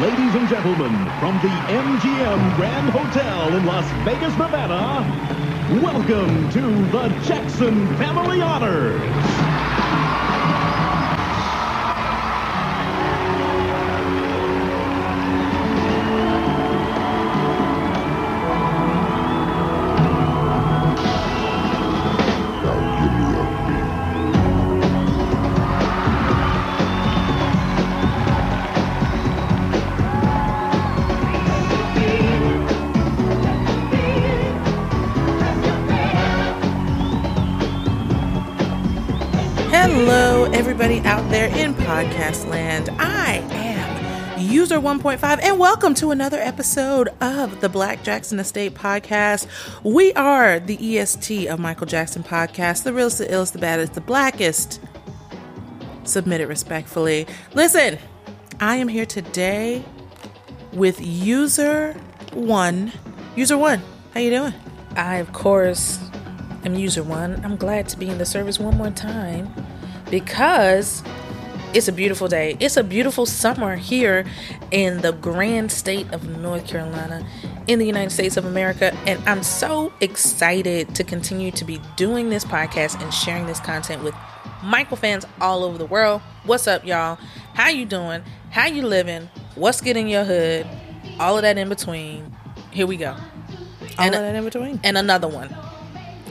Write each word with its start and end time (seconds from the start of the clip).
Ladies 0.00 0.34
and 0.34 0.46
gentlemen, 0.46 1.06
from 1.18 1.36
the 1.40 1.48
MGM 1.48 2.56
Grand 2.56 2.90
Hotel 2.90 3.56
in 3.56 3.64
Las 3.64 3.86
Vegas, 4.04 4.36
Nevada, 4.36 5.02
welcome 5.82 6.50
to 6.50 6.60
the 6.92 7.08
Jackson 7.24 7.96
Family 7.96 8.42
Honors. 8.42 9.35
Everybody 40.68 40.98
out 41.02 41.22
there 41.30 41.46
in 41.56 41.72
podcast 41.74 42.44
land. 42.48 42.90
I 42.98 43.34
am 43.52 44.40
User 44.40 44.80
1.5, 44.80 45.38
and 45.40 45.60
welcome 45.60 45.94
to 45.94 46.10
another 46.10 46.38
episode 46.38 47.08
of 47.20 47.60
the 47.60 47.68
Black 47.68 48.02
Jackson 48.02 48.40
Estate 48.40 48.74
Podcast. 48.74 49.46
We 49.84 50.12
are 50.14 50.58
the 50.58 50.98
EST 50.98 51.46
of 51.46 51.60
Michael 51.60 51.86
Jackson 51.86 52.24
Podcast, 52.24 52.82
the 52.82 52.92
realest, 52.92 53.18
the 53.18 53.26
illest, 53.26 53.52
the 53.52 53.60
baddest, 53.60 53.94
the 53.94 54.00
blackest. 54.00 54.80
Submit 56.02 56.40
it 56.40 56.48
respectfully. 56.48 57.28
Listen, 57.54 58.00
I 58.58 58.74
am 58.74 58.88
here 58.88 59.06
today 59.06 59.84
with 60.72 61.00
User 61.00 61.92
One. 62.32 62.92
User 63.36 63.56
One, 63.56 63.80
how 64.14 64.18
you 64.18 64.30
doing? 64.30 64.54
I, 64.96 65.18
of 65.18 65.32
course, 65.32 66.00
am 66.64 66.74
user 66.74 67.04
one. 67.04 67.40
I'm 67.44 67.54
glad 67.54 67.88
to 67.90 67.96
be 67.96 68.08
in 68.08 68.18
the 68.18 68.26
service 68.26 68.58
one 68.58 68.76
more 68.76 68.90
time 68.90 69.65
because 70.10 71.02
it's 71.74 71.88
a 71.88 71.92
beautiful 71.92 72.28
day. 72.28 72.56
It's 72.60 72.76
a 72.76 72.84
beautiful 72.84 73.26
summer 73.26 73.76
here 73.76 74.24
in 74.70 75.00
the 75.02 75.12
grand 75.12 75.70
state 75.70 76.10
of 76.12 76.26
North 76.38 76.66
Carolina 76.66 77.26
in 77.66 77.78
the 77.78 77.86
United 77.86 78.10
States 78.10 78.36
of 78.36 78.44
America. 78.44 78.94
And 79.06 79.20
I'm 79.28 79.42
so 79.42 79.92
excited 80.00 80.94
to 80.94 81.04
continue 81.04 81.50
to 81.52 81.64
be 81.64 81.80
doing 81.96 82.30
this 82.30 82.44
podcast 82.44 83.02
and 83.02 83.12
sharing 83.12 83.46
this 83.46 83.60
content 83.60 84.02
with 84.02 84.14
Michael 84.62 84.96
fans 84.96 85.26
all 85.40 85.64
over 85.64 85.76
the 85.76 85.86
world. 85.86 86.22
What's 86.44 86.66
up, 86.66 86.84
y'all? 86.86 87.18
How 87.54 87.68
you 87.68 87.84
doing? 87.84 88.22
How 88.50 88.66
you 88.66 88.86
living? 88.86 89.28
What's 89.54 89.80
getting 89.80 90.08
your 90.08 90.24
hood? 90.24 90.66
All 91.20 91.36
of 91.36 91.42
that 91.42 91.58
in 91.58 91.68
between. 91.68 92.34
Here 92.70 92.86
we 92.86 92.96
go. 92.96 93.10
All 93.10 93.18
And- 94.06 94.14
of 94.14 94.20
that 94.22 94.34
in 94.34 94.44
between. 94.44 94.80
And 94.82 94.96
another 94.96 95.28
one. 95.28 95.54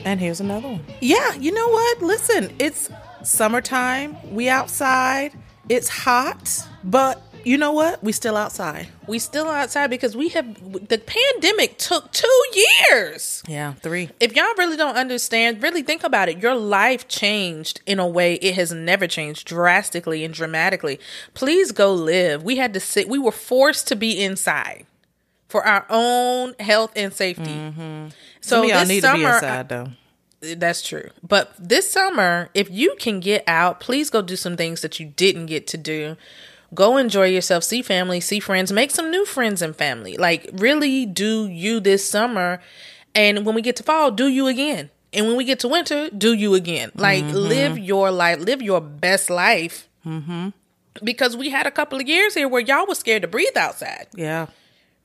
And 0.04 0.20
here's 0.20 0.40
another 0.40 0.68
one. 0.68 0.84
Yeah, 1.00 1.34
you 1.34 1.52
know 1.52 1.68
what? 1.68 2.02
Listen, 2.02 2.54
it's 2.58 2.88
summertime. 3.26 4.16
We 4.34 4.48
outside. 4.48 5.32
It's 5.68 5.88
hot, 5.88 6.66
but 6.84 7.22
you 7.44 7.58
know 7.58 7.72
what? 7.72 8.02
We 8.02 8.12
still 8.12 8.36
outside. 8.36 8.88
We 9.06 9.18
still 9.18 9.48
outside 9.48 9.88
because 9.88 10.16
we 10.16 10.28
have 10.30 10.88
the 10.88 10.98
pandemic 10.98 11.78
took 11.78 12.12
two 12.12 12.44
years. 12.54 13.42
Yeah, 13.46 13.74
three. 13.74 14.10
If 14.20 14.34
y'all 14.34 14.52
really 14.58 14.76
don't 14.76 14.96
understand, 14.96 15.62
really 15.62 15.82
think 15.82 16.04
about 16.04 16.28
it. 16.28 16.38
Your 16.38 16.54
life 16.54 17.08
changed 17.08 17.80
in 17.86 17.98
a 17.98 18.06
way 18.06 18.34
it 18.34 18.54
has 18.54 18.72
never 18.72 19.06
changed 19.06 19.46
drastically 19.46 20.24
and 20.24 20.34
dramatically. 20.34 21.00
Please 21.34 21.72
go 21.72 21.92
live. 21.92 22.42
We 22.42 22.56
had 22.56 22.74
to 22.74 22.80
sit. 22.80 23.08
We 23.08 23.18
were 23.18 23.32
forced 23.32 23.88
to 23.88 23.96
be 23.96 24.22
inside 24.22 24.86
for 25.48 25.66
our 25.66 25.86
own 25.88 26.54
health 26.58 26.92
and 26.96 27.12
safety. 27.12 27.44
Mm-hmm. 27.44 28.08
So 28.40 28.62
Some 28.62 28.68
y'all 28.68 28.80
this 28.80 28.88
need 28.88 29.00
summer, 29.02 29.16
to 29.16 29.22
be 29.22 29.34
inside 29.34 29.68
though. 29.68 29.88
That's 30.40 30.82
true. 30.82 31.10
But 31.22 31.52
this 31.58 31.90
summer, 31.90 32.50
if 32.54 32.70
you 32.70 32.96
can 32.98 33.20
get 33.20 33.44
out, 33.46 33.80
please 33.80 34.10
go 34.10 34.22
do 34.22 34.36
some 34.36 34.56
things 34.56 34.82
that 34.82 35.00
you 35.00 35.06
didn't 35.06 35.46
get 35.46 35.66
to 35.68 35.76
do. 35.76 36.16
Go 36.74 36.96
enjoy 36.96 37.26
yourself, 37.26 37.64
see 37.64 37.80
family, 37.80 38.20
see 38.20 38.40
friends, 38.40 38.72
make 38.72 38.90
some 38.90 39.10
new 39.10 39.24
friends 39.24 39.62
and 39.62 39.74
family. 39.74 40.16
Like, 40.16 40.50
really 40.52 41.06
do 41.06 41.46
you 41.46 41.80
this 41.80 42.08
summer. 42.08 42.60
And 43.14 43.46
when 43.46 43.54
we 43.54 43.62
get 43.62 43.76
to 43.76 43.82
fall, 43.82 44.10
do 44.10 44.26
you 44.26 44.46
again. 44.46 44.90
And 45.12 45.26
when 45.26 45.36
we 45.36 45.44
get 45.44 45.60
to 45.60 45.68
winter, 45.68 46.10
do 46.10 46.34
you 46.34 46.54
again. 46.54 46.90
Like, 46.94 47.24
live 47.24 47.78
your 47.78 48.10
life, 48.10 48.40
live 48.40 48.60
your 48.60 48.80
best 48.80 49.30
life. 49.30 49.88
Mm-hmm. 50.04 50.48
Because 51.02 51.36
we 51.36 51.50
had 51.50 51.66
a 51.66 51.70
couple 51.70 52.00
of 52.00 52.08
years 52.08 52.34
here 52.34 52.48
where 52.48 52.60
y'all 52.60 52.86
was 52.86 52.98
scared 52.98 53.22
to 53.22 53.28
breathe 53.28 53.56
outside. 53.56 54.08
Yeah. 54.14 54.46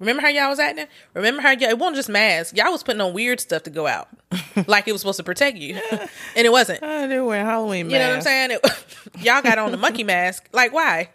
Remember 0.02 0.24
how 0.24 0.30
y'all 0.30 0.50
was 0.50 0.58
acting? 0.58 0.88
Remember 1.14 1.44
how 1.44 1.52
y'all, 1.52 1.70
it 1.70 1.78
wasn't 1.78 1.96
just 1.96 2.10
masks. 2.10 2.58
Y'all 2.58 2.72
was 2.72 2.82
putting 2.82 3.00
on 3.02 3.14
weird 3.14 3.40
stuff 3.40 3.62
to 3.64 3.70
go 3.70 3.86
out. 3.86 4.10
like 4.68 4.88
it 4.88 4.92
was 4.92 5.02
supposed 5.02 5.18
to 5.18 5.24
protect 5.24 5.58
you. 5.58 5.80
and 5.92 6.10
it 6.36 6.52
wasn't. 6.52 6.84
I 6.84 7.06
do 7.08 7.24
wear 7.24 7.46
Halloween 7.46 7.88
mask. 7.88 7.94
You 7.94 8.00
know 8.00 8.08
what 8.10 8.16
I'm 8.16 8.22
saying? 8.24 8.52
It, 8.52 8.86
y'all 9.24 9.44
got 9.44 9.60
on 9.60 9.70
the 9.70 9.78
monkey 9.78 10.04
mask. 10.04 10.50
Like 10.52 10.74
why? 10.74 11.12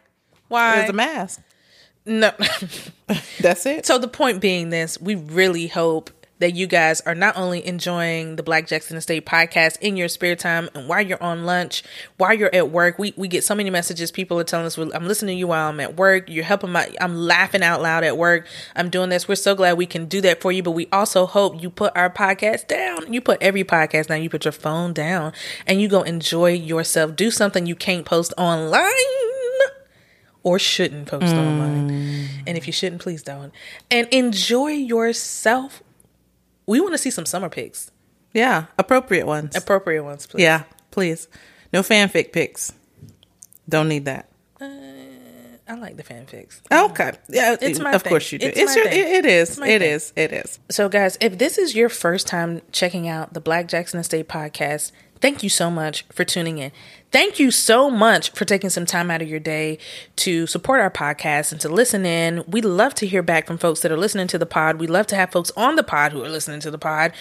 Why? 0.47 0.83
It's 0.83 0.91
a 0.91 0.93
mask. 0.93 1.43
no. 2.07 2.31
That's 3.41 3.67
it. 3.67 3.87
so 3.87 3.99
the 3.99 4.07
point 4.07 4.41
being 4.41 4.71
this, 4.71 5.01
we 5.01 5.17
really 5.17 5.67
hope 5.67 6.11
that 6.39 6.55
you 6.55 6.67
guys 6.67 7.01
are 7.03 7.15
not 7.15 7.37
only 7.37 7.67
enjoying 7.67 8.37
the 8.37 8.43
Black 8.43 8.67
Jackson 8.67 8.97
Estate 8.97 9.25
podcast 9.25 9.79
in 9.81 9.97
your 9.97 10.09
spare 10.09 10.37
time 10.37 10.69
and 10.75 10.89
while 10.89 11.01
you're 11.01 11.23
on 11.23 11.45
lunch, 11.45 11.83
while 12.19 12.35
you're 12.35 12.55
at 12.55 12.71
work. 12.71 12.99
We 12.99 13.15
we 13.17 13.29
get 13.29 13.45
so 13.45 13.55
many 13.55 13.71
messages. 13.71 14.11
People 14.11 14.39
are 14.39 14.45
telling 14.45 14.67
us, 14.67 14.77
well, 14.77 14.91
I'm 14.95 15.07
listening 15.07 15.37
to 15.37 15.39
you 15.39 15.47
while 15.47 15.69
I'm 15.69 15.81
at 15.81 15.97
work. 15.97 16.29
You're 16.29 16.45
helping 16.45 16.73
my, 16.73 16.89
I'm 17.01 17.17
laughing 17.17 17.63
out 17.63 17.81
loud 17.81 18.05
at 18.05 18.19
work. 18.19 18.47
I'm 18.75 18.91
doing 18.91 19.09
this. 19.09 19.29
We're 19.29 19.37
so 19.37 19.55
glad 19.55 19.79
we 19.79 19.87
can 19.87 20.07
do 20.07 20.21
that 20.23 20.41
for 20.41 20.53
you. 20.53 20.63
But 20.63 20.73
we 20.73 20.89
also 20.93 21.27
hope 21.27 21.63
you 21.63 21.71
put 21.71 21.97
our 21.97 22.11
podcast 22.11 22.67
down. 22.67 23.13
You 23.13 23.21
put 23.21 23.43
every 23.43 23.65
podcast 23.65 24.09
down. 24.09 24.23
You 24.23 24.31
put 24.31 24.45
your 24.45 24.53
phone 24.53 24.93
down 24.93 25.33
and 25.67 25.81
you 25.81 25.89
go 25.89 26.03
enjoy 26.03 26.53
yourself. 26.53 27.17
Do 27.17 27.31
something 27.31 27.67
you 27.67 27.77
can't 27.77 28.05
post 28.05 28.35
online 28.37 28.93
or 30.47 30.61
shouldn't 30.61 31.09
post 31.09 31.35
online. 31.35 31.91
Mm. 31.91 32.29
And 32.47 32.57
if 32.57 32.69
you 32.69 32.73
shouldn't, 32.73 33.03
please 33.03 33.23
don't. 33.23 33.53
And 33.91 34.07
enjoy 34.13 34.69
yourself. 34.69 35.83
We 36.67 36.81
want 36.81 36.95
to 36.95 36.99
see 36.99 37.11
some 37.11 37.27
summer 37.27 37.49
pics. 37.49 37.91
Yeah, 38.33 38.67
appropriate 38.79 39.27
ones. 39.27 39.57
Appropriate 39.57 40.03
ones, 40.05 40.27
please. 40.27 40.43
yeah, 40.43 40.65
please. 40.91 41.29
No 41.73 41.81
fanfic 41.83 42.33
pics. 42.33 42.73
Don't 43.69 43.89
need 43.89 44.05
that. 44.05 44.29
Uh, 44.61 44.67
I 45.69 45.75
like 45.75 45.97
the 45.97 46.03
fanfics. 46.05 46.61
Oh, 46.71 46.91
okay. 46.91 47.13
Yeah, 47.29 47.57
It's 47.61 47.79
my 47.81 47.93
of 47.93 48.03
thing. 48.03 48.11
course 48.11 48.31
you 48.31 48.39
do. 48.39 48.47
It's 48.47 48.59
It's, 48.59 48.77
your, 48.77 48.85
thing. 48.89 49.01
it, 49.01 49.07
it 49.25 49.27
is. 49.27 49.59
It 49.59 49.83
is. 49.83 50.13
It 50.17 50.33
is. 50.33 50.59
So, 50.71 50.89
guys, 50.89 51.17
if 51.21 51.39
this 51.39 51.59
is 51.59 51.75
your 51.75 51.89
first 51.89 52.27
time 52.29 52.63
checking 52.73 53.09
out 53.09 53.33
the 53.33 53.41
Black 53.41 53.67
Jackson 53.69 53.99
Estate 53.99 54.29
podcast, 54.29 54.93
thank 55.21 55.43
you 55.43 55.49
so 55.49 55.71
much 55.71 56.05
for 56.13 56.25
tuning 56.25 56.59
in. 56.59 56.73
Thank 57.13 57.39
you 57.39 57.51
so 57.51 57.89
much 57.89 58.31
for 58.33 58.45
taking 58.45 58.69
some 58.69 58.85
time 58.85 59.11
out 59.11 59.23
of 59.23 59.29
your 59.29 59.41
day 59.41 59.79
to 60.17 60.47
support 60.47 60.81
our 60.81 60.91
podcast 60.91 61.53
and 61.53 61.61
to 61.61 61.69
listen 61.69 62.05
in. 62.05 62.45
We 62.49 62.61
love 62.61 62.95
to 62.97 63.07
hear 63.07 63.23
back 63.23 63.47
from 63.47 63.59
folks 63.59 63.81
that 63.81 63.93
are 63.93 63.97
listening 63.97 64.27
to 64.29 64.39
the 64.39 64.47
pod. 64.47 64.79
We 64.79 64.87
love 64.87 65.07
to 65.09 65.17
have 65.17 65.31
folks 65.31 65.53
on 65.57 65.77
the 65.77 65.83
pod 65.83 66.13
who 66.13 66.23
are 66.25 66.29
listening 66.29 66.61
to 66.61 66.71
the 66.71 66.79
pod 66.79 67.13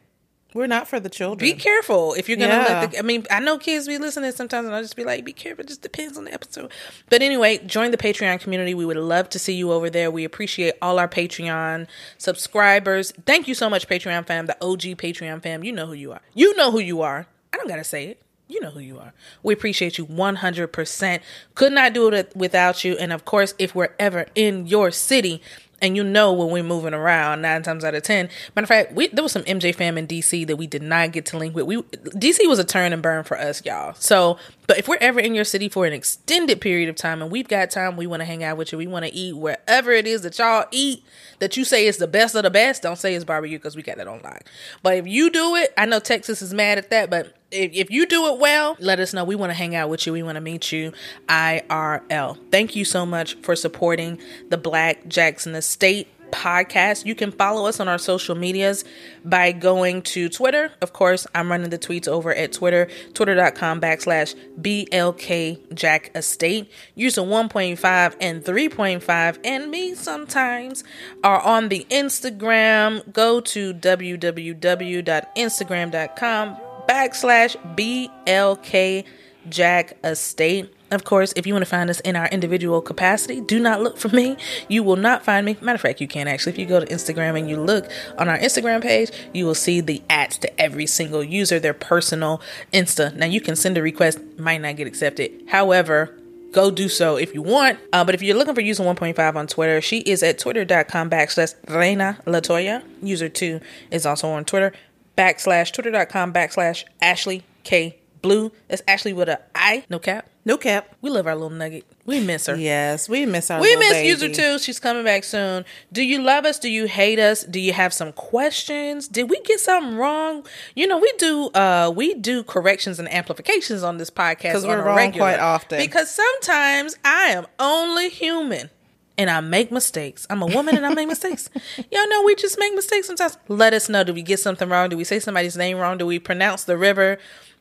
We're 0.54 0.66
not 0.68 0.88
for 0.88 1.00
the 1.00 1.10
children. 1.10 1.38
be 1.48 1.54
careful 1.54 2.16
if 2.16 2.28
you're 2.28 2.38
gonna 2.38 2.54
Yeah. 2.54 2.80
let 2.82 2.92
the. 2.92 3.00
I 3.00 3.02
mean, 3.04 3.26
I 3.30 3.40
know 3.40 3.60
kids 3.60 3.88
be 3.88 4.00
listening 4.00 4.32
sometimes, 4.32 4.66
and 4.66 4.76
I'll 4.76 4.82
just 4.82 4.96
be 4.96 5.04
like, 5.04 5.24
be 5.24 5.32
careful. 5.34 5.64
It 5.64 5.68
just 5.68 5.82
depends 5.84 6.18
on 6.18 6.26
the 6.26 6.34
episode. 6.34 6.72
But 7.10 7.22
anyway, 7.22 7.60
join 7.68 7.92
the 7.92 7.98
Patreon 7.98 8.40
community. 8.42 8.74
We 8.74 8.84
would 8.86 8.98
love 8.98 9.30
to 9.30 9.40
see 9.40 9.54
you 9.54 9.72
over 9.72 9.90
there. 9.92 10.10
We 10.10 10.24
appreciate 10.24 10.74
all 10.82 10.98
our 10.98 11.08
Patreon 11.08 11.86
subscribers. 12.18 13.14
Thank 13.26 13.48
you 13.48 13.54
so 13.54 13.70
much, 13.70 13.88
Patreon 13.88 14.26
fam, 14.26 14.46
the 14.48 14.58
OG 14.60 14.96
Patreon 14.96 15.42
fam. 15.44 15.64
You 15.64 15.72
know 15.72 15.86
who 15.86 15.94
you 15.94 16.12
are. 16.12 16.22
You 16.34 16.56
know 16.56 16.72
who 16.72 16.80
you 16.80 17.02
are. 17.02 17.28
I 17.54 17.58
don't 17.58 17.68
gotta 17.68 17.84
say 17.84 18.06
it. 18.08 18.22
You 18.48 18.60
know 18.62 18.72
who 18.72 18.80
you 18.80 18.98
are. 18.98 19.14
We 19.44 19.54
appreciate 19.54 20.00
you 20.00 20.06
100%. 20.08 21.20
Could 21.54 21.72
not 21.72 21.94
do 21.94 22.12
it 22.12 22.32
without 22.36 22.84
you. 22.84 22.98
And 22.98 23.14
of 23.14 23.24
course, 23.24 23.54
if 23.60 23.76
we're 23.76 23.94
ever 24.00 24.26
in 24.34 24.66
your 24.66 24.90
city, 24.90 25.42
and 25.82 25.96
you 25.96 26.04
know 26.04 26.34
when 26.34 26.50
we're 26.50 26.64
moving 26.64 26.94
around 26.94 27.42
nine 27.42 27.64
times 27.64 27.84
out 27.84 27.96
of 27.96 28.04
ten. 28.04 28.30
Matter 28.56 28.64
of 28.64 28.68
fact, 28.68 28.94
we 28.94 29.08
there 29.08 29.24
was 29.24 29.32
some 29.32 29.44
MJ 29.44 29.74
fam 29.74 29.98
in 29.98 30.08
DC 30.08 30.48
that 30.48 30.56
we 30.56 30.68
did 30.68 30.82
not 30.82 31.12
get 31.12 31.26
to 31.28 31.38
link 31.38 31.56
with. 31.56 31.66
We 31.66 31.78
DC 31.78 32.48
was 32.48 32.60
a 32.60 32.64
turn 32.64 32.94
and 32.94 33.02
burn 33.02 33.24
for 33.24 33.38
us, 33.38 33.64
y'all. 33.66 33.94
So, 33.96 34.38
but 34.68 34.78
if 34.78 34.88
we're 34.88 34.98
ever 35.02 35.20
in 35.20 35.36
your 35.36 35.44
city 35.44 35.70
for 35.70 35.86
an 35.86 35.94
extended 35.94 36.62
period 36.62 36.90
of 36.90 36.96
time 36.96 37.22
and 37.22 37.32
we've 37.32 37.48
got 37.48 37.72
time, 37.72 37.98
we 37.98 38.08
want 38.08 38.22
to 38.22 38.26
hang 38.26 38.44
out 38.44 38.58
with 38.58 38.72
you. 38.72 38.78
We 38.78 38.88
want 38.88 39.06
to 39.06 39.14
eat 39.14 39.36
wherever 39.36 39.92
it 39.92 40.08
is 40.08 40.22
that 40.22 40.38
y'all 40.38 40.66
eat 40.72 41.04
that 41.40 41.58
you 41.58 41.64
say 41.64 41.88
is 41.88 41.98
the 41.98 42.08
best 42.08 42.36
of 42.36 42.44
the 42.44 42.50
best. 42.50 42.84
Don't 42.84 42.98
say 42.98 43.16
it's 43.16 43.26
barbecue 43.26 43.58
because 43.58 43.76
we 43.76 43.82
got 43.82 43.98
that 43.98 44.08
online. 44.08 44.42
But 44.84 44.98
if 44.98 45.08
you 45.08 45.30
do 45.30 45.56
it, 45.56 45.74
I 45.78 45.86
know 45.86 46.00
Texas 46.00 46.42
is 46.42 46.54
mad 46.54 46.78
at 46.78 46.90
that, 46.90 47.10
but 47.10 47.36
if, 47.52 47.72
if 47.74 47.92
you 47.92 48.06
do 48.06 48.28
it 48.34 48.40
well, 48.40 48.78
let 48.80 49.00
us 49.00 49.14
know. 49.14 49.24
We 49.24 49.36
want 49.36 49.50
to 49.50 49.56
hang 49.56 49.76
out 49.76 49.90
with 49.90 50.06
you. 50.06 50.14
We 50.14 50.24
want 50.24 50.36
to 50.36 50.42
meet 50.42 50.72
you 50.72 50.94
IRL. 51.28 52.38
Thank 52.52 52.76
you 52.76 52.86
so 52.86 53.06
much 53.06 53.36
for 53.36 53.56
supporting 53.56 54.20
the 54.50 54.58
Black 54.58 55.08
Jackson 55.08 55.56
Estate 55.56 56.08
podcast. 56.32 57.06
You 57.06 57.16
can 57.16 57.32
follow 57.32 57.68
us 57.68 57.80
on 57.80 57.88
our 57.88 57.98
social 57.98 58.36
medias 58.36 58.84
by 59.24 59.52
going 59.52 60.02
to 60.04 60.30
Twitter. 60.30 60.72
Of 60.82 60.94
course, 60.94 61.26
I'm 61.36 61.52
running 61.52 61.70
the 61.70 61.78
tweets 61.78 62.08
over 62.08 62.34
at 62.34 62.54
Twitter, 62.54 62.88
twitter.com 63.14 63.82
backslash 63.82 64.36
BLK 64.60 65.74
Jack 65.74 66.12
Estate. 66.16 66.72
Using 66.96 67.26
1.5 67.26 68.16
and 68.22 68.42
3.5 68.44 69.40
and 69.44 69.70
me 69.72 69.96
sometimes 69.96 70.84
are 71.24 71.42
on 71.42 71.70
the 71.70 71.86
Instagram. 71.90 73.12
Go 73.14 73.40
to 73.42 73.74
www.instagram.com 73.74 76.58
backslash 76.88 77.76
BLK 77.76 79.04
Jack 79.48 79.98
Estate. 80.04 80.74
Of 80.92 81.04
course, 81.04 81.34
if 81.36 81.46
you 81.46 81.54
want 81.54 81.64
to 81.64 81.70
find 81.70 81.90
us 81.90 82.00
in 82.00 82.16
our 82.16 82.28
individual 82.30 82.82
capacity, 82.82 83.42
do 83.42 83.60
not 83.60 83.82
look 83.82 83.98
for 83.98 84.10
me. 84.10 84.38
You 84.68 84.82
will 84.84 84.96
not 84.96 85.24
find 85.24 85.46
me. 85.46 85.58
Matter 85.62 85.76
of 85.76 85.82
fact, 85.82 86.02
you 86.02 86.08
can 86.08 86.28
actually. 86.28 86.54
If 86.54 86.58
you 86.58 86.66
go 86.66 86.80
to 86.80 86.86
Instagram 86.88 87.38
and 87.38 87.50
you 87.50 87.58
look 87.58 87.90
on 88.18 88.28
our 88.28 88.38
Instagram 88.38 88.82
page, 88.82 89.12
you 89.34 89.46
will 89.46 89.56
see 89.56 89.82
the 89.82 90.02
ads 90.10 90.38
to 90.40 90.62
every 90.62 90.88
single 90.88 91.24
user, 91.24 91.60
their 91.60 91.74
personal 91.74 92.42
Insta. 92.74 93.16
Now, 93.16 93.28
you 93.28 93.40
can 93.40 93.56
send 93.56 93.78
a 93.78 93.82
request, 93.82 94.20
might 94.38 94.62
not 94.62 94.78
get 94.78 94.88
accepted. 94.88 95.44
However, 95.50 96.16
go 96.52 96.72
do 96.72 96.90
so 96.90 97.18
if 97.18 97.34
you 97.36 97.44
want. 97.44 97.80
Uh, 97.94 98.04
but 98.04 98.16
if 98.16 98.24
you're 98.24 98.36
looking 98.36 98.56
for 98.56 98.62
user 98.62 98.84
1.5 98.84 99.36
on 99.36 99.48
Twitter, 99.48 99.82
she 99.82 100.00
is 100.00 100.24
at 100.24 100.40
twitter.com 100.40 101.10
backslash 101.10 101.54
Reina 101.68 102.20
Latoya. 102.26 102.84
User 103.04 103.30
2 103.30 103.60
is 103.92 104.06
also 104.06 104.30
on 104.30 104.46
Twitter 104.46 104.74
backslash 105.20 105.72
twitter.com 105.74 106.32
backslash 106.32 106.86
Ashley 107.02 107.44
K 107.64 107.99
Blue. 108.22 108.52
That's 108.68 108.82
Ashley 108.88 109.14
with 109.14 109.30
a 109.30 109.40
I, 109.56 109.86
no 109.90 110.00
cap. 110.00 110.28
no 110.46 110.58
cap. 110.58 110.96
We 111.02 111.10
love 111.10 111.28
our 111.28 111.36
little 111.36 111.50
nugget. 111.50 111.86
We 112.06 112.20
miss 112.20 112.48
her. 112.48 112.56
Yes, 112.56 113.08
we 113.08 113.26
miss 113.26 113.50
our. 113.52 113.62
We 113.62 113.76
miss 113.78 113.92
baby. 113.92 114.08
user 114.10 114.30
two. 114.34 114.60
She's 114.60 114.80
coming 114.80 115.04
back 115.04 115.24
soon. 115.24 115.64
Do 115.94 116.04
you 116.04 116.22
love 116.22 116.46
us? 116.46 116.60
Do 116.60 116.70
you 116.70 116.86
hate 116.86 117.20
us? 117.20 117.44
Do 117.44 117.60
you 117.60 117.74
have 117.74 117.94
some 117.94 118.12
questions? 118.12 119.08
Did 119.08 119.30
we 119.30 119.40
get 119.42 119.60
something 119.60 119.96
wrong? 119.96 120.46
You 120.76 120.88
know, 120.88 120.98
we 120.98 121.12
do 121.18 121.50
uh 121.50 121.92
we 121.96 122.14
do 122.16 122.44
corrections 122.44 123.00
and 123.00 123.12
amplifications 123.14 123.84
on 123.84 123.98
this 123.98 124.10
podcast 124.10 124.42
because 124.42 124.66
we're 124.66 124.84
wrong 124.84 124.98
regular. 124.98 125.28
quite 125.32 125.40
often. 125.40 125.78
Because 125.80 126.10
sometimes 126.10 126.98
I 127.06 127.28
am 127.28 127.46
only 127.60 128.10
human. 128.10 128.70
And 129.18 129.30
I 129.30 129.42
make 129.42 129.70
mistakes. 129.70 130.26
I'm 130.30 130.42
a 130.42 130.46
woman 130.46 130.78
and 130.78 130.86
I 130.86 130.94
make 130.94 131.10
mistakes. 131.10 131.50
Y'all 131.92 132.08
know 132.10 132.24
we 132.24 132.36
just 132.36 132.58
make 132.58 132.74
mistakes 132.74 133.06
sometimes. 133.08 133.38
Let 133.50 133.74
us 133.74 133.90
know. 133.90 134.06
Do 134.06 134.14
we 134.14 134.22
get 134.22 134.40
something 134.40 134.70
wrong? 134.70 134.88
Do 134.88 134.96
we 134.96 135.04
say 135.04 135.20
somebody's 135.20 135.58
name 135.58 135.78
wrong? 135.78 135.98
Do 135.98 136.06
we 136.06 136.20
pronounce 136.20 136.64
the 136.64 136.78
river 136.78 137.20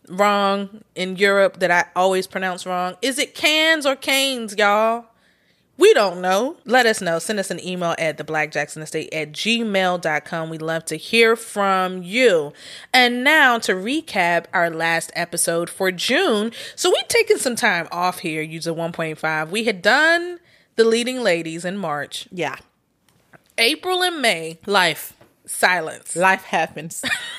wrong 0.09 0.83
in 0.95 1.17
Europe 1.17 1.61
that 1.61 1.71
I 1.71 1.85
always 1.95 2.27
pronounce 2.27 2.67
wrong? 2.67 2.97
Is 3.03 3.19
it 3.19 3.35
cans 3.35 3.87
or 3.87 3.97
canes, 3.97 4.55
y'all? 4.57 5.07
We 5.77 5.95
don't 5.95 6.21
know. 6.21 6.57
Let 6.65 6.87
us 6.87 7.01
know. 7.01 7.21
Send 7.21 7.39
us 7.39 7.53
an 7.53 7.65
email 7.65 7.95
at 8.01 8.17
the 8.17 8.25
Black 8.25 8.51
Jackson 8.51 8.83
Estate 8.83 9.15
at 9.15 9.31
gmail.com. 9.31 10.51
We'd 10.51 10.61
love 10.61 10.85
to 10.87 10.97
hear 10.97 11.37
from 11.37 12.03
you. 12.03 12.53
And 12.93 13.23
now 13.23 13.59
to 13.61 13.75
recap 13.75 14.47
our 14.53 14.71
last 14.71 15.13
episode 15.15 15.71
for 15.71 15.93
June. 15.93 16.51
So 16.75 16.91
we've 16.91 17.07
taken 17.07 17.39
some 17.39 17.55
time 17.55 17.87
off 17.93 18.19
here, 18.19 18.43
user 18.43 18.73
1.5. 18.73 19.51
We 19.51 19.65
had 19.65 19.81
done 19.81 20.41
the 20.75 20.85
leading 20.85 21.21
ladies 21.21 21.65
in 21.65 21.77
March. 21.77 22.27
Yeah, 22.33 22.57
April 23.57 24.03
and 24.03 24.21
May, 24.21 24.59
life, 24.67 25.13
silence. 25.47 26.17
life 26.17 26.43
happens, 26.43 27.05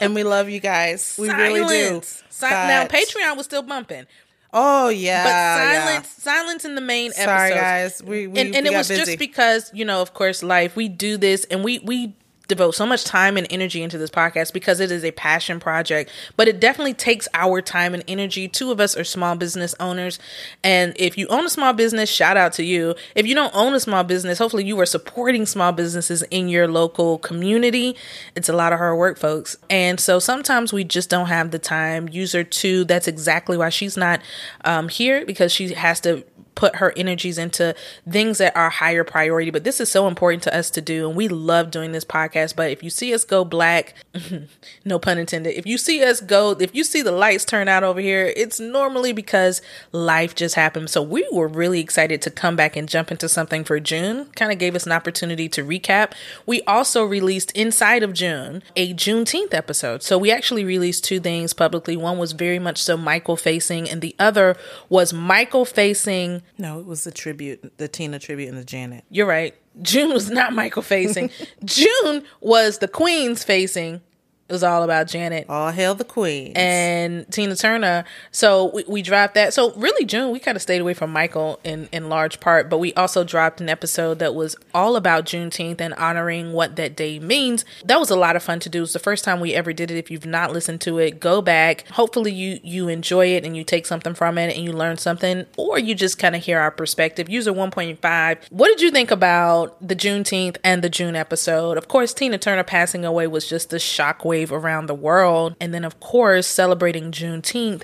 and 0.00 0.14
we 0.14 0.22
love 0.24 0.48
you 0.48 0.60
guys. 0.60 1.16
We 1.18 1.30
really 1.30 1.60
do. 1.60 2.02
Silence. 2.02 2.22
Si- 2.30 2.46
now 2.48 2.86
Patreon 2.86 3.36
was 3.36 3.46
still 3.46 3.62
bumping. 3.62 4.06
Oh 4.52 4.88
yeah, 4.88 5.24
But 5.24 5.28
yeah. 5.30 5.84
silence 5.84 6.08
silence 6.08 6.64
in 6.64 6.74
the 6.76 6.80
main 6.80 7.10
episode. 7.10 7.24
Sorry, 7.24 7.52
episodes. 7.52 8.00
guys. 8.00 8.02
We, 8.08 8.26
we 8.26 8.40
and, 8.40 8.54
and 8.56 8.64
we 8.68 8.74
it 8.74 8.76
was 8.78 8.88
busy. 8.88 9.04
just 9.04 9.18
because 9.18 9.70
you 9.74 9.84
know 9.84 10.00
of 10.02 10.14
course 10.14 10.42
life 10.42 10.76
we 10.76 10.88
do 10.88 11.16
this 11.18 11.44
and 11.50 11.62
we 11.64 11.80
we 11.80 12.14
devote 12.48 12.72
so 12.72 12.86
much 12.86 13.04
time 13.04 13.36
and 13.36 13.46
energy 13.50 13.82
into 13.82 13.98
this 13.98 14.10
podcast 14.10 14.52
because 14.52 14.80
it 14.80 14.90
is 14.90 15.04
a 15.04 15.10
passion 15.12 15.58
project 15.60 16.10
but 16.36 16.48
it 16.48 16.60
definitely 16.60 16.94
takes 16.94 17.28
our 17.34 17.60
time 17.60 17.94
and 17.94 18.04
energy. 18.06 18.48
Two 18.48 18.70
of 18.70 18.80
us 18.80 18.96
are 18.96 19.04
small 19.04 19.36
business 19.36 19.74
owners 19.80 20.18
and 20.62 20.94
if 20.96 21.18
you 21.18 21.26
own 21.28 21.46
a 21.46 21.50
small 21.50 21.72
business 21.72 22.08
shout 22.08 22.36
out 22.36 22.52
to 22.54 22.64
you. 22.64 22.94
If 23.14 23.26
you 23.26 23.34
don't 23.34 23.54
own 23.54 23.74
a 23.74 23.80
small 23.80 24.04
business 24.04 24.38
hopefully 24.38 24.64
you 24.64 24.78
are 24.80 24.86
supporting 24.86 25.46
small 25.46 25.72
businesses 25.72 26.22
in 26.30 26.48
your 26.48 26.68
local 26.68 27.18
community. 27.18 27.96
It's 28.34 28.48
a 28.48 28.52
lot 28.52 28.72
of 28.72 28.78
hard 28.78 28.98
work 28.98 29.18
folks. 29.18 29.56
And 29.68 29.98
so 29.98 30.18
sometimes 30.18 30.72
we 30.72 30.84
just 30.84 31.10
don't 31.10 31.26
have 31.26 31.50
the 31.50 31.58
time. 31.58 32.08
User 32.08 32.44
two 32.44 32.84
that's 32.84 33.08
exactly 33.08 33.56
why 33.56 33.70
she's 33.70 33.96
not 33.96 34.20
um, 34.64 34.88
here 34.88 35.24
because 35.26 35.52
she 35.52 35.74
has 35.74 36.00
to 36.00 36.24
put 36.56 36.76
her 36.76 36.92
energies 36.96 37.38
into 37.38 37.76
things 38.08 38.38
that 38.38 38.56
are 38.56 38.70
higher 38.70 39.04
priority. 39.04 39.52
But 39.52 39.62
this 39.62 39.80
is 39.80 39.90
so 39.90 40.08
important 40.08 40.42
to 40.44 40.56
us 40.56 40.70
to 40.70 40.80
do. 40.80 41.06
And 41.08 41.16
we 41.16 41.28
love 41.28 41.70
doing 41.70 41.92
this 41.92 42.04
podcast. 42.04 42.56
But 42.56 42.72
if 42.72 42.82
you 42.82 42.90
see 42.90 43.14
us 43.14 43.24
go 43.24 43.44
black, 43.44 43.94
no 44.84 44.98
pun 44.98 45.18
intended, 45.18 45.56
if 45.56 45.66
you 45.66 45.78
see 45.78 46.02
us 46.02 46.20
go, 46.20 46.50
if 46.52 46.74
you 46.74 46.82
see 46.82 47.02
the 47.02 47.12
lights 47.12 47.44
turn 47.44 47.68
out 47.68 47.84
over 47.84 48.00
here, 48.00 48.32
it's 48.36 48.58
normally 48.58 49.12
because 49.12 49.62
life 49.92 50.34
just 50.34 50.56
happened. 50.56 50.90
So 50.90 51.02
we 51.02 51.28
were 51.30 51.46
really 51.46 51.78
excited 51.78 52.20
to 52.22 52.30
come 52.30 52.56
back 52.56 52.74
and 52.74 52.88
jump 52.88 53.12
into 53.12 53.28
something 53.28 53.62
for 53.62 53.78
June. 53.78 54.26
Kind 54.34 54.50
of 54.50 54.58
gave 54.58 54.74
us 54.74 54.86
an 54.86 54.92
opportunity 54.92 55.48
to 55.50 55.64
recap. 55.64 56.12
We 56.46 56.62
also 56.62 57.04
released 57.04 57.52
inside 57.52 58.02
of 58.02 58.14
June 58.14 58.62
a 58.74 58.94
Juneteenth 58.94 59.52
episode. 59.52 60.02
So 60.02 60.16
we 60.16 60.30
actually 60.30 60.64
released 60.64 61.04
two 61.04 61.20
things 61.20 61.52
publicly. 61.52 61.96
One 61.96 62.18
was 62.18 62.32
very 62.32 62.58
much 62.58 62.82
so 62.82 62.96
Michael 62.96 63.36
facing, 63.36 63.88
and 63.90 64.00
the 64.00 64.16
other 64.18 64.56
was 64.88 65.12
Michael 65.12 65.64
facing 65.64 66.42
No, 66.58 66.80
it 66.80 66.86
was 66.86 67.04
the 67.04 67.10
tribute, 67.10 67.76
the 67.78 67.88
Tina 67.88 68.18
tribute, 68.18 68.48
and 68.48 68.58
the 68.58 68.64
Janet. 68.64 69.04
you're 69.10 69.26
right. 69.26 69.54
June 69.82 70.12
was 70.12 70.30
not 70.30 70.54
Michael 70.54 70.82
facing. 70.82 71.30
June 71.64 72.24
was 72.40 72.78
the 72.78 72.88
Queen's 72.88 73.44
facing 73.44 74.00
It 74.48 74.52
was 74.52 74.62
all 74.62 74.84
about 74.84 75.08
Janet 75.08 75.46
All 75.48 75.72
hail 75.72 75.96
the 75.96 76.04
queen. 76.04 76.52
and 76.54 77.30
Tina 77.32 77.56
Turner. 77.56 78.04
So 78.30 78.70
we, 78.72 78.84
we 78.86 79.02
dropped 79.02 79.34
that. 79.34 79.52
So 79.52 79.72
really, 79.74 80.04
June, 80.04 80.30
we 80.30 80.38
kind 80.38 80.54
of 80.54 80.62
stayed 80.62 80.80
away 80.80 80.94
from 80.94 81.10
Michael 81.10 81.58
in, 81.64 81.88
in 81.90 82.08
large 82.08 82.38
part, 82.38 82.70
but 82.70 82.78
we 82.78 82.94
also 82.94 83.24
dropped 83.24 83.60
an 83.60 83.68
episode 83.68 84.20
that 84.20 84.36
was 84.36 84.54
all 84.72 84.94
about 84.94 85.24
Juneteenth 85.24 85.80
and 85.80 85.94
honoring 85.94 86.52
what 86.52 86.76
that 86.76 86.94
day 86.94 87.18
means. 87.18 87.64
That 87.84 87.98
was 87.98 88.08
a 88.08 88.14
lot 88.14 88.36
of 88.36 88.42
fun 88.44 88.60
to 88.60 88.68
do. 88.68 88.78
It 88.78 88.82
was 88.82 88.92
the 88.92 89.00
first 89.00 89.24
time 89.24 89.40
we 89.40 89.52
ever 89.52 89.72
did 89.72 89.90
it. 89.90 89.96
If 89.96 90.12
you've 90.12 90.24
not 90.26 90.52
listened 90.52 90.80
to 90.82 90.98
it, 90.98 91.18
go 91.18 91.42
back. 91.42 91.88
Hopefully 91.88 92.32
you 92.32 92.60
you 92.62 92.86
enjoy 92.88 93.26
it 93.34 93.44
and 93.44 93.56
you 93.56 93.64
take 93.64 93.84
something 93.84 94.14
from 94.14 94.38
it 94.38 94.54
and 94.54 94.64
you 94.64 94.72
learn 94.72 94.96
something, 94.96 95.44
or 95.56 95.76
you 95.80 95.96
just 95.96 96.20
kind 96.20 96.36
of 96.36 96.44
hear 96.44 96.60
our 96.60 96.70
perspective. 96.70 97.28
User 97.28 97.52
1.5. 97.52 98.38
What 98.50 98.68
did 98.68 98.80
you 98.80 98.92
think 98.92 99.10
about 99.10 99.76
the 99.86 99.96
Juneteenth 99.96 100.56
and 100.62 100.82
the 100.82 100.88
June 100.88 101.16
episode? 101.16 101.76
Of 101.76 101.88
course, 101.88 102.14
Tina 102.14 102.38
Turner 102.38 102.62
passing 102.62 103.04
away 103.04 103.26
was 103.26 103.48
just 103.48 103.70
the 103.70 103.78
shockwave 103.78 104.35
around 104.44 104.86
the 104.86 104.94
world. 104.94 105.56
And 105.60 105.72
then, 105.72 105.84
of 105.84 106.00
course, 106.00 106.46
celebrating 106.46 107.12
Juneteenth, 107.12 107.82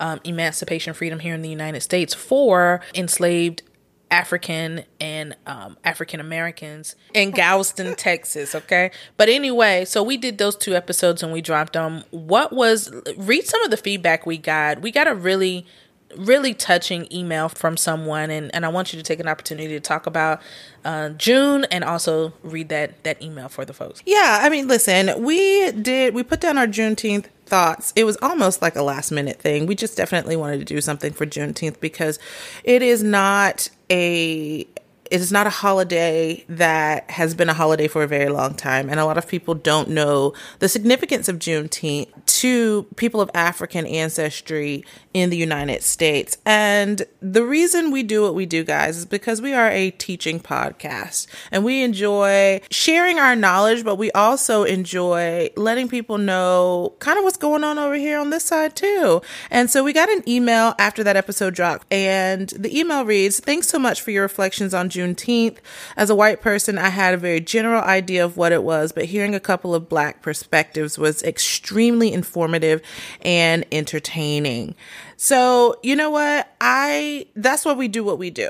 um, 0.00 0.20
emancipation 0.24 0.94
freedom 0.94 1.20
here 1.20 1.34
in 1.34 1.42
the 1.42 1.48
United 1.48 1.80
States 1.80 2.14
for 2.14 2.80
enslaved 2.94 3.62
African 4.10 4.84
and 5.00 5.36
um, 5.46 5.76
African 5.82 6.20
Americans 6.20 6.94
in 7.14 7.30
Galveston, 7.32 7.96
Texas. 7.96 8.54
Okay. 8.54 8.90
But 9.16 9.28
anyway, 9.28 9.84
so 9.84 10.02
we 10.02 10.16
did 10.16 10.38
those 10.38 10.56
two 10.56 10.74
episodes 10.74 11.22
and 11.22 11.32
we 11.32 11.40
dropped 11.40 11.72
them. 11.72 12.04
What 12.10 12.52
was, 12.52 12.92
read 13.16 13.44
some 13.46 13.62
of 13.62 13.70
the 13.70 13.76
feedback 13.76 14.24
we 14.24 14.38
got. 14.38 14.82
We 14.82 14.92
got 14.92 15.08
a 15.08 15.14
really, 15.14 15.66
really 16.16 16.54
touching 16.54 17.06
email 17.12 17.48
from 17.48 17.76
someone 17.76 18.30
and, 18.30 18.54
and 18.54 18.64
I 18.64 18.68
want 18.68 18.92
you 18.92 18.98
to 18.98 19.02
take 19.02 19.20
an 19.20 19.28
opportunity 19.28 19.68
to 19.68 19.80
talk 19.80 20.06
about 20.06 20.40
uh, 20.84 21.10
June 21.10 21.64
and 21.70 21.84
also 21.84 22.32
read 22.42 22.68
that 22.68 23.02
that 23.04 23.22
email 23.22 23.48
for 23.48 23.64
the 23.64 23.72
folks. 23.72 24.02
Yeah, 24.06 24.38
I 24.42 24.48
mean, 24.48 24.68
listen, 24.68 25.22
we 25.22 25.72
did 25.72 26.14
we 26.14 26.22
put 26.22 26.40
down 26.40 26.58
our 26.58 26.66
Juneteenth 26.66 27.26
thoughts. 27.46 27.92
It 27.96 28.04
was 28.04 28.16
almost 28.22 28.62
like 28.62 28.76
a 28.76 28.82
last 28.82 29.10
minute 29.10 29.40
thing. 29.40 29.66
We 29.66 29.74
just 29.74 29.96
definitely 29.96 30.36
wanted 30.36 30.58
to 30.58 30.64
do 30.64 30.80
something 30.80 31.12
for 31.12 31.26
Juneteenth 31.26 31.80
because 31.80 32.18
it 32.64 32.82
is 32.82 33.02
not 33.02 33.68
a 33.90 34.66
it 35.10 35.20
is 35.20 35.30
not 35.30 35.46
a 35.46 35.50
holiday 35.50 36.44
that 36.48 37.10
has 37.10 37.34
been 37.34 37.48
a 37.48 37.54
holiday 37.54 37.88
for 37.88 38.02
a 38.02 38.06
very 38.06 38.30
long 38.30 38.54
time, 38.54 38.88
and 38.88 38.98
a 38.98 39.04
lot 39.04 39.18
of 39.18 39.28
people 39.28 39.54
don't 39.54 39.90
know 39.90 40.32
the 40.58 40.68
significance 40.68 41.28
of 41.28 41.38
Juneteenth 41.38 42.08
to 42.34 42.82
people 42.96 43.20
of 43.20 43.30
African 43.32 43.86
ancestry 43.86 44.84
in 45.12 45.30
the 45.30 45.36
United 45.36 45.84
States. 45.84 46.36
And 46.44 47.02
the 47.22 47.44
reason 47.44 47.92
we 47.92 48.02
do 48.02 48.22
what 48.22 48.34
we 48.34 48.44
do, 48.44 48.64
guys, 48.64 48.98
is 48.98 49.06
because 49.06 49.40
we 49.40 49.52
are 49.52 49.70
a 49.70 49.92
teaching 49.92 50.40
podcast 50.40 51.28
and 51.52 51.64
we 51.64 51.82
enjoy 51.82 52.60
sharing 52.72 53.20
our 53.20 53.36
knowledge, 53.36 53.84
but 53.84 53.94
we 53.94 54.10
also 54.12 54.64
enjoy 54.64 55.50
letting 55.56 55.88
people 55.88 56.18
know 56.18 56.94
kind 56.98 57.18
of 57.18 57.22
what's 57.24 57.36
going 57.36 57.62
on 57.62 57.78
over 57.78 57.94
here 57.94 58.18
on 58.18 58.30
this 58.30 58.44
side, 58.44 58.74
too. 58.74 59.22
And 59.52 59.70
so 59.70 59.84
we 59.84 59.92
got 59.92 60.10
an 60.10 60.28
email 60.28 60.74
after 60.80 61.04
that 61.04 61.16
episode 61.16 61.54
dropped, 61.54 61.86
and 61.92 62.48
the 62.50 62.76
email 62.76 63.04
reads 63.04 63.38
Thanks 63.38 63.68
so 63.68 63.78
much 63.78 64.02
for 64.02 64.10
your 64.10 64.22
reflections 64.22 64.74
on 64.74 64.88
Juneteenth. 64.88 65.58
As 65.96 66.10
a 66.10 66.14
white 66.16 66.40
person, 66.40 66.78
I 66.78 66.88
had 66.88 67.14
a 67.14 67.18
very 67.18 67.40
general 67.40 67.82
idea 67.82 68.24
of 68.24 68.36
what 68.36 68.50
it 68.50 68.64
was, 68.64 68.90
but 68.90 69.04
hearing 69.04 69.36
a 69.36 69.40
couple 69.40 69.74
of 69.74 69.88
black 69.88 70.22
perspectives 70.22 70.98
was 70.98 71.22
extremely 71.22 72.12
informative 72.24 72.82
and 73.22 73.64
entertaining. 73.70 74.74
So, 75.16 75.76
you 75.82 75.94
know 75.94 76.10
what? 76.10 76.52
I 76.60 77.26
that's 77.36 77.64
why 77.64 77.72
we 77.72 77.88
do 77.88 78.02
what 78.02 78.18
we 78.18 78.30
do. 78.30 78.48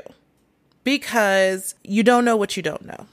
Because 0.83 1.75
you 1.83 2.03
don't 2.03 2.25
know 2.25 2.37
what 2.37 2.55
you 2.55 2.63
don't 2.63 2.85
know. 2.85 3.07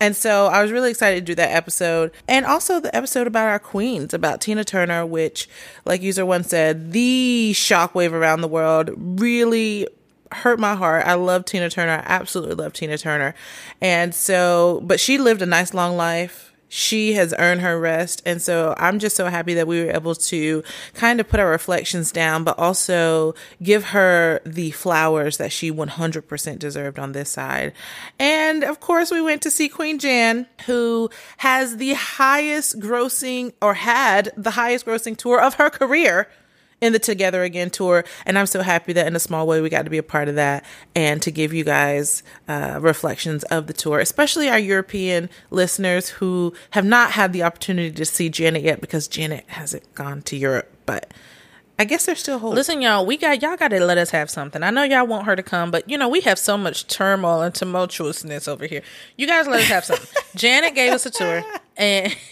And 0.00 0.14
so 0.14 0.46
I 0.46 0.60
was 0.60 0.70
really 0.70 0.90
excited 0.90 1.20
to 1.20 1.32
do 1.32 1.34
that 1.36 1.50
episode. 1.50 2.12
And 2.28 2.44
also 2.44 2.80
the 2.80 2.94
episode 2.94 3.26
about 3.26 3.48
our 3.48 3.58
queens, 3.58 4.12
about 4.12 4.40
Tina 4.40 4.64
Turner, 4.64 5.06
which, 5.06 5.48
like 5.86 6.02
user 6.02 6.26
one 6.26 6.44
said, 6.44 6.92
the 6.92 7.52
shockwave 7.54 8.12
around 8.12 8.42
the 8.42 8.48
world 8.48 8.90
really 8.96 9.88
hurt 10.32 10.58
my 10.58 10.74
heart. 10.74 11.06
I 11.06 11.14
love 11.14 11.44
Tina 11.44 11.70
Turner. 11.70 11.92
I 11.92 12.02
absolutely 12.04 12.56
love 12.56 12.72
Tina 12.72 12.98
Turner. 12.98 13.34
And 13.80 14.14
so, 14.14 14.80
but 14.84 15.00
she 15.00 15.16
lived 15.16 15.40
a 15.42 15.46
nice 15.46 15.72
long 15.72 15.96
life. 15.96 16.53
She 16.76 17.12
has 17.12 17.32
earned 17.38 17.60
her 17.60 17.78
rest. 17.78 18.20
And 18.26 18.42
so 18.42 18.74
I'm 18.78 18.98
just 18.98 19.14
so 19.14 19.26
happy 19.26 19.54
that 19.54 19.68
we 19.68 19.84
were 19.84 19.92
able 19.92 20.16
to 20.16 20.64
kind 20.94 21.20
of 21.20 21.28
put 21.28 21.38
our 21.38 21.48
reflections 21.48 22.10
down, 22.10 22.42
but 22.42 22.58
also 22.58 23.36
give 23.62 23.84
her 23.84 24.40
the 24.44 24.72
flowers 24.72 25.36
that 25.36 25.52
she 25.52 25.70
100% 25.70 26.58
deserved 26.58 26.98
on 26.98 27.12
this 27.12 27.30
side. 27.30 27.74
And 28.18 28.64
of 28.64 28.80
course, 28.80 29.12
we 29.12 29.22
went 29.22 29.40
to 29.42 29.52
see 29.52 29.68
Queen 29.68 30.00
Jan, 30.00 30.48
who 30.66 31.10
has 31.36 31.76
the 31.76 31.92
highest 31.92 32.80
grossing 32.80 33.52
or 33.62 33.74
had 33.74 34.32
the 34.36 34.50
highest 34.50 34.84
grossing 34.84 35.16
tour 35.16 35.40
of 35.40 35.54
her 35.54 35.70
career 35.70 36.28
in 36.84 36.92
the 36.92 36.98
Together 36.98 37.42
Again 37.42 37.70
tour. 37.70 38.04
And 38.26 38.38
I'm 38.38 38.46
so 38.46 38.62
happy 38.62 38.92
that 38.92 39.06
in 39.06 39.16
a 39.16 39.20
small 39.20 39.46
way 39.46 39.60
we 39.60 39.68
got 39.68 39.84
to 39.84 39.90
be 39.90 39.98
a 39.98 40.02
part 40.02 40.28
of 40.28 40.34
that 40.34 40.64
and 40.94 41.22
to 41.22 41.30
give 41.30 41.52
you 41.52 41.64
guys 41.64 42.22
uh, 42.46 42.78
reflections 42.80 43.42
of 43.44 43.66
the 43.66 43.72
tour, 43.72 43.98
especially 43.98 44.48
our 44.48 44.58
European 44.58 45.30
listeners 45.50 46.10
who 46.10 46.52
have 46.70 46.84
not 46.84 47.12
had 47.12 47.32
the 47.32 47.42
opportunity 47.42 47.90
to 47.90 48.04
see 48.04 48.28
Janet 48.28 48.62
yet 48.62 48.80
because 48.80 49.08
Janet 49.08 49.44
hasn't 49.48 49.94
gone 49.94 50.22
to 50.22 50.36
Europe. 50.36 50.70
But 50.86 51.12
I 51.78 51.84
guess 51.84 52.06
they're 52.06 52.14
still 52.14 52.38
holding. 52.38 52.56
Listen, 52.56 52.82
y'all, 52.82 53.04
we 53.04 53.16
got 53.16 53.42
y'all 53.42 53.56
got 53.56 53.68
to 53.68 53.84
let 53.84 53.98
us 53.98 54.10
have 54.10 54.30
something. 54.30 54.62
I 54.62 54.70
know 54.70 54.84
y'all 54.84 55.06
want 55.06 55.26
her 55.26 55.34
to 55.34 55.42
come, 55.42 55.70
but 55.70 55.88
you 55.90 55.98
know 55.98 56.08
we 56.08 56.20
have 56.20 56.38
so 56.38 56.56
much 56.56 56.86
turmoil 56.86 57.42
and 57.42 57.52
tumultuousness 57.52 58.46
over 58.46 58.66
here. 58.66 58.82
You 59.16 59.26
guys 59.26 59.48
let 59.48 59.60
us 59.60 59.68
have 59.68 59.84
something. 59.84 60.22
Janet 60.36 60.74
gave 60.74 60.92
us 60.92 61.04
a 61.04 61.10
tour, 61.10 61.42
and 61.76 62.14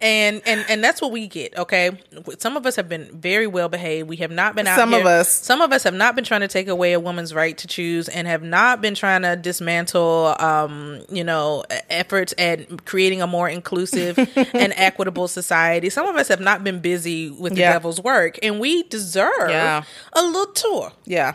and 0.00 0.42
and 0.46 0.64
and 0.68 0.84
that's 0.84 1.00
what 1.02 1.10
we 1.12 1.26
get. 1.26 1.56
Okay, 1.58 1.90
some 2.38 2.56
of 2.56 2.66
us 2.66 2.76
have 2.76 2.88
been 2.88 3.08
very 3.20 3.46
well 3.46 3.68
behaved. 3.68 4.08
We 4.08 4.16
have 4.18 4.30
not 4.30 4.54
been 4.54 4.66
out. 4.66 4.76
Some 4.78 4.94
of 4.94 5.04
us. 5.06 5.28
some 5.30 5.60
of 5.60 5.72
us 5.72 5.82
have 5.82 5.94
not 5.94 6.14
been 6.14 6.24
trying 6.24 6.42
to 6.42 6.48
take 6.48 6.68
away 6.68 6.92
a 6.92 7.00
woman's 7.00 7.34
right 7.34 7.56
to 7.58 7.66
choose, 7.66 8.08
and 8.08 8.26
have 8.26 8.42
not 8.42 8.80
been 8.80 8.94
trying 8.94 9.22
to 9.22 9.36
dismantle, 9.36 10.34
um, 10.38 11.00
you 11.10 11.24
know, 11.24 11.64
efforts 11.90 12.32
at 12.38 12.84
creating 12.84 13.22
a 13.22 13.26
more 13.26 13.48
inclusive 13.48 14.18
and 14.54 14.72
equitable 14.76 15.28
society. 15.28 15.90
Some 15.90 16.06
of 16.06 16.16
us 16.16 16.28
have 16.28 16.40
not 16.40 16.62
been 16.64 16.80
busy 16.80 17.30
with 17.30 17.54
the 17.54 17.60
Yeah. 17.60 17.72
devil's 17.72 18.00
work, 18.00 18.38
and 18.42 18.60
we 18.60 18.82
deserve 18.84 19.50
Yeah. 19.50 19.82
a 20.12 20.22
little 20.22 20.52
tour. 20.52 20.92
yeah, 21.04 21.34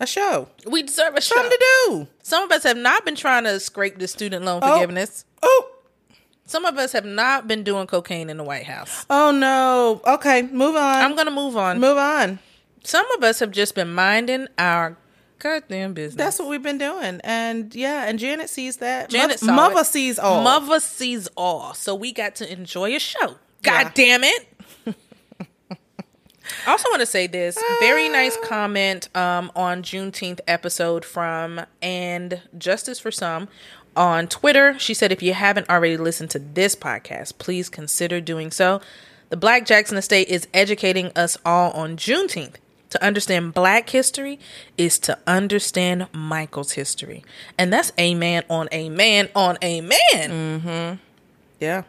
a 0.00 0.06
show. 0.06 0.48
We 0.66 0.82
deserve 0.82 1.14
a 1.16 1.20
show. 1.20 1.34
Something 1.36 1.50
to 1.58 1.64
do. 1.88 2.08
Some 2.22 2.44
of 2.44 2.52
us 2.52 2.62
have 2.64 2.76
not 2.76 3.04
been 3.04 3.14
trying 3.16 3.44
to 3.44 3.58
scrape 3.60 3.98
the 3.98 4.08
student 4.08 4.44
loan 4.44 4.60
Oh. 4.62 4.74
forgiveness. 4.74 5.24
Oh. 5.42 5.68
Some 6.52 6.66
of 6.66 6.76
us 6.76 6.92
have 6.92 7.06
not 7.06 7.48
been 7.48 7.64
doing 7.64 7.86
cocaine 7.86 8.28
in 8.28 8.36
the 8.36 8.44
White 8.44 8.66
House. 8.66 9.06
Oh 9.08 9.30
no. 9.30 10.02
Okay, 10.16 10.42
move 10.42 10.76
on. 10.76 11.02
I'm 11.02 11.16
gonna 11.16 11.30
move 11.30 11.56
on. 11.56 11.80
move 11.80 11.96
on. 11.96 12.40
Some 12.84 13.10
of 13.12 13.24
us 13.24 13.40
have 13.40 13.52
just 13.52 13.74
been 13.74 13.90
minding 13.94 14.48
our 14.58 14.98
goddamn 15.38 15.94
business. 15.94 16.16
That's 16.16 16.38
what 16.38 16.48
we've 16.48 16.62
been 16.62 16.76
doing. 16.76 17.22
And 17.24 17.74
yeah, 17.74 18.04
and 18.04 18.18
Janet 18.18 18.50
sees 18.50 18.76
that. 18.76 19.08
Janet 19.08 19.42
Mo- 19.42 19.54
Mother 19.54 19.82
sees 19.82 20.18
all. 20.18 20.44
Mother 20.44 20.78
sees 20.78 21.26
all. 21.38 21.72
So 21.72 21.94
we 21.94 22.12
got 22.12 22.34
to 22.34 22.52
enjoy 22.52 22.94
a 22.94 22.98
show. 22.98 23.36
Yeah. 23.64 23.84
God 23.84 23.94
damn 23.94 24.22
it. 24.22 24.46
I 24.86 24.94
also 26.70 26.90
want 26.90 27.00
to 27.00 27.06
say 27.06 27.28
this 27.28 27.56
very 27.80 28.10
nice 28.10 28.36
comment 28.44 29.08
um, 29.16 29.50
on 29.56 29.82
Juneteenth 29.82 30.40
episode 30.46 31.06
from 31.06 31.62
and 31.80 32.42
Justice 32.58 32.98
for 32.98 33.10
Some 33.10 33.48
on 33.96 34.26
Twitter. 34.28 34.78
She 34.78 34.94
said, 34.94 35.12
if 35.12 35.22
you 35.22 35.34
haven't 35.34 35.68
already 35.68 35.96
listened 35.96 36.30
to 36.30 36.38
this 36.38 36.74
podcast, 36.74 37.38
please 37.38 37.68
consider 37.68 38.20
doing 38.20 38.50
so. 38.50 38.80
The 39.28 39.36
Black 39.36 39.64
Jackson 39.64 39.96
Estate 39.96 40.28
is 40.28 40.46
educating 40.52 41.10
us 41.16 41.36
all 41.44 41.70
on 41.72 41.96
Juneteenth. 41.96 42.56
To 42.90 43.02
understand 43.02 43.54
black 43.54 43.88
history 43.88 44.38
is 44.76 44.98
to 44.98 45.18
understand 45.26 46.08
Michael's 46.12 46.72
history. 46.72 47.24
And 47.56 47.72
that's 47.72 47.90
a 47.96 48.14
man 48.14 48.44
on 48.50 48.68
a 48.70 48.90
man 48.90 49.30
on 49.34 49.56
a 49.62 49.80
man. 49.80 49.98
Mm-hmm. 50.12 50.94
yeah. 51.58 51.84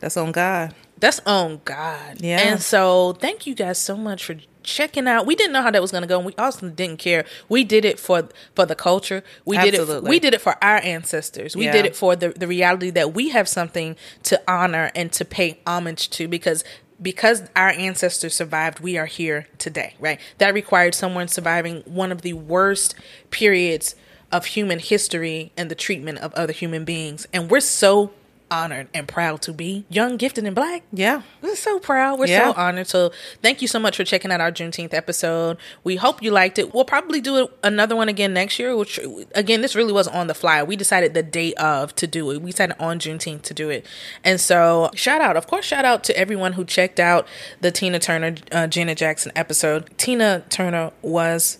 That's 0.00 0.16
on 0.16 0.30
God. 0.30 0.76
That's 0.96 1.20
on 1.26 1.60
God. 1.64 2.20
Yeah. 2.20 2.38
And 2.38 2.62
so 2.62 3.14
thank 3.14 3.48
you 3.48 3.56
guys 3.56 3.78
so 3.78 3.96
much 3.96 4.24
for 4.24 4.36
checking 4.62 5.06
out. 5.08 5.26
We 5.26 5.34
didn't 5.34 5.52
know 5.52 5.62
how 5.62 5.70
that 5.70 5.82
was 5.82 5.90
going 5.90 6.02
to 6.02 6.08
go. 6.08 6.18
And 6.18 6.26
we 6.26 6.34
also 6.36 6.68
didn't 6.68 6.98
care. 6.98 7.24
We 7.48 7.64
did 7.64 7.84
it 7.84 7.98
for 7.98 8.28
for 8.54 8.66
the 8.66 8.74
culture. 8.74 9.22
We 9.44 9.56
did 9.58 9.74
it 9.74 9.80
Absolutely. 9.80 10.10
we 10.10 10.18
did 10.20 10.34
it 10.34 10.40
for 10.40 10.56
our 10.62 10.78
ancestors. 10.78 11.56
We 11.56 11.64
Yeah. 11.66 11.72
did 11.72 11.86
it 11.86 11.96
for 11.96 12.16
the 12.16 12.30
the 12.30 12.46
reality 12.46 12.90
that 12.90 13.14
we 13.14 13.30
have 13.30 13.48
something 13.48 13.96
to 14.24 14.40
honor 14.48 14.90
and 14.94 15.12
to 15.12 15.24
pay 15.24 15.58
homage 15.66 16.10
to 16.10 16.28
because 16.28 16.64
because 17.00 17.44
our 17.54 17.68
ancestors 17.70 18.34
survived, 18.34 18.80
we 18.80 18.98
are 18.98 19.06
here 19.06 19.46
today, 19.58 19.94
right? 20.00 20.18
That 20.38 20.52
required 20.52 20.94
someone 20.96 21.28
surviving 21.28 21.82
one 21.86 22.10
of 22.10 22.22
the 22.22 22.32
worst 22.32 22.96
periods 23.30 23.94
of 24.32 24.46
human 24.46 24.80
history 24.80 25.52
and 25.56 25.70
the 25.70 25.74
treatment 25.76 26.18
of 26.18 26.34
other 26.34 26.52
human 26.52 26.84
beings. 26.84 27.26
And 27.32 27.50
we're 27.50 27.60
so 27.60 28.10
honored 28.50 28.88
and 28.94 29.06
proud 29.06 29.42
to 29.42 29.52
be 29.52 29.84
young, 29.88 30.16
gifted, 30.16 30.44
and 30.46 30.54
black. 30.54 30.82
Yeah. 30.92 31.22
We're 31.42 31.56
so 31.56 31.78
proud. 31.78 32.18
We're 32.18 32.26
Yeah. 32.28 32.52
so 32.52 32.58
honored. 32.58 32.86
So 32.86 33.12
thank 33.42 33.60
you 33.62 33.68
so 33.68 33.78
much 33.78 33.96
for 33.96 34.04
checking 34.04 34.30
out 34.32 34.40
our 34.40 34.50
Juneteenth 34.52 34.94
episode. 34.94 35.58
We 35.84 35.96
hope 35.96 36.22
you 36.22 36.30
liked 36.30 36.58
it. 36.58 36.72
We'll 36.74 36.84
probably 36.84 37.20
do 37.20 37.48
another 37.62 37.94
one 37.96 38.08
again 38.08 38.32
next 38.32 38.58
year. 38.58 38.76
Which 38.76 38.98
again, 39.34 39.60
this 39.60 39.74
really 39.74 39.92
was 39.92 40.08
on 40.08 40.26
the 40.26 40.34
fly. 40.34 40.62
We 40.62 40.76
decided 40.76 41.14
the 41.14 41.22
day 41.22 41.52
of 41.54 41.94
to 41.96 42.06
do 42.06 42.30
it. 42.30 42.40
We 42.42 42.50
decided 42.50 42.76
on 42.80 42.98
Juneteenth 42.98 43.42
to 43.42 43.54
do 43.54 43.70
it. 43.70 43.84
And 44.24 44.40
so 44.40 44.90
shout 44.94 45.20
out, 45.20 45.36
of 45.36 45.46
course, 45.46 45.64
shout 45.64 45.84
out 45.84 46.04
to 46.04 46.16
everyone 46.18 46.54
who 46.54 46.64
checked 46.64 46.98
out 47.00 47.26
the 47.60 47.70
Tina 47.70 47.98
Turner, 47.98 48.34
uh, 48.52 48.66
Janet 48.66 48.98
Jackson 48.98 49.32
episode. 49.36 49.90
Tina 49.98 50.44
Turner 50.48 50.92
was 51.02 51.58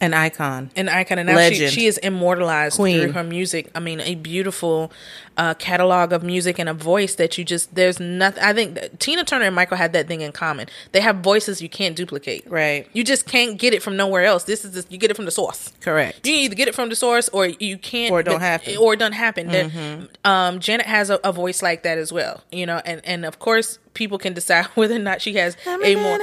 An 0.00 0.14
icon. 0.14 0.70
an 0.76 0.88
icon, 0.88 1.18
and 1.18 1.26
now 1.26 1.34
she, 1.34 1.38
Legend. 1.50 1.72
she 1.72 1.86
is 1.86 1.98
immortalized 1.98 2.76
Queen. 2.76 3.00
through 3.00 3.12
her 3.12 3.24
music. 3.24 3.70
I 3.74 3.80
mean, 3.80 4.00
a 4.00 4.14
beautiful 4.14 4.92
uh, 5.36 5.54
catalog 5.54 6.12
of 6.12 6.22
music 6.22 6.58
and 6.58 6.68
a 6.68 6.74
voice 6.74 7.14
that 7.16 7.36
you 7.38 7.44
just 7.44 7.74
there's 7.74 7.98
nothing. 8.00 8.42
I 8.42 8.52
think 8.52 8.74
that 8.74 9.00
Tina 9.00 9.24
Turner 9.24 9.46
and 9.46 9.54
Michael 9.54 9.76
had 9.76 9.92
that 9.94 10.06
thing 10.08 10.20
in 10.20 10.32
common. 10.32 10.68
They 10.92 11.00
have 11.00 11.16
voices 11.16 11.60
you 11.62 11.68
can't 11.68 11.96
duplicate. 11.96 12.48
Right. 12.48 12.88
You 12.92 13.02
just 13.04 13.26
can't 13.26 13.58
get 13.58 13.72
it 13.74 13.82
from 13.82 13.96
nowhere 13.96 14.24
else. 14.24 14.44
This 14.44 14.64
is 14.64 14.72
this, 14.72 14.86
you 14.88 14.98
get 14.98 15.10
it 15.10 15.14
from 15.14 15.24
the 15.24 15.30
source. 15.30 15.72
Correct. 15.80 16.26
You 16.26 16.34
either 16.34 16.54
get 16.54 16.68
it 16.68 16.74
from 16.74 16.88
the 16.90 16.96
source 16.96 17.28
or 17.30 17.46
you 17.46 17.78
can't, 17.78 18.12
Or 18.12 18.20
it 18.20 18.24
don't 18.24 18.40
happen. 18.40 18.74
Mm-hmm. 18.74 18.82
or 18.82 18.94
it 18.94 18.98
doesn't 18.98 19.12
happen. 19.14 19.48
There- 19.48 20.08
um, 20.24 20.60
Janet 20.60 20.86
has 20.86 21.10
a, 21.10 21.18
a 21.24 21.32
voice 21.32 21.62
like 21.62 21.82
that 21.82 21.98
as 21.98 22.12
well, 22.12 22.42
you 22.52 22.66
know, 22.66 22.80
and 22.84 23.00
and 23.04 23.24
of 23.24 23.38
course 23.38 23.78
people 23.94 24.18
can 24.18 24.32
decide 24.34 24.64
whether 24.74 24.94
or 24.94 24.98
not 25.00 25.20
she 25.22 25.34
has 25.34 25.56
a 25.66 25.94
more. 25.96 26.18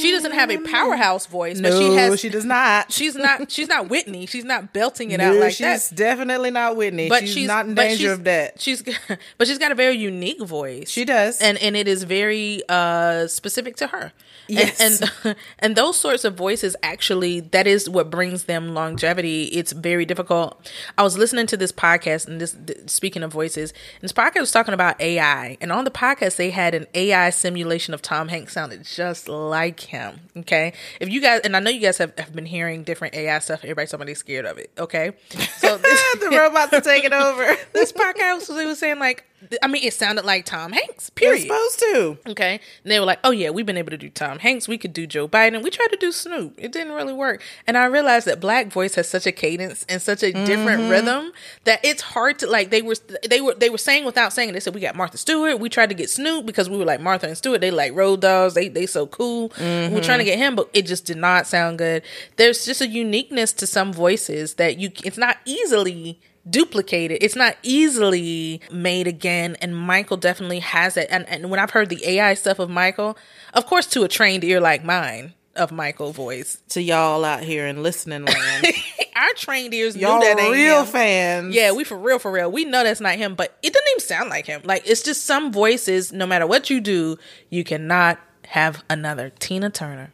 She 0.00 0.10
doesn't 0.10 0.32
have 0.32 0.50
a 0.50 0.58
powerhouse 0.58 1.26
voice, 1.26 1.60
but 1.60 1.70
no, 1.70 1.78
she 1.78 1.94
has. 1.96 2.20
she 2.20 2.28
does 2.28 2.44
not. 2.44 2.90
She's 2.92 3.14
not. 3.14 3.50
She's 3.50 3.68
not 3.68 3.88
Whitney. 3.88 4.26
She's 4.26 4.44
not 4.44 4.72
belting 4.72 5.10
it 5.10 5.18
No, 5.18 5.32
out 5.32 5.36
like 5.36 5.52
she's 5.52 5.88
that. 5.90 5.96
definitely 5.96 6.50
not 6.50 6.76
Whitney. 6.76 7.08
But 7.08 7.20
she's, 7.22 7.34
she's 7.34 7.46
not 7.48 7.66
in 7.66 7.74
danger 7.74 8.12
of 8.12 8.24
that. 8.24 8.60
She's, 8.60 8.82
but 9.38 9.46
she's 9.46 9.58
got 9.58 9.72
a 9.72 9.74
very 9.74 9.96
unique 9.96 10.40
voice. 10.42 10.90
She 10.90 11.04
does. 11.04 11.40
and 11.40 11.58
and 11.58 11.76
it 11.76 11.86
is 11.88 12.04
very 12.04 12.62
uh 12.68 13.26
specific 13.26 13.76
to 13.76 13.88
her. 13.88 14.12
Yes. 14.48 14.80
and 14.80 15.10
and, 15.24 15.36
and 15.60 15.76
those 15.76 15.96
sorts 15.96 16.24
of 16.24 16.34
voices 16.34 16.74
actually 16.82 17.40
that 17.40 17.66
is 17.68 17.88
what 17.88 18.10
brings 18.10 18.44
them 18.44 18.74
longevity. 18.74 19.44
It's 19.44 19.72
very 19.72 20.04
difficult. 20.04 20.70
I 20.98 21.02
was 21.04 21.16
listening 21.16 21.46
to 21.46 21.56
this 21.56 21.70
podcast, 21.72 22.26
and 22.26 22.40
this 22.40 22.56
th- 22.66 22.90
speaking 22.90 23.22
of 23.22 23.32
voices, 23.32 23.70
and 23.70 24.02
this 24.02 24.12
podcast 24.12 24.40
was 24.40 24.50
talking 24.52 24.74
about 24.74 25.00
AI, 25.00 25.56
and 25.60 25.70
on 25.70 25.84
the 25.84 25.90
podcast 25.92 26.36
they 26.36 26.50
had 26.50 26.74
an 26.74 26.86
AI 26.94 27.30
simulation 27.30 27.94
of 27.94 28.02
Tom 28.02 28.28
Hanks 28.28 28.52
sounded 28.54 28.84
just 28.84 29.28
like 29.28 29.80
him. 29.86 30.20
Okay, 30.38 30.72
if 31.00 31.08
you 31.08 31.20
guys, 31.20 31.40
and 31.44 31.56
I 31.56 31.60
know 31.60 31.70
you 31.70 31.80
guys 31.80 31.98
have, 31.98 32.18
have 32.18 32.34
been 32.34 32.46
hearing 32.46 32.82
different 32.82 33.14
AI 33.14 33.38
stuff. 33.40 33.60
Everybody's 33.62 33.90
somebody's 33.90 34.18
scared 34.18 34.46
of 34.46 34.58
it. 34.58 34.70
Okay, 34.78 35.12
so 35.58 35.76
this, 35.78 36.14
the 36.20 36.30
robots 36.30 36.72
are 36.72 36.80
taking 36.80 37.12
over. 37.12 37.56
this 37.72 37.92
podcast 37.92 38.48
was, 38.48 38.78
saying 38.78 38.98
like, 38.98 39.24
I 39.62 39.66
mean, 39.66 39.82
it 39.84 39.94
sounded 39.94 40.24
like 40.24 40.44
Tom 40.44 40.72
Hanks. 40.72 41.10
Period. 41.10 41.42
supposed 41.42 41.78
to. 41.80 42.18
Okay. 42.28 42.60
And 42.84 42.90
they 42.90 43.00
were 43.00 43.06
like, 43.06 43.18
oh, 43.24 43.30
yeah, 43.30 43.50
we've 43.50 43.66
been 43.66 43.76
able 43.76 43.90
to 43.90 43.98
do 43.98 44.08
Tom 44.08 44.38
Hanks. 44.38 44.68
We 44.68 44.78
could 44.78 44.92
do 44.92 45.06
Joe 45.06 45.26
Biden. 45.26 45.62
We 45.62 45.70
tried 45.70 45.88
to 45.88 45.96
do 45.96 46.12
Snoop. 46.12 46.54
It 46.58 46.72
didn't 46.72 46.92
really 46.92 47.12
work. 47.12 47.42
And 47.66 47.76
I 47.76 47.86
realized 47.86 48.26
that 48.26 48.40
black 48.40 48.68
voice 48.68 48.94
has 48.94 49.08
such 49.08 49.26
a 49.26 49.32
cadence 49.32 49.84
and 49.88 50.00
such 50.00 50.22
a 50.22 50.32
different 50.32 50.82
mm-hmm. 50.82 50.90
rhythm 50.90 51.32
that 51.64 51.84
it's 51.84 52.02
hard 52.02 52.38
to 52.40 52.46
like 52.46 52.70
they 52.70 52.82
were 52.82 52.94
they 53.28 53.40
were 53.40 53.54
they 53.54 53.70
were 53.70 53.78
saying 53.78 54.04
without 54.04 54.32
saying 54.32 54.50
it. 54.50 54.52
They 54.52 54.60
said 54.60 54.74
we 54.74 54.80
got 54.80 54.96
Martha 54.96 55.18
Stewart. 55.18 55.58
We 55.58 55.68
tried 55.68 55.88
to 55.88 55.94
get 55.94 56.10
Snoop 56.10 56.46
because 56.46 56.70
we 56.70 56.76
were 56.76 56.84
like 56.84 57.00
Martha 57.00 57.26
and 57.26 57.36
Stewart. 57.36 57.60
They 57.60 57.70
like 57.70 57.94
road 57.94 58.20
dogs. 58.20 58.54
They 58.54 58.68
they 58.68 58.86
so 58.86 59.06
cool. 59.06 59.52
We 59.58 59.64
We're 59.64 60.02
trying 60.02 60.18
to 60.18 60.24
mm-hmm. 60.24 60.24
get 60.24 60.38
him, 60.38 60.56
but 60.56 60.70
it 60.72 60.86
just 60.86 61.06
did 61.06 61.16
not 61.16 61.46
sound 61.46 61.78
good. 61.78 62.02
There's 62.36 62.64
just 62.64 62.80
a 62.80 62.86
uniqueness 62.86 63.52
to 63.54 63.66
some 63.66 63.92
voices 63.92 64.54
that 64.54 64.78
you 64.78 64.90
it's 65.04 65.18
not 65.18 65.38
easily 65.44 66.20
duplicated. 66.48 67.18
It's 67.20 67.36
not 67.36 67.56
easily 67.62 68.60
made 68.70 69.06
again. 69.06 69.56
And 69.60 69.76
Michael 69.76 70.16
definitely 70.16 70.60
has 70.60 70.96
it. 70.96 71.08
And, 71.10 71.28
and 71.28 71.50
when 71.50 71.60
I've 71.60 71.70
heard 71.70 71.88
the 71.88 72.06
AI 72.06 72.34
stuff 72.34 72.58
of 72.58 72.70
Michael, 72.70 73.16
of 73.54 73.66
course, 73.66 73.86
to 73.88 74.02
a 74.02 74.08
trained 74.08 74.44
ear 74.44 74.60
like 74.60 74.84
mine 74.84 75.34
of 75.54 75.70
Michael 75.70 76.12
voice, 76.12 76.58
To 76.70 76.80
y'all 76.80 77.24
out 77.24 77.42
here 77.42 77.66
in 77.66 77.82
listening 77.82 78.24
land. 78.24 78.66
our 79.16 79.32
trained 79.34 79.74
ears 79.74 79.96
y'all 79.96 80.18
knew 80.18 80.24
that 80.24 80.40
ain't 80.40 80.52
real 80.52 80.80
him. 80.80 80.86
fans. 80.86 81.54
Yeah, 81.54 81.72
we 81.72 81.84
for 81.84 81.98
real, 81.98 82.18
for 82.18 82.32
real. 82.32 82.50
We 82.50 82.64
know 82.64 82.82
that's 82.82 83.00
not 83.00 83.16
him, 83.16 83.34
but 83.34 83.56
it 83.62 83.72
doesn't 83.72 83.88
even 83.90 84.00
sound 84.00 84.30
like 84.30 84.46
him. 84.46 84.62
Like 84.64 84.88
it's 84.88 85.02
just 85.02 85.24
some 85.24 85.52
voices. 85.52 86.12
No 86.12 86.26
matter 86.26 86.46
what 86.46 86.70
you 86.70 86.80
do, 86.80 87.18
you 87.50 87.64
cannot 87.64 88.18
have 88.46 88.82
another. 88.88 89.30
Tina 89.38 89.70
Turner 89.70 90.12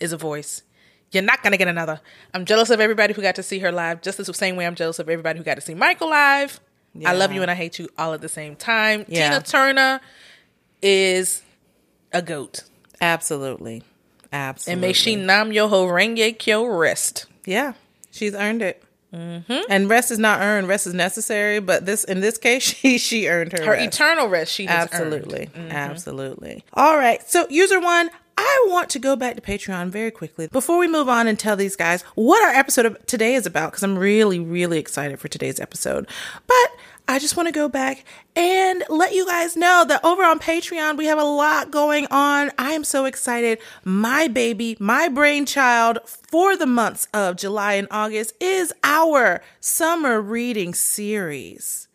is 0.00 0.12
a 0.12 0.16
voice. 0.18 0.62
You're 1.14 1.22
not 1.22 1.42
gonna 1.42 1.56
get 1.56 1.68
another. 1.68 2.00
I'm 2.34 2.44
jealous 2.44 2.70
of 2.70 2.80
everybody 2.80 3.14
who 3.14 3.22
got 3.22 3.36
to 3.36 3.42
see 3.42 3.60
her 3.60 3.70
live, 3.72 4.02
just 4.02 4.18
the 4.18 4.34
same 4.34 4.56
way 4.56 4.66
I'm 4.66 4.74
jealous 4.74 4.98
of 4.98 5.08
everybody 5.08 5.38
who 5.38 5.44
got 5.44 5.54
to 5.54 5.60
see 5.60 5.74
Michael 5.74 6.10
live. 6.10 6.60
I 7.04 7.12
love 7.12 7.32
you 7.32 7.42
and 7.42 7.50
I 7.50 7.54
hate 7.54 7.78
you 7.78 7.88
all 7.98 8.12
at 8.14 8.20
the 8.20 8.28
same 8.28 8.54
time. 8.54 9.04
Yeah. 9.08 9.30
Tina 9.30 9.42
Turner 9.42 10.00
is 10.82 11.42
a 12.12 12.22
goat, 12.22 12.62
Absolutely. 13.00 13.82
Absolutely. 14.32 14.72
and 14.72 14.80
may 14.80 14.92
she 14.92 15.16
nam 15.16 15.50
myoho 15.50 15.86
renge 15.88 16.38
kyo 16.38 16.64
rest. 16.66 17.26
Yeah, 17.44 17.72
she's 18.10 18.34
earned 18.34 18.62
it. 18.62 18.82
Mm-hmm. 19.12 19.60
And 19.68 19.88
rest 19.88 20.10
is 20.10 20.18
not 20.18 20.40
earned; 20.40 20.66
rest 20.66 20.86
is 20.88 20.94
necessary. 20.94 21.60
But 21.60 21.86
this, 21.86 22.02
in 22.02 22.20
this 22.20 22.36
case, 22.36 22.62
she 22.80 22.98
she 22.98 23.28
earned 23.28 23.52
her, 23.52 23.64
Her 23.64 23.72
rest. 23.72 23.94
eternal 24.00 24.28
rest. 24.28 24.52
She 24.52 24.66
Absolutely, 24.66 25.50
earned. 25.54 25.72
absolutely. 25.72 26.64
All 26.72 26.96
right, 26.96 27.22
so 27.28 27.46
user 27.48 27.78
one. 27.80 28.10
I 28.36 28.66
want 28.68 28.90
to 28.90 28.98
go 28.98 29.16
back 29.16 29.36
to 29.36 29.42
Patreon 29.42 29.88
very 29.88 30.10
quickly 30.10 30.48
before 30.48 30.78
we 30.78 30.88
move 30.88 31.08
on 31.08 31.26
and 31.26 31.38
tell 31.38 31.56
these 31.56 31.76
guys 31.76 32.02
what 32.14 32.42
our 32.42 32.50
episode 32.54 32.86
of 32.86 33.06
today 33.06 33.34
is 33.34 33.46
about 33.46 33.72
because 33.72 33.82
I'm 33.82 33.98
really, 33.98 34.38
really 34.38 34.78
excited 34.78 35.20
for 35.20 35.28
today's 35.28 35.60
episode. 35.60 36.08
But 36.46 36.70
I 37.06 37.18
just 37.18 37.36
want 37.36 37.48
to 37.48 37.52
go 37.52 37.68
back 37.68 38.04
and 38.34 38.82
let 38.88 39.12
you 39.12 39.26
guys 39.26 39.56
know 39.56 39.84
that 39.86 40.02
over 40.04 40.22
on 40.22 40.38
Patreon, 40.38 40.96
we 40.96 41.04
have 41.06 41.18
a 41.18 41.24
lot 41.24 41.70
going 41.70 42.06
on. 42.10 42.50
I 42.58 42.72
am 42.72 42.82
so 42.82 43.04
excited. 43.04 43.58
My 43.84 44.26
baby, 44.26 44.76
my 44.80 45.08
brainchild 45.08 45.98
for 46.06 46.56
the 46.56 46.66
months 46.66 47.06
of 47.12 47.36
July 47.36 47.74
and 47.74 47.88
August 47.90 48.32
is 48.40 48.72
our 48.82 49.42
summer 49.60 50.20
reading 50.20 50.72
series. 50.72 51.88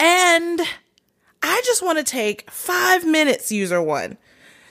And 0.00 0.60
I 1.42 1.62
just 1.64 1.82
want 1.82 1.98
to 1.98 2.04
take 2.04 2.50
five 2.50 3.06
minutes, 3.06 3.52
user 3.52 3.80
one, 3.80 4.18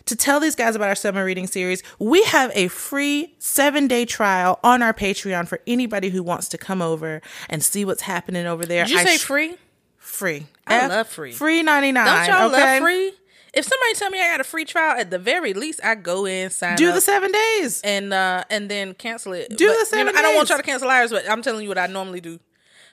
to 0.06 0.16
tell 0.16 0.40
these 0.40 0.56
guys 0.56 0.76
about 0.76 0.90
our 0.90 0.96
summer 0.96 1.26
reading 1.26 1.48
series. 1.48 1.82
We 2.00 2.24
have 2.26 2.52
a 2.54 2.68
free 2.68 3.36
seven 3.40 3.88
day 3.88 4.06
trial 4.06 4.60
on 4.64 4.82
our 4.82 4.94
Patreon 4.94 5.48
for 5.48 5.60
anybody 5.68 6.10
who 6.10 6.22
wants 6.24 6.48
to 6.50 6.58
come 6.58 6.82
over 6.82 7.22
and 7.50 7.64
see 7.64 7.86
what's 7.86 8.02
happening 8.04 8.46
over 8.46 8.66
there. 8.66 8.86
Did 8.86 8.92
you 8.94 9.00
I 9.00 9.06
say 9.06 9.18
sh- 9.18 9.24
free? 9.24 9.56
free? 9.98 10.48
I 10.68 10.88
love 10.88 11.08
free. 11.08 11.32
Free 11.32 11.62
99. 11.64 12.06
Don't 12.06 12.28
y'all 12.28 12.52
okay? 12.54 12.74
love 12.80 12.82
free? 12.84 13.14
If 13.54 13.64
somebody 13.66 13.94
tell 13.94 14.10
me 14.10 14.22
I 14.22 14.32
got 14.32 14.42
a 14.42 14.44
free 14.44 14.66
trial, 14.66 15.00
at 15.00 15.10
the 15.12 15.18
very 15.20 15.54
least, 15.54 15.80
I 15.82 15.96
go 15.96 16.26
in, 16.26 16.50
sign 16.50 16.76
Do 16.76 16.92
the 16.92 17.00
seven 17.00 17.32
days. 17.32 17.80
and 17.84 18.14
uh, 18.14 18.44
and 18.50 18.70
then 18.70 18.94
cancel 18.96 19.32
it. 19.34 19.50
Do 19.50 19.68
But, 19.68 19.74
the 19.74 19.80
you 19.80 19.86
seven 19.86 20.14
know, 20.14 20.20
I 20.20 20.22
don't 20.22 20.36
want 20.36 20.50
y'all 20.50 20.58
to 20.58 20.64
cancel 20.64 20.90
ours, 20.90 21.12
but 21.12 21.30
I'm 21.30 21.42
telling 21.42 21.64
you 21.64 21.70
what 21.70 21.78
I 21.78 21.88
normally 21.88 22.20
do. 22.20 22.40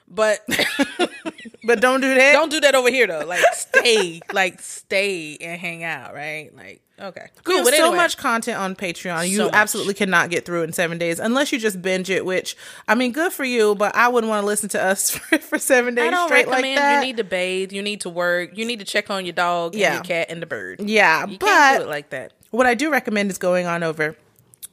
But 0.06 0.38
But 1.64 1.80
don't 1.80 2.00
do 2.00 2.14
that. 2.14 2.32
don't 2.32 2.50
do 2.50 2.60
that 2.60 2.74
over 2.74 2.90
here 2.90 3.06
though. 3.06 3.24
Like 3.26 3.44
stay, 3.52 4.20
like 4.32 4.60
stay 4.60 5.36
and 5.40 5.60
hang 5.60 5.84
out, 5.84 6.12
right? 6.14 6.54
Like 6.56 6.82
okay, 7.00 7.28
cool. 7.44 7.64
so 7.64 7.72
anyway, 7.72 7.96
much 7.96 8.16
content 8.16 8.58
on 8.58 8.74
Patreon. 8.74 9.28
You 9.28 9.36
So 9.36 9.50
absolutely 9.52 9.94
cannot 9.94 10.30
get 10.30 10.44
through 10.44 10.62
in 10.64 10.72
seven 10.72 10.98
days 10.98 11.18
unless 11.20 11.52
you 11.52 11.58
just 11.58 11.80
binge 11.80 12.10
it. 12.10 12.24
Which 12.24 12.56
I 12.88 12.94
mean, 12.96 13.12
good 13.12 13.32
for 13.32 13.44
you, 13.44 13.74
but 13.76 13.94
I 13.94 14.08
wouldn't 14.08 14.28
want 14.28 14.42
to 14.42 14.46
listen 14.46 14.68
to 14.70 14.82
us 14.82 15.10
for, 15.16 15.38
for 15.38 15.58
seven 15.58 15.94
days 15.94 16.08
I 16.08 16.10
don't 16.10 16.28
straight 16.28 16.46
recommend. 16.48 16.74
like 16.74 16.76
that. 16.76 16.94
You 17.00 17.06
need 17.06 17.16
to 17.18 17.24
bathe. 17.24 17.72
You 17.72 17.82
need 17.82 18.00
to 18.02 18.10
work. 18.10 18.56
You 18.56 18.64
need 18.64 18.80
to 18.80 18.84
check 18.84 19.08
on 19.10 19.24
your 19.24 19.32
dog, 19.34 19.74
Yeah. 19.74 19.94
your 19.94 20.02
cat, 20.02 20.26
and 20.30 20.42
the 20.42 20.46
bird. 20.46 20.80
yeah, 20.80 21.26
you 21.26 21.38
but 21.38 21.46
can't 21.46 21.78
do 21.78 21.84
it 21.84 21.88
like 21.90 22.10
that. 22.10 22.32
what 22.50 22.66
I 22.66 22.74
do 22.74 22.90
recommend 22.90 23.30
is 23.30 23.38
going 23.38 23.66
on 23.66 23.82
over 23.84 24.16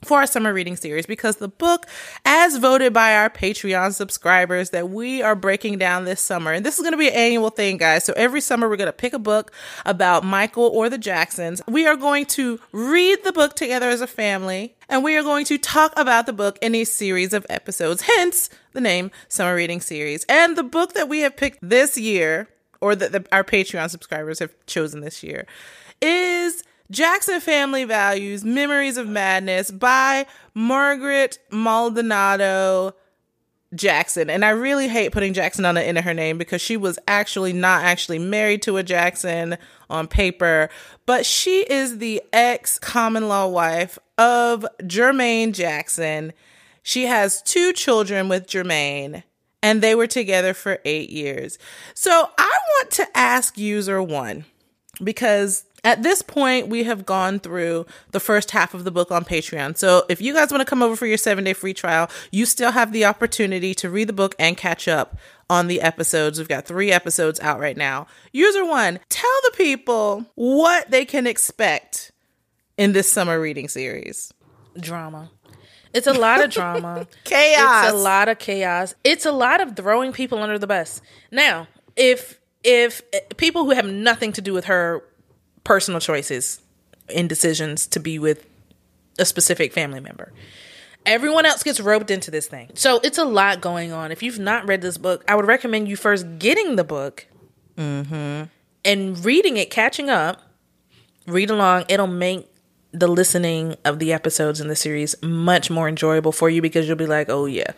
for 0.03 0.19
our 0.19 0.27
summer 0.27 0.53
reading 0.53 0.75
series 0.75 1.05
because 1.05 1.38
the 1.38 1.47
book, 1.47 1.85
as 2.25 2.57
voted 2.57 2.93
by 2.93 3.15
our 3.15 3.29
Patreon 3.29 3.93
subscribers, 3.93 4.69
that 4.69 4.89
we 4.89 5.21
are 5.21 5.35
breaking 5.35 5.77
down 5.77 6.05
this 6.05 6.21
summer, 6.21 6.51
and 6.51 6.65
this 6.65 6.75
is 6.75 6.81
going 6.81 6.93
to 6.93 6.97
be 6.97 7.09
an 7.09 7.15
annual 7.15 7.49
thing, 7.49 7.77
guys. 7.77 8.03
So 8.03 8.13
every 8.15 8.41
summer 8.41 8.69
we're 8.69 8.77
going 8.77 8.88
to 8.88 8.93
pick 8.93 9.13
a 9.13 9.19
book 9.19 9.51
about 9.85 10.23
Michael 10.23 10.65
or 10.65 10.89
the 10.89 10.97
Jacksons. 10.97 11.62
We 11.67 11.85
are 11.85 11.95
going 11.95 12.25
to 12.27 12.59
read 12.71 13.23
the 13.23 13.33
book 13.33 13.55
together 13.55 13.89
as 13.89 14.01
a 14.01 14.07
family, 14.07 14.75
and 14.88 15.03
we 15.03 15.15
are 15.15 15.23
going 15.23 15.45
to 15.45 15.57
talk 15.57 15.93
about 15.97 16.25
the 16.25 16.33
book 16.33 16.57
in 16.62 16.75
a 16.75 16.83
series 16.83 17.33
of 17.33 17.45
episodes. 17.49 18.03
Hence 18.03 18.49
the 18.73 18.81
name 18.81 19.12
Summer 19.27 19.55
Reading 19.55 19.81
Series. 19.81 20.25
And 20.29 20.57
the 20.57 20.63
book 20.63 20.93
that 20.93 21.09
we 21.09 21.19
have 21.19 21.35
picked 21.35 21.59
this 21.62 21.97
year, 21.97 22.47
or 22.81 22.95
that 22.95 23.27
our 23.31 23.43
Patreon 23.43 23.89
subscribers 23.89 24.39
have 24.39 24.53
chosen 24.65 25.01
this 25.01 25.23
year, 25.23 25.45
is 26.01 26.63
Jackson 26.91 27.39
Family 27.39 27.84
Values 27.84 28.43
Memories 28.43 28.97
of 28.97 29.08
Madness 29.08 29.69
by 29.71 30.25
Margaret 30.54 31.38
Maldonado 31.52 32.95
Jackson. 33.75 34.30
And 34.32 34.43
I 34.43 34.49
really 34.49 34.88
hate 34.88 35.12
putting 35.12 35.34
Jackson 35.34 35.65
on 35.65 35.75
the 35.75 35.84
end 35.84 35.99
of 35.99 36.04
her 36.04 36.13
name 36.15 36.39
because 36.39 36.62
she 36.62 36.75
was 36.78 36.97
actually 37.08 37.54
not 37.54 37.84
actually 37.84 38.17
married 38.17 38.63
to 38.63 38.78
a 38.78 38.84
Jackson 38.84 39.58
on 39.89 40.08
paper, 40.08 40.69
but 41.06 41.25
she 41.25 41.62
is 41.69 41.99
the 41.99 42.23
ex 42.34 42.80
common 42.80 43.28
law 43.28 43.47
wife 43.47 43.99
of 44.17 44.65
Jermaine 44.82 45.54
Jackson. 45.54 46.34
She 46.82 47.04
has 47.06 47.43
two 47.43 47.71
children 47.73 48.30
with 48.30 48.47
Jermaine. 48.47 49.23
and 49.62 49.82
they 49.82 49.93
were 49.93 50.08
together 50.08 50.54
for 50.54 50.80
eight 50.86 51.10
years. 51.10 51.60
So 51.93 52.30
I 52.38 52.60
want 52.78 52.91
to 52.91 53.06
ask 53.13 53.58
user 53.58 54.02
one 54.02 54.45
because 55.04 55.65
at 55.84 56.04
this 56.04 56.22
point 56.22 56.68
we 56.68 56.84
have 56.84 57.06
gone 57.06 57.39
through 57.39 57.86
the 58.12 58.20
first 58.20 58.52
half 58.52 58.74
of 58.74 58.84
the 58.84 58.92
book 58.92 59.12
on 59.12 59.24
Patreon. 59.26 59.78
So 59.78 60.06
if 60.10 60.22
you 60.22 60.34
guys 60.34 60.52
want 60.52 60.62
to 60.62 60.65
come 60.65 60.82
over 60.82 60.96
for 60.96 61.06
your 61.06 61.18
seven 61.18 61.44
day 61.44 61.54
free 61.54 61.74
trial, 61.74 62.10
you 62.32 62.46
still 62.46 62.72
have 62.72 62.92
the 62.92 63.06
opportunity 63.06 63.74
to 63.76 63.89
read 63.89 64.08
the 64.10 64.13
book 64.13 64.36
and 64.39 64.58
catch 64.58 64.88
up 64.88 65.18
on 65.50 65.68
the 65.68 65.82
episodes. 65.82 66.38
We've 66.38 66.48
got 66.48 66.65
three 66.65 66.92
episodes 66.92 67.39
out 67.39 67.60
right 67.60 67.78
now. 67.78 68.08
User 68.32 68.65
one, 68.65 69.00
tell 69.10 69.39
the 69.44 69.58
people 69.58 70.26
what 70.36 70.92
they 70.92 71.06
can 71.06 71.26
expect 71.26 72.12
in 72.78 72.94
this 72.94 73.12
summer 73.12 73.39
reading 73.39 73.68
series. 73.68 74.34
Drama. 74.80 75.32
It's 75.94 76.08
a 76.08 76.13
lot 76.13 76.44
of 76.44 76.52
drama. 76.52 77.08
Chaos. 77.24 77.86
It's 77.86 77.94
a 77.94 77.98
lot 77.98 78.30
of 78.30 78.38
chaos. 78.38 78.94
It's 79.04 79.26
a 79.26 79.32
lot 79.32 79.60
of 79.60 79.76
throwing 79.76 80.13
people 80.13 80.38
under 80.39 80.60
the 80.60 80.68
bus. 80.68 81.02
Now, 81.32 81.68
if 81.96 82.39
if 82.63 83.02
eh, 83.13 83.22
people 83.38 83.65
who 83.65 83.72
have 83.72 83.86
nothing 83.86 84.32
to 84.34 84.42
do 84.42 84.54
with 84.54 84.65
her 84.65 85.04
personal 85.63 86.00
choices 86.00 86.62
and 87.13 87.28
decisions 87.28 87.88
to 87.88 88.00
be 88.00 88.19
with 88.19 88.45
a 89.17 89.26
specific 89.26 89.74
family 89.74 90.00
member. 90.00 90.32
Everyone 91.06 91.45
else 91.45 91.63
gets 91.63 91.80
roped 91.80 92.12
into 92.12 92.30
this 92.30 92.48
thing. 92.48 92.69
So 92.76 93.00
it's 93.04 93.17
a 93.17 93.26
lot 93.26 93.62
going 93.62 93.91
on. 93.91 94.12
If 94.12 94.22
you've 94.22 94.39
not 94.39 94.67
read 94.67 94.82
this 94.82 94.98
book, 94.98 95.24
I 95.28 95.36
would 95.36 95.48
recommend 95.48 95.88
you 95.88 95.95
first 95.95 96.39
getting 96.39 96.76
the 96.76 96.84
book 96.84 97.26
mm-hmm. 97.78 98.43
and 98.86 99.26
reading 99.26 99.58
it, 99.58 99.69
catching 99.69 100.10
up, 100.10 100.41
read 101.26 101.50
along. 101.50 101.86
It'll 101.88 102.08
make 102.08 102.48
the 102.91 103.08
listening 103.08 103.76
of 103.86 104.00
the 104.00 104.12
episodes 104.12 104.60
in 104.60 104.67
the 104.67 104.76
series 104.76 105.15
much 105.22 105.69
more 105.69 105.88
enjoyable 105.88 106.32
for 106.32 106.50
you 106.50 106.62
because 106.62 106.88
you'll 106.88 106.98
be 106.98 107.08
like, 107.08 107.30
oh, 107.30 107.45
yeah. 107.45 107.72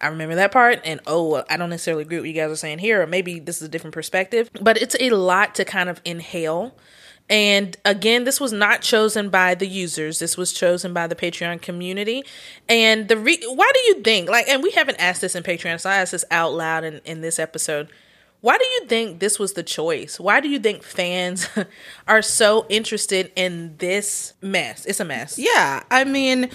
I 0.00 0.08
remember 0.08 0.36
that 0.36 0.52
part, 0.52 0.80
and 0.84 1.00
oh, 1.06 1.44
I 1.50 1.56
don't 1.56 1.70
necessarily 1.70 2.02
agree 2.02 2.18
with 2.18 2.24
what 2.24 2.28
you 2.28 2.34
guys 2.34 2.50
are 2.50 2.56
saying 2.56 2.78
here, 2.78 3.02
or 3.02 3.06
maybe 3.06 3.40
this 3.40 3.56
is 3.56 3.62
a 3.62 3.68
different 3.68 3.94
perspective, 3.94 4.48
but 4.60 4.80
it's 4.80 4.96
a 5.00 5.10
lot 5.10 5.54
to 5.56 5.64
kind 5.64 5.88
of 5.88 6.00
inhale. 6.04 6.74
And 7.30 7.76
again, 7.84 8.24
this 8.24 8.40
was 8.40 8.52
not 8.52 8.80
chosen 8.80 9.28
by 9.28 9.54
the 9.54 9.66
users. 9.66 10.18
This 10.18 10.36
was 10.36 10.52
chosen 10.52 10.94
by 10.94 11.06
the 11.06 11.14
Patreon 11.14 11.60
community. 11.60 12.24
And 12.68 13.08
the 13.08 13.18
re- 13.18 13.42
why 13.46 13.70
do 13.74 13.80
you 13.80 14.02
think 14.02 14.30
like, 14.30 14.48
and 14.48 14.62
we 14.62 14.70
haven't 14.70 14.96
asked 14.96 15.20
this 15.20 15.34
in 15.34 15.42
Patreon, 15.42 15.80
so 15.80 15.90
I 15.90 15.96
asked 15.96 16.12
this 16.12 16.24
out 16.30 16.54
loud 16.54 16.84
in, 16.84 17.00
in 17.04 17.20
this 17.20 17.38
episode. 17.38 17.88
Why 18.40 18.56
do 18.56 18.64
you 18.64 18.86
think 18.86 19.18
this 19.18 19.38
was 19.38 19.54
the 19.54 19.64
choice? 19.64 20.18
Why 20.20 20.40
do 20.40 20.48
you 20.48 20.60
think 20.60 20.82
fans 20.82 21.48
are 22.08 22.22
so 22.22 22.66
interested 22.68 23.32
in 23.34 23.76
this 23.78 24.34
mess? 24.40 24.86
It's 24.86 25.00
a 25.00 25.04
mess. 25.04 25.38
Yeah, 25.38 25.82
I 25.90 26.04
mean, 26.04 26.48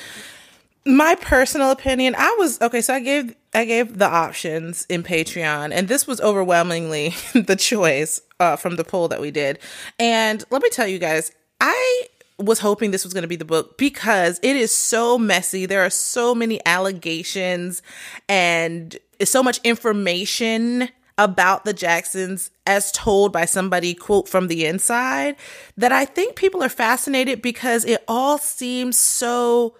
my 0.85 1.15
personal 1.15 1.71
opinion, 1.71 2.15
I 2.17 2.35
was 2.37 2.59
okay. 2.61 2.81
So 2.81 2.93
I 2.93 2.99
gave 2.99 3.35
I 3.53 3.65
gave 3.65 3.97
the 3.97 4.07
options 4.07 4.85
in 4.89 5.03
Patreon, 5.03 5.71
and 5.73 5.87
this 5.87 6.05
was 6.05 6.19
overwhelmingly 6.21 7.13
the 7.33 7.55
choice 7.55 8.21
uh, 8.39 8.55
from 8.55 8.75
the 8.75 8.83
poll 8.83 9.07
that 9.07 9.21
we 9.21 9.31
did. 9.31 9.59
And 9.99 10.43
let 10.49 10.61
me 10.61 10.69
tell 10.69 10.87
you 10.87 10.99
guys, 10.99 11.31
I 11.61 12.07
was 12.37 12.59
hoping 12.59 12.91
this 12.91 13.03
was 13.03 13.13
going 13.13 13.23
to 13.23 13.27
be 13.27 13.35
the 13.35 13.45
book 13.45 13.77
because 13.77 14.39
it 14.43 14.55
is 14.55 14.73
so 14.73 15.17
messy. 15.17 15.65
There 15.65 15.85
are 15.85 15.89
so 15.89 16.35
many 16.35 16.59
allegations 16.65 17.81
and 18.27 18.97
so 19.23 19.43
much 19.43 19.59
information 19.63 20.89
about 21.17 21.63
the 21.63 21.73
Jacksons 21.73 22.49
as 22.65 22.91
told 22.91 23.31
by 23.31 23.45
somebody 23.45 23.93
quote 23.93 24.27
from 24.27 24.47
the 24.47 24.65
inside 24.65 25.35
that 25.77 25.91
I 25.91 26.05
think 26.05 26.35
people 26.35 26.63
are 26.63 26.69
fascinated 26.69 27.41
because 27.41 27.85
it 27.85 28.03
all 28.07 28.39
seems 28.39 28.97
so 28.97 29.75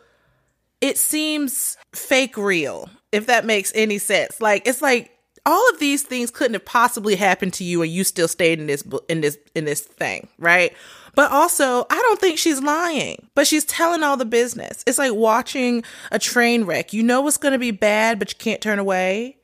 it 0.84 0.98
seems 0.98 1.78
fake 1.96 2.36
real 2.36 2.90
if 3.14 3.28
that 3.28 3.46
makes 3.46 3.72
any 3.74 3.98
sense. 3.98 4.42
Like 4.42 4.68
it's 4.68 4.82
like 4.82 5.12
all 5.46 5.70
of 5.70 5.80
these 5.80 6.04
things 6.04 6.30
couldn't 6.30 6.56
have 6.56 6.66
possibly 6.66 7.16
happened 7.16 7.54
to 7.54 7.64
you 7.64 7.82
and 7.82 7.90
you 7.92 8.04
still 8.04 8.28
stayed 8.28 8.60
in 8.60 8.68
this 8.68 8.84
in 9.08 9.22
this 9.22 9.38
in 9.56 9.64
this 9.64 9.80
thing 9.80 10.28
right? 10.38 10.74
But 11.16 11.32
also 11.32 11.86
i 11.90 12.02
don't 12.02 12.20
think 12.20 12.38
she's 12.38 12.62
lying 12.62 13.30
but 13.34 13.48
she's 13.48 13.64
telling 13.64 14.04
all 14.04 14.18
the 14.18 14.26
business. 14.26 14.84
It's 14.86 14.98
like 14.98 15.14
watching 15.14 15.86
a 16.12 16.20
train 16.20 16.66
wreck. 16.66 16.92
You 16.92 17.02
know 17.02 17.26
it's 17.28 17.38
going 17.38 17.54
to 17.54 17.60
be 17.60 17.72
bad 17.72 18.20
but 18.20 18.34
you 18.34 18.38
can't 18.38 18.60
turn 18.62 18.78
away 18.78 19.38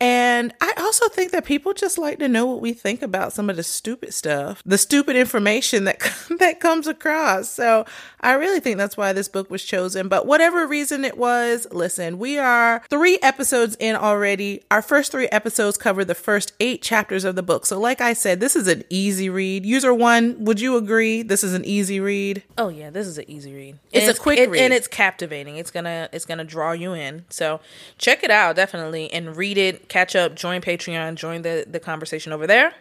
and 0.00 0.52
I 0.60 0.74
also 0.78 1.08
think 1.08 1.32
that 1.32 1.44
people 1.46 1.72
just 1.72 1.96
like 1.96 2.18
to 2.18 2.28
know 2.28 2.44
what 2.46 2.60
we 2.60 2.72
think 2.74 3.00
about 3.02 3.32
some 3.32 3.48
of 3.48 3.56
the 3.56 3.62
stupid 3.62 4.12
stuff, 4.12 4.62
the 4.66 4.76
stupid 4.78 5.16
information 5.16 5.84
that 5.84 5.98
that 6.38 6.60
comes 6.60 6.86
across. 6.86 7.48
So 7.48 7.86
I 8.20 8.32
really 8.34 8.60
think 8.60 8.76
that's 8.76 8.96
why 8.96 9.12
this 9.12 9.28
book 9.28 9.50
was 9.50 9.64
chosen. 9.64 10.08
But 10.08 10.26
whatever 10.26 10.66
reason 10.66 11.04
it 11.04 11.16
was, 11.16 11.66
listen, 11.70 12.18
we 12.18 12.38
are 12.38 12.82
three 12.90 13.18
episodes 13.22 13.76
in 13.80 13.96
already. 13.96 14.62
Our 14.70 14.82
first 14.82 15.12
three 15.12 15.28
episodes 15.28 15.78
cover 15.78 16.04
the 16.04 16.14
first 16.14 16.52
eight 16.60 16.82
chapters 16.82 17.24
of 17.24 17.34
the 17.36 17.42
book. 17.42 17.64
So 17.64 17.78
like 17.80 18.00
I 18.00 18.12
said, 18.12 18.40
this 18.40 18.54
is 18.56 18.68
an 18.68 18.84
easy 18.90 19.30
read. 19.30 19.64
User 19.64 19.94
one, 19.94 20.44
would 20.44 20.60
you 20.60 20.76
agree? 20.76 21.22
This 21.22 21.42
is 21.42 21.54
an 21.54 21.64
easy 21.64 22.00
read. 22.00 22.42
Oh 22.58 22.68
yeah, 22.68 22.90
this 22.90 23.06
is 23.06 23.16
an 23.18 23.30
easy 23.30 23.54
read. 23.54 23.78
It's 23.92 24.06
And 24.08 24.16
a 24.16 24.20
quick 24.20 24.38
it- 24.38 24.50
read. 24.50 24.60
and 24.60 24.72
it's 24.74 24.88
captivating. 24.88 25.56
It's 25.56 25.70
gonna 25.70 26.08
it's 26.12 26.26
gonna 26.26 26.44
draw 26.44 26.72
you 26.72 26.92
in. 26.92 27.24
So 27.30 27.60
check 27.98 28.22
it 28.22 28.30
out 28.30 28.56
definitely 28.56 29.10
and 29.12 29.34
read 29.36 29.56
it. 29.56 29.85
Catch 29.88 30.16
up. 30.16 30.34
Join 30.34 30.60
Patreon. 30.60 31.14
Join 31.16 31.42
the 31.42 31.64
the 31.68 31.80
conversation 31.80 32.32
over 32.32 32.46
there. 32.46 32.72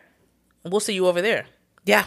We'll 0.64 0.80
see 0.80 0.94
you 0.94 1.08
over 1.08 1.22
there. 1.22 1.46
Yeah, 1.86 2.06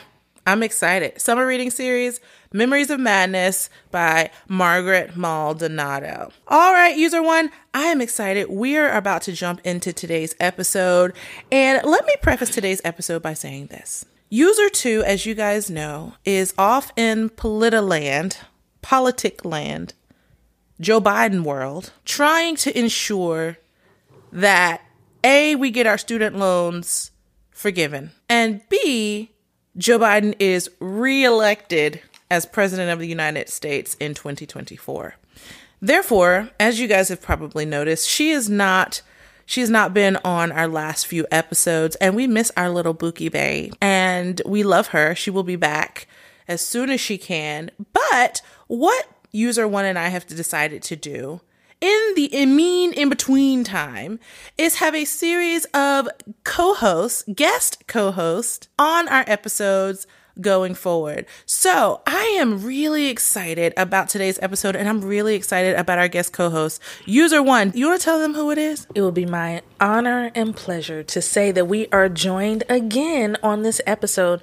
I'm 0.48 0.62
excited. 0.62 1.20
Summer 1.20 1.46
reading 1.46 1.70
series, 1.70 2.20
Memories 2.52 2.88
of 2.88 2.98
Madness 2.98 3.68
by 3.90 4.30
Margaret 4.48 5.14
Maldonado. 5.16 6.32
All 6.48 6.72
right, 6.72 6.96
user 6.96 7.22
one, 7.22 7.50
I 7.74 7.84
am 7.84 8.00
excited. 8.00 8.48
We 8.48 8.76
are 8.78 8.90
about 8.90 9.22
to 9.22 9.32
jump 9.32 9.60
into 9.62 9.92
today's 9.92 10.34
episode. 10.40 11.12
And 11.52 11.84
let 11.84 12.06
me 12.06 12.14
preface 12.22 12.50
today's 12.50 12.80
episode 12.82 13.22
by 13.22 13.34
saying 13.34 13.66
this. 13.66 14.06
User 14.30 14.68
two, 14.68 15.04
as 15.06 15.26
you 15.26 15.34
guys 15.34 15.70
know, 15.70 16.14
is 16.24 16.54
off 16.56 16.92
in 16.96 17.30
Politiland, 17.30 18.38
politic 18.80 19.44
land, 19.44 19.92
Joe 20.80 21.00
Biden 21.00 21.44
world, 21.44 21.92
trying 22.04 22.56
to 22.56 22.78
ensure 22.78 23.58
that 24.32 24.80
A, 25.24 25.54
we 25.56 25.70
get 25.70 25.86
our 25.86 25.98
student 25.98 26.36
loans 26.36 27.10
forgiven, 27.50 28.12
and 28.28 28.60
B, 28.68 29.30
Joe 29.76 29.98
Biden 29.98 30.34
is 30.38 30.70
reelected 30.80 32.00
as 32.30 32.46
President 32.46 32.90
of 32.90 32.98
the 32.98 33.06
United 33.06 33.48
States 33.48 33.94
in 34.00 34.14
2024. 34.14 35.16
Therefore, 35.80 36.50
as 36.58 36.80
you 36.80 36.88
guys 36.88 37.08
have 37.08 37.22
probably 37.22 37.64
noticed, 37.64 38.08
she 38.08 38.30
is 38.30 38.48
not 38.48 39.02
she 39.46 39.62
has 39.62 39.70
not 39.70 39.94
been 39.94 40.18
on 40.24 40.52
our 40.52 40.68
last 40.68 41.06
few 41.06 41.26
episodes 41.30 41.96
and 41.96 42.14
we 42.14 42.26
miss 42.26 42.52
our 42.54 42.68
little 42.68 42.92
Bookie 42.92 43.30
Bay 43.30 43.70
and 43.80 44.42
we 44.44 44.62
love 44.62 44.88
her. 44.88 45.14
She 45.14 45.30
will 45.30 45.42
be 45.42 45.56
back 45.56 46.06
as 46.46 46.60
soon 46.60 46.90
as 46.90 47.00
she 47.00 47.16
can. 47.16 47.70
But 47.94 48.42
what 48.66 49.08
user 49.32 49.66
one 49.66 49.86
and 49.86 49.98
I 49.98 50.08
have 50.08 50.26
decided 50.26 50.82
to 50.82 50.96
do 50.96 51.40
in 51.80 52.12
the 52.16 52.24
in 52.26 52.56
mean 52.56 52.92
in 52.92 53.08
between 53.08 53.64
time 53.64 54.18
is 54.56 54.76
have 54.76 54.94
a 54.94 55.04
series 55.04 55.64
of 55.66 56.08
co-hosts, 56.44 57.24
guest 57.34 57.86
co-hosts 57.86 58.68
on 58.78 59.08
our 59.08 59.24
episodes 59.26 60.06
going 60.40 60.74
forward. 60.74 61.26
So 61.46 62.00
I 62.06 62.36
am 62.38 62.64
really 62.64 63.08
excited 63.08 63.72
about 63.76 64.08
today's 64.08 64.38
episode 64.40 64.76
and 64.76 64.88
I'm 64.88 65.00
really 65.00 65.34
excited 65.34 65.76
about 65.76 65.98
our 65.98 66.08
guest 66.08 66.32
co-host. 66.32 66.80
User 67.06 67.42
one, 67.42 67.72
you 67.74 67.88
want 67.88 68.00
to 68.00 68.04
tell 68.04 68.18
them 68.18 68.34
who 68.34 68.50
it 68.50 68.58
is? 68.58 68.86
It 68.94 69.02
will 69.02 69.12
be 69.12 69.26
my 69.26 69.62
honor 69.80 70.30
and 70.34 70.54
pleasure 70.54 71.02
to 71.02 71.22
say 71.22 71.50
that 71.52 71.66
we 71.66 71.88
are 71.88 72.08
joined 72.08 72.64
again 72.68 73.36
on 73.42 73.62
this 73.62 73.80
episode 73.86 74.40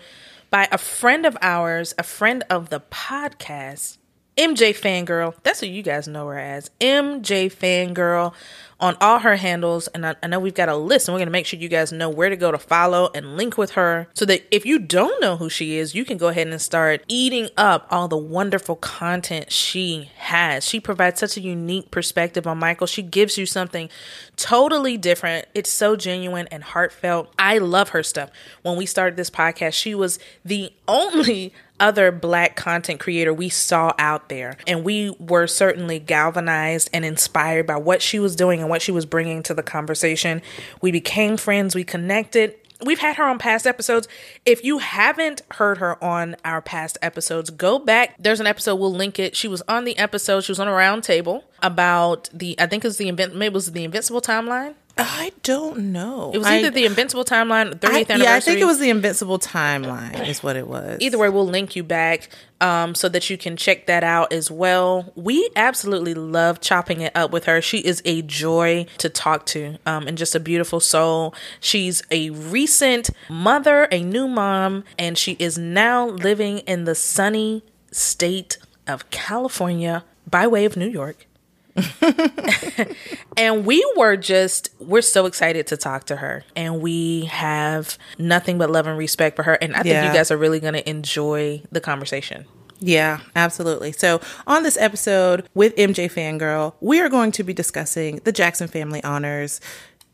by 0.50 0.68
a 0.72 0.78
friend 0.78 1.26
of 1.26 1.38
ours, 1.42 1.94
a 1.98 2.04
friend 2.04 2.44
of 2.50 2.70
the 2.70 2.80
podcast, 2.80 3.98
MJ 4.38 4.78
Fangirl. 4.78 5.36
That's 5.44 5.62
what 5.62 5.70
you 5.70 5.82
guys 5.82 6.08
know 6.08 6.28
her 6.28 6.38
as. 6.38 6.70
MJ 6.82 7.52
Fangirl 7.52 8.34
on 8.80 8.98
all 9.00 9.20
her 9.20 9.38
handles. 9.38 9.88
And 9.88 10.06
I, 10.06 10.16
I 10.22 10.28
know 10.28 10.40
we've 10.40 10.54
got 10.54 10.70
a 10.70 10.76
list, 10.76 11.08
and 11.08 11.14
we're 11.14 11.20
going 11.20 11.28
to 11.28 11.32
make 11.32 11.46
sure 11.46 11.60
you 11.60 11.70
guys 11.70 11.92
know 11.92 12.10
where 12.10 12.30
to 12.30 12.36
go 12.36 12.52
to 12.52 12.58
follow 12.58 13.10
and 13.16 13.38
link 13.38 13.58
with 13.58 13.72
her 13.72 14.08
so 14.14 14.26
that 14.26 14.46
if 14.52 14.66
you 14.66 14.80
don't 14.80 15.22
know 15.22 15.38
who 15.38 15.50
she 15.50 15.78
is, 15.78 15.96
you 15.96 16.06
can 16.06 16.18
go 16.18 16.28
ahead 16.28 16.48
and 16.48 16.62
start 16.62 17.04
eating 17.08 17.50
up 17.58 17.88
all 17.90 18.08
the 18.08 18.18
wonderful 18.18 18.76
content 18.76 19.52
she 19.52 20.12
has. 20.18 20.68
She 20.68 20.80
provides 20.80 21.20
such 21.20 21.38
a 21.38 21.42
unique 21.42 21.92
perspective 21.92 22.46
on 22.46 22.58
Michael. 22.58 22.88
She 22.88 23.02
gives 23.02 23.38
you 23.38 23.46
something 23.46 23.90
totally 24.36 24.98
different. 24.98 25.48
It's 25.54 25.72
so 25.72 25.96
genuine 25.96 26.48
and 26.52 26.64
heartfelt. 26.64 27.34
I 27.40 27.60
love 27.60 27.90
her 27.90 28.04
stuff. 28.04 28.30
When 28.62 28.78
we 28.78 28.86
started 28.86 29.16
this 29.16 29.30
podcast, 29.30 29.74
she 29.74 29.96
was 29.96 30.20
the 30.44 30.74
only 30.88 31.54
other 31.80 32.12
black 32.12 32.56
content 32.56 33.00
creator 33.00 33.34
we 33.34 33.50
saw 33.50 33.94
out 33.98 34.30
there. 34.30 34.58
And 34.68 34.84
we 34.84 35.12
were 35.20 35.48
certainly 35.48 36.00
galvanized 36.00 36.90
and 36.94 37.04
inspired 37.06 37.68
by 37.68 37.78
what 37.78 38.02
she 38.02 38.20
was 38.20 38.36
doing 38.36 38.62
and 38.62 38.70
what 38.70 38.82
she 38.82 38.92
was 38.92 39.06
bringing 39.06 39.44
to 39.44 39.54
the 39.54 39.64
conversation. 39.64 40.42
We 40.82 40.92
became 40.92 41.38
friends, 41.38 41.76
we 41.76 41.84
connected. 41.84 42.56
We've 42.86 43.00
had 43.00 43.16
her 43.16 43.24
on 43.24 43.40
past 43.40 43.66
episodes. 43.66 44.08
If 44.46 44.64
you 44.66 44.80
haven't 44.80 45.42
heard 45.52 45.78
her 45.78 46.02
on 46.04 46.36
our 46.44 46.62
past 46.62 46.98
episodes, 47.02 47.50
go 47.50 47.80
back. 47.80 48.16
There's 48.20 48.42
an 48.42 48.48
episode, 48.48 48.76
we'll 48.76 48.94
link 48.94 49.18
it. 49.18 49.36
She 49.36 49.48
was 49.48 49.62
on 49.68 49.86
the 49.86 49.98
episode, 49.98 50.42
she 50.44 50.52
was 50.52 50.60
on 50.60 50.68
a 50.68 50.74
round 50.74 51.04
table 51.04 51.46
about 51.64 52.30
the, 52.34 52.60
I 52.60 52.68
think 52.68 52.84
it 52.84 52.88
was 52.88 52.98
the, 52.98 53.08
invent, 53.08 53.34
maybe 53.34 53.48
it 53.48 53.54
was 53.54 53.72
the 53.72 53.86
Invincible 53.86 54.22
timeline. 54.22 54.76
I 54.98 55.34
don't 55.44 55.92
know. 55.92 56.32
It 56.34 56.38
was 56.38 56.48
I- 56.48 56.60
either 56.60 56.70
the 56.70 56.86
Invincible 56.86 57.26
timeline, 57.26 57.74
30th 57.80 57.84
I- 57.84 58.14
anniversary. 58.14 58.24
Yeah, 58.24 58.36
I 58.36 58.40
think 58.40 58.60
it 58.60 58.66
was 58.66 58.80
the 58.80 58.90
Invincible 58.90 59.40
timeline. 59.40 60.28
Is 60.28 60.42
what 60.42 60.56
it 60.56 60.68
was. 60.68 60.98
Either 61.02 61.18
way, 61.18 61.28
we'll 61.30 61.46
link 61.48 61.76
you 61.76 61.84
back 61.84 62.30
um, 62.62 62.96
so 62.96 63.10
that 63.10 63.30
you 63.30 63.38
can 63.38 63.58
check 63.58 63.88
that 63.88 64.04
out 64.04 64.32
as 64.32 64.50
well. 64.50 65.12
We 65.16 65.50
absolutely 65.56 66.14
love 66.14 66.62
chopping 66.62 67.02
it 67.02 67.12
up 67.16 67.32
with 67.32 67.44
her. 67.46 67.62
She 67.62 67.80
is 67.80 68.02
a 68.06 68.22
joy 68.22 68.86
to 69.00 69.10
talk 69.10 69.46
to 69.48 69.78
um, 69.86 70.08
and 70.08 70.18
just 70.18 70.34
a 70.34 70.40
beautiful 70.40 70.80
soul. 70.80 71.36
She's 71.60 72.02
a 72.10 72.30
recent 72.30 73.10
mother, 73.30 73.90
a 73.92 74.02
new 74.02 74.28
mom, 74.28 74.86
and 74.98 75.18
she 75.18 75.34
is 75.40 75.58
now 75.58 76.08
living 76.08 76.60
in 76.60 76.86
the 76.86 76.96
sunny 76.96 77.64
state 77.92 78.58
of 78.88 79.10
California 79.10 80.06
by 80.30 80.48
way 80.48 80.66
of 80.66 80.78
New 80.78 80.90
York. 80.90 81.28
and 83.38 83.66
we 83.66 83.86
were 83.98 84.16
just 84.16 84.70
we're 84.80 85.02
so 85.02 85.26
excited 85.26 85.68
to 85.68 85.78
talk 85.78 86.06
to 86.06 86.16
her 86.18 86.44
and 86.56 86.82
we 86.82 87.26
have 87.26 87.98
nothing 88.18 88.58
but 88.58 88.70
love 88.70 88.88
and 88.88 88.98
respect 88.98 89.36
for 89.36 89.44
her 89.44 89.54
and 89.56 89.74
i 89.76 89.82
think 89.82 89.88
Yeah. 89.94 90.08
you 90.08 90.14
guys 90.14 90.32
are 90.32 90.38
really 90.38 90.60
going 90.60 90.74
to 90.74 90.90
enjoy 90.90 91.62
the 91.72 91.82
conversation 91.82 92.46
Yeah, 92.80 93.20
absolutely. 93.38 93.94
So, 93.94 94.20
on 94.46 94.64
this 94.64 94.76
episode 94.78 95.48
with 95.54 95.74
MJ 95.78 96.12
Fangirl, 96.12 96.74
we 96.82 97.00
are 97.00 97.08
going 97.08 97.32
to 97.32 97.42
be 97.44 97.54
discussing 97.54 98.20
the 98.26 98.34
Jackson 98.34 98.68
Family 98.68 99.02
Honors 99.02 99.62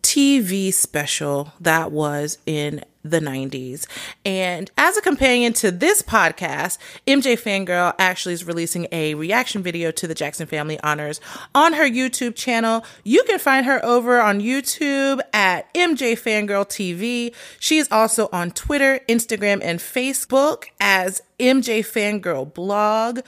TV 0.04 0.72
special 0.72 1.54
that 1.60 1.92
was 1.92 2.38
in 2.46 2.84
the 3.04 3.20
90s. 3.20 3.86
And 4.26 4.70
as 4.78 4.98
a 4.98 5.02
companion 5.02 5.54
to 5.54 5.72
this 5.72 6.02
podcast, 6.02 6.78
MJ 7.08 7.40
Fangirl 7.40 7.94
actually 7.98 8.34
is 8.34 8.46
releasing 8.46 8.88
a 8.92 9.14
reaction 9.16 9.64
video 9.64 9.92
to 9.92 10.08
the 10.08 10.16
Jackson 10.16 10.48
Family 10.48 10.80
Honors 10.82 11.20
on 11.54 11.74
her 11.74 11.90
YouTube 11.90 12.36
channel. 12.36 12.86
You 13.04 13.24
can 13.24 13.40
find 13.40 13.66
her 13.66 13.84
over 13.86 14.22
on 14.22 14.42
YouTube 14.42 15.20
at 15.34 15.74
MJ 15.74 16.14
Fangirl 16.14 16.66
TV. 16.68 17.34
She 17.60 17.78
is 17.78 17.88
also 17.92 18.30
on 18.32 18.52
Twitter, 18.52 19.00
Instagram, 19.08 19.62
and 19.64 19.80
Facebook 19.80 20.66
as 20.80 21.22
MJ 21.40 21.80
Fangirl 21.80 22.54
Blog. 22.54 23.22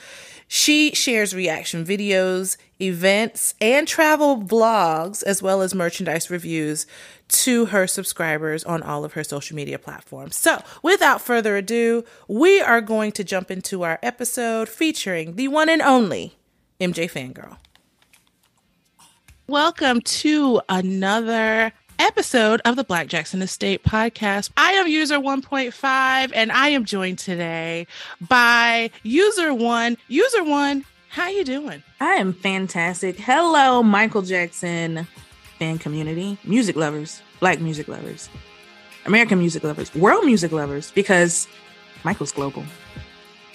She 0.48 0.94
shares 0.94 1.34
reaction 1.34 1.84
videos, 1.84 2.58
events, 2.84 3.56
and 3.60 3.88
travel 3.88 4.38
vlogs, 4.42 5.24
as 5.24 5.42
well 5.42 5.62
as 5.62 5.74
merchandise 5.74 6.30
reviews 6.30 6.86
to 7.30 7.66
her 7.68 7.88
subscribers 7.88 8.64
on 8.64 8.84
all 8.84 9.04
of 9.04 9.14
her 9.14 9.24
social 9.24 9.56
media 9.56 9.80
platforms. 9.80 10.36
So, 10.36 10.62
without 10.84 11.22
further 11.22 11.58
ado, 11.58 12.04
we 12.28 12.62
are 12.62 12.82
going 12.82 13.12
to 13.14 13.24
jump 13.24 13.50
into 13.50 13.84
our 13.84 14.00
episode 14.04 14.70
featuring 14.70 15.36
the 15.36 15.48
one 15.48 15.70
and 15.70 15.82
only 15.82 16.36
MJ 16.80 17.10
Fangirl. 17.10 17.58
Welcome 19.48 20.02
to 20.02 20.62
another 20.70 21.74
episode 22.00 22.62
of 22.66 22.76
the 22.76 22.84
Black 22.84 23.08
Jackson 23.08 23.42
Estate 23.42 23.84
podcast. 23.84 24.52
I 24.58 24.72
am 24.74 24.88
user 24.88 25.20
1.5 25.20 26.32
and 26.34 26.52
I 26.52 26.70
am 26.70 26.86
joined 26.86 27.20
today 27.20 27.88
by 28.22 28.90
user 29.04 29.54
1. 29.54 29.98
User 30.08 30.44
1, 30.44 30.86
how 31.14 31.30
you 31.30 31.44
doing? 31.44 31.84
i 32.02 32.16
am 32.16 32.34
fantastic 32.34 33.16
hello 33.18 33.84
michael 33.84 34.24
jackson 34.24 35.08
fan 35.60 35.78
community 35.78 36.40
music 36.44 36.76
lovers 36.76 37.22
black 37.40 37.60
music 37.60 37.88
lovers 37.88 38.30
american 39.06 39.38
music 39.38 39.64
lovers 39.64 39.94
world 39.94 40.26
music 40.26 40.52
lovers 40.52 40.90
because 40.92 41.48
michael's 42.04 42.32
global 42.32 42.64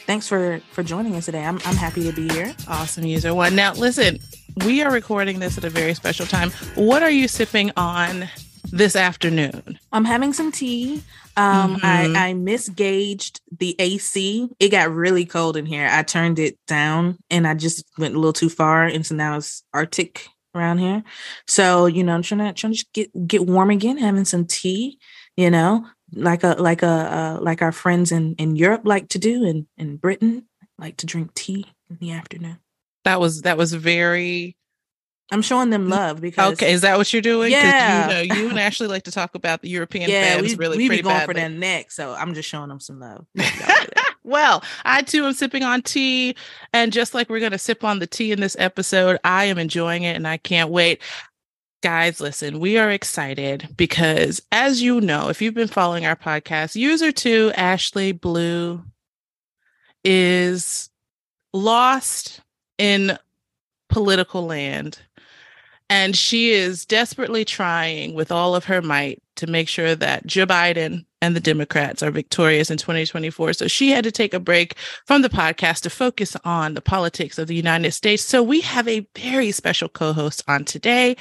thanks 0.07 0.29
for 0.29 0.61
for 0.71 0.85
joining 0.85 1.17
us 1.17 1.25
today 1.25 1.45
i'm, 1.45 1.57
I'm 1.65 1.75
happy 1.75 2.05
to 2.05 2.13
be 2.13 2.29
here 2.29 2.55
Awesome 2.69 3.05
user 3.05 3.35
1. 3.35 3.57
Now, 3.57 3.73
listen, 3.73 4.19
we 4.65 4.83
are 4.83 4.93
recording 4.93 5.41
this 5.41 5.59
at 5.59 5.65
a 5.65 5.71
very 5.71 5.95
special 5.95 6.27
time. 6.27 6.51
What 6.77 7.03
are 7.03 7.11
you 7.11 7.27
sipping 7.27 7.73
on 7.77 8.29
this 8.71 8.95
afternoon? 8.95 9.79
I'm 9.93 10.05
having 10.05 10.33
some 10.33 10.53
tea. 10.53 11.03
Um, 11.39 11.77
Mhm. 11.77 11.81
I, 11.85 12.31
I 12.31 12.33
misgauged 12.35 13.41
the 13.59 13.77
AC. 13.79 14.49
It 14.59 14.71
got 14.71 14.93
really 14.93 15.25
cold 15.25 15.57
in 15.57 15.67
here. 15.67 15.89
I 15.91 16.03
turned 16.03 16.39
it 16.39 16.59
down 16.67 17.17
and 17.31 17.47
I 17.47 17.55
just 17.55 17.85
went 17.97 18.15
a 18.15 18.19
little 18.19 18.33
too 18.33 18.49
far. 18.49 18.85
And 18.85 19.07
so 19.07 19.15
now 19.15 19.37
it's 19.37 19.63
Arctic 19.73 20.27
around 20.55 20.79
here. 20.79 21.05
So, 21.47 21.87
you 21.87 22.03
know, 22.03 22.15
I'm 22.15 22.23
trying 22.23 22.41
to 22.41 22.53
trying 22.53 22.73
to 22.73 22.79
just 22.79 22.93
get 22.93 23.27
get 23.27 23.47
warm 23.47 23.71
again, 23.71 23.99
having 23.99 24.25
some 24.25 24.47
tea, 24.47 24.99
you 25.37 25.51
know, 25.51 25.87
like 26.13 26.43
a 26.43 26.57
like 26.59 26.83
a 26.83 26.87
uh, 26.87 27.39
like 27.41 27.63
our 27.63 27.73
friends 27.73 28.11
in, 28.11 28.35
in 28.35 28.57
Europe 28.57 28.83
like 28.85 29.09
to 29.11 29.19
do 29.19 29.45
and 29.45 29.67
in 29.77 29.97
Britain 29.97 30.47
like 30.79 30.97
to 30.99 31.07
drink 31.07 31.35
tea 31.35 31.67
in 31.89 31.99
the 32.01 32.11
afternoon. 32.13 32.59
That 33.05 33.21
was 33.21 33.43
that 33.43 33.57
was 33.57 33.73
very 33.73 34.57
I'm 35.31 35.43
showing 35.43 35.71
them 35.71 35.89
mm, 35.89 35.91
love 35.91 36.21
because 36.21 36.55
okay. 36.55 36.73
Is 36.73 36.81
that 36.81 36.97
what 36.97 37.13
you're 37.13 37.21
doing? 37.21 37.53
Yeah. 37.53 38.09
you 38.09 38.15
know, 38.15 38.35
you 38.35 38.49
and 38.49 38.59
Ashley 38.59 38.87
like 38.87 39.03
to 39.05 39.11
talk 39.11 39.35
about 39.35 39.61
the 39.61 39.69
European 39.69 40.09
yeah, 40.09 40.41
we, 40.41 40.55
really 40.55 40.79
we 40.79 40.87
pretty 40.87 41.03
be 41.03 41.05
going 41.05 41.17
badly. 41.17 41.35
for 41.35 41.41
that 41.41 41.53
next. 41.53 41.97
So 41.97 42.15
I'm 42.15 42.35
just 42.35 42.49
showing 42.49 42.69
them 42.69 42.81
some 42.81 42.99
love. 42.99 43.27
Y'all 43.35 43.47
do 43.47 43.59
that. 43.61 43.87
Well, 44.25 44.63
I 44.85 45.01
too 45.03 45.25
am 45.25 45.33
sipping 45.33 45.63
on 45.63 45.81
tea. 45.81 46.37
And 46.75 46.93
just 46.93 47.15
like 47.15 47.31
we're 47.31 47.41
going 47.41 47.53
to 47.53 47.59
sip 47.59 47.83
on 47.83 47.99
the 47.99 48.07
tea 48.07 48.31
in 48.31 48.41
this 48.41 48.57
episode, 48.59 49.19
I 49.25 49.47
am 49.47 49.57
enjoying 49.57 50.03
it 50.03 50.17
and 50.17 50.29
I 50.29 50.37
can't 50.37 50.69
wait. 50.69 51.01
Guys, 51.83 52.21
listen, 52.21 52.61
we 52.61 52.77
are 52.77 52.91
excited 52.91 53.69
because, 53.75 54.43
as 54.53 54.83
you 54.83 55.01
know, 55.01 55.31
if 55.31 55.41
you've 55.41 55.55
been 55.55 55.67
following 55.67 56.05
our 56.05 56.17
podcast, 56.17 56.75
user 56.75 57.11
two, 57.11 57.53
Ashley 57.57 58.13
Blue, 58.13 58.85
is 60.05 60.91
lost 61.55 62.43
in 62.77 63.17
political 63.89 64.45
land. 64.45 64.99
And 65.91 66.15
she 66.15 66.51
is 66.51 66.85
desperately 66.85 67.45
trying 67.45 68.15
with 68.15 68.31
all 68.31 68.55
of 68.55 68.65
her 68.67 68.83
might 68.83 69.23
to 69.37 69.47
make 69.47 69.69
sure 69.69 69.95
that 69.95 70.27
Joe 70.27 70.47
Biden 70.47 71.07
and 71.21 71.35
the 71.35 71.41
Democrats 71.41 72.03
are 72.03 72.11
victorious 72.11 72.71
in 72.71 72.77
2024. 72.77 73.55
So 73.55 73.69
she 73.69 73.91
had 73.91 74.05
to 74.05 74.13
take 74.13 74.35
a 74.35 74.41
break 74.41 74.77
from 75.07 75.23
the 75.23 75.29
podcast 75.29 75.81
to 75.83 75.91
focus 75.91 76.37
on 76.45 76.75
the 76.75 76.81
politics 76.81 77.39
of 77.39 77.49
the 77.49 77.55
United 77.55 77.93
States. 77.93 78.23
So 78.23 78.43
we 78.43 78.61
have 78.61 78.87
a 78.87 79.07
very 79.17 79.51
special 79.51 79.89
co 79.89 80.13
host 80.13 80.43
on 80.47 80.65
today. 80.65 81.17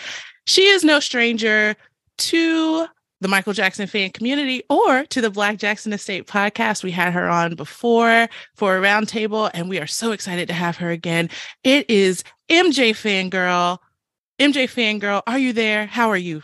She 0.45 0.67
is 0.67 0.84
no 0.84 0.99
stranger 0.99 1.75
to 2.17 2.88
the 3.19 3.27
Michael 3.27 3.53
Jackson 3.53 3.88
fan 3.88 4.12
community 4.12 4.63
or 4.69 5.06
to 5.06 5.21
the 5.21 5.30
Black 5.30 5.58
Jackson 5.58 5.93
Estate 5.93 6.27
podcast. 6.27 6.84
We 6.84 6.91
had 6.91 7.13
her 7.13 7.27
on 7.27 7.56
before 7.56 8.27
for 8.56 8.77
a 8.77 8.82
roundtable, 8.82 9.49
and 9.53 9.69
we 9.69 9.80
are 9.80 9.88
so 9.88 10.12
excited 10.12 10.47
to 10.47 10.53
have 10.53 10.77
her 10.77 10.91
again. 10.91 11.30
It 11.63 11.89
is 11.89 12.23
MJ 12.49 12.91
Fangirl. 12.91 13.80
MJ 14.39 14.65
Fangirl, 14.65 15.23
are 15.26 15.39
you 15.39 15.52
there? 15.52 15.88
How 15.88 16.12
are 16.12 16.17
you? 16.17 16.43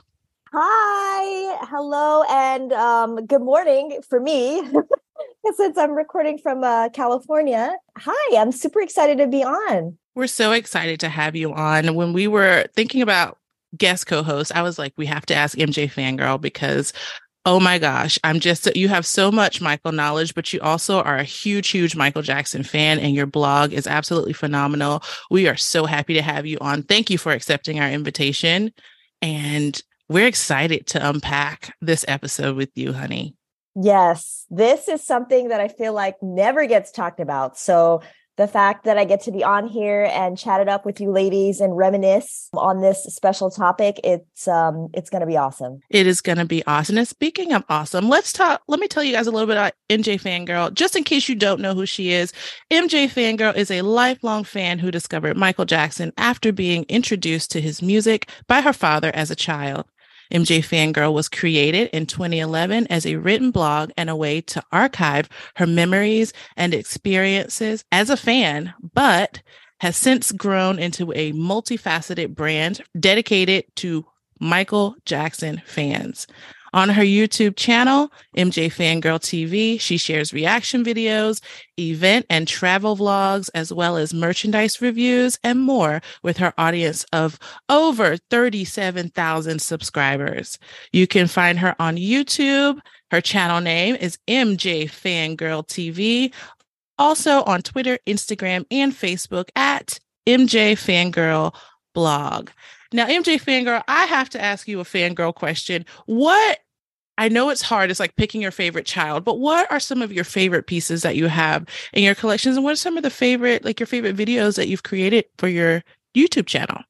Hi, 0.51 1.65
hello, 1.67 2.23
and 2.27 2.73
um, 2.73 3.23
good 3.27 3.43
morning 3.43 4.01
for 4.10 4.19
me. 4.19 4.67
Since 5.58 5.77
I'm 5.77 5.91
recording 5.91 6.39
from 6.39 6.63
uh, 6.63 6.89
California. 6.89 7.75
Hi, 7.97 8.38
I'm 8.41 8.51
super 8.51 8.82
excited 8.82 9.19
to 9.19 9.27
be 9.27 9.43
on. 9.43 9.95
We're 10.15 10.25
so 10.25 10.53
excited 10.53 10.99
to 11.01 11.10
have 11.10 11.36
you 11.36 11.53
on. 11.53 11.93
When 11.93 12.13
we 12.13 12.27
were 12.27 12.65
thinking 12.73 13.03
about 13.03 13.38
guest 13.77 14.08
co-host, 14.08 14.56
I 14.56 14.63
was 14.63 14.79
like, 14.79 14.93
we 14.97 15.06
have 15.06 15.27
to 15.27 15.36
ask 15.36 15.56
MJ 15.56 15.88
Fangirl 15.91 16.41
because 16.41 16.93
oh 17.45 17.60
my 17.60 17.77
gosh, 17.77 18.17
I'm 18.23 18.39
just 18.39 18.73
you 18.75 18.88
have 18.88 19.06
so 19.06 19.32
much 19.32 19.62
Michael 19.62 19.91
knowledge, 19.91 20.34
but 20.34 20.53
you 20.53 20.60
also 20.62 21.01
are 21.01 21.17
a 21.17 21.23
huge, 21.23 21.69
huge 21.69 21.95
Michael 21.95 22.21
Jackson 22.21 22.63
fan, 22.63 22.99
and 22.99 23.13
your 23.13 23.25
blog 23.25 23.73
is 23.73 23.88
absolutely 23.88 24.34
phenomenal. 24.34 25.03
We 25.29 25.47
are 25.47 25.58
so 25.58 25.86
happy 25.86 26.13
to 26.13 26.21
have 26.21 26.45
you 26.45 26.58
on. 26.62 26.84
Thank 26.84 27.10
you 27.10 27.17
for 27.17 27.32
accepting 27.32 27.79
our 27.79 27.89
invitation. 27.89 28.71
And 29.21 29.79
we're 30.10 30.27
excited 30.27 30.88
to 30.88 31.10
unpack 31.10 31.75
this 31.82 32.06
episode 32.08 32.56
with 32.56 32.71
you, 32.75 32.93
honey. 32.93 33.36
Yes, 33.75 34.45
this 34.49 34.88
is 34.88 35.03
something 35.03 35.49
that 35.49 35.60
I 35.60 35.67
feel 35.67 35.93
like 35.93 36.21
never 36.21 36.65
gets 36.67 36.91
talked 36.91 37.19
about. 37.19 37.58
So 37.58 38.01
the 38.38 38.48
fact 38.48 38.86
that 38.86 38.98
I 38.98 39.06
get 39.06 39.22
to 39.22 39.32
be 39.32 39.43
on 39.43 39.67
here 39.67 40.10
and 40.12 40.38
chat 40.38 40.60
it 40.60 40.67
up 40.67 40.86
with 40.86 41.00
you 41.00 41.12
ladies 41.12 41.60
and 41.60 41.78
reminisce 41.78 42.50
on 42.54 42.82
this 42.82 43.04
special 43.04 43.52
topic, 43.52 44.00
it's 44.04 44.48
um 44.48 44.89
it's 44.93 45.10
to 45.22 45.28
be 45.28 45.38
awesome. 45.38 45.80
It 45.89 46.08
is 46.08 46.22
to 46.39 46.46
be 46.46 46.65
awesome. 46.65 46.98
And 46.98 47.08
speaking 47.08 47.54
of 47.54 47.63
awesome, 47.69 48.10
let's 48.10 48.34
talk. 48.34 48.62
Let 48.67 48.80
me 48.80 48.88
tell 48.88 49.04
you 49.04 49.13
guys 49.13 49.28
a 49.28 49.32
little 49.32 49.48
bit 49.48 49.58
about 49.58 49.74
MJ 49.89 50.19
Fangirl, 50.19 50.74
just 50.74 50.96
in 50.96 51.04
case 51.04 51.30
you 51.30 51.36
don't 51.36 51.62
know 51.62 51.76
who 51.76 51.86
she 51.86 52.12
is. 52.12 52.34
MJ 52.72 53.08
Fangirl 53.08 53.56
is 53.56 53.69
a 53.69 53.84
lifelong 53.84 54.43
fan 54.43 54.80
who 54.80 54.89
discovered 54.89 55.38
Michael 55.38 55.65
Jackson 55.65 56.12
after 56.17 56.52
being 56.52 56.86
introduced 56.89 57.52
to 57.52 57.62
his 57.62 57.82
music 57.82 58.30
by 58.48 58.62
her 58.62 58.74
father 58.74 59.12
as 59.13 59.30
a 59.30 59.36
child. 59.36 59.86
MJ 60.31 60.59
Fangirl 60.59 61.13
was 61.13 61.29
created 61.29 61.89
in 61.93 62.05
2011 62.05 62.88
as 62.88 63.05
a 63.05 63.15
written 63.15 63.51
blog 63.51 63.91
and 63.97 64.09
a 64.09 64.15
way 64.15 64.41
to 64.41 64.63
archive 64.71 65.29
her 65.55 65.67
memories 65.67 66.33
and 66.55 66.73
experiences 66.73 67.83
as 67.91 68.09
a 68.09 68.17
fan, 68.17 68.73
but 68.93 69.41
has 69.79 69.97
since 69.97 70.31
grown 70.31 70.79
into 70.79 71.12
a 71.13 71.33
multifaceted 71.33 72.36
brand 72.36 72.81
dedicated 72.99 73.65
to 73.75 74.05
Michael 74.39 74.95
Jackson 75.05 75.62
fans. 75.65 76.27
On 76.73 76.89
her 76.89 77.03
YouTube 77.03 77.55
channel, 77.55 78.12
MJ 78.36 78.65
Fangirl 78.65 79.19
TV, 79.19 79.79
she 79.79 79.97
shares 79.97 80.33
reaction 80.33 80.83
videos, 80.83 81.39
event 81.79 82.25
and 82.31 82.47
travel 82.47 82.97
vlogs, 82.97 83.49
as 83.53 83.71
well 83.71 83.95
as 83.95 84.13
merchandise 84.13 84.81
reviews 84.81 85.38
and 85.43 85.62
more 85.62 86.01
with 86.23 86.38
her 86.38 86.51
audience 86.57 87.05
of 87.13 87.38
over 87.69 88.17
37,000 88.31 89.62
subscribers. 89.62 90.57
You 90.91 91.05
can 91.05 91.27
find 91.27 91.59
her 91.59 91.75
on 91.79 91.97
YouTube. 91.97 92.79
Her 93.12 93.21
channel 93.21 93.62
name 93.62 93.95
is 93.95 94.17
MJ 94.27 94.86
Fangirl 94.86 95.67
TV. 95.67 96.33
Also 96.97 97.43
on 97.43 97.62
Twitter, 97.62 97.99
Instagram, 98.07 98.65
and 98.71 98.93
Facebook 98.93 99.49
at 99.55 99.99
MJ 100.27 100.73
Fangirl 100.73 101.53
Blog. 101.93 102.49
Now, 102.93 103.07
MJ 103.07 103.41
Fangirl, 103.41 103.83
I 103.88 104.05
have 104.05 104.29
to 104.29 104.41
ask 104.41 104.67
you 104.67 104.79
a 104.79 104.83
fangirl 104.83 105.33
question. 105.33 105.83
What 106.05 106.59
I 107.17 107.30
know 107.30 107.49
it's 107.49 107.62
hard. 107.62 107.91
It's 107.91 107.99
like 107.99 108.15
picking 108.15 108.41
your 108.41 108.52
favorite 108.52 108.86
child, 108.86 109.23
but 109.23 109.39
what 109.39 109.71
are 109.71 109.80
some 109.80 110.02
of 110.02 110.12
your 110.12 110.23
favorite 110.23 110.65
pieces 110.65 111.04
that 111.04 111.15
you 111.15 111.28
have 111.28 111.67
in 111.93 112.04
your 112.04 112.15
collections? 112.15 112.56
And 112.56 112.63
what 112.63 112.73
are 112.73 112.78
some 112.78 112.97
of 112.97 113.04
the 113.04 113.10
favorite, 113.10 113.63
like 113.63 113.80
your 113.80 113.88
favorite 113.88 114.15
videos 114.17 114.56
that 114.56 114.67
you've 114.67 114.84
created 114.84 115.26
for 115.38 115.47
your 115.47 115.84
YouTube 116.15 116.47
channel? 116.47 116.82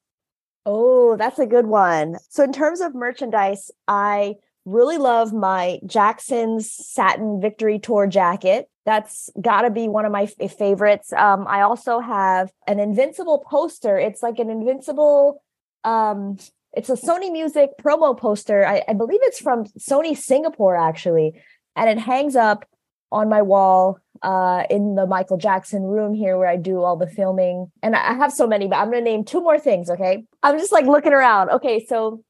Oh, 0.65 1.17
that's 1.17 1.39
a 1.39 1.45
good 1.45 1.67
one. 1.67 2.17
So, 2.29 2.43
in 2.43 2.53
terms 2.53 2.79
of 2.79 2.95
merchandise, 2.95 3.69
I 3.87 4.35
really 4.65 4.97
love 4.97 5.33
my 5.33 5.79
Jackson's 5.85 6.71
satin 6.71 7.41
victory 7.41 7.79
tour 7.79 8.07
jacket. 8.07 8.69
That's 8.85 9.29
got 9.41 9.63
to 9.63 9.69
be 9.69 9.89
one 9.89 10.05
of 10.05 10.11
my 10.13 10.29
f- 10.39 10.51
favorites. 10.57 11.11
Um, 11.11 11.45
I 11.47 11.61
also 11.61 11.99
have 11.99 12.49
an 12.65 12.79
invincible 12.79 13.39
poster. 13.39 13.97
It's 13.97 14.23
like 14.23 14.39
an 14.39 14.49
invincible 14.49 15.41
um 15.83 16.37
it's 16.73 16.89
a 16.89 16.93
Sony 16.93 17.31
Music 17.31 17.71
promo 17.81 18.17
poster. 18.17 18.65
I, 18.65 18.83
I 18.87 18.93
believe 18.93 19.19
it's 19.23 19.39
from 19.39 19.65
Sony 19.79 20.17
Singapore 20.17 20.75
actually, 20.75 21.41
and 21.75 21.89
it 21.89 21.99
hangs 21.99 22.35
up 22.35 22.65
on 23.11 23.29
my 23.29 23.41
wall 23.41 23.99
uh, 24.23 24.63
in 24.69 24.95
the 24.95 25.05
Michael 25.05 25.37
Jackson 25.37 25.83
room 25.83 26.13
here 26.13 26.37
where 26.37 26.47
I 26.47 26.57
do 26.57 26.81
all 26.81 26.97
the 26.97 27.07
filming. 27.07 27.71
And 27.83 27.95
I 27.95 28.13
have 28.13 28.33
so 28.33 28.47
many, 28.47 28.67
but 28.67 28.77
I'm 28.77 28.89
going 28.89 29.03
to 29.03 29.09
name 29.09 29.23
two 29.23 29.39
more 29.39 29.59
things. 29.59 29.89
Okay. 29.89 30.25
I'm 30.41 30.57
just 30.57 30.71
like 30.71 30.85
looking 30.85 31.13
around. 31.13 31.51
Okay. 31.51 31.85
So 31.85 32.23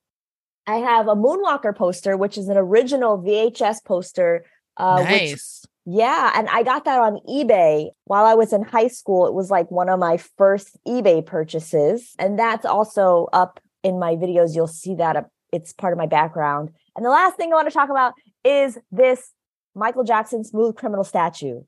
I 0.68 0.76
have 0.78 1.08
a 1.08 1.16
Moonwalker 1.16 1.76
poster, 1.76 2.18
which 2.18 2.38
is 2.38 2.50
an 2.50 2.58
original 2.58 3.18
VHS 3.18 3.84
poster. 3.86 4.46
Uh, 4.76 5.04
nice. 5.04 5.62
Which, 5.86 5.98
yeah. 5.98 6.32
And 6.36 6.50
I 6.50 6.64
got 6.64 6.86
that 6.86 7.00
on 7.00 7.20
eBay 7.30 7.90
while 8.06 8.26
I 8.26 8.34
was 8.34 8.52
in 8.52 8.64
high 8.64 8.88
school. 8.88 9.28
It 9.28 9.34
was 9.34 9.50
like 9.50 9.72
one 9.72 9.88
of 9.88 10.00
my 10.00 10.18
first 10.38 10.78
eBay 10.86 11.26
purchases. 11.26 12.14
And 12.20 12.38
that's 12.38 12.66
also 12.66 13.30
up 13.32 13.60
in 13.84 14.00
my 14.00 14.16
videos, 14.16 14.56
you'll 14.56 14.68
see 14.68 14.96
that 14.96 15.30
it's 15.52 15.74
part 15.74 15.94
of 15.94 15.98
my 15.98 16.08
background. 16.08 16.70
And 16.96 17.06
the 17.06 17.10
last 17.10 17.36
thing 17.36 17.52
I 17.52 17.56
want 17.56 17.68
to 17.68 17.74
talk 17.74 17.90
about 17.90 18.14
is 18.44 18.78
this 18.92 19.32
Michael 19.76 20.04
Jackson 20.04 20.44
Smooth 20.44 20.76
Criminal 20.76 21.04
statue. 21.04 21.62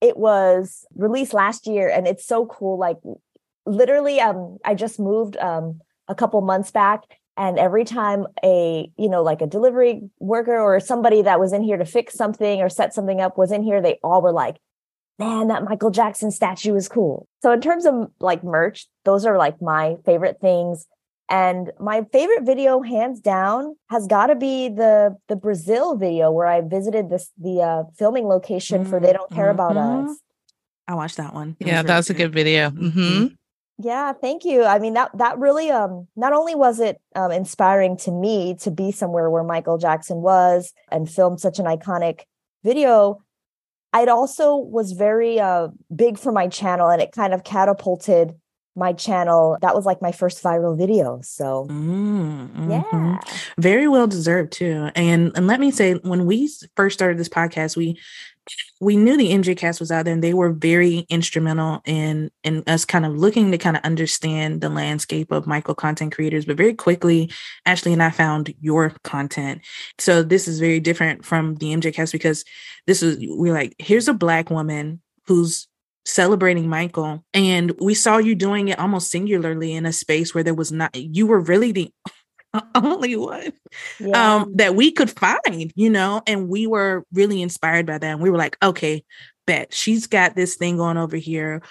It 0.00 0.16
was 0.16 0.84
released 0.94 1.34
last 1.34 1.66
year 1.66 1.88
and 1.88 2.06
it's 2.06 2.26
so 2.26 2.46
cool. 2.46 2.78
Like 2.78 2.96
literally, 3.66 4.20
um, 4.20 4.58
I 4.64 4.74
just 4.74 4.98
moved 4.98 5.36
um 5.36 5.80
a 6.08 6.14
couple 6.14 6.40
months 6.40 6.70
back 6.70 7.04
and 7.36 7.58
every 7.58 7.84
time 7.84 8.26
a 8.44 8.90
you 8.98 9.08
know 9.08 9.22
like 9.22 9.40
a 9.40 9.46
delivery 9.46 10.02
worker 10.18 10.58
or 10.58 10.78
somebody 10.80 11.22
that 11.22 11.40
was 11.40 11.52
in 11.52 11.62
here 11.62 11.76
to 11.76 11.84
fix 11.84 12.14
something 12.14 12.60
or 12.60 12.68
set 12.68 12.92
something 12.92 13.20
up 13.20 13.38
was 13.38 13.52
in 13.52 13.62
here 13.62 13.80
they 13.80 13.98
all 14.02 14.20
were 14.20 14.32
like 14.32 14.56
man 15.18 15.48
that 15.48 15.64
michael 15.64 15.90
jackson 15.90 16.30
statue 16.30 16.74
is 16.74 16.88
cool 16.88 17.28
so 17.42 17.52
in 17.52 17.60
terms 17.60 17.86
of 17.86 18.10
like 18.20 18.44
merch 18.44 18.88
those 19.04 19.24
are 19.24 19.38
like 19.38 19.62
my 19.62 19.96
favorite 20.04 20.38
things 20.40 20.86
and 21.30 21.70
my 21.78 22.04
favorite 22.12 22.42
video, 22.42 22.82
hands 22.82 23.20
down, 23.20 23.76
has 23.88 24.08
got 24.08 24.26
to 24.26 24.34
be 24.34 24.68
the 24.68 25.16
the 25.28 25.36
Brazil 25.36 25.96
video 25.96 26.30
where 26.32 26.46
I 26.46 26.60
visited 26.60 27.08
this 27.08 27.30
the 27.38 27.62
uh, 27.62 27.82
filming 27.96 28.26
location 28.26 28.82
mm-hmm. 28.82 28.90
for 28.90 29.00
"They 29.00 29.12
Don't 29.12 29.30
Care 29.30 29.52
mm-hmm. 29.52 29.76
About 29.76 29.76
Us." 29.76 30.18
I 30.88 30.94
watched 30.94 31.16
that 31.18 31.32
one. 31.32 31.56
It 31.60 31.68
yeah, 31.68 31.82
was 31.82 31.86
that 31.86 31.96
was 31.96 32.10
a 32.10 32.14
good 32.14 32.32
video. 32.32 32.70
Mm-hmm. 32.70 33.26
Yeah, 33.78 34.12
thank 34.12 34.44
you. 34.44 34.64
I 34.64 34.80
mean 34.80 34.94
that 34.94 35.16
that 35.16 35.38
really 35.38 35.70
um 35.70 36.08
not 36.16 36.32
only 36.32 36.56
was 36.56 36.80
it 36.80 37.00
um, 37.14 37.30
inspiring 37.30 37.96
to 37.98 38.10
me 38.10 38.56
to 38.62 38.70
be 38.72 38.90
somewhere 38.90 39.30
where 39.30 39.44
Michael 39.44 39.78
Jackson 39.78 40.18
was 40.18 40.72
and 40.90 41.08
film 41.08 41.38
such 41.38 41.60
an 41.60 41.64
iconic 41.64 42.22
video, 42.64 43.22
it 43.94 44.08
also 44.08 44.56
was 44.56 44.92
very 44.92 45.38
uh, 45.38 45.68
big 45.94 46.18
for 46.18 46.32
my 46.32 46.48
channel 46.48 46.88
and 46.88 47.00
it 47.00 47.12
kind 47.12 47.32
of 47.32 47.44
catapulted 47.44 48.34
my 48.80 48.92
channel. 48.92 49.56
That 49.60 49.76
was 49.76 49.86
like 49.86 50.02
my 50.02 50.10
first 50.10 50.42
viral 50.42 50.76
video 50.76 51.20
so 51.22 51.66
mm-hmm. 51.70 52.70
yeah. 52.70 53.18
Very 53.58 53.88
well 53.88 54.06
deserved 54.06 54.52
too. 54.52 54.90
And 54.94 55.32
and 55.36 55.46
let 55.46 55.60
me 55.60 55.70
say 55.70 55.94
when 55.94 56.26
we 56.26 56.50
first 56.76 56.94
started 56.94 57.18
this 57.18 57.28
podcast 57.28 57.76
we 57.76 57.98
we 58.80 58.96
knew 58.96 59.16
the 59.16 59.30
MJ 59.30 59.56
cast 59.56 59.78
was 59.78 59.92
out 59.92 60.06
there 60.06 60.14
and 60.14 60.24
they 60.24 60.34
were 60.34 60.50
very 60.50 61.06
instrumental 61.08 61.82
in 61.84 62.30
in 62.42 62.64
us 62.66 62.84
kind 62.84 63.06
of 63.06 63.14
looking 63.14 63.50
to 63.52 63.58
kind 63.58 63.76
of 63.76 63.84
understand 63.84 64.60
the 64.60 64.70
landscape 64.70 65.30
of 65.30 65.46
micro 65.46 65.74
content 65.74 66.12
creators. 66.14 66.46
But 66.46 66.56
very 66.56 66.74
quickly 66.74 67.30
Ashley 67.66 67.92
and 67.92 68.02
I 68.02 68.10
found 68.10 68.52
your 68.60 68.92
content. 69.04 69.60
So 69.98 70.22
this 70.22 70.48
is 70.48 70.58
very 70.58 70.80
different 70.80 71.24
from 71.24 71.56
the 71.56 71.72
MJ 71.72 71.94
cast 71.94 72.12
because 72.12 72.44
this 72.86 73.02
is 73.02 73.18
we're 73.20 73.54
like 73.54 73.74
here's 73.78 74.08
a 74.08 74.14
black 74.14 74.50
woman 74.50 75.00
who's 75.26 75.68
celebrating 76.04 76.68
Michael. 76.68 77.24
And 77.34 77.72
we 77.80 77.94
saw 77.94 78.18
you 78.18 78.34
doing 78.34 78.68
it 78.68 78.78
almost 78.78 79.10
singularly 79.10 79.72
in 79.72 79.86
a 79.86 79.92
space 79.92 80.34
where 80.34 80.44
there 80.44 80.54
was 80.54 80.72
not, 80.72 80.94
you 80.94 81.26
were 81.26 81.40
really 81.40 81.72
the 81.72 81.92
only 82.74 83.16
one 83.16 83.52
yeah. 83.98 84.36
um, 84.36 84.56
that 84.56 84.74
we 84.74 84.90
could 84.90 85.10
find, 85.10 85.72
you 85.74 85.90
know, 85.90 86.22
and 86.26 86.48
we 86.48 86.66
were 86.66 87.04
really 87.12 87.42
inspired 87.42 87.86
by 87.86 87.98
that. 87.98 88.12
And 88.12 88.20
we 88.20 88.30
were 88.30 88.38
like, 88.38 88.56
okay, 88.62 89.04
bet 89.46 89.72
she's 89.72 90.06
got 90.06 90.36
this 90.36 90.56
thing 90.56 90.76
going 90.76 90.96
over 90.96 91.16
here. 91.16 91.62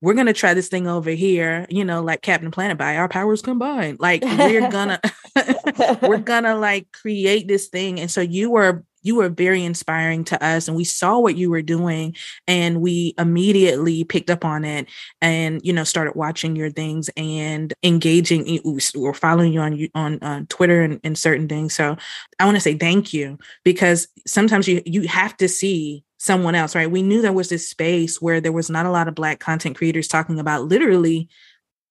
We're 0.00 0.14
gonna 0.14 0.34
try 0.34 0.52
this 0.52 0.68
thing 0.68 0.86
over 0.86 1.10
here, 1.10 1.66
you 1.70 1.84
know, 1.84 2.02
like 2.02 2.20
Captain 2.20 2.50
Planet 2.50 2.76
by 2.76 2.96
our 2.96 3.08
powers 3.08 3.40
combined. 3.40 4.00
Like 4.00 4.22
we're 4.22 4.70
gonna 4.70 5.00
we're 6.02 6.18
gonna 6.18 6.56
like 6.56 6.92
create 6.92 7.48
this 7.48 7.68
thing. 7.68 8.00
And 8.00 8.10
so 8.10 8.20
you 8.20 8.50
were 8.50 8.84
you 9.04 9.14
were 9.14 9.28
very 9.28 9.62
inspiring 9.62 10.24
to 10.24 10.44
us 10.44 10.66
and 10.66 10.76
we 10.76 10.82
saw 10.82 11.18
what 11.18 11.36
you 11.36 11.50
were 11.50 11.62
doing 11.62 12.16
and 12.48 12.80
we 12.80 13.14
immediately 13.18 14.02
picked 14.02 14.30
up 14.30 14.44
on 14.44 14.64
it 14.64 14.88
and 15.20 15.60
you 15.64 15.72
know 15.72 15.84
started 15.84 16.16
watching 16.16 16.56
your 16.56 16.70
things 16.70 17.08
and 17.16 17.72
engaging 17.84 18.58
or 18.96 19.14
following 19.14 19.52
you 19.52 19.60
on 19.60 19.88
on, 19.94 20.18
on 20.22 20.46
Twitter 20.46 20.82
and, 20.82 21.00
and 21.04 21.16
certain 21.16 21.48
things. 21.48 21.74
So 21.74 21.96
I 22.40 22.44
want 22.44 22.56
to 22.56 22.60
say 22.60 22.76
thank 22.76 23.14
you 23.14 23.38
because 23.62 24.08
sometimes 24.26 24.66
you 24.66 24.82
you 24.84 25.06
have 25.06 25.36
to 25.36 25.48
see 25.48 26.04
someone 26.18 26.54
else 26.54 26.74
right? 26.74 26.90
We 26.90 27.02
knew 27.02 27.20
there 27.20 27.32
was 27.32 27.50
this 27.50 27.68
space 27.68 28.20
where 28.20 28.40
there 28.40 28.52
was 28.52 28.70
not 28.70 28.86
a 28.86 28.90
lot 28.90 29.08
of 29.08 29.14
black 29.14 29.40
content 29.40 29.76
creators 29.76 30.08
talking 30.08 30.40
about 30.40 30.64
literally 30.64 31.28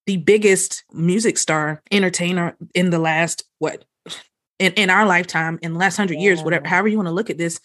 the 0.06 0.18
biggest 0.18 0.84
music 0.92 1.38
star 1.38 1.82
entertainer 1.92 2.58
in 2.74 2.90
the 2.90 3.00
last 3.00 3.44
what 3.60 3.86
in, 4.64 4.72
in 4.74 4.90
our 4.90 5.06
lifetime 5.06 5.60
in 5.62 5.74
the 5.74 5.80
last 5.80 5.98
hundred 5.98 6.20
years, 6.20 6.42
whatever, 6.42 6.66
however 6.66 6.88
you 6.88 6.98
want 6.98 7.08
to 7.08 7.14
look 7.14 7.30
at 7.30 7.38
this. 7.38 7.60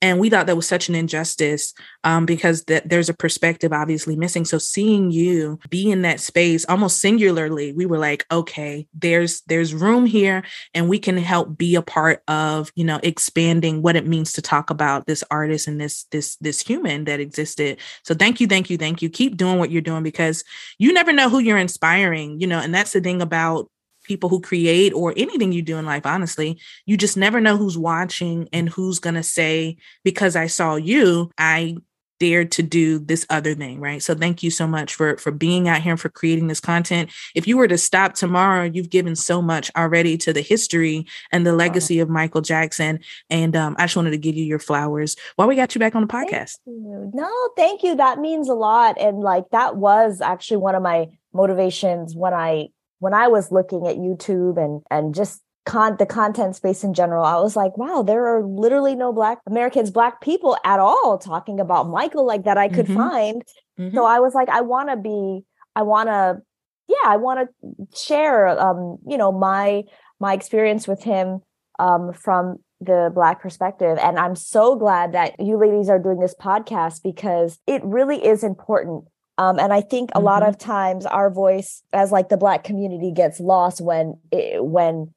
And 0.00 0.20
we 0.20 0.28
thought 0.28 0.46
that 0.46 0.56
was 0.56 0.68
such 0.68 0.88
an 0.88 0.94
injustice 0.94 1.72
um, 2.04 2.26
because 2.26 2.64
that 2.64 2.88
there's 2.88 3.08
a 3.08 3.14
perspective 3.14 3.72
obviously 3.72 4.16
missing. 4.16 4.44
So 4.44 4.58
seeing 4.58 5.10
you 5.10 5.58
be 5.70 5.90
in 5.90 6.02
that 6.02 6.20
space 6.20 6.64
almost 6.68 7.00
singularly, 7.00 7.72
we 7.72 7.86
were 7.86 7.98
like, 7.98 8.26
okay, 8.30 8.86
there's 8.92 9.40
there's 9.42 9.72
room 9.72 10.04
here, 10.04 10.44
and 10.74 10.88
we 10.88 10.98
can 10.98 11.16
help 11.16 11.56
be 11.56 11.74
a 11.74 11.82
part 11.82 12.22
of 12.28 12.70
you 12.74 12.84
know 12.84 13.00
expanding 13.02 13.82
what 13.82 13.96
it 13.96 14.06
means 14.06 14.32
to 14.34 14.42
talk 14.42 14.68
about 14.70 15.06
this 15.06 15.24
artist 15.30 15.66
and 15.66 15.80
this 15.80 16.04
this 16.10 16.36
this 16.36 16.60
human 16.60 17.04
that 17.04 17.20
existed. 17.20 17.78
So 18.02 18.14
thank 18.14 18.40
you, 18.40 18.46
thank 18.46 18.68
you, 18.68 18.76
thank 18.76 19.00
you. 19.00 19.08
Keep 19.08 19.36
doing 19.36 19.58
what 19.58 19.70
you're 19.70 19.80
doing 19.80 20.02
because 20.02 20.44
you 20.78 20.92
never 20.92 21.12
know 21.12 21.30
who 21.30 21.38
you're 21.38 21.58
inspiring, 21.58 22.40
you 22.40 22.46
know, 22.46 22.58
and 22.58 22.74
that's 22.74 22.92
the 22.92 23.00
thing 23.00 23.22
about 23.22 23.70
people 24.04 24.28
who 24.28 24.40
create 24.40 24.92
or 24.92 25.12
anything 25.16 25.52
you 25.52 25.62
do 25.62 25.76
in 25.78 25.86
life 25.86 26.06
honestly 26.06 26.58
you 26.86 26.96
just 26.96 27.16
never 27.16 27.40
know 27.40 27.56
who's 27.56 27.78
watching 27.78 28.48
and 28.52 28.68
who's 28.68 28.98
going 28.98 29.14
to 29.14 29.22
say 29.22 29.76
because 30.04 30.36
i 30.36 30.46
saw 30.46 30.76
you 30.76 31.30
i 31.38 31.74
dared 32.20 32.52
to 32.52 32.62
do 32.62 32.98
this 32.98 33.26
other 33.30 33.54
thing 33.54 33.80
right? 33.80 34.02
So 34.02 34.14
thank 34.14 34.42
you 34.42 34.50
so 34.50 34.66
much 34.66 34.94
for 34.94 35.16
for 35.18 35.30
being 35.30 35.68
out 35.68 35.82
here 35.82 35.92
and 35.92 36.00
for 36.00 36.08
creating 36.08 36.46
this 36.46 36.60
content. 36.60 37.10
If 37.34 37.46
you 37.46 37.56
were 37.56 37.68
to 37.68 37.78
stop 37.78 38.14
tomorrow 38.14 38.64
you've 38.64 38.90
given 38.90 39.16
so 39.16 39.42
much 39.42 39.70
already 39.76 40.16
to 40.18 40.32
the 40.32 40.40
history 40.40 41.06
and 41.32 41.46
the 41.46 41.52
legacy 41.52 42.00
of 42.00 42.08
michael 42.08 42.40
jackson 42.40 43.00
and 43.30 43.56
um, 43.56 43.76
i 43.78 43.84
just 43.84 43.96
wanted 43.96 44.12
to 44.12 44.18
give 44.18 44.34
you 44.34 44.44
your 44.44 44.58
flowers 44.58 45.16
while 45.36 45.48
we 45.48 45.56
got 45.56 45.74
you 45.74 45.78
back 45.78 45.94
on 45.94 46.02
the 46.02 46.08
podcast. 46.08 46.58
thank 46.64 47.14
no 47.14 47.30
thank 47.56 47.82
you. 47.82 47.96
That 47.96 48.18
means 48.18 48.48
a 48.48 48.54
lot 48.54 48.96
and 49.00 49.20
like 49.20 49.50
that 49.50 49.76
was 49.76 50.20
actually 50.20 50.58
one 50.58 50.74
of 50.74 50.82
my 50.82 51.08
motivations 51.32 52.14
when 52.14 52.32
i 52.32 52.68
when 53.04 53.12
I 53.12 53.28
was 53.28 53.52
looking 53.52 53.86
at 53.86 53.96
YouTube 53.96 54.56
and 54.56 54.80
and 54.90 55.14
just 55.14 55.42
con 55.66 55.96
the 55.98 56.06
content 56.06 56.56
space 56.56 56.82
in 56.82 56.94
general, 56.94 57.22
I 57.22 57.36
was 57.36 57.54
like, 57.54 57.76
wow, 57.76 58.02
there 58.02 58.26
are 58.26 58.42
literally 58.42 58.94
no 58.94 59.12
black 59.12 59.40
Americans, 59.46 59.90
black 59.90 60.22
people 60.22 60.56
at 60.64 60.80
all 60.80 61.18
talking 61.18 61.60
about 61.60 61.90
Michael 61.90 62.26
like 62.26 62.44
that 62.44 62.56
I 62.56 62.68
could 62.68 62.86
mm-hmm. 62.86 62.96
find. 62.96 63.42
Mm-hmm. 63.78 63.94
So 63.94 64.06
I 64.06 64.20
was 64.20 64.34
like, 64.34 64.48
I 64.48 64.62
want 64.62 64.88
to 64.88 64.96
be, 64.96 65.44
I 65.76 65.82
want 65.82 66.08
to, 66.08 66.40
yeah, 66.88 67.04
I 67.04 67.18
want 67.18 67.46
to 67.46 67.96
share, 67.96 68.48
um, 68.58 68.96
you 69.06 69.18
know, 69.18 69.30
my 69.30 69.82
my 70.18 70.32
experience 70.32 70.88
with 70.88 71.02
him 71.02 71.42
um, 71.78 72.14
from 72.14 72.56
the 72.80 73.10
black 73.14 73.40
perspective 73.40 73.96
and 74.02 74.18
i'm 74.18 74.34
so 74.34 74.76
glad 74.76 75.12
that 75.12 75.34
you 75.38 75.56
ladies 75.56 75.88
are 75.88 75.98
doing 75.98 76.18
this 76.18 76.34
podcast 76.34 77.02
because 77.02 77.58
it 77.66 77.82
really 77.82 78.22
is 78.22 78.44
important 78.44 79.04
um, 79.38 79.58
and 79.58 79.72
i 79.72 79.80
think 79.80 80.10
a 80.10 80.14
mm-hmm. 80.14 80.26
lot 80.26 80.42
of 80.42 80.58
times 80.58 81.06
our 81.06 81.30
voice 81.30 81.82
as 81.92 82.12
like 82.12 82.28
the 82.28 82.36
black 82.36 82.64
community 82.64 83.12
gets 83.12 83.40
lost 83.40 83.80
when 83.80 84.18
it, 84.30 84.64
when 84.64 85.12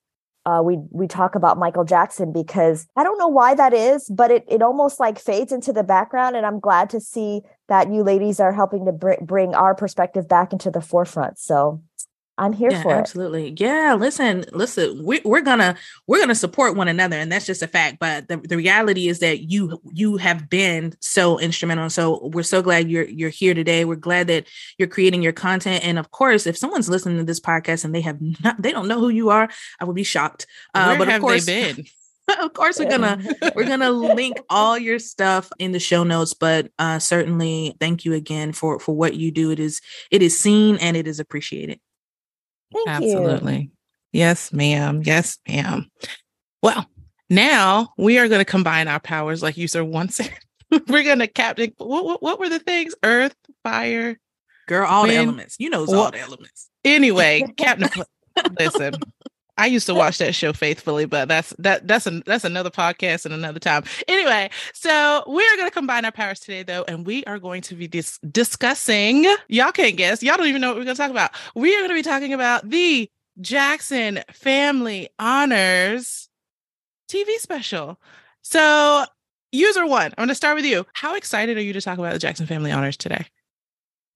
uh, 0.47 0.61
we 0.61 0.77
we 0.91 1.07
talk 1.07 1.35
about 1.35 1.57
Michael 1.57 1.83
Jackson 1.83 2.31
because 2.31 2.87
I 2.95 3.03
don't 3.03 3.17
know 3.17 3.27
why 3.27 3.53
that 3.53 3.73
is, 3.73 4.07
but 4.07 4.31
it 4.31 4.45
it 4.47 4.61
almost 4.61 4.97
like 4.97 5.19
fades 5.19 5.51
into 5.51 5.73
the 5.73 5.83
background, 5.83 6.37
and 6.37 6.45
I'm 6.45 6.61
glad 6.61 6.89
to 6.91 7.01
see 7.01 7.41
that 7.67 7.91
you 7.91 8.01
ladies 8.01 8.39
are 8.39 8.53
helping 8.53 8.85
to 8.85 8.93
br- 8.93 9.21
bring 9.21 9.53
our 9.53 9.75
perspective 9.75 10.29
back 10.29 10.53
into 10.53 10.71
the 10.71 10.79
forefront. 10.79 11.37
So 11.37 11.83
I'm 12.39 12.53
here 12.53 12.71
yeah, 12.71 12.83
for 12.83 12.93
absolutely. 12.93 13.47
it. 13.47 13.59
Yeah, 13.59 13.95
listen, 13.99 14.45
listen, 14.51 15.03
we, 15.03 15.21
we're 15.25 15.41
gonna 15.41 15.75
we're 16.05 16.19
gonna 16.19 16.35
support 16.35 16.75
one 16.75 16.87
another, 16.87 17.17
and 17.17 17.31
that's 17.31 17.47
just 17.47 17.63
a 17.63 17.67
fact. 17.67 17.97
But 17.99 18.27
the, 18.27 18.37
the 18.37 18.57
reality 18.57 19.07
is 19.07 19.19
that 19.19 19.49
you 19.49 19.81
you 19.91 20.17
have 20.17 20.47
been 20.49 20.93
so 20.99 21.39
instrumental. 21.39 21.89
So 21.89 22.27
we're 22.33 22.43
so 22.43 22.61
glad 22.61 22.91
you're 22.91 23.07
you're 23.07 23.29
here 23.29 23.55
today. 23.55 23.85
We're 23.85 23.95
glad 23.95 24.27
that 24.27 24.47
you're 24.77 24.87
creating 24.87 25.23
your 25.23 25.33
content. 25.33 25.83
And 25.83 25.97
of 25.97 26.11
course, 26.11 26.45
if 26.45 26.57
someone's 26.57 26.89
listening 26.89 27.17
to 27.17 27.23
this 27.23 27.39
podcast 27.39 27.83
and 27.83 27.95
they 27.95 28.01
have 28.01 28.19
not 28.43 28.61
they 28.61 28.71
don't 28.71 28.87
know 28.87 28.99
who 28.99 29.09
you 29.09 29.29
are, 29.29 29.49
I 29.79 29.85
would 29.85 29.95
be 29.95 30.03
shocked. 30.03 30.45
Uh, 30.75 30.95
Where 30.95 30.99
but 30.99 31.09
of 31.09 31.21
course, 31.21 31.45
been? 31.45 31.85
of 32.39 32.53
course 32.53 32.77
we're 32.77 32.89
gonna 32.89 33.19
we're 33.55 33.67
gonna 33.67 33.89
link 33.89 34.37
all 34.49 34.77
your 34.77 34.99
stuff 34.99 35.49
in 35.59 35.71
the 35.71 35.79
show 35.79 36.03
notes 36.03 36.33
but 36.33 36.69
uh 36.77 36.99
certainly 36.99 37.73
thank 37.79 38.03
you 38.03 38.13
again 38.13 38.51
for 38.51 38.79
for 38.79 38.93
what 38.93 39.15
you 39.15 39.31
do 39.31 39.49
it 39.49 39.61
is 39.61 39.79
it 40.11 40.21
is 40.21 40.37
seen 40.37 40.75
and 40.77 40.97
it 40.97 41.07
is 41.07 41.21
appreciated 41.21 41.79
Thank 42.73 42.87
Absolutely. 42.87 43.57
You. 43.57 43.69
Yes, 44.11 44.53
ma'am. 44.53 45.01
Yes, 45.03 45.37
ma'am. 45.47 45.89
Well, 46.61 46.85
now 47.29 47.89
we 47.97 48.19
are 48.19 48.27
going 48.27 48.39
to 48.39 48.45
combine 48.45 48.87
our 48.87 48.99
powers, 48.99 49.43
like 49.43 49.57
you 49.57 49.67
said 49.67 49.81
once. 49.81 50.19
we're 50.87 51.03
going 51.03 51.19
to 51.19 51.27
captain. 51.27 51.73
What, 51.77 52.05
what, 52.05 52.23
what, 52.23 52.39
were 52.39 52.49
the 52.49 52.59
things? 52.59 52.95
Earth, 53.03 53.35
fire, 53.63 54.19
girl, 54.67 54.87
all 54.87 55.03
wind. 55.03 55.13
the 55.13 55.17
elements. 55.17 55.55
You 55.59 55.69
know, 55.69 55.85
well, 55.87 56.03
all 56.03 56.11
the 56.11 56.19
elements. 56.19 56.69
Anyway, 56.83 57.43
Captain. 57.57 57.89
listen, 58.59 58.95
I 59.57 59.65
used 59.65 59.87
to 59.87 59.95
watch 59.95 60.19
that 60.19 60.35
show 60.35 60.53
faithfully, 60.53 61.05
but 61.05 61.27
that's 61.27 61.53
that 61.59 61.87
that's 61.87 62.05
a, 62.05 62.21
that's 62.25 62.43
another 62.43 62.69
podcast 62.69 63.25
and 63.25 63.33
another 63.33 63.59
time. 63.59 63.83
Anyway, 64.07 64.49
so 64.73 65.23
we 65.27 65.43
are 65.43 65.55
going 65.57 65.67
to 65.67 65.73
combine 65.73 66.05
our 66.05 66.11
powers 66.11 66.39
today, 66.39 66.63
though, 66.63 66.85
and 66.87 67.05
we 67.05 67.23
are 67.25 67.39
going 67.39 67.61
to 67.63 67.75
be 67.75 67.87
dis- 67.87 68.19
discussing. 68.31 69.25
Y'all 69.47 69.71
can't 69.71 69.97
guess. 69.97 70.21
Y'all 70.21 70.37
don't 70.37 70.47
even 70.47 70.61
know 70.61 70.69
what 70.69 70.77
we're 70.77 70.85
going 70.85 70.95
to 70.95 71.01
talk 71.01 71.11
about. 71.11 71.31
We 71.55 71.75
are 71.75 71.79
going 71.79 71.89
to 71.89 71.95
be 71.95 72.03
talking 72.03 72.33
about 72.33 72.69
the 72.69 73.09
Jackson 73.41 74.21
Family 74.31 75.09
Honors 75.19 76.29
TV 77.09 77.37
special. 77.37 77.99
So, 78.41 79.05
user 79.51 79.85
one, 79.85 80.13
I'm 80.17 80.23
going 80.23 80.29
to 80.29 80.35
start 80.35 80.55
with 80.55 80.65
you. 80.65 80.85
How 80.93 81.15
excited 81.15 81.57
are 81.57 81.61
you 81.61 81.73
to 81.73 81.81
talk 81.81 81.97
about 81.97 82.13
the 82.13 82.19
Jackson 82.19 82.45
Family 82.45 82.71
Honors 82.71 82.97
today? 82.97 83.25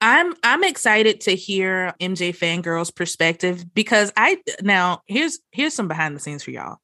I'm 0.01 0.33
I'm 0.43 0.63
excited 0.63 1.21
to 1.21 1.35
hear 1.35 1.93
MJ 2.01 2.35
fangirl's 2.35 2.91
perspective 2.91 3.63
because 3.73 4.11
I 4.17 4.41
now 4.61 5.01
here's 5.07 5.39
here's 5.51 5.75
some 5.75 5.87
behind 5.87 6.15
the 6.15 6.19
scenes 6.19 6.43
for 6.43 6.51
y'all. 6.51 6.77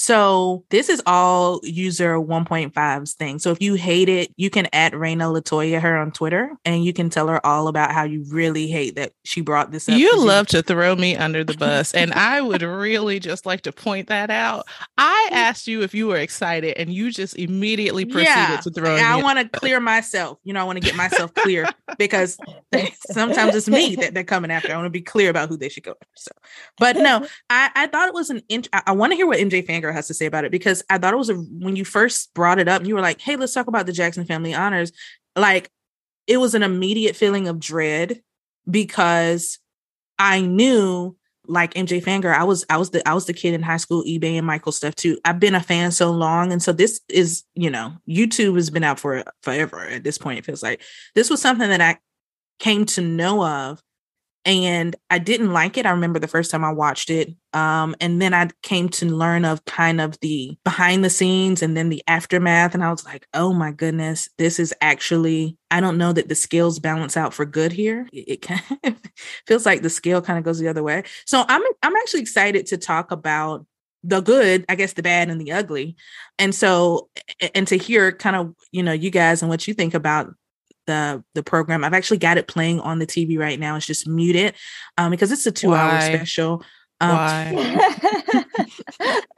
So 0.00 0.64
this 0.70 0.88
is 0.88 1.02
all 1.04 1.60
user 1.62 2.14
1.5's 2.14 3.12
thing. 3.12 3.38
So 3.38 3.50
if 3.50 3.60
you 3.60 3.74
hate 3.74 4.08
it, 4.08 4.32
you 4.38 4.48
can 4.48 4.66
add 4.72 4.94
Raina 4.94 5.30
Latoya 5.30 5.78
her 5.78 5.94
on 5.94 6.10
Twitter 6.10 6.56
and 6.64 6.82
you 6.82 6.94
can 6.94 7.10
tell 7.10 7.28
her 7.28 7.44
all 7.44 7.68
about 7.68 7.92
how 7.92 8.04
you 8.04 8.24
really 8.30 8.66
hate 8.66 8.96
that 8.96 9.12
she 9.24 9.42
brought 9.42 9.72
this 9.72 9.90
up. 9.90 9.98
You 9.98 10.18
love 10.18 10.46
to 10.48 10.62
throw 10.62 10.96
me 10.96 11.16
under 11.16 11.44
the 11.44 11.54
bus. 11.54 11.92
and 11.92 12.14
I 12.14 12.40
would 12.40 12.62
really 12.62 13.20
just 13.20 13.44
like 13.44 13.60
to 13.62 13.72
point 13.72 14.08
that 14.08 14.30
out. 14.30 14.66
I 14.96 15.28
asked 15.32 15.66
you 15.66 15.82
if 15.82 15.92
you 15.92 16.06
were 16.06 16.16
excited 16.16 16.78
and 16.78 16.90
you 16.90 17.10
just 17.10 17.36
immediately 17.36 18.06
proceeded 18.06 18.26
yeah, 18.26 18.60
to 18.62 18.70
throw 18.70 18.96
I 18.96 19.22
want 19.22 19.38
to 19.38 19.58
clear 19.58 19.80
myself. 19.80 20.38
You 20.44 20.54
know, 20.54 20.62
I 20.62 20.64
want 20.64 20.78
to 20.78 20.82
get 20.82 20.96
myself 20.96 21.34
clear 21.34 21.66
because 21.98 22.38
sometimes 23.10 23.54
it's 23.54 23.68
me 23.68 23.96
that 23.96 24.14
they're 24.14 24.24
coming 24.24 24.50
after. 24.50 24.72
I 24.72 24.76
want 24.76 24.86
to 24.86 24.90
be 24.90 25.02
clear 25.02 25.28
about 25.28 25.50
who 25.50 25.58
they 25.58 25.68
should 25.68 25.82
go 25.82 25.90
after. 25.90 26.06
So, 26.16 26.30
but 26.78 26.96
no, 26.96 27.26
I, 27.50 27.70
I 27.74 27.86
thought 27.88 28.08
it 28.08 28.14
was 28.14 28.30
an 28.30 28.40
int- 28.48 28.70
I, 28.72 28.82
I 28.86 28.92
want 28.92 29.12
to 29.12 29.16
hear 29.16 29.26
what 29.26 29.38
MJ 29.38 29.66
Fangirl 29.66 29.89
has 29.92 30.06
to 30.08 30.14
say 30.14 30.26
about 30.26 30.44
it 30.44 30.50
because 30.52 30.82
I 30.90 30.98
thought 30.98 31.14
it 31.14 31.18
was 31.18 31.30
a 31.30 31.34
when 31.34 31.76
you 31.76 31.84
first 31.84 32.32
brought 32.34 32.58
it 32.58 32.68
up 32.68 32.84
you 32.84 32.94
were 32.94 33.00
like, 33.00 33.20
"Hey, 33.20 33.36
let's 33.36 33.54
talk 33.54 33.66
about 33.66 33.86
the 33.86 33.92
Jackson 33.92 34.24
Family 34.24 34.54
Honors." 34.54 34.92
Like 35.36 35.70
it 36.26 36.38
was 36.38 36.54
an 36.54 36.62
immediate 36.62 37.16
feeling 37.16 37.48
of 37.48 37.58
dread 37.60 38.22
because 38.70 39.58
I 40.18 40.40
knew 40.40 41.16
like 41.46 41.74
MJ 41.74 42.02
Fangirl, 42.02 42.34
I 42.34 42.44
was 42.44 42.64
I 42.70 42.76
was 42.76 42.90
the 42.90 43.06
I 43.08 43.14
was 43.14 43.26
the 43.26 43.32
kid 43.32 43.54
in 43.54 43.62
high 43.62 43.78
school, 43.78 44.04
eBay 44.04 44.34
and 44.34 44.46
Michael 44.46 44.72
stuff 44.72 44.94
too. 44.94 45.18
I've 45.24 45.40
been 45.40 45.54
a 45.54 45.60
fan 45.60 45.90
so 45.90 46.10
long, 46.10 46.52
and 46.52 46.62
so 46.62 46.72
this 46.72 47.00
is 47.08 47.44
you 47.54 47.70
know 47.70 47.92
YouTube 48.08 48.54
has 48.54 48.70
been 48.70 48.84
out 48.84 49.00
for 49.00 49.24
forever 49.42 49.80
at 49.80 50.04
this 50.04 50.18
point. 50.18 50.38
It 50.38 50.44
feels 50.44 50.62
like 50.62 50.82
this 51.14 51.30
was 51.30 51.40
something 51.40 51.68
that 51.68 51.80
I 51.80 51.98
came 52.58 52.84
to 52.86 53.00
know 53.00 53.44
of 53.44 53.82
and 54.44 54.96
I 55.10 55.18
didn't 55.18 55.52
like 55.52 55.76
it. 55.76 55.84
I 55.84 55.90
remember 55.90 56.18
the 56.18 56.28
first 56.28 56.50
time 56.50 56.64
I 56.64 56.72
watched 56.72 57.10
it. 57.10 57.34
Um, 57.52 57.94
and 58.00 58.22
then 58.22 58.32
I 58.32 58.48
came 58.62 58.88
to 58.90 59.06
learn 59.06 59.44
of 59.44 59.64
kind 59.66 60.00
of 60.00 60.18
the 60.20 60.56
behind 60.64 61.04
the 61.04 61.10
scenes 61.10 61.62
and 61.62 61.76
then 61.76 61.90
the 61.90 62.02
aftermath. 62.06 62.74
And 62.74 62.82
I 62.82 62.90
was 62.90 63.04
like, 63.04 63.26
oh 63.34 63.52
my 63.52 63.70
goodness, 63.70 64.30
this 64.38 64.58
is 64.58 64.72
actually, 64.80 65.58
I 65.70 65.80
don't 65.80 65.98
know 65.98 66.12
that 66.12 66.28
the 66.28 66.34
scales 66.34 66.78
balance 66.78 67.16
out 67.16 67.34
for 67.34 67.44
good 67.44 67.72
here. 67.72 68.08
It, 68.12 68.28
it 68.28 68.42
kind 68.42 68.62
of 68.84 68.96
feels 69.46 69.66
like 69.66 69.82
the 69.82 69.90
scale 69.90 70.22
kind 70.22 70.38
of 70.38 70.44
goes 70.44 70.58
the 70.58 70.68
other 70.68 70.82
way. 70.82 71.02
So 71.26 71.44
I'm 71.46 71.62
I'm 71.82 71.96
actually 71.96 72.20
excited 72.22 72.66
to 72.66 72.78
talk 72.78 73.10
about 73.10 73.66
the 74.02 74.20
good, 74.20 74.64
I 74.68 74.74
guess 74.76 74.94
the 74.94 75.02
bad 75.02 75.28
and 75.28 75.40
the 75.40 75.52
ugly. 75.52 75.96
And 76.38 76.54
so 76.54 77.10
and 77.54 77.66
to 77.68 77.76
hear 77.76 78.12
kind 78.12 78.36
of, 78.36 78.54
you 78.72 78.82
know, 78.82 78.92
you 78.92 79.10
guys 79.10 79.42
and 79.42 79.50
what 79.50 79.68
you 79.68 79.74
think 79.74 79.92
about 79.92 80.34
the 80.86 81.22
the 81.34 81.42
program. 81.42 81.84
I've 81.84 81.94
actually 81.94 82.18
got 82.18 82.38
it 82.38 82.48
playing 82.48 82.80
on 82.80 82.98
the 82.98 83.06
TV 83.06 83.38
right 83.38 83.58
now. 83.58 83.76
It's 83.76 83.86
just 83.86 84.08
muted 84.08 84.54
um, 84.98 85.10
because 85.10 85.32
it's 85.32 85.46
a 85.46 85.52
two 85.52 85.70
Why? 85.70 85.78
hour 85.78 86.00
special. 86.00 86.64
Um, 87.00 87.16
Why? 87.16 88.44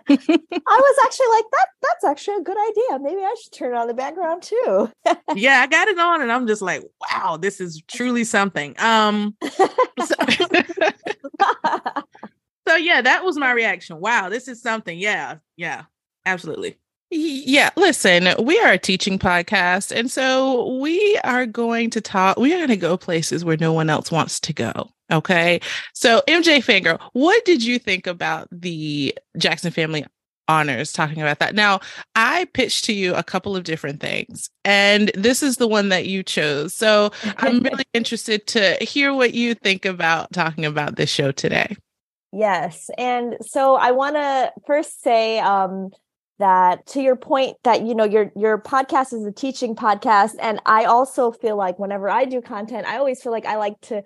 I 0.09 0.16
was 0.16 0.97
actually 1.05 1.28
like 1.28 1.45
that. 1.53 1.66
That's 1.82 2.05
actually 2.05 2.36
a 2.36 2.43
good 2.43 2.57
idea. 2.57 2.99
Maybe 3.01 3.22
I 3.22 3.34
should 3.40 3.53
turn 3.53 3.74
on 3.74 3.86
the 3.86 3.95
background 3.95 4.43
too. 4.43 4.90
yeah, 5.34 5.61
I 5.61 5.66
got 5.66 5.88
it 5.88 5.99
on, 5.99 6.22
and 6.22 6.32
I'm 6.32 6.47
just 6.47 6.62
like, 6.62 6.82
wow, 7.01 7.36
this 7.36 7.61
is 7.61 7.82
truly 7.86 8.24
something. 8.24 8.74
Um, 8.78 9.36
so, 9.43 10.14
so 12.68 12.76
yeah, 12.76 13.03
that 13.03 13.24
was 13.24 13.36
my 13.36 13.53
reaction. 13.53 14.01
Wow, 14.01 14.28
this 14.28 14.49
is 14.49 14.61
something. 14.61 14.99
Yeah, 14.99 15.36
yeah, 15.57 15.84
absolutely. 16.26 16.78
Yeah, 17.14 17.68
listen, 17.76 18.28
we 18.42 18.58
are 18.60 18.72
a 18.72 18.78
teaching 18.78 19.18
podcast. 19.18 19.94
And 19.94 20.10
so 20.10 20.78
we 20.78 21.18
are 21.24 21.44
going 21.44 21.90
to 21.90 22.00
talk, 22.00 22.38
we 22.38 22.54
are 22.54 22.56
going 22.56 22.68
to 22.68 22.76
go 22.76 22.96
places 22.96 23.44
where 23.44 23.58
no 23.58 23.70
one 23.70 23.90
else 23.90 24.10
wants 24.10 24.40
to 24.40 24.54
go. 24.54 24.90
Okay. 25.10 25.60
So, 25.92 26.22
MJ 26.26 26.64
Fangirl, 26.64 26.98
what 27.12 27.44
did 27.44 27.62
you 27.62 27.78
think 27.78 28.06
about 28.06 28.48
the 28.50 29.14
Jackson 29.36 29.70
family 29.70 30.06
honors 30.48 30.90
talking 30.90 31.20
about 31.20 31.38
that? 31.40 31.54
Now, 31.54 31.80
I 32.14 32.46
pitched 32.54 32.86
to 32.86 32.94
you 32.94 33.14
a 33.14 33.22
couple 33.22 33.54
of 33.54 33.64
different 33.64 34.00
things, 34.00 34.48
and 34.64 35.10
this 35.14 35.42
is 35.42 35.58
the 35.58 35.68
one 35.68 35.90
that 35.90 36.06
you 36.06 36.22
chose. 36.22 36.72
So, 36.72 37.12
I'm 37.36 37.60
really 37.62 37.84
interested 37.92 38.46
to 38.48 38.76
hear 38.80 39.12
what 39.12 39.34
you 39.34 39.54
think 39.54 39.84
about 39.84 40.32
talking 40.32 40.64
about 40.64 40.96
this 40.96 41.10
show 41.10 41.30
today. 41.30 41.76
Yes. 42.32 42.88
And 42.96 43.36
so 43.42 43.74
I 43.74 43.90
want 43.90 44.16
to 44.16 44.52
first 44.66 45.02
say, 45.02 45.38
um, 45.40 45.90
that 46.43 46.84
to 46.84 47.01
your 47.01 47.14
point 47.14 47.57
that 47.62 47.86
you 47.86 47.95
know 47.95 48.05
your 48.05 48.32
your 48.34 48.61
podcast 48.61 49.12
is 49.12 49.24
a 49.24 49.30
teaching 49.30 49.76
podcast. 49.76 50.32
And 50.40 50.61
i 50.66 50.84
also 50.84 51.30
feel 51.30 51.57
like 51.57 51.78
whenever 51.78 52.11
i 52.11 52.24
do 52.24 52.40
content 52.40 52.86
i 52.86 52.99
always 52.99 53.22
feel 53.22 53.30
like 53.30 53.47
i 53.47 53.57
like 53.57 53.80
to 53.82 54.03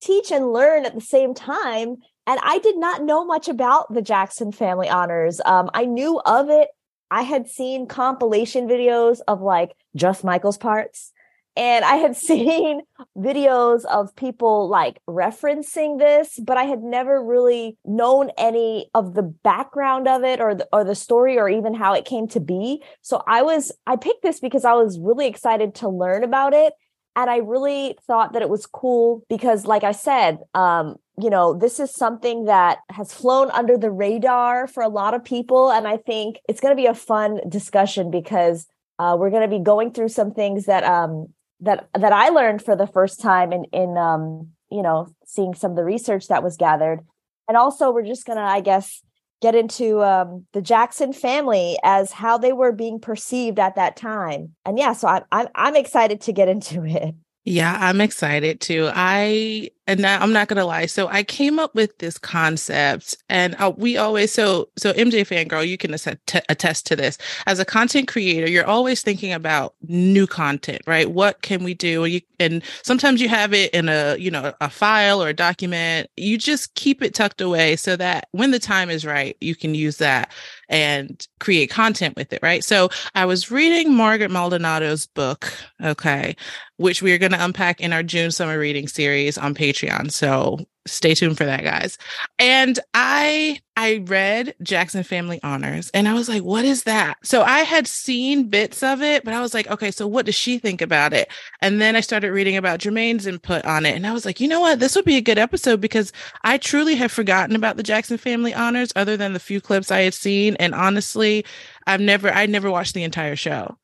teach 0.00 0.30
and 0.30 0.52
learn 0.52 0.86
at 0.86 0.94
the 0.94 1.00
same 1.00 1.34
time. 1.34 1.96
And 2.28 2.38
i 2.44 2.58
did 2.60 2.78
not 2.78 3.02
know 3.02 3.24
much 3.24 3.48
about 3.48 3.92
the 3.92 4.02
jackson 4.02 4.52
family 4.52 4.88
honors. 4.88 5.40
Um, 5.44 5.68
i 5.74 5.84
knew 5.84 6.20
of 6.20 6.48
it. 6.48 6.68
I 7.10 7.22
had 7.22 7.48
seen 7.48 7.88
compilation 7.88 8.68
videos 8.68 9.18
of 9.26 9.42
like 9.42 9.72
just 9.96 10.22
michael's 10.22 10.58
parts 10.58 11.12
and 11.56 11.84
I 11.84 11.96
had 11.96 12.16
seen 12.30 12.82
videos 13.16 13.84
of 13.84 14.14
people 14.16 14.68
like 14.68 15.00
referencing 15.08 15.98
this, 15.98 16.38
but 16.42 16.56
I 16.56 16.64
had 16.64 16.82
never 16.82 17.22
really 17.22 17.76
known 17.84 18.30
any 18.38 18.90
of 18.94 19.14
the 19.14 19.22
background 19.22 20.08
of 20.08 20.24
it 20.24 20.40
or 20.40 20.54
the, 20.54 20.68
or 20.72 20.84
the 20.84 20.94
story 20.94 21.38
or 21.38 21.48
even 21.48 21.74
how 21.74 21.92
it 21.94 22.04
came 22.04 22.28
to 22.28 22.40
be. 22.40 22.82
So 23.02 23.22
I 23.26 23.42
was 23.42 23.72
I 23.86 23.96
picked 23.96 24.22
this 24.22 24.40
because 24.40 24.64
I 24.64 24.72
was 24.72 24.98
really 24.98 25.26
excited 25.26 25.74
to 25.76 25.88
learn 25.88 26.24
about 26.24 26.54
it 26.54 26.72
and 27.16 27.28
I 27.28 27.38
really 27.38 27.96
thought 28.06 28.32
that 28.32 28.42
it 28.42 28.48
was 28.48 28.66
cool 28.66 29.24
because 29.28 29.66
like 29.66 29.84
I 29.84 29.92
said, 29.92 30.38
um 30.54 30.96
you 31.20 31.28
know, 31.28 31.52
this 31.52 31.78
is 31.78 31.94
something 31.94 32.46
that 32.46 32.78
has 32.88 33.12
flown 33.12 33.50
under 33.50 33.76
the 33.76 33.90
radar 33.90 34.66
for 34.66 34.82
a 34.82 34.88
lot 34.88 35.12
of 35.12 35.22
people 35.22 35.70
and 35.70 35.86
I 35.86 35.98
think 35.98 36.38
it's 36.48 36.60
going 36.60 36.74
to 36.74 36.80
be 36.80 36.86
a 36.86 36.94
fun 36.94 37.40
discussion 37.46 38.10
because 38.10 38.66
uh, 38.98 39.16
we're 39.18 39.30
going 39.30 39.42
to 39.42 39.48
be 39.48 39.62
going 39.62 39.92
through 39.92 40.08
some 40.08 40.32
things 40.32 40.66
that 40.66 40.84
um, 40.84 41.28
that 41.60 41.88
that 41.98 42.12
I 42.12 42.28
learned 42.30 42.62
for 42.62 42.76
the 42.76 42.86
first 42.86 43.20
time 43.20 43.52
in 43.52 43.64
in 43.72 43.96
um, 43.96 44.50
you 44.70 44.82
know 44.82 45.08
seeing 45.24 45.54
some 45.54 45.72
of 45.72 45.76
the 45.76 45.84
research 45.84 46.28
that 46.28 46.42
was 46.42 46.56
gathered, 46.56 47.00
and 47.48 47.56
also 47.56 47.90
we're 47.90 48.06
just 48.06 48.26
gonna 48.26 48.40
I 48.42 48.60
guess 48.60 49.02
get 49.40 49.54
into 49.54 50.02
um, 50.02 50.46
the 50.52 50.62
Jackson 50.62 51.12
family 51.12 51.78
as 51.82 52.12
how 52.12 52.36
they 52.36 52.52
were 52.52 52.72
being 52.72 53.00
perceived 53.00 53.58
at 53.58 53.74
that 53.74 53.96
time. 53.96 54.54
And 54.64 54.78
yeah, 54.78 54.92
so 54.92 55.08
I'm 55.08 55.22
I'm 55.32 55.48
I'm 55.54 55.76
excited 55.76 56.20
to 56.22 56.32
get 56.32 56.48
into 56.48 56.84
it. 56.84 57.14
Yeah, 57.44 57.76
I'm 57.80 58.00
excited 58.00 58.60
too. 58.60 58.90
I 58.92 59.70
and 59.90 60.06
I'm 60.06 60.32
not 60.32 60.48
gonna 60.48 60.64
lie. 60.64 60.86
So 60.86 61.08
I 61.08 61.22
came 61.22 61.58
up 61.58 61.74
with 61.74 61.98
this 61.98 62.16
concept, 62.18 63.16
and 63.28 63.56
we 63.76 63.96
always 63.96 64.32
so 64.32 64.68
so 64.78 64.92
MJ 64.92 65.26
fangirl, 65.26 65.66
you 65.66 65.76
can 65.76 65.92
attest, 65.92 66.16
attest 66.48 66.86
to 66.86 66.96
this. 66.96 67.18
As 67.46 67.58
a 67.58 67.64
content 67.64 68.08
creator, 68.08 68.48
you're 68.48 68.66
always 68.66 69.02
thinking 69.02 69.32
about 69.32 69.74
new 69.82 70.26
content, 70.26 70.82
right? 70.86 71.10
What 71.10 71.42
can 71.42 71.64
we 71.64 71.74
do? 71.74 72.04
And, 72.04 72.14
you, 72.14 72.20
and 72.38 72.62
sometimes 72.84 73.20
you 73.20 73.28
have 73.28 73.52
it 73.52 73.72
in 73.74 73.88
a 73.88 74.16
you 74.18 74.30
know 74.30 74.52
a 74.60 74.70
file 74.70 75.22
or 75.22 75.28
a 75.28 75.34
document. 75.34 76.08
You 76.16 76.38
just 76.38 76.74
keep 76.74 77.02
it 77.02 77.14
tucked 77.14 77.40
away 77.40 77.76
so 77.76 77.96
that 77.96 78.28
when 78.32 78.52
the 78.52 78.60
time 78.60 78.90
is 78.90 79.04
right, 79.04 79.36
you 79.40 79.56
can 79.56 79.74
use 79.74 79.96
that 79.98 80.32
and 80.70 81.26
create 81.40 81.68
content 81.68 82.16
with 82.16 82.32
it, 82.32 82.38
right? 82.42 82.62
So 82.62 82.88
I 83.14 83.26
was 83.26 83.50
reading 83.50 83.92
Margaret 83.92 84.30
Maldonado's 84.30 85.06
book, 85.08 85.52
okay, 85.82 86.36
which 86.76 87.02
we 87.02 87.12
are 87.12 87.18
going 87.18 87.32
to 87.32 87.44
unpack 87.44 87.80
in 87.80 87.92
our 87.92 88.04
June 88.04 88.30
summer 88.30 88.58
reading 88.58 88.86
series 88.86 89.36
on 89.36 89.54
Patreon. 89.54 89.79
So 90.10 90.58
stay 90.86 91.14
tuned 91.14 91.36
for 91.36 91.44
that 91.44 91.62
guys. 91.62 91.98
And 92.38 92.78
i 92.94 93.58
i 93.76 94.02
read 94.06 94.54
jackson 94.62 95.02
family 95.02 95.40
honors 95.42 95.90
and 95.94 96.08
i 96.08 96.14
was 96.14 96.28
like 96.28 96.42
what 96.42 96.64
is 96.64 96.84
that? 96.84 97.18
So 97.22 97.42
i 97.42 97.60
had 97.60 97.86
seen 97.86 98.48
bits 98.48 98.82
of 98.82 99.02
it 99.02 99.24
but 99.24 99.34
i 99.34 99.40
was 99.40 99.54
like 99.54 99.68
okay 99.68 99.90
so 99.90 100.06
what 100.06 100.26
does 100.26 100.34
she 100.34 100.58
think 100.58 100.80
about 100.80 101.12
it? 101.12 101.30
And 101.60 101.80
then 101.80 101.96
i 101.96 102.00
started 102.00 102.32
reading 102.32 102.56
about 102.56 102.80
jermaine's 102.80 103.26
input 103.26 103.64
on 103.64 103.86
it 103.86 103.94
and 103.94 104.06
i 104.06 104.12
was 104.12 104.24
like 104.24 104.40
you 104.40 104.48
know 104.48 104.60
what? 104.60 104.80
This 104.80 104.96
would 104.96 105.04
be 105.04 105.16
a 105.16 105.22
good 105.22 105.38
episode 105.38 105.80
because 105.80 106.12
i 106.44 106.56
truly 106.56 106.94
have 106.94 107.12
forgotten 107.12 107.54
about 107.54 107.76
the 107.76 107.82
jackson 107.82 108.16
family 108.16 108.54
honors 108.54 108.92
other 108.96 109.16
than 109.16 109.32
the 109.32 109.40
few 109.40 109.60
clips 109.60 109.90
i 109.90 110.00
had 110.00 110.14
seen 110.14 110.56
and 110.56 110.74
honestly 110.74 111.44
i've 111.86 112.00
never 112.00 112.30
i 112.30 112.46
never 112.46 112.70
watched 112.70 112.94
the 112.94 113.04
entire 113.04 113.36
show. 113.36 113.76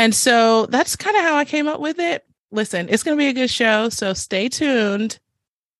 And 0.00 0.14
so 0.14 0.66
that's 0.66 0.96
kind 0.96 1.16
of 1.16 1.22
how 1.22 1.36
i 1.36 1.44
came 1.44 1.68
up 1.68 1.80
with 1.80 1.98
it. 1.98 2.24
Listen 2.50 2.88
it's 2.88 3.02
going 3.02 3.16
to 3.16 3.22
be 3.22 3.28
a 3.28 3.34
good 3.34 3.50
show 3.50 3.90
so 3.90 4.14
stay 4.14 4.48
tuned 4.48 5.18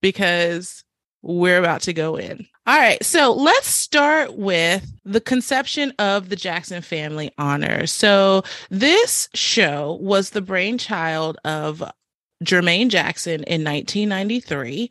because 0.00 0.84
we're 1.22 1.58
about 1.58 1.82
to 1.82 1.92
go 1.92 2.16
in. 2.16 2.46
All 2.66 2.78
right, 2.78 3.02
so 3.02 3.32
let's 3.32 3.66
start 3.66 4.36
with 4.36 4.86
the 5.04 5.22
conception 5.22 5.92
of 5.98 6.28
the 6.28 6.36
Jackson 6.36 6.82
Family 6.82 7.32
Honors. 7.38 7.90
So, 7.90 8.42
this 8.68 9.30
show 9.34 9.98
was 10.02 10.30
the 10.30 10.42
brainchild 10.42 11.38
of 11.46 11.82
Jermaine 12.44 12.88
Jackson 12.88 13.42
in 13.44 13.64
1993. 13.64 14.90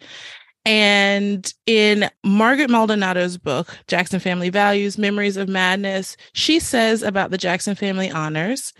And 0.65 1.53
in 1.65 2.09
Margaret 2.25 2.69
Maldonado's 2.69 3.37
book, 3.37 3.77
Jackson 3.87 4.19
Family 4.19 4.49
Values 4.49 4.97
Memories 4.97 5.37
of 5.37 5.47
Madness, 5.47 6.17
she 6.33 6.59
says 6.59 7.03
about 7.03 7.31
the 7.31 7.37
Jackson 7.37 7.75
Family 7.75 8.11
Honors, 8.11 8.73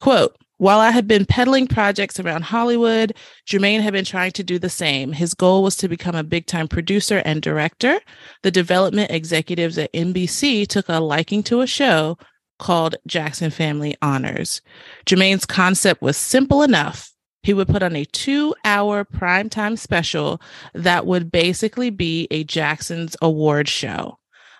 quote, 0.00 0.36
while 0.62 0.78
I 0.78 0.92
had 0.92 1.08
been 1.08 1.26
peddling 1.26 1.66
projects 1.66 2.20
around 2.20 2.42
Hollywood, 2.42 3.16
Jermaine 3.48 3.80
had 3.80 3.92
been 3.92 4.04
trying 4.04 4.30
to 4.30 4.44
do 4.44 4.60
the 4.60 4.70
same. 4.70 5.10
His 5.10 5.34
goal 5.34 5.64
was 5.64 5.76
to 5.78 5.88
become 5.88 6.14
a 6.14 6.22
big 6.22 6.46
time 6.46 6.68
producer 6.68 7.20
and 7.24 7.42
director. 7.42 7.98
The 8.44 8.52
development 8.52 9.10
executives 9.10 9.76
at 9.76 9.92
NBC 9.92 10.68
took 10.68 10.88
a 10.88 11.00
liking 11.00 11.42
to 11.42 11.62
a 11.62 11.66
show 11.66 12.16
called 12.60 12.94
Jackson 13.08 13.50
Family 13.50 13.96
Honors. 14.02 14.60
Jermaine's 15.04 15.46
concept 15.46 16.00
was 16.00 16.16
simple 16.16 16.62
enough. 16.62 17.12
He 17.42 17.54
would 17.54 17.66
put 17.66 17.82
on 17.82 17.96
a 17.96 18.04
two 18.04 18.54
hour 18.64 19.04
primetime 19.04 19.76
special 19.76 20.40
that 20.74 21.06
would 21.06 21.32
basically 21.32 21.90
be 21.90 22.28
a 22.30 22.44
Jackson's 22.44 23.16
award 23.20 23.66
show. 23.66 24.16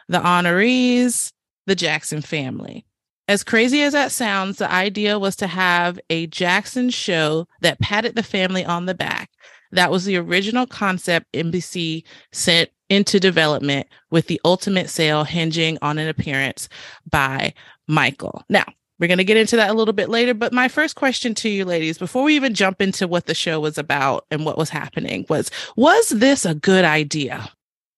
The 0.09 0.19
honorees, 0.19 1.31
the 1.67 1.77
Jackson 1.77 2.23
family. 2.23 2.87
As 3.29 3.45
crazy 3.45 3.83
as 3.83 3.93
that 3.93 4.13
sounds, 4.13 4.59
the 4.59 4.71
idea 4.71 5.19
was 5.19 5.37
to 5.37 5.47
have 5.47 5.99
a 6.11 6.27
Jackson 6.27 6.91
show 6.91 7.47
that 7.61 7.81
patted 7.81 8.17
the 8.17 8.23
family 8.23 8.65
on 8.65 8.87
the 8.87 8.95
back. 8.95 9.31
That 9.71 9.91
was 9.91 10.05
the 10.05 10.17
original 10.17 10.67
concept 10.67 11.33
NBC 11.33 12.05
sent 12.33 12.71
into 12.91 13.19
development 13.19 13.87
with 14.11 14.27
the 14.27 14.41
ultimate 14.45 14.91
sale 14.91 15.25
hinging 15.25 15.79
on 15.81 15.99
an 15.99 16.09
appearance 16.09 16.69
by 17.11 17.55
Michael. 17.89 18.45
Now, 18.51 18.67
we're 18.99 19.09
going 19.09 19.19
to 19.19 19.25
get 19.25 19.37
into 19.37 19.57
that 19.57 19.71
a 19.71 19.73
little 19.73 19.95
bit 19.95 20.11
later, 20.11 20.35
but 20.35 20.53
my 20.53 20.69
first 20.69 20.95
question 20.95 21.35
to 21.37 21.49
you 21.49 21.65
ladies 21.65 21.99
before 21.99 22.23
we 22.23 22.37
even 22.37 22.55
jump 22.55 22.83
into 22.83 23.09
what 23.09 23.27
the 23.27 23.35
show 23.35 23.61
was 23.61 23.79
about 23.79 24.27
and 24.31 24.45
what 24.45 24.59
was 24.59 24.69
happening 24.69 25.27
was 25.29 25.51
was 25.75 26.11
this 26.11 26.45
a 26.45 26.55
good 26.55 26.85
idea? 26.85 27.51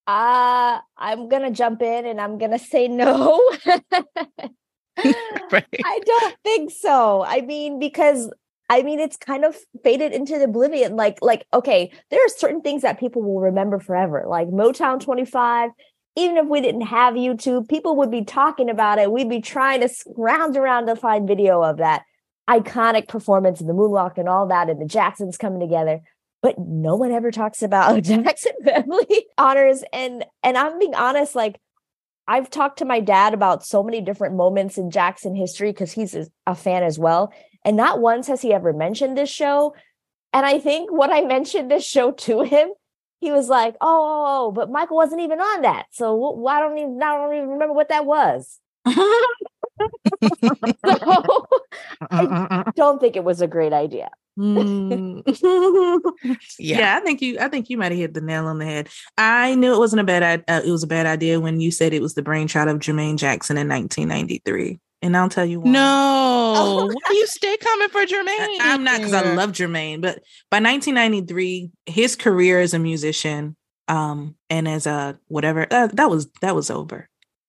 Uh, 0.06 0.78
I'm 0.96 1.28
going 1.28 1.42
to 1.42 1.50
jump 1.50 1.82
in 1.82 2.06
and 2.06 2.20
I'm 2.20 2.38
going 2.38 2.52
to 2.52 2.58
say 2.58 2.88
no. 2.88 3.42
right. 5.50 5.66
I 5.84 6.00
don't 6.04 6.36
think 6.44 6.70
so. 6.70 7.24
I 7.24 7.40
mean, 7.40 7.78
because 7.78 8.30
I 8.70 8.82
mean, 8.82 8.98
it's 8.98 9.16
kind 9.16 9.44
of 9.44 9.56
faded 9.82 10.12
into 10.12 10.38
the 10.38 10.44
oblivion. 10.44 10.96
Like, 10.96 11.18
like, 11.20 11.46
okay, 11.52 11.92
there 12.10 12.24
are 12.24 12.28
certain 12.28 12.62
things 12.62 12.82
that 12.82 12.98
people 12.98 13.22
will 13.22 13.40
remember 13.40 13.78
forever, 13.78 14.24
like 14.26 14.48
Motown 14.48 15.00
25. 15.00 15.70
Even 16.16 16.36
if 16.36 16.46
we 16.46 16.60
didn't 16.60 16.82
have 16.82 17.14
YouTube, 17.14 17.68
people 17.68 17.96
would 17.96 18.10
be 18.10 18.24
talking 18.24 18.70
about 18.70 18.98
it. 18.98 19.10
We'd 19.10 19.28
be 19.28 19.40
trying 19.40 19.80
to 19.80 19.88
scrounge 19.88 20.56
around 20.56 20.86
to 20.86 20.96
find 20.96 21.26
video 21.26 21.62
of 21.62 21.78
that 21.78 22.04
iconic 22.48 23.08
performance 23.08 23.60
and 23.60 23.68
the 23.68 23.74
moonwalk 23.74 24.16
and 24.16 24.28
all 24.28 24.46
that, 24.46 24.70
and 24.70 24.80
the 24.80 24.86
Jacksons 24.86 25.36
coming 25.36 25.60
together. 25.60 26.00
But 26.40 26.58
no 26.58 26.94
one 26.94 27.10
ever 27.10 27.30
talks 27.30 27.62
about 27.62 28.02
Jackson 28.02 28.52
family 28.64 29.26
honors. 29.36 29.82
And 29.92 30.24
and 30.42 30.56
I'm 30.56 30.78
being 30.78 30.94
honest, 30.94 31.34
like 31.34 31.60
I've 32.26 32.50
talked 32.50 32.78
to 32.78 32.84
my 32.84 33.00
dad 33.00 33.34
about 33.34 33.64
so 33.64 33.82
many 33.82 34.00
different 34.00 34.34
moments 34.34 34.78
in 34.78 34.90
Jackson 34.90 35.34
history 35.34 35.70
because 35.70 35.92
he's 35.92 36.16
a 36.46 36.54
fan 36.54 36.82
as 36.82 36.98
well. 36.98 37.32
And 37.64 37.76
not 37.76 38.00
once 38.00 38.26
has 38.28 38.42
he 38.42 38.52
ever 38.52 38.72
mentioned 38.72 39.16
this 39.16 39.30
show. 39.30 39.74
And 40.32 40.44
I 40.46 40.58
think 40.58 40.90
when 40.92 41.12
I 41.12 41.20
mentioned 41.26 41.70
this 41.70 41.84
show 41.84 42.12
to 42.12 42.42
him, 42.42 42.70
he 43.20 43.30
was 43.30 43.48
like, 43.48 43.74
"Oh, 43.80 43.86
oh, 43.86 44.24
oh 44.26 44.52
but 44.52 44.70
Michael 44.70 44.96
wasn't 44.96 45.22
even 45.22 45.40
on 45.40 45.62
that, 45.62 45.86
so 45.90 46.14
why 46.14 46.60
don't 46.60 46.76
even 46.76 47.02
I 47.02 47.16
don't 47.16 47.34
even 47.34 47.48
remember 47.48 47.72
what 47.72 47.88
that 47.88 48.04
was." 48.04 48.60
so 48.84 48.96
uh, 50.84 51.40
uh, 52.10 52.46
I 52.50 52.64
uh, 52.66 52.72
don't 52.76 53.00
think 53.00 53.16
it 53.16 53.24
was 53.24 53.40
a 53.40 53.46
great 53.46 53.72
idea. 53.72 54.10
Mm. 54.38 55.22
yeah. 56.58 56.78
yeah. 56.78 56.96
I 56.96 57.00
think 57.00 57.22
you. 57.22 57.38
I 57.38 57.48
think 57.48 57.70
you 57.70 57.78
might 57.78 57.92
have 57.92 57.98
hit 57.98 58.14
the 58.14 58.20
nail 58.20 58.46
on 58.46 58.58
the 58.58 58.64
head. 58.64 58.88
I 59.16 59.54
knew 59.54 59.74
it 59.74 59.78
wasn't 59.78 60.00
a 60.00 60.04
bad. 60.04 60.44
Uh, 60.48 60.60
it 60.64 60.70
was 60.70 60.82
a 60.82 60.88
bad 60.88 61.06
idea 61.06 61.40
when 61.40 61.60
you 61.60 61.70
said 61.70 61.92
it 61.92 62.02
was 62.02 62.14
the 62.14 62.22
brainchild 62.22 62.68
of 62.68 62.78
Jermaine 62.78 63.16
Jackson 63.16 63.56
in 63.56 63.68
1993. 63.68 64.80
And 65.02 65.16
I'll 65.16 65.28
tell 65.28 65.44
you 65.44 65.60
why. 65.60 65.70
No, 65.70 66.90
why 66.90 67.10
you 67.14 67.26
stay 67.26 67.56
coming 67.58 67.88
for 67.90 68.00
Jermaine? 68.06 68.60
I, 68.60 68.74
am 68.74 68.84
not 68.84 68.96
because 68.96 69.12
I 69.12 69.34
love 69.34 69.52
Jermaine, 69.52 70.00
but 70.00 70.22
by 70.50 70.60
1993, 70.60 71.70
his 71.86 72.16
career 72.16 72.60
as 72.60 72.74
a 72.74 72.78
musician, 72.78 73.54
um, 73.86 74.34
and 74.48 74.66
as 74.66 74.86
a 74.86 75.18
whatever, 75.28 75.66
uh, 75.70 75.88
that 75.88 76.08
was 76.08 76.28
that 76.40 76.54
was 76.54 76.70
over 76.70 77.08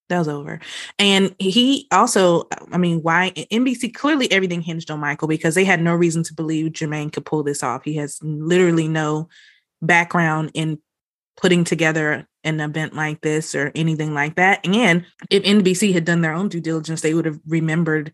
that 0.10 0.20
was 0.20 0.28
over. 0.28 0.60
And 1.00 1.36
he 1.40 1.88
also, 1.92 2.48
I 2.72 2.78
mean, 2.78 3.02
why 3.02 3.32
NBC 3.36 3.94
clearly 3.94 4.32
everything 4.32 4.62
hinged 4.62 4.92
on 4.92 5.00
Michael 5.00 5.28
because 5.28 5.56
they 5.56 5.66
had 5.66 5.82
no 5.82 5.96
reason 5.96 6.24
to 6.24 6.34
believe 6.34 6.72
Jermaine 6.74 7.12
could 7.12 7.26
pull 7.26 7.44
this 7.44 7.64
off. 7.64 7.84
He 7.84 7.96
has 7.96 8.20
literally 8.22 8.88
no 8.88 9.30
background 9.82 10.52
in 10.54 10.80
putting 11.38 11.64
together 11.64 12.28
an 12.44 12.60
event 12.60 12.94
like 12.96 13.22
this 13.22 13.56
or 13.56 13.72
anything 13.76 14.14
like 14.14 14.36
that. 14.36 14.66
And 14.66 15.06
if 15.30 15.44
NBC 15.44 15.94
had 15.94 16.06
done 16.06 16.22
their 16.22 16.34
own 16.34 16.50
due 16.50 16.62
diligence, 16.62 17.02
they 17.02 17.14
would 17.14 17.26
have 17.26 17.40
remembered 17.48 18.14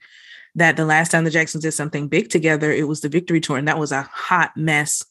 that 0.55 0.75
the 0.75 0.85
last 0.85 1.11
time 1.11 1.23
the 1.23 1.29
Jacksons 1.29 1.63
did 1.63 1.71
something 1.73 2.07
big 2.07 2.29
together, 2.29 2.71
it 2.71 2.87
was 2.87 3.01
the 3.01 3.09
Victory 3.09 3.39
Tour, 3.39 3.57
and 3.57 3.67
that 3.67 3.79
was 3.79 3.91
a 3.91 4.01
hot 4.01 4.55
mess 4.57 5.05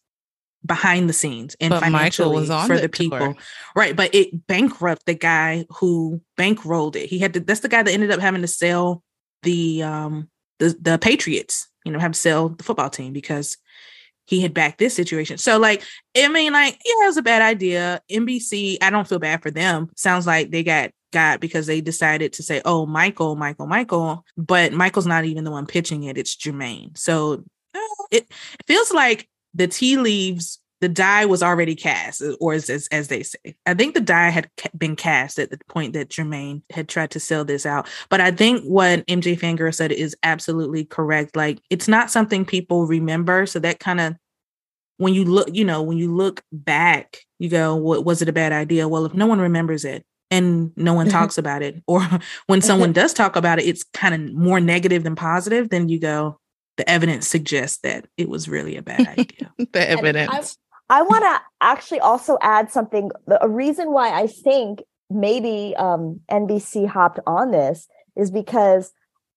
behind 0.65 1.09
the 1.09 1.13
scenes 1.13 1.57
and 1.61 1.71
but 1.71 1.81
financially 1.81 2.47
for 2.47 2.75
the, 2.77 2.83
the 2.83 2.89
people. 2.89 3.35
Right. 3.75 3.97
But 3.97 4.15
it 4.15 4.47
bankrupt 4.47 5.07
the 5.07 5.15
guy 5.15 5.67
who 5.71 6.21
bankrolled 6.39 6.97
it. 6.97 7.09
He 7.09 7.19
had 7.19 7.35
to 7.35 7.41
that's 7.41 7.61
the 7.61 7.69
guy 7.69 7.83
that 7.83 7.93
ended 7.93 8.11
up 8.11 8.21
having 8.21 8.43
to 8.43 8.49
sell 8.49 9.03
the 9.43 9.83
um 9.83 10.29
the 10.59 10.77
the 10.81 10.99
Patriots, 10.99 11.69
you 11.85 11.93
know, 11.93 11.99
have 11.99 12.13
to 12.13 12.19
sell 12.19 12.51
the 12.51 12.65
football 12.65 12.91
team 12.91 13.13
because 13.13 13.57
he 14.27 14.41
had 14.41 14.55
backed 14.55 14.79
this 14.79 14.95
situation. 14.95 15.39
So 15.39 15.59
like 15.59 15.83
I 16.17 16.29
mean 16.29 16.53
like 16.53 16.75
yeah, 16.85 17.05
it 17.05 17.07
was 17.07 17.17
a 17.17 17.23
bad 17.23 17.43
idea. 17.43 18.01
NBC, 18.11 18.79
I 18.83 18.91
don't 18.91 19.09
feel 19.09 19.19
bad 19.19 19.43
for 19.43 19.51
them. 19.51 19.91
Sounds 19.97 20.27
like 20.27 20.51
they 20.51 20.63
got 20.63 20.91
got 21.13 21.41
because 21.41 21.67
they 21.67 21.81
decided 21.81 22.35
to 22.35 22.43
say, 22.43 22.63
"Oh, 22.65 22.87
Michael, 22.87 23.35
Michael, 23.35 23.67
Michael," 23.67 24.25
but 24.37 24.73
Michael's 24.73 25.07
not 25.07 25.25
even 25.25 25.45
the 25.45 25.51
one 25.51 25.67
pitching 25.67 26.05
it. 26.05 26.17
It's 26.17 26.37
Jermaine. 26.37 26.97
So 26.97 27.45
it, 28.11 28.23
it 28.23 28.67
feels 28.67 28.93
like 28.93 29.29
the 29.55 29.67
tea 29.69 29.97
leaves 29.97 30.59
the 30.81 30.89
die 30.89 31.27
was 31.27 31.43
already 31.43 31.75
cast, 31.75 32.23
uh, 32.23 32.35
or 32.41 32.55
as, 32.55 32.71
as, 32.71 32.89
as 32.91 33.09
they 33.09 33.23
say. 33.23 33.55
I 33.67 33.75
think 33.75 33.95
the 33.95 34.01
die 34.01 34.31
had 34.31 34.51
been 34.77 34.97
cast 34.97 35.39
at 35.39 35.51
the 35.51 35.59
point 35.69 35.93
that 35.93 36.09
Jermaine 36.09 36.63
had 36.71 36.89
tried 36.89 37.11
to 37.13 37.21
sell 37.21 37.45
this 37.45 37.67
out. 37.67 37.87
But 38.09 38.21
I 38.21 38.31
think 38.31 38.65
what 38.65 39.07
MJ 39.07 39.39
Fangirl 39.39 39.75
said 39.75 39.93
is 39.93 40.17
absolutely 40.23 40.85
correct. 40.87 41.37
Like 41.37 41.61
it's 41.69 41.89
not 41.89 42.11
something 42.11 42.45
people 42.45 42.87
remember, 42.87 43.45
so 43.47 43.59
that 43.59 43.79
kind 43.79 44.01
of 44.01 44.17
when 44.97 45.15
you 45.15 45.25
look, 45.25 45.49
you 45.53 45.65
know, 45.65 45.83
when 45.83 45.99
you 45.99 46.15
look 46.15 46.43
back, 46.53 47.19
you 47.39 47.49
go, 47.49 47.77
"What 47.77 48.05
was 48.05 48.23
it 48.23 48.29
a 48.29 48.33
bad 48.33 48.53
idea?" 48.53 48.89
Well, 48.89 49.05
if 49.05 49.15
no 49.15 49.27
one 49.27 49.41
remembers 49.41 49.85
it, 49.85 50.05
and 50.31 50.73
no 50.77 50.95
one 50.95 51.07
Mm-hmm. 51.07 51.19
talks 51.19 51.37
about 51.39 51.63
it. 51.63 51.83
Or 51.87 52.07
when 52.47 52.63
someone 52.63 52.93
does 53.01 53.13
talk 53.13 53.37
about 53.37 53.59
it, 53.59 53.67
it's 53.67 53.85
kind 53.93 54.15
of 54.15 54.35
more 54.35 54.61
negative 54.61 55.03
than 55.03 55.15
positive. 55.17 55.69
Then 55.69 55.89
you 55.91 55.99
go, 56.01 56.40
the 56.77 56.89
evidence 56.89 57.27
suggests 57.29 57.79
that 57.83 58.07
it 58.17 58.29
was 58.29 58.49
really 58.49 58.77
a 58.77 58.83
bad 58.83 59.07
idea. 59.19 59.53
the 59.73 59.91
evidence. 59.91 60.57
I 60.89 61.03
want 61.03 61.23
to 61.23 61.41
actually 61.61 62.01
also 62.01 62.37
add 62.43 62.71
something. 62.71 63.11
The- 63.27 63.43
A 63.45 63.49
reason 63.49 63.93
why 63.93 64.11
I 64.13 64.27
think 64.27 64.83
maybe 65.09 65.75
um, 65.77 66.21
NBC 66.31 66.87
hopped 66.87 67.21
on 67.27 67.51
this 67.51 67.87
is 68.17 68.31
because, 68.31 68.93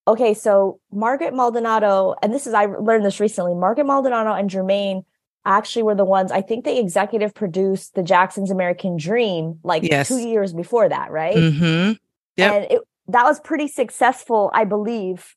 okay, 0.07 0.33
so 0.33 0.79
Margaret 0.91 1.33
Maldonado, 1.33 2.15
and 2.23 2.33
this 2.33 2.47
is, 2.47 2.53
I 2.53 2.65
learned 2.65 3.05
this 3.05 3.19
recently, 3.19 3.53
Margaret 3.55 3.85
Maldonado 3.85 4.31
and 4.33 4.49
Jermaine 4.49 5.03
actually 5.45 5.83
were 5.83 5.95
the 5.95 6.05
ones, 6.05 6.31
I 6.31 6.41
think 6.41 6.63
they 6.63 6.79
executive 6.79 7.33
produced 7.35 7.95
the 7.95 8.03
Jackson's 8.03 8.49
American 8.49 8.95
Dream 8.97 9.59
like 9.63 9.83
Yes. 9.83 10.07
two 10.07 10.19
years 10.19 10.53
before 10.53 10.87
that, 10.89 11.11
right? 11.11 11.35
mm-hmm. 11.35 11.93
Yep. 12.37 12.51
And 12.53 12.71
it, 12.71 12.81
that 13.09 13.25
was 13.25 13.39
pretty 13.41 13.67
successful, 13.67 14.49
I 14.53 14.63
believe, 14.63 15.35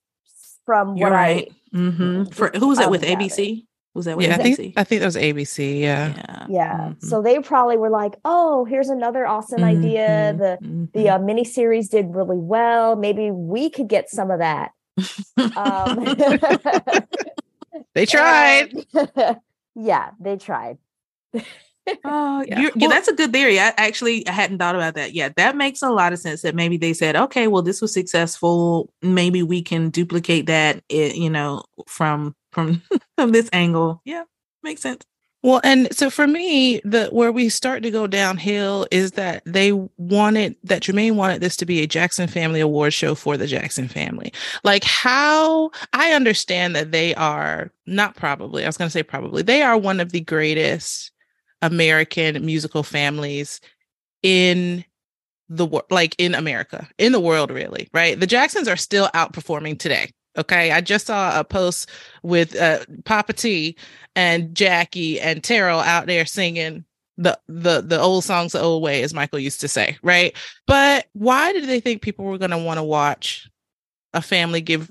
from 0.67 0.97
You're 0.97 1.09
what 1.11 1.17
right. 1.17 1.53
hmm 1.73 2.25
For 2.25 2.51
who 2.55 2.69
was 2.69 2.79
that 2.79 2.91
with 2.91 3.01
gather. 3.03 3.23
ABC? 3.25 3.64
Was 3.95 4.05
that 4.05 4.19
with 4.19 4.27
Yeah, 4.27 4.35
I 4.35 4.39
ABC? 4.41 4.57
think 4.57 4.75
I 4.77 4.85
think 4.85 5.01
that 5.01 5.07
was 5.07 5.17
ABC. 5.17 5.81
Yeah. 5.81 6.12
yeah. 6.14 6.25
I, 6.29 6.47
yeah. 6.51 6.77
Mhm. 6.91 7.03
So 7.03 7.23
they 7.23 7.39
probably 7.39 7.79
were 7.79 7.89
like, 7.89 8.14
oh, 8.27 8.67
here's 8.67 8.91
another 8.91 9.27
awesome 9.27 9.64
idea. 9.64 10.35
Mhm, 10.35 10.39
The 10.39 10.59
mhm. 10.67 10.93
the 10.93 11.09
uh, 11.11 11.19
miniseries 11.19 11.89
did 11.89 12.14
really 12.14 12.37
well. 12.37 12.95
Maybe 12.97 13.31
we 13.31 13.71
could 13.71 13.89
get 13.89 14.11
some 14.11 14.31
of 14.31 14.41
that. 14.41 14.73
Um, 15.57 16.05
They 17.95 18.05
tried. 18.07 18.73
and- 18.95 19.41
yeah, 19.75 20.11
they 20.21 20.37
tried. 20.37 20.77
Oh, 22.05 22.45
Yeah. 22.49 22.61
you're- 22.61 22.72
yeah, 22.76 22.89
that's 22.89 23.09
a 23.09 23.14
good 23.14 23.32
theory. 23.32 23.59
I 23.61 23.72
actually 23.76 24.26
I 24.28 24.32
hadn't 24.32 24.59
thought 24.59 24.74
about 24.74 24.95
that. 24.95 25.12
Yeah, 25.14 25.30
that 25.37 25.57
makes 25.57 25.82
a 25.82 25.91
lot 25.91 26.12
of 26.12 26.18
sense. 26.18 26.43
That 26.43 26.55
maybe 26.55 26.76
they 26.76 26.93
said, 26.93 27.16
okay, 27.16 27.47
well, 27.49 27.62
this 27.62 27.80
was 27.80 27.93
successful. 27.93 28.93
Maybe 29.03 29.43
we 29.43 29.62
can 29.62 29.91
duplicate 29.91 30.47
that. 30.47 30.82
It, 30.89 31.16
you 31.16 31.30
know, 31.30 31.64
from 31.87 32.34
from 32.53 32.82
from 33.18 33.32
this 33.32 33.49
angle. 33.53 34.01
Yeah, 34.05 34.24
makes 34.62 34.82
sense. 34.82 35.03
Well, 35.43 35.61
and 35.62 35.95
so 35.95 36.11
for 36.11 36.26
me, 36.26 36.80
the 36.82 37.07
where 37.12 37.30
we 37.30 37.51
start 37.51 37.84
to 37.84 37.91
go 37.93 38.09
downhill 38.09 38.89
is 38.91 39.12
that 39.12 39.43
they 39.47 39.70
wanted 39.97 40.57
that 40.64 40.82
Jermaine 40.82 41.14
wanted 41.14 41.41
this 41.41 41.57
to 41.59 41.66
be 41.66 41.82
a 41.82 41.87
Jackson 41.87 42.26
Family 42.26 42.59
Award 42.59 42.93
show 42.93 43.14
for 43.14 43.37
the 43.37 43.47
Jackson 43.47 43.87
family. 43.87 44.32
Like 44.64 44.82
how 44.82 45.70
I 45.93 46.14
understand 46.14 46.74
that 46.74 46.91
they 46.91 47.14
are 47.14 47.70
not 47.87 48.16
probably, 48.16 48.64
I 48.64 48.66
was 48.66 48.76
going 48.76 48.89
to 48.89 48.93
say 48.93 49.05
probably, 49.05 49.43
they 49.43 49.62
are 49.62 49.78
one 49.78 50.01
of 50.01 50.11
the 50.11 50.20
greatest 50.20 51.12
American 51.63 52.45
musical 52.45 52.83
families 52.83 53.61
in 54.23 54.85
the 55.49 55.67
world, 55.67 55.87
like 55.91 56.15
in 56.19 56.35
America, 56.35 56.89
in 56.99 57.13
the 57.13 57.21
world, 57.21 57.51
really, 57.51 57.89
right? 57.93 58.19
The 58.19 58.27
Jacksons 58.27 58.69
are 58.69 58.77
still 58.77 59.09
outperforming 59.15 59.79
today. 59.79 60.11
Okay. 60.37 60.71
I 60.71 60.81
just 60.81 61.07
saw 61.07 61.39
a 61.39 61.45
post 61.45 61.89
with 62.23 62.57
uh, 62.57 62.81
Papa 63.05 63.33
T 63.33 63.77
and 64.15 64.55
Jackie 64.55 65.21
and 65.21 65.43
Terrell 65.43 65.81
out 65.81 66.07
there 66.07 66.27
singing 66.27 66.85
the 67.17 67.39
the 67.49 67.81
the 67.81 67.99
old 67.99 68.25
songs 68.25 68.53
the 68.53 68.61
old 68.61 68.83
way, 68.83 69.03
as 69.03 69.15
Michael 69.15 69.39
used 69.39 69.61
to 69.63 69.69
say, 69.69 69.97
right? 70.03 70.37
But 70.67 71.07
why 71.15 71.53
did 71.53 71.65
they 71.65 71.81
think 71.81 72.03
people 72.03 72.27
were 72.27 72.39
going 72.39 72.51
to 72.51 72.59
want 72.59 72.79
to 72.79 72.85
watch 72.85 73.49
a 74.13 74.21
family 74.21 74.61
give 74.61 74.91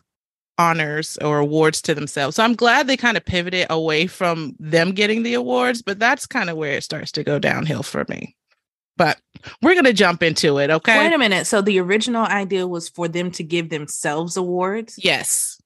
honors 0.57 1.17
or 1.17 1.39
awards 1.39 1.81
to 1.83 1.95
themselves? 1.95 2.35
So 2.35 2.43
I'm 2.43 2.55
glad 2.55 2.87
they 2.87 2.97
kind 2.97 3.17
of 3.17 3.25
pivoted 3.25 3.67
away 3.69 4.07
from 4.07 4.55
them 4.59 4.91
getting 4.91 5.23
the 5.23 5.33
awards, 5.33 5.81
but 5.81 5.99
that's 5.99 6.25
kind 6.25 6.49
of 6.49 6.57
where 6.57 6.73
it 6.73 6.83
starts 6.83 7.11
to 7.13 7.23
go 7.23 7.39
downhill 7.39 7.83
for 7.83 8.05
me. 8.09 8.35
But 8.97 9.19
we're 9.61 9.73
going 9.73 9.85
to 9.85 9.93
jump 9.93 10.23
into 10.23 10.57
it, 10.57 10.69
okay? 10.69 10.97
Wait 10.97 11.13
a 11.13 11.17
minute. 11.17 11.47
So 11.47 11.61
the 11.61 11.79
original 11.79 12.25
idea 12.25 12.65
was 12.65 12.87
for 12.87 13.07
them 13.07 13.29
to 13.31 13.43
give 13.43 13.69
themselves 13.69 14.37
awards. 14.37 14.97
yes. 15.01 15.59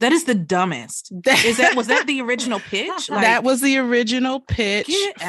That 0.00 0.10
is 0.10 0.24
the 0.24 0.34
dumbest. 0.34 1.12
Is 1.44 1.58
that 1.58 1.76
was 1.76 1.86
that 1.86 2.08
the 2.08 2.20
original 2.22 2.58
pitch? 2.58 3.06
that 3.06 3.44
was 3.44 3.60
the 3.60 3.78
original 3.78 4.40
pitch 4.40 4.92
for. 5.16 5.22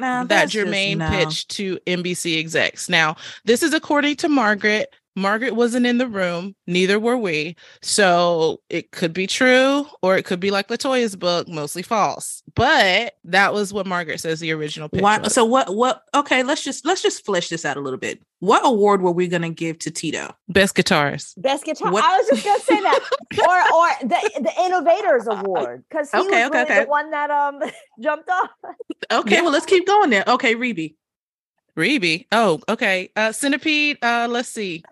No, 0.00 0.24
that 0.24 0.48
Jermaine 0.48 0.96
no. 0.96 1.08
pitched 1.08 1.50
to 1.50 1.78
NBC 1.86 2.40
execs. 2.40 2.88
Now, 2.88 3.14
this 3.44 3.62
is 3.62 3.72
according 3.72 4.16
to 4.16 4.28
Margaret. 4.28 4.92
Margaret 5.16 5.54
wasn't 5.54 5.86
in 5.86 5.98
the 5.98 6.08
room, 6.08 6.54
neither 6.66 6.98
were 6.98 7.16
we. 7.16 7.56
So 7.82 8.60
it 8.68 8.90
could 8.90 9.12
be 9.12 9.26
true 9.26 9.86
or 10.02 10.16
it 10.16 10.24
could 10.24 10.40
be 10.40 10.50
like 10.50 10.68
Latoya's 10.68 11.16
book, 11.16 11.48
mostly 11.48 11.82
false. 11.82 12.42
But 12.54 13.14
that 13.24 13.52
was 13.52 13.72
what 13.72 13.86
Margaret 13.86 14.20
says 14.20 14.40
the 14.40 14.52
original 14.52 14.88
pitch. 14.88 15.02
Why, 15.02 15.18
was. 15.18 15.32
so 15.34 15.44
what 15.44 15.74
what 15.74 16.02
okay, 16.14 16.42
let's 16.42 16.62
just 16.64 16.84
let's 16.84 17.02
just 17.02 17.24
flesh 17.24 17.48
this 17.48 17.64
out 17.64 17.76
a 17.76 17.80
little 17.80 17.98
bit. 17.98 18.20
What 18.40 18.62
award 18.66 19.00
were 19.02 19.12
we 19.12 19.28
gonna 19.28 19.50
give 19.50 19.78
to 19.80 19.90
Tito? 19.90 20.34
best 20.48 20.74
guitarist. 20.76 21.40
Best 21.40 21.64
guitar. 21.64 21.90
What- 21.92 22.04
I 22.04 22.18
was 22.18 22.28
just 22.28 22.44
gonna 22.44 22.60
say 22.60 22.80
that, 22.80 23.00
or 23.38 23.74
or 23.74 24.08
the 24.08 24.40
the 24.42 24.62
Innovators 24.64 25.26
Award 25.28 25.84
because 25.88 26.10
he 26.10 26.18
Okay, 26.18 26.26
was 26.26 26.34
okay, 26.34 26.48
really 26.50 26.62
okay. 26.72 26.84
the 26.84 26.90
one 26.90 27.10
that 27.10 27.30
um 27.30 27.60
jumped 28.02 28.28
off. 28.28 28.50
Okay, 29.10 29.36
Yeah. 29.36 29.42
well 29.42 29.52
let's 29.52 29.66
keep 29.66 29.86
going 29.86 30.10
there. 30.10 30.24
Okay, 30.26 30.54
Rebbie. 30.56 30.96
Rebbie. 31.76 32.26
Oh, 32.32 32.60
okay. 32.68 33.10
Uh 33.16 33.32
Centipede. 33.32 33.98
Uh 34.02 34.28
let's 34.30 34.48
see. 34.48 34.82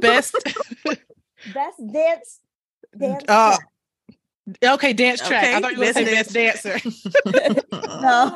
Best 0.00 0.34
Best 1.54 1.92
dance 1.92 2.40
dance. 2.96 3.24
Track. 3.24 3.60
okay, 4.64 4.92
dance 4.92 5.26
track. 5.26 5.44
I 5.44 5.60
thought 5.60 5.72
you 5.72 5.78
were 5.78 5.92
gonna 5.92 5.94
say 5.94 6.04
best 6.04 6.32
best 6.32 6.64
dancer. 6.64 6.80
no. 8.00 8.34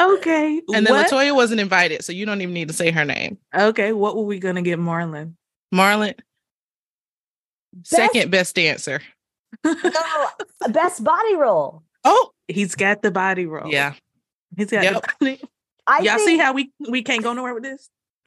okay. 0.14 0.62
And 0.72 0.86
then 0.86 0.94
what? 0.94 1.10
Latoya 1.10 1.34
wasn't 1.34 1.60
invited, 1.60 2.04
so 2.04 2.12
you 2.12 2.26
don't 2.26 2.40
even 2.40 2.54
need 2.54 2.68
to 2.68 2.74
say 2.74 2.90
her 2.90 3.04
name. 3.04 3.38
Okay, 3.54 3.92
what 3.92 4.16
were 4.16 4.22
we 4.22 4.38
gonna 4.38 4.62
get, 4.62 4.78
Marlon? 4.78 5.34
Marlon, 5.74 6.14
second 7.82 8.30
best 8.30 8.54
dancer. 8.54 9.00
no, 9.64 9.80
best 10.68 11.02
body 11.02 11.34
roll. 11.36 11.82
Oh, 12.06 12.30
He's 12.48 12.74
got 12.76 13.02
the 13.02 13.10
body 13.10 13.44
roll. 13.46 13.68
yeah. 13.70 13.94
He's 14.56 14.70
got 14.70 14.84
Yep. 14.84 14.94
the 15.02 15.12
body. 15.20 15.40
I 15.86 15.98
Y'all 16.00 16.18
see 16.18 16.38
how 16.38 16.52
we 16.52 16.70
we 16.88 17.02
can't 17.02 17.22
go 17.22 17.32
nowhere 17.32 17.54
with 17.54 17.62
this? 17.64 17.90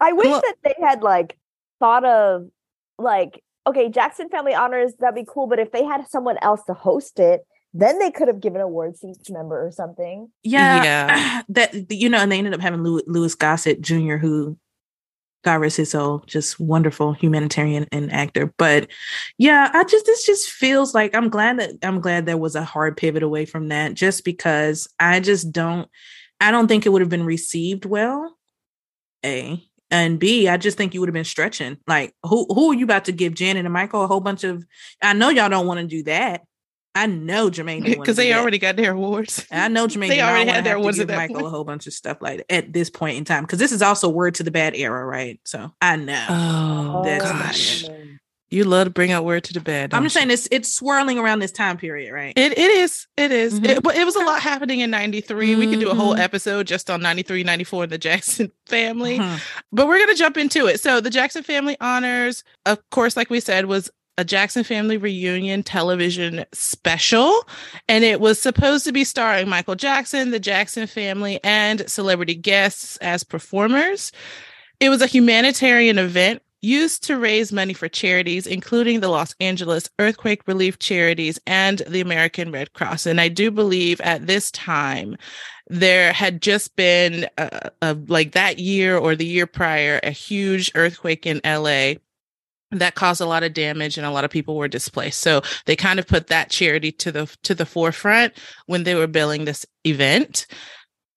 I 0.00 0.12
wish 0.12 0.26
Well- 0.26 0.40
that 0.40 0.56
they 0.64 0.74
had 0.80 1.02
like 1.02 1.38
thought 1.80 2.04
of 2.04 2.48
like 2.98 3.42
okay, 3.66 3.88
Jackson 3.88 4.28
Family 4.28 4.54
Honors 4.54 4.92
that'd 4.98 5.14
be 5.14 5.24
cool, 5.26 5.46
but 5.46 5.60
if 5.60 5.70
they 5.70 5.84
had 5.84 6.06
someone 6.08 6.36
else 6.42 6.64
to 6.64 6.74
host 6.74 7.20
it, 7.20 7.42
then 7.72 7.98
they 8.00 8.10
could 8.10 8.26
have 8.26 8.40
given 8.40 8.60
awards 8.60 9.00
to 9.00 9.08
each 9.08 9.30
member 9.30 9.64
or 9.64 9.70
something. 9.70 10.28
Yeah. 10.42 10.82
Yeah. 10.82 11.42
that 11.50 11.90
you 11.92 12.08
know, 12.08 12.18
and 12.18 12.30
they 12.32 12.38
ended 12.38 12.54
up 12.54 12.60
having 12.60 12.82
Louis, 12.82 13.02
Louis 13.06 13.34
Gossett 13.36 13.80
Jr., 13.80 14.16
who 14.16 14.58
His 15.44 15.90
soul, 15.90 16.22
just 16.26 16.60
wonderful 16.60 17.12
humanitarian 17.12 17.86
and 17.92 18.12
actor. 18.12 18.52
But 18.58 18.88
yeah, 19.38 19.70
I 19.72 19.84
just 19.84 20.06
this 20.06 20.24
just 20.24 20.50
feels 20.50 20.94
like 20.94 21.14
I'm 21.14 21.28
glad 21.28 21.58
that 21.58 21.70
I'm 21.82 22.00
glad 22.00 22.26
there 22.26 22.38
was 22.38 22.54
a 22.54 22.64
hard 22.64 22.96
pivot 22.96 23.22
away 23.22 23.44
from 23.44 23.68
that, 23.68 23.94
just 23.94 24.24
because 24.24 24.88
I 24.98 25.20
just 25.20 25.52
don't 25.52 25.88
I 26.40 26.50
don't 26.50 26.68
think 26.68 26.86
it 26.86 26.90
would 26.90 27.02
have 27.02 27.08
been 27.08 27.26
received 27.26 27.84
well. 27.84 28.36
A 29.24 29.62
and 29.90 30.18
B, 30.18 30.48
I 30.48 30.56
just 30.56 30.78
think 30.78 30.94
you 30.94 31.00
would 31.00 31.08
have 31.08 31.14
been 31.14 31.24
stretching. 31.24 31.76
Like, 31.86 32.14
who 32.24 32.46
who 32.48 32.70
are 32.72 32.74
you 32.74 32.84
about 32.84 33.04
to 33.06 33.12
give 33.12 33.34
Janet 33.34 33.64
and 33.64 33.72
Michael 33.72 34.02
a 34.02 34.06
whole 34.06 34.20
bunch 34.20 34.42
of? 34.42 34.64
I 35.02 35.12
know 35.12 35.28
y'all 35.28 35.48
don't 35.48 35.66
want 35.66 35.80
to 35.80 35.86
do 35.86 36.02
that. 36.04 36.42
I 36.94 37.06
know 37.06 37.48
Jermaine 37.50 37.84
Because 37.84 38.16
do 38.16 38.22
they 38.22 38.28
that. 38.30 38.38
already 38.40 38.58
got 38.58 38.76
their 38.76 38.92
awards. 38.92 39.46
And 39.50 39.62
I 39.62 39.68
know 39.68 39.86
Jermaine 39.86 40.08
They 40.08 40.20
already 40.20 40.50
had 40.50 40.64
their 40.64 40.76
awards 40.76 40.98
at 40.98 41.08
give 41.08 41.16
Michael 41.16 41.36
point. 41.36 41.46
a 41.46 41.50
whole 41.50 41.64
bunch 41.64 41.86
of 41.86 41.94
stuff 41.94 42.18
like 42.20 42.38
that 42.46 42.52
at 42.52 42.72
this 42.72 42.90
point 42.90 43.16
in 43.16 43.24
time 43.24 43.44
because 43.44 43.58
this 43.58 43.72
is 43.72 43.80
also 43.82 44.08
word 44.10 44.34
to 44.36 44.42
the 44.42 44.50
Badd 44.50 44.72
era, 44.78 45.04
right? 45.04 45.40
So 45.44 45.72
I 45.80 45.96
know. 45.96 46.26
Oh, 46.28 47.02
That's 47.04 47.24
gosh. 47.24 47.84
You 48.50 48.64
love 48.64 48.84
to 48.84 48.90
bring 48.90 49.10
out 49.12 49.24
word 49.24 49.44
to 49.44 49.54
the 49.54 49.60
Badd. 49.60 49.94
I'm 49.94 50.02
just 50.02 50.14
you? 50.14 50.20
saying 50.20 50.30
it's 50.30 50.46
it's 50.50 50.70
swirling 50.70 51.18
around 51.18 51.38
this 51.38 51.52
time 51.52 51.78
period, 51.78 52.12
right? 52.12 52.34
It, 52.36 52.52
it 52.52 52.58
is. 52.70 53.06
It 53.16 53.32
is. 53.32 53.58
Mhm. 53.58 53.66
It- 53.78 53.82
but 53.82 53.96
it 53.96 54.04
was 54.04 54.14
a 54.14 54.18
lot 54.20 54.42
happening 54.42 54.80
in 54.80 54.90
93. 54.90 55.54
We 55.56 55.66
could 55.68 55.80
do 55.80 55.88
a 55.88 55.94
whole 55.94 56.14
Mhm. 56.14 56.18
episode 56.18 56.66
just 56.66 56.90
on 56.90 57.00
93, 57.00 57.44
94 57.44 57.84
and 57.84 57.92
the 57.92 57.96
Jackson 57.96 58.52
family. 58.66 59.18
Mhm. 59.18 59.40
But 59.72 59.86
we're 59.88 59.96
going 59.96 60.10
to 60.10 60.14
jump 60.14 60.36
into 60.36 60.66
it. 60.66 60.80
So, 60.80 61.00
the 61.00 61.08
Jackson 61.08 61.42
Family 61.42 61.78
Honors, 61.80 62.44
of 62.66 62.78
course, 62.90 63.16
like 63.16 63.30
we 63.30 63.40
said, 63.40 63.64
was 63.64 63.90
a 64.22 64.24
Jackson 64.24 64.62
Family 64.62 64.96
reunion 64.96 65.64
television 65.64 66.44
special. 66.52 67.44
And 67.88 68.04
it 68.04 68.20
was 68.20 68.40
supposed 68.40 68.84
to 68.84 68.92
be 68.92 69.02
starring 69.02 69.48
Michael 69.48 69.74
Jackson, 69.74 70.30
the 70.30 70.38
Jackson 70.38 70.86
family, 70.86 71.40
and 71.42 71.90
celebrity 71.90 72.36
guests 72.36 72.96
as 72.98 73.24
performers. 73.24 74.12
It 74.78 74.90
was 74.90 75.02
a 75.02 75.08
humanitarian 75.08 75.98
event 75.98 76.40
used 76.60 77.02
to 77.04 77.18
raise 77.18 77.50
money 77.50 77.72
for 77.74 77.88
charities, 77.88 78.46
including 78.46 79.00
the 79.00 79.08
Los 79.08 79.34
Angeles 79.40 79.90
Earthquake 79.98 80.46
Relief 80.46 80.78
Charities 80.78 81.40
and 81.44 81.82
the 81.88 82.00
American 82.00 82.52
Red 82.52 82.72
Cross. 82.74 83.06
And 83.06 83.20
I 83.20 83.26
do 83.26 83.50
believe 83.50 84.00
at 84.02 84.28
this 84.28 84.52
time, 84.52 85.16
there 85.66 86.12
had 86.12 86.40
just 86.40 86.76
been 86.76 87.26
uh, 87.38 87.70
uh, 87.80 87.96
like 88.06 88.32
that 88.32 88.60
year 88.60 88.96
or 88.96 89.16
the 89.16 89.26
year 89.26 89.48
prior 89.48 89.98
a 90.04 90.10
huge 90.10 90.70
earthquake 90.76 91.26
in 91.26 91.40
LA 91.44 91.94
that 92.80 92.94
caused 92.94 93.20
a 93.20 93.26
lot 93.26 93.42
of 93.42 93.54
damage 93.54 93.96
and 93.96 94.06
a 94.06 94.10
lot 94.10 94.24
of 94.24 94.30
people 94.30 94.56
were 94.56 94.68
displaced. 94.68 95.20
So 95.20 95.42
they 95.66 95.76
kind 95.76 95.98
of 95.98 96.06
put 96.06 96.28
that 96.28 96.50
charity 96.50 96.92
to 96.92 97.12
the 97.12 97.36
to 97.42 97.54
the 97.54 97.66
forefront 97.66 98.34
when 98.66 98.84
they 98.84 98.94
were 98.94 99.06
billing 99.06 99.44
this 99.44 99.66
event. 99.84 100.46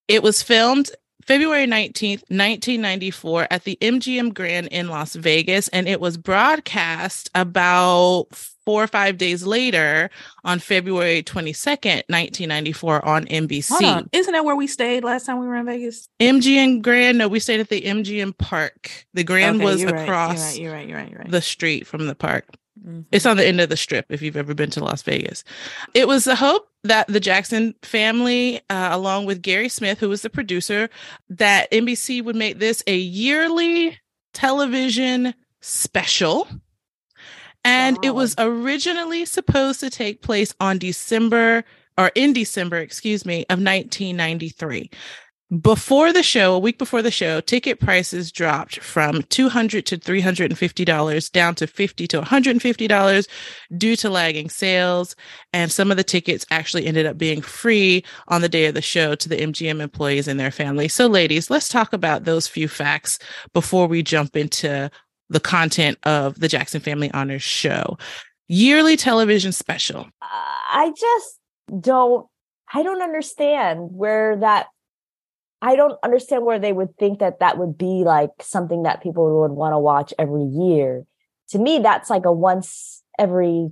It 0.07 0.23
was 0.23 0.43
filmed 0.43 0.91
February 1.25 1.65
19th, 1.65 2.21
1994 2.29 3.47
at 3.49 3.63
the 3.63 3.77
MGM 3.81 4.33
Grand 4.33 4.67
in 4.67 4.89
Las 4.89 5.15
Vegas 5.15 5.67
and 5.69 5.87
it 5.87 5.99
was 5.99 6.17
broadcast 6.17 7.29
about 7.33 8.27
4 8.65 8.83
or 8.83 8.87
5 8.87 9.17
days 9.17 9.45
later 9.45 10.09
on 10.43 10.59
February 10.59 11.23
22nd, 11.23 12.03
1994 12.09 13.05
on 13.05 13.25
NBC. 13.25 13.81
On. 13.83 14.09
Isn't 14.11 14.33
that 14.33 14.45
where 14.45 14.55
we 14.55 14.67
stayed 14.67 15.03
last 15.03 15.25
time 15.25 15.39
we 15.39 15.47
were 15.47 15.55
in 15.55 15.65
Vegas? 15.65 16.09
MGM 16.19 16.81
Grand, 16.81 17.17
no, 17.17 17.27
we 17.27 17.39
stayed 17.39 17.59
at 17.59 17.69
the 17.69 17.81
MGM 17.81 18.37
Park. 18.37 19.05
The 19.13 19.23
Grand 19.23 19.57
Okay, 19.57 19.65
was 19.65 19.81
you're 19.81 19.95
across 19.95 20.51
right. 20.53 20.59
You're 20.61 20.73
right. 20.73 20.87
You're 20.87 20.97
right. 20.97 21.09
You're 21.09 21.19
right. 21.19 21.31
the 21.31 21.41
street 21.41 21.85
from 21.87 22.07
the 22.07 22.15
park. 22.15 22.45
Mhm. 22.85 23.05
It's 23.11 23.25
on 23.25 23.37
the 23.37 23.45
end 23.47 23.61
of 23.61 23.69
the 23.69 23.77
strip 23.77 24.05
if 24.09 24.21
you've 24.21 24.35
ever 24.35 24.53
been 24.53 24.69
to 24.71 24.83
Las 24.83 25.01
Vegas. 25.03 25.43
It 25.93 26.07
was 26.07 26.25
the 26.25 26.35
hope 26.35 26.67
that 26.83 27.07
the 27.07 27.21
Jackson 27.21 27.73
family, 27.83 28.57
uh, 28.69 28.89
along 28.91 29.25
with 29.25 29.41
Gary 29.41 29.69
Smith, 29.69 29.99
who 29.99 30.09
was 30.09 30.21
the 30.23 30.29
producer, 30.29 30.89
that 31.29 31.71
NBC 31.71 32.21
would 32.21 32.35
make 32.35 32.59
this 32.59 32.83
a 32.85 32.97
yearly 32.97 33.97
television 34.33 35.33
special. 35.61 36.47
And 37.65 37.97
it 38.03 38.13
was 38.13 38.35
originally 38.37 39.25
supposed 39.25 39.79
to 39.79 39.89
take 39.89 40.21
place 40.21 40.53
on 40.59 40.77
December 40.77 41.65
or 41.97 42.11
in 42.13 42.31
December, 42.31 42.77
excuse 42.77 43.25
me, 43.25 43.39
of 43.49 43.59
1993. 43.59 44.91
Before 45.61 46.11
the 46.11 46.23
show, 46.23 46.55
a 46.55 46.59
week 46.59 46.79
before 46.79 47.03
the 47.03 47.11
show, 47.11 47.39
ticket 47.39 47.79
prices 47.79 48.31
dropped 48.31 48.79
from 48.81 49.21
200 49.29 49.85
to 49.85 49.97
$350 49.97 51.31
down 51.31 51.55
to 51.55 51.67
50 51.67 52.07
to 52.07 52.21
$150 52.21 53.27
due 53.77 53.95
to 53.95 54.09
lagging 54.09 54.49
sales. 54.49 55.15
And 55.53 55.71
some 55.71 55.91
of 55.91 55.97
the 55.97 56.03
tickets 56.03 56.47
actually 56.49 56.87
ended 56.87 57.05
up 57.05 57.19
being 57.19 57.43
free 57.43 58.03
on 58.27 58.41
the 58.41 58.49
day 58.49 58.65
of 58.65 58.73
the 58.73 58.81
show 58.81 59.13
to 59.13 59.29
the 59.29 59.37
MGM 59.37 59.81
employees 59.81 60.27
and 60.27 60.39
their 60.39 60.49
families. 60.49 60.95
So, 60.95 61.05
ladies, 61.05 61.51
let's 61.51 61.69
talk 61.69 61.93
about 61.93 62.23
those 62.23 62.47
few 62.47 62.67
facts 62.67 63.19
before 63.53 63.85
we 63.85 64.01
jump 64.01 64.35
into 64.35 64.89
the 65.29 65.39
content 65.39 65.97
of 66.03 66.39
the 66.39 66.47
Jackson 66.47 66.81
Family 66.81 67.11
Honors 67.11 67.43
show. 67.43 67.97
Yearly 68.47 68.95
television 68.95 69.51
special. 69.51 70.07
I 70.21 70.91
just 70.97 71.39
don't 71.81 72.27
I 72.73 72.83
don't 72.83 73.01
understand 73.01 73.89
where 73.91 74.35
that 74.37 74.67
I 75.61 75.75
don't 75.75 75.97
understand 76.03 76.45
where 76.45 76.59
they 76.59 76.73
would 76.73 76.95
think 76.97 77.19
that 77.19 77.39
that 77.39 77.57
would 77.57 77.77
be 77.77 78.03
like 78.03 78.29
something 78.41 78.83
that 78.83 79.01
people 79.01 79.41
would 79.41 79.51
want 79.51 79.73
to 79.73 79.79
watch 79.79 80.13
every 80.19 80.43
year. 80.43 81.05
To 81.49 81.59
me 81.59 81.79
that's 81.79 82.09
like 82.09 82.25
a 82.25 82.31
once 82.31 83.01
every 83.17 83.69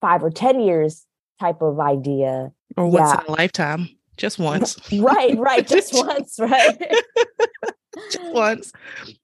5 0.00 0.24
or 0.24 0.30
10 0.30 0.60
years 0.60 1.06
type 1.38 1.62
of 1.62 1.78
idea. 1.78 2.50
Or 2.76 2.88
once 2.88 3.12
Yeah. 3.12 3.20
in 3.20 3.26
a 3.28 3.36
lifetime. 3.36 3.88
Just 4.16 4.38
once. 4.38 4.76
Right, 4.98 5.38
right, 5.38 5.66
just 5.66 5.92
once, 6.06 6.36
right? 6.40 6.76
just 8.10 8.22
once. 8.32 8.72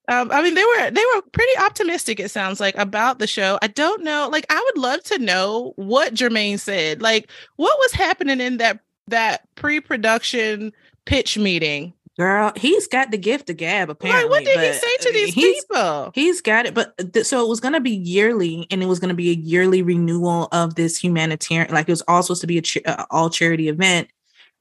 Um, 0.08 0.30
I 0.30 0.42
mean, 0.42 0.54
they 0.54 0.64
were 0.64 0.90
they 0.90 1.04
were 1.14 1.22
pretty 1.32 1.56
optimistic. 1.58 2.20
It 2.20 2.30
sounds 2.30 2.60
like 2.60 2.76
about 2.76 3.18
the 3.18 3.26
show. 3.26 3.58
I 3.62 3.68
don't 3.68 4.02
know. 4.02 4.28
Like, 4.30 4.46
I 4.50 4.62
would 4.72 4.82
love 4.82 5.02
to 5.04 5.18
know 5.18 5.72
what 5.76 6.14
Jermaine 6.14 6.58
said. 6.58 7.02
Like, 7.02 7.30
what 7.56 7.78
was 7.78 7.92
happening 7.92 8.40
in 8.40 8.58
that 8.58 8.80
that 9.08 9.48
pre 9.54 9.80
production 9.80 10.72
pitch 11.04 11.38
meeting? 11.38 11.92
Girl, 12.18 12.52
he's 12.56 12.86
got 12.88 13.10
the 13.10 13.16
gift 13.16 13.48
of 13.48 13.56
gab. 13.56 13.88
Apparently, 13.88 14.24
like, 14.24 14.30
what 14.30 14.44
did 14.44 14.60
he 14.60 14.78
say 14.78 14.96
to 15.00 15.12
these 15.12 15.32
he's- 15.32 15.64
people? 15.64 16.12
He's 16.14 16.42
got 16.42 16.66
it, 16.66 16.74
but 16.74 16.94
th- 17.14 17.24
so 17.24 17.42
it 17.42 17.48
was 17.48 17.58
going 17.58 17.72
to 17.72 17.80
be 17.80 17.92
yearly, 17.96 18.66
and 18.70 18.82
it 18.82 18.86
was 18.86 18.98
going 19.00 19.08
to 19.08 19.14
be 19.14 19.30
a 19.30 19.34
yearly 19.34 19.80
renewal 19.80 20.48
of 20.52 20.74
this 20.74 21.02
humanitarian. 21.02 21.72
Like 21.72 21.88
it 21.88 21.92
was 21.92 22.02
all 22.06 22.22
supposed 22.22 22.42
to 22.42 22.46
be 22.46 22.58
a 22.58 22.62
uh, 22.84 23.06
all 23.10 23.30
charity 23.30 23.70
event, 23.70 24.08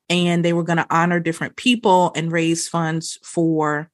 and 0.09 0.45
they 0.45 0.53
were 0.53 0.64
going 0.64 0.78
to 0.78 0.88
honor 0.89 1.20
different 1.20 1.57
people 1.57 2.14
and 2.16 2.32
raise 2.32 2.70
funds 2.70 3.20
for 3.22 3.89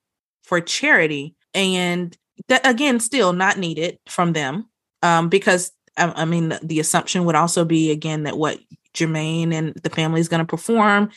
for 0.47 0.61
charity. 0.61 1.35
And 1.53 2.17
that 2.47 2.65
again, 2.65 2.99
still 2.99 3.33
not 3.33 3.57
needed 3.57 3.99
from 4.07 4.33
them, 4.33 4.69
um, 5.03 5.29
because 5.29 5.71
I, 5.97 6.11
I 6.15 6.25
mean, 6.25 6.49
the, 6.49 6.59
the 6.63 6.79
assumption 6.79 7.25
would 7.25 7.35
also 7.35 7.65
be 7.65 7.91
again 7.91 8.23
that 8.23 8.37
what 8.37 8.59
Jermaine 8.93 9.53
and 9.53 9.73
the 9.83 9.89
family 9.89 10.21
is 10.21 10.29
going 10.29 10.39
to 10.39 10.45
perform. 10.45 11.11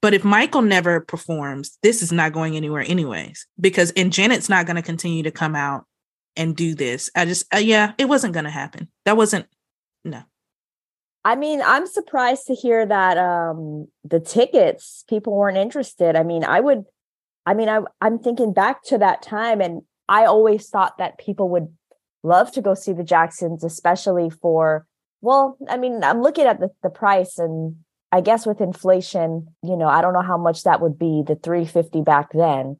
But 0.00 0.14
if 0.14 0.24
Michael 0.24 0.62
never 0.62 1.00
performs, 1.00 1.78
this 1.82 2.02
is 2.02 2.10
not 2.10 2.32
going 2.32 2.56
anywhere, 2.56 2.84
anyways. 2.86 3.46
Because 3.60 3.92
and 3.92 4.12
Janet's 4.12 4.48
not 4.48 4.66
going 4.66 4.76
to 4.76 4.82
continue 4.82 5.22
to 5.22 5.30
come 5.30 5.54
out 5.54 5.84
and 6.34 6.56
do 6.56 6.74
this. 6.74 7.10
I 7.14 7.24
just, 7.24 7.54
uh, 7.54 7.58
yeah, 7.58 7.92
it 7.98 8.08
wasn't 8.08 8.34
going 8.34 8.44
to 8.44 8.50
happen. 8.50 8.88
That 9.04 9.16
wasn't. 9.16 9.46
No. 10.04 10.22
I 11.24 11.36
mean, 11.36 11.62
I'm 11.62 11.86
surprised 11.86 12.46
to 12.48 12.54
hear 12.54 12.84
that 12.84 13.16
um 13.16 13.86
the 14.02 14.18
tickets 14.18 15.04
people 15.08 15.34
weren't 15.36 15.58
interested. 15.58 16.16
I 16.16 16.24
mean, 16.24 16.42
I 16.42 16.58
would 16.58 16.84
I 17.46 17.54
mean, 17.54 17.68
I 17.68 17.80
I'm 18.00 18.18
thinking 18.18 18.52
back 18.52 18.82
to 18.84 18.98
that 18.98 19.22
time 19.22 19.60
and 19.60 19.82
I 20.08 20.24
always 20.24 20.68
thought 20.68 20.98
that 20.98 21.18
people 21.18 21.48
would 21.50 21.68
love 22.22 22.52
to 22.52 22.62
go 22.62 22.74
see 22.74 22.92
the 22.92 23.04
Jacksons 23.04 23.64
especially 23.64 24.30
for 24.30 24.86
well, 25.20 25.56
I 25.68 25.76
mean, 25.76 26.02
I'm 26.02 26.22
looking 26.22 26.46
at 26.46 26.60
the 26.60 26.70
the 26.82 26.90
price 26.90 27.38
and 27.38 27.76
I 28.10 28.20
guess 28.20 28.44
with 28.44 28.60
inflation, 28.60 29.48
you 29.62 29.76
know, 29.76 29.88
I 29.88 30.02
don't 30.02 30.12
know 30.12 30.22
how 30.22 30.36
much 30.36 30.64
that 30.64 30.80
would 30.80 30.98
be 30.98 31.22
the 31.26 31.36
350 31.36 32.02
back 32.02 32.32
then. 32.32 32.78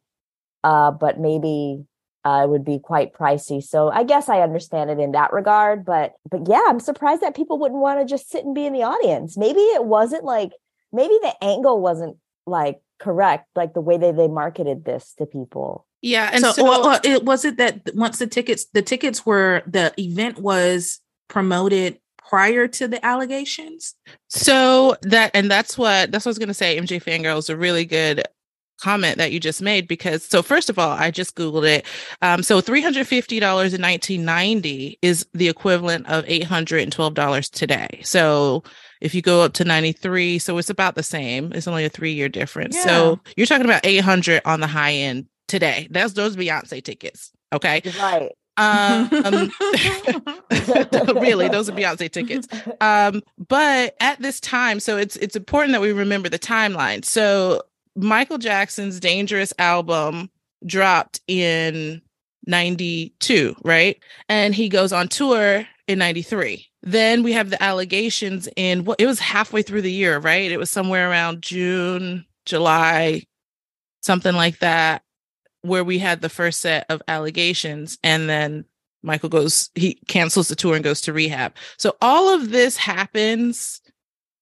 Uh 0.63 0.91
but 0.91 1.19
maybe 1.19 1.85
uh, 2.25 2.43
it 2.45 2.51
would 2.51 2.65
be 2.65 2.79
quite 2.79 3.13
pricey. 3.13 3.63
So 3.63 3.91
I 3.91 4.05
guess 4.05 4.29
I 4.29 4.43
understand 4.43 4.91
it 4.91 5.01
in 5.01 5.13
that 5.13 5.33
regard. 5.33 5.85
But 5.85 6.13
but 6.31 6.49
yeah, 6.49 6.63
I'm 6.69 6.81
surprised 6.81 7.23
that 7.23 7.35
people 7.35 7.59
wouldn't 7.59 7.81
want 7.81 8.01
to 8.01 8.07
just 8.07 8.31
sit 8.31 8.45
and 8.45 8.55
be 8.55 8.67
in 8.67 8.73
the 8.73 8.85
audience. 8.85 9.37
Maybe 9.37 9.61
it 9.61 9.85
wasn't 9.85 10.25
like 10.25 10.53
maybe 10.93 11.19
the 11.21 11.35
angle 11.43 11.81
wasn't 11.81 12.17
like 12.47 12.81
correct, 13.03 13.49
like 13.57 13.75
the 13.75 13.81
way 13.81 13.99
they 13.99 14.13
they 14.13 14.29
marketed 14.29 14.85
this 14.85 15.15
to 15.19 15.27
people. 15.27 15.87
Yeah, 16.01 16.31
and 16.33 16.43
so, 16.43 16.53
so, 16.53 16.65
well, 16.65 16.83
well, 16.83 17.01
it 17.05 17.25
was 17.25 17.45
it 17.45 17.59
that 17.59 17.91
once 17.95 18.19
the 18.19 18.27
tickets, 18.27 18.67
the 18.73 18.83
tickets 18.83 19.25
were 19.27 19.63
the 19.67 19.93
event 19.99 20.39
was 20.39 21.01
promoted 21.29 21.99
prior 22.19 22.67
to 22.67 22.89
the 22.89 23.05
allegations. 23.05 23.95
So 24.29 24.97
that 25.03 25.31
and 25.35 25.51
that's 25.51 25.77
what 25.77 26.11
that's 26.11 26.25
what 26.25 26.31
I 26.31 26.35
was 26.35 26.39
gonna 26.39 26.55
say. 26.55 26.79
MJ 26.79 27.03
Fangirl 27.03 27.39
is 27.39 27.51
a 27.51 27.57
really 27.57 27.85
good 27.85 28.25
comment 28.81 29.17
that 29.19 29.31
you 29.31 29.39
just 29.39 29.63
made 29.63 29.87
because 29.87 30.25
so 30.25 30.43
first 30.43 30.69
of 30.69 30.79
all, 30.79 30.91
I 30.91 31.11
just 31.11 31.37
googled 31.37 31.69
it. 31.69 31.87
Um, 32.21 32.43
so 32.43 32.61
three 32.61 32.83
hundred 32.83 33.07
fifty 33.07 33.39
dollars 33.39 33.75
in 33.75 33.81
nineteen 33.81 34.25
ninety 34.25 34.99
is 35.03 35.27
the 35.35 35.49
equivalent 35.49 36.09
of 36.09 36.25
eight 36.27 36.45
hundred 36.45 36.83
and 36.83 36.93
twelve 36.93 37.15
dollars 37.15 37.49
today. 37.49 38.01
So 38.05 38.65
if 39.03 39.15
you 39.15 39.21
go 39.21 39.43
up 39.43 39.53
to 39.55 39.65
ninety 39.65 39.93
three, 39.93 40.39
so 40.39 40.57
it's 40.59 40.71
about 40.71 40.95
the 40.95 41.03
same. 41.03 41.53
It's 41.53 41.67
only 41.67 41.85
a 41.85 41.91
three 41.91 42.13
year 42.13 42.29
difference. 42.29 42.81
So 42.81 43.21
you're 43.37 43.47
talking 43.47 43.67
about 43.67 43.85
eight 43.85 43.99
hundred 43.99 44.41
on 44.45 44.61
the 44.61 44.67
high 44.67 44.93
end 44.93 45.27
today. 45.49 45.89
That's 45.91 46.15
those 46.15 46.37
Beyonce 46.37 46.83
tickets. 46.83 47.33
Okay. 47.53 47.83
Right. 47.99 48.31
Um, 48.57 49.09
really, 51.21 51.49
those 51.49 51.69
are 51.69 51.73
Beyonce 51.73 52.11
tickets. 52.11 52.47
Um, 52.81 53.23
but 53.49 53.97
at 54.01 54.21
this 54.21 54.41
time, 54.41 54.79
so 54.79 54.97
it's 54.97 55.17
it's 55.17 55.37
important 55.37 55.73
that 55.73 55.81
we 55.81 55.93
remember 55.93 56.29
the 56.29 56.39
timeline. 56.39 57.05
So 57.05 57.63
Michael 57.97 58.39
Jackson's 58.39 59.01
Dangerous 59.01 59.53
album 59.59 60.31
dropped 60.65 61.21
in 61.27 62.03
92, 62.47 63.55
right? 63.65 64.01
And 64.29 64.55
he 64.55 64.69
goes 64.69 64.93
on 64.93 65.09
tour 65.09 65.67
in 65.87 65.99
93. 65.99 66.67
Then 66.83 67.23
we 67.23 67.33
have 67.33 67.51
the 67.51 67.63
allegations 67.63 68.49
in 68.57 68.85
what 68.85 69.01
it 69.01 69.07
was 69.07 69.21
halfway 69.21 69.63
through 69.63 69.83
the 69.83 69.93
year, 69.93 70.19
right? 70.19 70.51
It 70.51 70.59
was 70.59 70.71
somewhere 70.71 71.09
around 71.09 71.43
June, 71.43 72.25
July, 72.45 73.23
something 74.01 74.35
like 74.35 74.59
that, 74.59 75.03
where 75.63 75.85
we 75.85 75.99
had 75.99 76.21
the 76.21 76.29
first 76.29 76.61
set 76.61 76.87
of 76.89 77.03
allegations. 77.07 77.99
And 78.03 78.29
then 78.29 78.65
Michael 79.03 79.29
goes, 79.29 79.71
he 79.75 79.95
cancels 80.09 80.49
the 80.49 80.57
tour 80.57 80.75
and 80.75 80.85
goes 80.85 81.01
to 81.03 81.13
rehab. 81.13 81.55
So 81.77 81.97
all 82.01 82.35
of 82.35 82.51
this 82.51 82.77
happens 82.77 83.81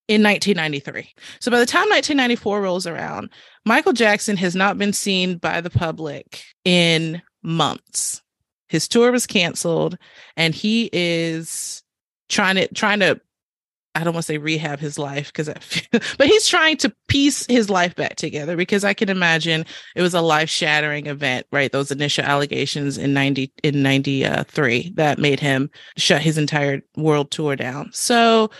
in 0.08 0.22
1993. 0.22 1.14
So 1.40 1.50
by 1.50 1.58
the 1.60 1.66
time 1.66 1.88
1994 1.90 2.62
rolls 2.62 2.86
around, 2.86 3.30
Michael 3.64 3.92
Jackson 3.92 4.36
has 4.38 4.56
not 4.56 4.78
been 4.78 4.92
seen 4.92 5.36
by 5.36 5.60
the 5.60 5.70
public 5.70 6.42
in 6.64 7.22
months. 7.42 8.22
His 8.68 8.86
tour 8.88 9.10
was 9.10 9.26
canceled 9.26 9.98
and 10.36 10.54
he 10.54 10.88
is 10.92 11.82
trying 12.28 12.56
to 12.56 12.68
trying 12.68 13.00
to 13.00 13.20
I 13.94 14.04
don't 14.04 14.14
want 14.14 14.24
to 14.24 14.32
say 14.32 14.38
rehab 14.38 14.78
his 14.78 14.98
life 14.98 15.26
because 15.26 15.48
I 15.48 15.54
feel, 15.54 16.00
but 16.18 16.28
he's 16.28 16.46
trying 16.46 16.76
to 16.78 16.94
piece 17.08 17.44
his 17.46 17.68
life 17.68 17.96
back 17.96 18.16
together 18.16 18.56
because 18.56 18.84
I 18.84 18.94
can 18.94 19.08
imagine 19.08 19.66
it 19.96 20.02
was 20.02 20.14
a 20.14 20.20
life 20.20 20.48
shattering 20.48 21.06
event, 21.06 21.46
right? 21.50 21.72
Those 21.72 21.90
initial 21.90 22.24
allegations 22.24 22.96
in 22.98 23.12
90 23.12 23.52
in 23.64 23.82
93 23.82 24.92
that 24.94 25.18
made 25.18 25.40
him 25.40 25.70
shut 25.96 26.22
his 26.22 26.38
entire 26.38 26.82
world 26.96 27.32
tour 27.32 27.56
down. 27.56 27.90
So 27.92 28.50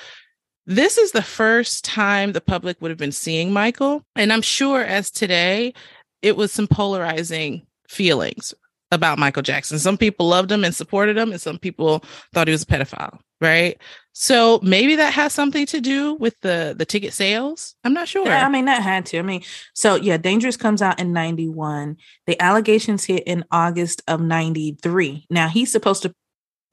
this 0.66 0.99
is 0.99 1.12
the 1.12 1.22
first 1.22 1.85
time 1.85 2.33
the 2.33 2.41
public 2.41 2.81
would 2.81 2.91
have 2.91 2.99
been 2.99 3.12
seeing 3.12 3.53
Michael. 3.53 4.05
And 4.16 4.33
I'm 4.33 4.43
sure 4.43 4.83
as 4.83 5.11
today, 5.11 5.74
it 6.22 6.37
was 6.37 6.53
some 6.53 6.66
polarizing 6.66 7.66
feelings. 7.89 8.53
About 8.93 9.18
Michael 9.18 9.43
Jackson. 9.43 9.78
Some 9.78 9.97
people 9.97 10.28
loved 10.28 10.51
him 10.51 10.64
and 10.64 10.74
supported 10.74 11.16
him, 11.16 11.30
and 11.32 11.41
some 11.41 11.59
people 11.59 12.05
thought 12.32 12.49
he 12.49 12.53
was 12.53 12.62
a 12.62 12.66
pedophile, 12.66 13.18
right? 13.41 13.80
So 14.12 14.61
maybe 14.62 14.97
that 14.97 15.12
has 15.12 15.32
something 15.32 15.66
to 15.66 15.80
do 15.80 16.14
with 16.14 16.38
the 16.41 16.74
the 16.76 16.84
ticket 16.84 17.12
sales. 17.12 17.74
I'm 17.84 17.93
not 17.93 18.09
sure. 18.09 18.26
Yeah, 18.26 18.47
I 18.47 18.49
mean, 18.49 18.64
that 18.64 18.82
had 18.82 19.07
to. 19.07 19.18
I 19.18 19.22
mean, 19.22 19.43
so 19.74 19.95
yeah, 19.95 20.16
Dangerous 20.16 20.57
comes 20.57 20.82
out 20.82 20.99
in 20.99 21.12
91. 21.12 21.97
The 22.26 22.41
allegations 22.43 23.05
hit 23.05 23.22
in 23.24 23.45
August 23.51 24.03
of 24.09 24.20
93. 24.20 25.26
Now 25.30 25.49
he's 25.49 25.70
supposed 25.70 26.03
to 26.03 26.14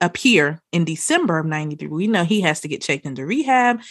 appear 0.01 0.61
in 0.71 0.85
December 0.85 1.39
of 1.39 1.45
93. 1.45 1.87
We 1.87 2.07
know 2.07 2.23
he 2.23 2.41
has 2.41 2.61
to 2.61 2.67
get 2.67 2.81
checked 2.81 3.05
into 3.05 3.25
rehab. 3.25 3.81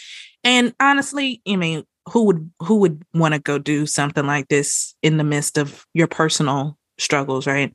And 0.43 0.73
honestly, 0.79 1.41
I 1.47 1.55
mean, 1.55 1.83
who 2.09 2.23
would 2.25 2.51
who 2.59 2.77
would 2.77 3.03
want 3.13 3.33
to 3.33 3.39
go 3.39 3.57
do 3.57 3.85
something 3.85 4.25
like 4.25 4.47
this 4.47 4.95
in 5.01 5.17
the 5.17 5.23
midst 5.23 5.57
of 5.57 5.85
your 5.93 6.07
personal 6.07 6.77
struggles, 6.97 7.47
right? 7.47 7.73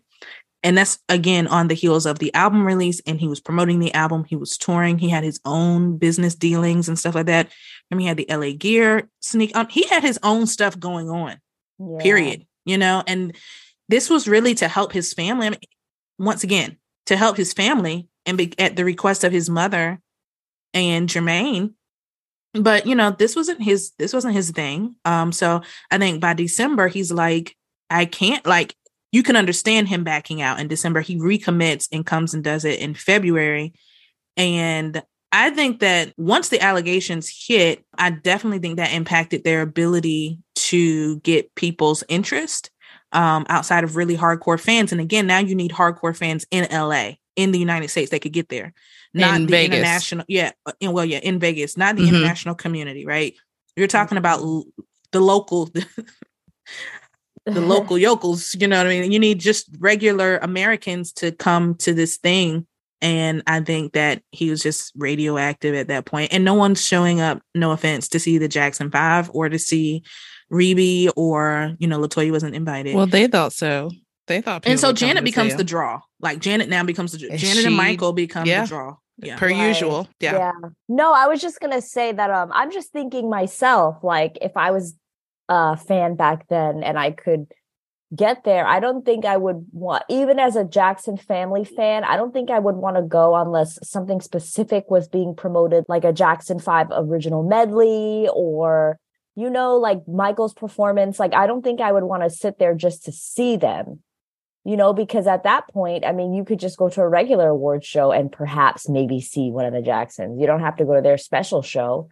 And 0.64 0.78
that's 0.78 0.98
again 1.08 1.48
on 1.48 1.68
the 1.68 1.74
heels 1.74 2.06
of 2.06 2.20
the 2.20 2.32
album 2.34 2.64
release, 2.64 3.00
and 3.06 3.18
he 3.18 3.26
was 3.26 3.40
promoting 3.40 3.80
the 3.80 3.92
album. 3.94 4.24
He 4.24 4.36
was 4.36 4.56
touring. 4.56 4.98
He 4.98 5.08
had 5.08 5.24
his 5.24 5.40
own 5.44 5.98
business 5.98 6.34
dealings 6.34 6.88
and 6.88 6.98
stuff 6.98 7.16
like 7.16 7.26
that. 7.26 7.50
And 7.90 8.00
he 8.00 8.06
had 8.06 8.16
the 8.16 8.26
LA 8.28 8.52
Gear 8.56 9.08
sneak. 9.20 9.54
Um, 9.56 9.68
he 9.68 9.86
had 9.88 10.02
his 10.02 10.18
own 10.22 10.46
stuff 10.46 10.78
going 10.78 11.10
on. 11.10 11.38
Yeah. 11.78 11.98
Period. 11.98 12.46
You 12.64 12.78
know, 12.78 13.02
and 13.06 13.34
this 13.88 14.08
was 14.08 14.28
really 14.28 14.54
to 14.56 14.68
help 14.68 14.92
his 14.92 15.12
family. 15.12 15.48
I 15.48 15.50
mean, 15.50 15.60
once 16.18 16.44
again, 16.44 16.76
to 17.06 17.16
help 17.16 17.36
his 17.36 17.52
family 17.52 18.08
and 18.24 18.38
be 18.38 18.54
at 18.58 18.76
the 18.76 18.84
request 18.84 19.24
of 19.24 19.32
his 19.32 19.50
mother 19.50 20.00
and 20.72 21.08
Jermaine. 21.08 21.74
But 22.54 22.86
you 22.86 22.94
know, 22.94 23.10
this 23.10 23.34
wasn't 23.34 23.62
his 23.62 23.92
this 23.98 24.12
wasn't 24.12 24.34
his 24.34 24.50
thing. 24.50 24.96
Um, 25.04 25.32
so 25.32 25.62
I 25.90 25.98
think 25.98 26.20
by 26.20 26.34
December 26.34 26.88
he's 26.88 27.10
like, 27.10 27.56
I 27.90 28.04
can't 28.04 28.46
like 28.46 28.76
you 29.12 29.22
can 29.22 29.36
understand 29.36 29.88
him 29.88 30.04
backing 30.04 30.42
out 30.42 30.58
in 30.58 30.68
December. 30.68 31.00
He 31.00 31.16
recommits 31.16 31.86
and 31.92 32.04
comes 32.04 32.34
and 32.34 32.42
does 32.42 32.64
it 32.64 32.80
in 32.80 32.94
February. 32.94 33.74
And 34.36 35.02
I 35.30 35.50
think 35.50 35.80
that 35.80 36.12
once 36.16 36.48
the 36.48 36.60
allegations 36.60 37.28
hit, 37.28 37.84
I 37.96 38.10
definitely 38.10 38.58
think 38.58 38.76
that 38.76 38.92
impacted 38.92 39.44
their 39.44 39.60
ability 39.62 40.38
to 40.54 41.20
get 41.20 41.54
people's 41.54 42.02
interest 42.08 42.70
um, 43.12 43.44
outside 43.48 43.84
of 43.84 43.96
really 43.96 44.16
hardcore 44.16 44.60
fans. 44.60 44.92
And 44.92 45.00
again, 45.00 45.26
now 45.26 45.38
you 45.38 45.54
need 45.54 45.72
hardcore 45.72 46.16
fans 46.16 46.46
in 46.50 46.66
LA 46.70 47.12
in 47.36 47.52
the 47.52 47.58
United 47.58 47.88
States 47.88 48.10
they 48.10 48.18
could 48.18 48.32
get 48.32 48.48
there, 48.48 48.72
not 49.14 49.36
in 49.36 49.46
the 49.46 49.50
Vegas. 49.50 49.76
international. 49.76 50.24
Yeah, 50.28 50.52
in, 50.80 50.92
well, 50.92 51.04
yeah, 51.04 51.18
in 51.18 51.38
Vegas, 51.38 51.76
not 51.76 51.96
the 51.96 52.02
mm-hmm. 52.02 52.16
international 52.16 52.54
community, 52.54 53.06
right? 53.06 53.34
You're 53.76 53.88
talking 53.88 54.18
about 54.18 54.40
l- 54.40 54.66
the 55.12 55.20
local. 55.20 55.70
the 57.46 57.60
local 57.60 57.98
yokels, 57.98 58.54
you 58.58 58.68
know 58.68 58.78
what 58.78 58.86
I 58.86 59.00
mean? 59.00 59.12
You 59.12 59.18
need 59.18 59.40
just 59.40 59.68
regular 59.78 60.38
Americans 60.38 61.12
to 61.14 61.32
come 61.32 61.74
to 61.76 61.92
this 61.92 62.16
thing. 62.16 62.66
And 63.00 63.42
I 63.48 63.60
think 63.60 63.94
that 63.94 64.22
he 64.30 64.48
was 64.48 64.62
just 64.62 64.92
radioactive 64.96 65.74
at 65.74 65.88
that 65.88 66.04
point. 66.04 66.32
And 66.32 66.44
no 66.44 66.54
one's 66.54 66.84
showing 66.84 67.20
up, 67.20 67.42
no 67.54 67.72
offense, 67.72 68.08
to 68.10 68.20
see 68.20 68.38
the 68.38 68.46
Jackson 68.46 68.90
Five 68.92 69.28
or 69.34 69.48
to 69.48 69.58
see 69.58 70.04
Rebbie 70.50 71.10
or, 71.16 71.74
you 71.80 71.88
know, 71.88 71.98
Latoya 71.98 72.30
wasn't 72.30 72.54
invited. 72.54 72.94
Well, 72.94 73.06
they 73.06 73.26
thought 73.26 73.52
so. 73.52 73.90
They 74.28 74.40
thought, 74.40 74.66
and 74.66 74.78
so 74.78 74.92
Janet 74.92 75.24
becomes 75.24 75.56
the 75.56 75.64
draw. 75.64 76.00
Like 76.20 76.38
Janet 76.38 76.68
now 76.68 76.84
becomes 76.84 77.10
the 77.10 77.18
Janet 77.18 77.40
she, 77.40 77.66
and 77.66 77.76
Michael 77.76 78.12
become 78.12 78.46
yeah, 78.46 78.62
the 78.62 78.68
draw. 78.68 78.96
Yeah. 79.18 79.36
Per 79.36 79.48
right. 79.48 79.68
usual. 79.68 80.08
Yeah. 80.20 80.36
Yeah. 80.36 80.68
No, 80.88 81.12
I 81.12 81.26
was 81.26 81.40
just 81.40 81.60
gonna 81.60 81.82
say 81.82 82.12
that 82.12 82.30
um 82.30 82.50
I'm 82.52 82.70
just 82.70 82.92
thinking 82.92 83.28
myself, 83.28 84.02
like 84.02 84.38
if 84.40 84.56
I 84.56 84.70
was 84.70 84.94
a 85.48 85.76
fan 85.76 86.16
back 86.16 86.48
then 86.48 86.82
and 86.82 86.98
I 86.98 87.10
could 87.10 87.52
get 88.14 88.44
there, 88.44 88.66
I 88.66 88.80
don't 88.80 89.04
think 89.04 89.24
I 89.24 89.36
would 89.36 89.66
want 89.72 90.04
even 90.08 90.38
as 90.38 90.56
a 90.56 90.64
Jackson 90.64 91.16
family 91.16 91.64
fan, 91.64 92.04
I 92.04 92.16
don't 92.16 92.32
think 92.32 92.50
I 92.50 92.58
would 92.58 92.76
want 92.76 92.96
to 92.96 93.02
go 93.02 93.34
unless 93.34 93.78
something 93.88 94.20
specific 94.20 94.90
was 94.90 95.08
being 95.08 95.34
promoted, 95.34 95.84
like 95.88 96.04
a 96.04 96.12
Jackson 96.12 96.58
5 96.58 96.88
original 96.92 97.42
medley 97.42 98.28
or 98.32 98.98
you 99.34 99.48
know, 99.48 99.76
like 99.76 100.06
Michael's 100.06 100.52
performance. 100.52 101.18
Like, 101.18 101.32
I 101.32 101.46
don't 101.46 101.62
think 101.62 101.80
I 101.80 101.90
would 101.90 102.04
want 102.04 102.22
to 102.22 102.28
sit 102.28 102.58
there 102.58 102.74
just 102.74 103.04
to 103.04 103.12
see 103.12 103.56
them 103.56 104.02
you 104.64 104.76
know, 104.76 104.92
because 104.92 105.26
at 105.26 105.42
that 105.42 105.68
point, 105.68 106.04
I 106.04 106.12
mean, 106.12 106.32
you 106.32 106.44
could 106.44 106.60
just 106.60 106.78
go 106.78 106.88
to 106.88 107.00
a 107.00 107.08
regular 107.08 107.48
award 107.48 107.84
show 107.84 108.12
and 108.12 108.30
perhaps 108.30 108.88
maybe 108.88 109.20
see 109.20 109.50
one 109.50 109.66
of 109.66 109.72
the 109.72 109.82
Jacksons. 109.82 110.40
You 110.40 110.46
don't 110.46 110.60
have 110.60 110.76
to 110.76 110.84
go 110.84 110.94
to 110.94 111.00
their 111.00 111.18
special 111.18 111.62
show. 111.62 112.08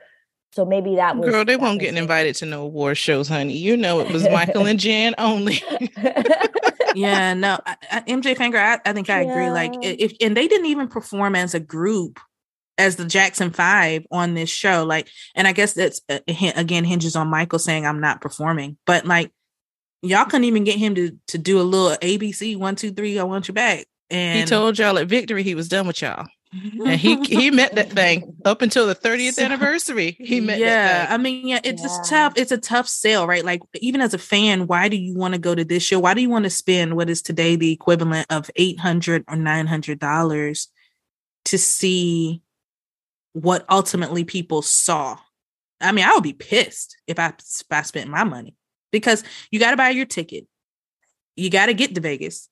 So 0.53 0.65
maybe 0.65 0.97
that 0.97 1.17
was 1.17 1.31
girl. 1.31 1.45
They 1.45 1.57
won't 1.57 1.79
get 1.79 1.97
invited 1.97 2.35
to 2.37 2.47
no 2.47 2.63
award 2.63 2.99
shows, 2.99 3.29
honey. 3.29 3.57
You 3.57 3.77
know 3.77 4.01
it 4.01 4.11
was 4.11 4.29
Michael 4.29 4.67
and 4.67 4.81
Jan 4.81 5.15
only. 5.17 5.63
yeah, 6.95 7.35
no, 7.35 7.59
I, 7.65 7.77
I, 7.91 8.01
MJ 8.09 8.37
Fangirl. 8.37 8.57
I, 8.57 8.81
I 8.85 8.93
think 8.93 9.09
I 9.09 9.23
yeah. 9.23 9.31
agree. 9.31 9.51
Like, 9.51 9.75
if 9.81 10.13
and 10.21 10.37
they 10.37 10.49
didn't 10.49 10.67
even 10.67 10.89
perform 10.89 11.37
as 11.37 11.55
a 11.55 11.61
group 11.61 12.19
as 12.79 12.97
the 12.97 13.05
Jackson 13.05 13.51
Five 13.51 14.07
on 14.11 14.35
this 14.35 14.51
show. 14.51 14.85
Like, 14.85 15.09
and 15.37 15.47
I 15.47 15.53
guess 15.53 15.75
that's 15.75 16.01
uh, 16.09 16.19
again 16.27 16.85
hinges 16.85 17.15
on 17.15 17.29
Michael 17.29 17.59
saying 17.59 17.87
I'm 17.87 18.01
not 18.01 18.21
performing, 18.21 18.77
but 18.87 19.07
like 19.07 19.31
y'all 20.03 20.25
couldn't 20.25 20.45
even 20.45 20.65
get 20.65 20.79
him 20.79 20.95
to 20.97 21.17
to 21.29 21.39
do 21.39 21.61
a 21.61 21.63
little 21.63 21.97
ABC 21.99 22.57
one 22.57 22.75
two 22.75 22.91
three. 22.91 23.19
I 23.19 23.23
want 23.25 23.49
you 23.49 23.55
back. 23.55 23.87
And 24.09 24.41
he 24.41 24.45
told 24.47 24.79
y'all 24.79 24.99
at 24.99 25.07
Victory 25.07 25.45
he 25.45 25.55
was 25.55 25.69
done 25.69 25.87
with 25.87 26.03
y'all. 26.03 26.27
And 26.53 27.01
he 27.01 27.17
he 27.25 27.51
met 27.51 27.75
that 27.75 27.91
thing 27.91 28.37
up 28.45 28.63
until 28.63 28.87
the 28.87 28.95
30th 28.95 29.35
so, 29.35 29.45
anniversary. 29.45 30.17
He 30.19 30.41
met 30.41 30.59
yeah. 30.59 31.07
I 31.09 31.17
mean, 31.17 31.47
yeah, 31.47 31.61
it's 31.63 31.83
yeah. 31.83 32.03
tough. 32.07 32.33
It's 32.37 32.53
a 32.53 32.59
tough 32.59 32.89
sale, 32.89 33.27
right? 33.27 33.45
Like 33.45 33.63
even 33.77 34.01
as 34.01 34.15
a 34.15 34.19
fan, 34.19 34.67
why 34.67 34.89
do 34.89 34.97
you 34.97 35.15
want 35.15 35.35
to 35.35 35.41
go 35.41 35.55
to 35.55 35.65
this 35.65 35.83
show? 35.83 36.01
Why 36.01 36.15
do 36.15 36.21
you 36.21 36.31
want 36.31 36.45
to 36.45 36.51
spend 36.51 36.97
what 36.97 37.11
is 37.11 37.23
today 37.23 37.57
the 37.57 37.73
equivalent 37.73 38.27
of 38.31 38.51
eight 38.57 38.81
hundred 38.81 39.25
or 39.29 39.37
nine 39.37 39.67
hundred 39.67 39.99
dollars 39.99 40.69
to 41.47 41.59
see 41.59 42.43
what 43.33 43.65
ultimately 43.71 44.25
people 44.25 44.63
saw? 44.63 45.19
I 45.81 45.93
mean, 45.93 46.05
I 46.05 46.13
would 46.15 46.25
be 46.25 46.33
pissed 46.33 46.97
if 47.07 47.19
I 47.19 47.29
if 47.29 47.67
I 47.71 47.83
spent 47.83 48.11
my 48.11 48.25
money 48.25 48.57
because 48.91 49.23
you 49.51 49.61
got 49.61 49.71
to 49.71 49.77
buy 49.77 49.91
your 49.91 50.07
ticket. 50.07 50.47
You 51.37 51.49
got 51.49 51.67
to 51.67 51.75
get 51.75 51.95
to 51.95 52.01
Vegas. 52.01 52.49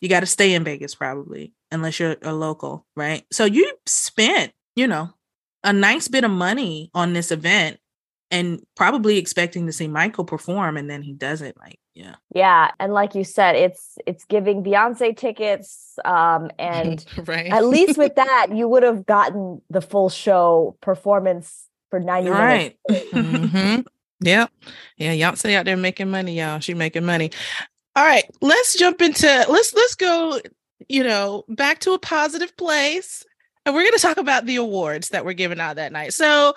You 0.00 0.08
got 0.08 0.20
to 0.20 0.26
stay 0.26 0.52
in 0.52 0.62
Vegas 0.62 0.94
probably, 0.94 1.54
unless 1.70 2.00
you're 2.00 2.16
a 2.22 2.32
local, 2.32 2.86
right? 2.96 3.24
So 3.32 3.44
you 3.44 3.72
spent, 3.86 4.52
you 4.74 4.86
know, 4.86 5.10
a 5.64 5.72
nice 5.72 6.08
bit 6.08 6.24
of 6.24 6.30
money 6.30 6.90
on 6.94 7.12
this 7.12 7.30
event 7.30 7.78
and 8.30 8.60
probably 8.74 9.18
expecting 9.18 9.66
to 9.66 9.72
see 9.72 9.88
Michael 9.88 10.24
perform 10.24 10.76
and 10.76 10.90
then 10.90 11.02
he 11.02 11.12
does 11.12 11.42
it 11.42 11.56
like 11.58 11.78
yeah. 11.94 12.16
Yeah, 12.34 12.72
and 12.78 12.92
like 12.92 13.14
you 13.14 13.24
said 13.24 13.56
it's 13.56 13.96
it's 14.06 14.24
giving 14.26 14.62
Beyonce 14.62 15.16
tickets 15.16 15.98
um 16.04 16.50
and 16.58 17.04
right. 17.26 17.46
at 17.46 17.64
least 17.64 17.96
with 17.96 18.14
that 18.16 18.48
you 18.52 18.68
would 18.68 18.82
have 18.82 19.06
gotten 19.06 19.62
the 19.70 19.80
full 19.80 20.10
show 20.10 20.76
performance 20.82 21.68
for 21.88 21.98
90 21.98 22.30
right. 22.30 22.78
minutes. 22.88 23.10
mm-hmm. 23.12 23.80
Yeah. 24.20 24.46
Yeah. 24.98 25.14
Beyonce 25.14 25.54
out 25.54 25.64
there 25.64 25.76
making 25.76 26.10
money, 26.10 26.38
y'all. 26.38 26.60
She 26.60 26.74
making 26.74 27.06
money. 27.06 27.30
All 27.94 28.04
right. 28.04 28.24
Let's 28.42 28.76
jump 28.76 29.00
into 29.00 29.26
let's 29.26 29.72
let's 29.72 29.94
go, 29.94 30.38
you 30.88 31.02
know, 31.02 31.44
back 31.48 31.80
to 31.80 31.92
a 31.92 31.98
positive 31.98 32.56
place. 32.56 33.24
And 33.64 33.74
we're 33.74 33.84
gonna 33.84 33.98
talk 33.98 34.16
about 34.18 34.46
the 34.46 34.56
awards 34.56 35.10
that 35.10 35.24
were 35.24 35.32
given 35.32 35.60
out 35.60 35.76
that 35.76 35.92
night. 35.92 36.12
So 36.12 36.54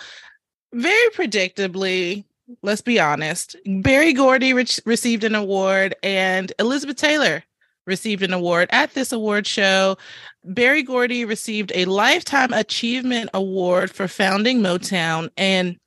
very 0.74 1.10
predictably, 1.12 2.26
let's 2.62 2.82
be 2.82 3.00
honest, 3.00 3.56
Berry 3.66 4.14
Gordy 4.14 4.54
re- 4.54 4.66
received 4.86 5.24
an 5.24 5.36
award 5.36 5.96
and 6.04 6.52
Elizabeth 6.60 6.98
Taylor 6.98 7.44
received 7.88 8.22
an 8.22 8.34
award 8.34 8.70
at 8.72 8.94
this 8.94 9.12
award 9.12 9.48
show. 9.48 9.98
Berry 10.46 10.84
Gordy 10.84 11.26
received 11.26 11.72
a 11.76 11.86
Lifetime 11.86 12.54
Achievement 12.54 13.32
Award 13.34 13.92
for 13.92 14.08
founding 14.08 14.62
Motown. 14.62 15.30
And 15.36 15.78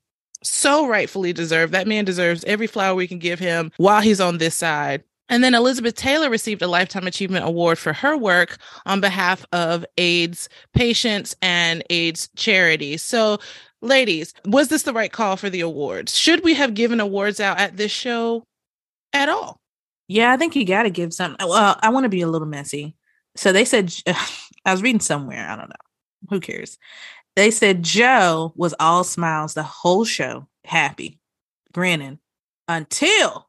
so 0.42 0.86
rightfully 0.86 1.32
deserved. 1.32 1.72
That 1.72 1.86
man 1.86 2.04
deserves 2.04 2.44
every 2.44 2.66
flower 2.66 2.94
we 2.94 3.06
can 3.06 3.18
give 3.18 3.38
him 3.38 3.72
while 3.76 4.00
he's 4.00 4.20
on 4.20 4.38
this 4.38 4.56
side. 4.56 5.04
And 5.28 5.42
then 5.42 5.54
Elizabeth 5.54 5.94
Taylor 5.94 6.28
received 6.28 6.62
a 6.62 6.66
Lifetime 6.66 7.06
Achievement 7.06 7.46
Award 7.46 7.78
for 7.78 7.92
her 7.92 8.16
work 8.16 8.58
on 8.84 9.00
behalf 9.00 9.46
of 9.52 9.84
AIDS 9.96 10.48
patients 10.74 11.34
and 11.40 11.82
AIDS 11.90 12.28
charities. 12.36 13.02
So, 13.02 13.38
ladies, 13.80 14.34
was 14.44 14.68
this 14.68 14.82
the 14.82 14.92
right 14.92 15.12
call 15.12 15.36
for 15.36 15.48
the 15.48 15.60
awards? 15.60 16.16
Should 16.16 16.44
we 16.44 16.54
have 16.54 16.74
given 16.74 17.00
awards 17.00 17.40
out 17.40 17.58
at 17.58 17.76
this 17.76 17.92
show 17.92 18.44
at 19.12 19.28
all? 19.28 19.60
Yeah, 20.08 20.32
I 20.32 20.36
think 20.36 20.54
you 20.54 20.66
got 20.66 20.82
to 20.82 20.90
give 20.90 21.14
some. 21.14 21.36
Well, 21.40 21.78
I 21.80 21.88
want 21.88 22.04
to 22.04 22.10
be 22.10 22.20
a 22.20 22.28
little 22.28 22.48
messy. 22.48 22.96
So 23.36 23.52
they 23.52 23.64
said, 23.64 23.94
I 24.64 24.72
was 24.72 24.82
reading 24.82 25.00
somewhere, 25.00 25.48
I 25.48 25.56
don't 25.56 25.70
know. 25.70 25.74
Who 26.30 26.40
cares? 26.40 26.78
They 27.34 27.50
said 27.50 27.82
Joe 27.82 28.52
was 28.56 28.74
all 28.78 29.04
smiles 29.04 29.54
the 29.54 29.62
whole 29.62 30.04
show, 30.04 30.48
happy, 30.64 31.18
grinning, 31.72 32.18
until 32.68 33.48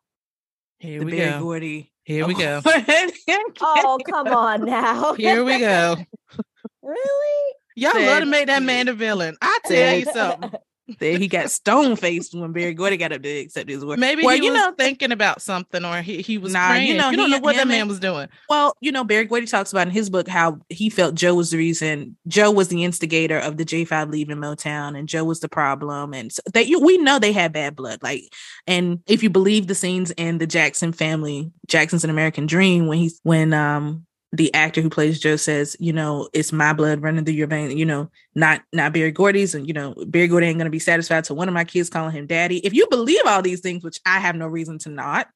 here 0.83 0.99
the 0.99 1.05
we 1.05 1.17
go. 1.17 1.59
Here 2.03 2.27
we 2.27 2.33
go. 2.33 2.61
oh, 3.61 3.99
come 4.05 4.27
on 4.27 4.65
now. 4.65 5.13
Here 5.13 5.41
we 5.45 5.57
go. 5.59 5.95
really? 6.83 7.53
Y'all 7.77 8.01
love 8.01 8.19
to 8.19 8.25
make 8.25 8.47
that 8.47 8.61
man 8.61 8.89
a 8.89 8.93
villain. 8.93 9.37
I 9.41 9.59
tell 9.65 9.97
you 9.97 10.05
something. 10.05 10.51
There 10.99 11.17
he 11.17 11.29
got 11.29 11.49
stone 11.49 11.95
faced 11.95 12.35
when 12.35 12.51
Berry 12.51 12.73
Gordy 12.73 12.97
got 12.97 13.13
up 13.13 13.21
to 13.23 13.29
accept 13.29 13.69
his 13.69 13.83
award. 13.83 13.99
Maybe 13.99 14.23
well, 14.25 14.35
he 14.35 14.45
you 14.45 14.51
was 14.51 14.59
know, 14.61 14.73
thinking 14.77 15.13
about 15.13 15.41
something, 15.41 15.85
or 15.85 16.01
he, 16.01 16.21
he 16.21 16.37
was 16.37 16.51
Nah, 16.51 16.67
praying. 16.71 16.87
you 16.89 16.93
know, 16.97 17.09
you 17.09 17.15
don't 17.15 17.27
he- 17.27 17.31
know 17.31 17.39
what 17.39 17.55
that 17.55 17.69
man 17.69 17.81
and- 17.81 17.89
was 17.89 18.01
doing. 18.01 18.27
Well, 18.49 18.75
you 18.81 18.91
know, 18.91 19.05
Berry 19.05 19.23
Gordy 19.23 19.45
talks 19.45 19.71
about 19.71 19.87
in 19.87 19.93
his 19.93 20.09
book 20.09 20.27
how 20.27 20.59
he 20.69 20.89
felt 20.89 21.15
Joe 21.15 21.35
was 21.35 21.51
the 21.51 21.57
reason. 21.57 22.17
Joe 22.27 22.51
was 22.51 22.67
the 22.67 22.83
instigator 22.83 23.37
of 23.39 23.55
the 23.55 23.63
J5 23.63 24.11
leaving 24.11 24.37
Motown, 24.37 24.97
and 24.99 25.07
Joe 25.07 25.23
was 25.23 25.39
the 25.39 25.47
problem. 25.49 26.13
And 26.13 26.33
so 26.33 26.41
that 26.53 26.67
you, 26.67 26.81
we 26.81 26.97
know 26.97 27.17
they 27.17 27.31
had 27.31 27.53
bad 27.53 27.77
blood. 27.77 27.99
Like, 28.03 28.23
and 28.67 28.99
if 29.07 29.23
you 29.23 29.29
believe 29.29 29.67
the 29.67 29.75
scenes 29.75 30.11
in 30.11 30.37
the 30.37 30.47
Jackson 30.47 30.91
family, 30.91 31.49
Jackson's 31.67 32.03
an 32.03 32.09
American 32.09 32.45
Dream, 32.45 32.87
when 32.87 32.97
he's 32.97 33.21
when 33.23 33.53
um 33.53 34.05
the 34.33 34.51
actor 34.55 34.81
who 34.81 34.89
plays 34.89 35.19
Joe 35.19 35.35
says, 35.35 35.77
you 35.79 35.93
know, 35.93 36.27
it's 36.33 36.51
my 36.51 36.73
blood 36.73 37.03
running 37.03 37.23
through 37.23 37.35
your 37.35 37.45
veins, 37.45 37.75
you 37.75 37.85
know, 37.85 38.09
not 38.33 38.63
not 38.73 38.91
Berry 38.91 39.11
Gordy's, 39.11 39.53
and 39.53 39.67
you 39.67 39.73
know, 39.73 39.93
Berry 40.07 40.27
Gordy 40.27 40.47
ain't 40.47 40.57
gonna 40.57 40.71
be 40.71 40.79
satisfied. 40.79 41.27
So 41.27 41.35
one 41.35 41.47
of 41.47 41.53
my 41.53 41.63
kids 41.63 41.87
calling 41.87 42.15
him 42.15 42.25
daddy. 42.25 42.57
If 42.65 42.73
you 42.73 42.87
believe 42.89 43.21
all 43.27 43.43
these 43.43 43.61
things, 43.61 43.83
which 43.83 43.99
I 44.07 44.19
have 44.19 44.35
no 44.35 44.47
reason 44.47 44.79
to 44.79 44.89
not, 44.89 45.27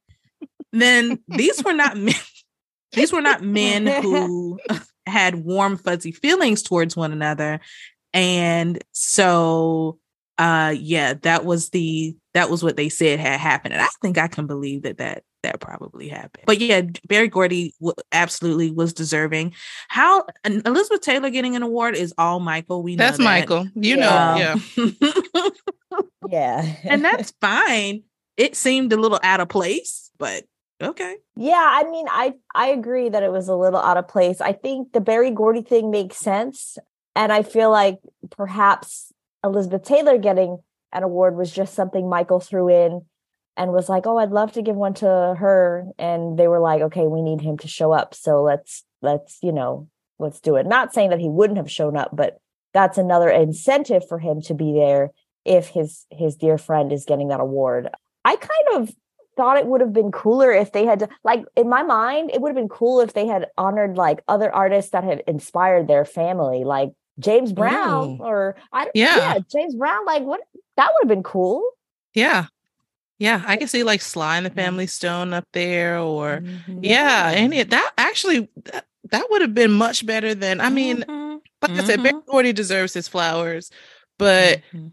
then 0.73 1.19
these 1.27 1.63
were 1.63 1.73
not 1.73 1.95
men. 1.95 2.15
These 2.93 3.11
were 3.11 3.21
not 3.21 3.43
men 3.43 3.85
who 3.85 4.57
had 5.05 5.43
warm, 5.43 5.75
fuzzy 5.75 6.13
feelings 6.13 6.63
towards 6.63 6.95
one 6.95 7.11
another. 7.11 7.59
And 8.13 8.81
so 8.93 9.99
uh 10.37 10.73
yeah, 10.75 11.13
that 11.23 11.43
was 11.43 11.69
the 11.69 12.15
that 12.33 12.49
was 12.49 12.63
what 12.63 12.77
they 12.77 12.87
said 12.87 13.19
had 13.19 13.41
happened. 13.41 13.73
And 13.73 13.83
I 13.83 13.89
think 14.01 14.17
I 14.17 14.29
can 14.29 14.47
believe 14.47 14.83
that 14.83 14.99
that 14.99 15.23
that 15.43 15.59
probably 15.59 16.07
happened. 16.07 16.43
But 16.45 16.59
yeah, 16.59 16.81
Berry 17.07 17.27
Gordy 17.27 17.73
w- 17.79 17.93
absolutely 18.11 18.71
was 18.71 18.93
deserving. 18.93 19.53
How 19.87 20.25
Elizabeth 20.43 21.01
Taylor 21.01 21.29
getting 21.29 21.55
an 21.55 21.63
award 21.63 21.95
is 21.95 22.13
all 22.17 22.39
Michael. 22.39 22.83
We 22.83 22.95
know 22.95 23.05
That's 23.05 23.17
that. 23.17 23.23
Michael. 23.23 23.67
You 23.75 23.97
Yeah. 23.97 24.55
know, 24.75 24.83
um, 24.83 24.95
yeah. 25.01 25.49
yeah. 26.29 26.75
and 26.83 27.03
that's 27.05 27.33
fine. 27.41 28.03
It 28.35 28.55
seemed 28.55 28.93
a 28.93 28.97
little 28.97 29.19
out 29.23 29.39
of 29.39 29.49
place, 29.49 30.11
but 30.17 30.43
okay. 30.81 31.15
Yeah, 31.35 31.55
I 31.59 31.89
mean, 31.89 32.05
I 32.09 32.33
I 32.53 32.67
agree 32.67 33.09
that 33.09 33.23
it 33.23 33.31
was 33.31 33.47
a 33.47 33.55
little 33.55 33.79
out 33.79 33.97
of 33.97 34.07
place. 34.07 34.41
I 34.41 34.53
think 34.53 34.93
the 34.93 35.01
Berry 35.01 35.31
Gordy 35.31 35.61
thing 35.61 35.89
makes 35.89 36.17
sense, 36.17 36.77
and 37.15 37.31
I 37.31 37.41
feel 37.43 37.71
like 37.71 37.97
perhaps 38.31 39.11
Elizabeth 39.43 39.83
Taylor 39.83 40.17
getting 40.17 40.59
an 40.93 41.03
award 41.03 41.35
was 41.35 41.51
just 41.51 41.73
something 41.73 42.07
Michael 42.09 42.39
threw 42.39 42.69
in 42.69 43.05
and 43.57 43.71
was 43.73 43.89
like, 43.89 44.05
"Oh, 44.07 44.17
I'd 44.17 44.31
love 44.31 44.51
to 44.53 44.61
give 44.61 44.75
one 44.75 44.93
to 44.95 45.05
her," 45.37 45.87
and 45.97 46.37
they 46.37 46.47
were 46.47 46.59
like, 46.59 46.81
"Okay, 46.81 47.07
we 47.07 47.21
need 47.21 47.41
him 47.41 47.57
to 47.59 47.67
show 47.67 47.91
up, 47.91 48.13
so 48.13 48.41
let's 48.43 48.83
let's 49.01 49.39
you 49.41 49.51
know 49.51 49.87
let's 50.19 50.39
do 50.39 50.55
it." 50.55 50.65
Not 50.65 50.93
saying 50.93 51.09
that 51.09 51.19
he 51.19 51.29
wouldn't 51.29 51.57
have 51.57 51.71
shown 51.71 51.97
up, 51.97 52.11
but 52.13 52.39
that's 52.73 52.97
another 52.97 53.29
incentive 53.29 54.07
for 54.07 54.19
him 54.19 54.41
to 54.43 54.53
be 54.53 54.73
there 54.73 55.11
if 55.45 55.69
his 55.69 56.05
his 56.11 56.35
dear 56.35 56.57
friend 56.57 56.91
is 56.93 57.05
getting 57.05 57.29
that 57.29 57.39
award. 57.39 57.89
I 58.23 58.35
kind 58.35 58.81
of 58.81 58.93
thought 59.37 59.57
it 59.57 59.67
would 59.67 59.81
have 59.81 59.93
been 59.93 60.11
cooler 60.11 60.51
if 60.51 60.71
they 60.71 60.83
had 60.85 61.09
like 61.23 61.43
in 61.55 61.69
my 61.69 61.83
mind 61.83 62.31
it 62.33 62.41
would 62.41 62.49
have 62.49 62.55
been 62.55 62.67
cool 62.67 62.99
if 63.01 63.13
they 63.13 63.27
had 63.27 63.45
honored 63.55 63.95
like 63.95 64.23
other 64.27 64.51
artists 64.53 64.91
that 64.91 65.03
had 65.03 65.21
inspired 65.27 65.87
their 65.87 66.05
family 66.05 66.63
like 66.63 66.89
james 67.19 67.53
brown 67.53 68.17
or 68.19 68.55
i 68.73 68.89
Yeah. 68.95 69.37
james 69.51 69.75
brown 69.75 70.05
like 70.07 70.23
what 70.23 70.41
that 70.75 70.89
would 70.91 71.03
have 71.07 71.15
been 71.15 71.21
cool 71.21 71.69
Yeah. 72.15 72.47
Yeah. 73.19 73.43
I 73.47 73.57
can 73.57 73.67
see 73.67 73.83
like 73.83 74.01
Sly 74.01 74.37
and 74.37 74.45
the 74.45 74.49
Family 74.51 74.87
Stone 74.87 75.33
up 75.33 75.45
there 75.53 75.97
or 75.99 76.43
yeah, 76.81 77.29
and 77.31 77.53
it 77.53 77.69
that 77.71 77.91
actually 77.97 78.47
that, 78.65 78.85
that 79.11 79.25
would 79.29 79.41
have 79.41 79.53
been 79.53 79.71
much 79.71 80.05
better 80.05 80.35
than 80.35 80.61
I 80.61 80.69
mean, 80.69 81.03
Mhm. 81.07 81.39
like 81.61 81.71
I 81.71 81.83
said, 81.83 82.03
Berry. 82.03 82.13
Gordy 82.27 82.53
deserves 82.53 82.93
his 82.93 83.07
flowers, 83.07 83.71
but 84.19 84.61
Mhm. 84.73 84.91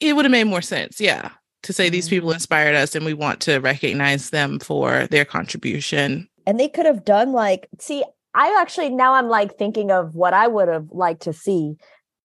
it 0.00 0.14
would 0.14 0.24
have 0.24 0.32
made 0.32 0.44
more 0.44 0.62
sense, 0.62 1.00
yeah, 1.00 1.30
to 1.62 1.72
say 1.72 1.88
these 1.88 2.08
people 2.08 2.30
inspired 2.32 2.74
us 2.74 2.94
and 2.94 3.04
we 3.04 3.14
want 3.14 3.40
to 3.42 3.58
recognize 3.58 4.30
them 4.30 4.58
for 4.60 5.06
their 5.08 5.24
contribution. 5.24 6.28
and 6.46 6.60
they 6.60 6.68
could 6.68 6.84
have 6.84 7.06
done 7.06 7.32
like 7.32 7.68
see 7.80 8.04
i 8.34 8.54
actually 8.60 8.90
now 8.90 9.14
i'm 9.14 9.28
like 9.30 9.56
thinking 9.56 9.90
of 9.90 10.14
what 10.14 10.34
i 10.34 10.46
would 10.46 10.68
have 10.68 10.86
liked 10.90 11.22
to 11.22 11.32
see 11.32 11.74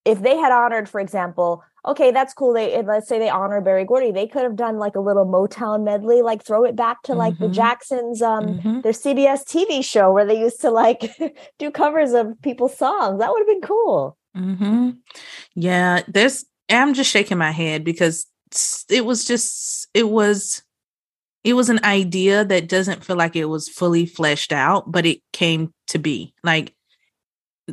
if 0.04 0.22
they 0.22 0.36
had 0.36 0.52
honored 0.52 0.90
for 0.90 1.00
example 1.00 1.64
okay 1.86 2.12
that's 2.12 2.34
cool 2.34 2.54
they 2.54 2.82
let's 2.84 3.08
say 3.08 3.20
they 3.20 3.30
honor 3.30 3.62
berry 3.62 3.86
gordy 3.86 4.12
they 4.12 4.28
could 4.28 4.44
have 4.44 4.56
done 4.56 4.78
like 4.78 4.96
a 4.96 5.00
little 5.00 5.26
motown 5.26 5.84
medley 5.84 6.22
like 6.22 6.44
throw 6.44 6.64
it 6.66 6.76
back 6.76 7.02
to 7.04 7.14
like 7.16 7.38
the 7.40 7.48
Mhm. 7.48 7.54
jacksons 7.54 8.22
um 8.22 8.56
Mhm. 8.60 8.84
their 8.84 8.92
cbs 8.92 9.44
tv 9.46 9.84
show 9.84 10.12
where 10.12 10.26
they 10.26 10.40
used 10.40 10.62
to 10.62 10.70
like 10.72 11.12
do 11.60 11.72
covers 11.72 12.14
of 12.14 12.40
people's 12.42 12.78
songs 12.78 13.20
that 13.20 13.32
would 13.32 13.40
have 13.40 13.48
been 13.48 13.62
cool 13.62 14.16
Mm-hmm. 14.38 14.92
Yeah, 15.56 16.04
there's. 16.08 16.46
I'm 16.70 16.94
just 16.94 17.10
shaking 17.10 17.40
my 17.40 17.50
head 17.52 17.84
because 17.84 18.28
it 18.90 19.04
was 19.04 19.26
just. 19.26 19.88
It 19.96 20.08
was. 20.10 20.62
It 21.44 21.54
was 21.54 21.70
an 21.70 21.80
idea 21.84 22.46
that 22.46 22.70
doesn't 22.70 23.04
feel 23.04 23.16
like 23.16 23.36
it 23.36 23.46
was 23.46 23.68
fully 23.68 24.06
fleshed 24.06 24.54
out, 24.54 24.92
but 24.92 25.06
it 25.08 25.22
came 25.34 25.74
to 25.88 25.98
be 25.98 26.34
like 26.44 26.76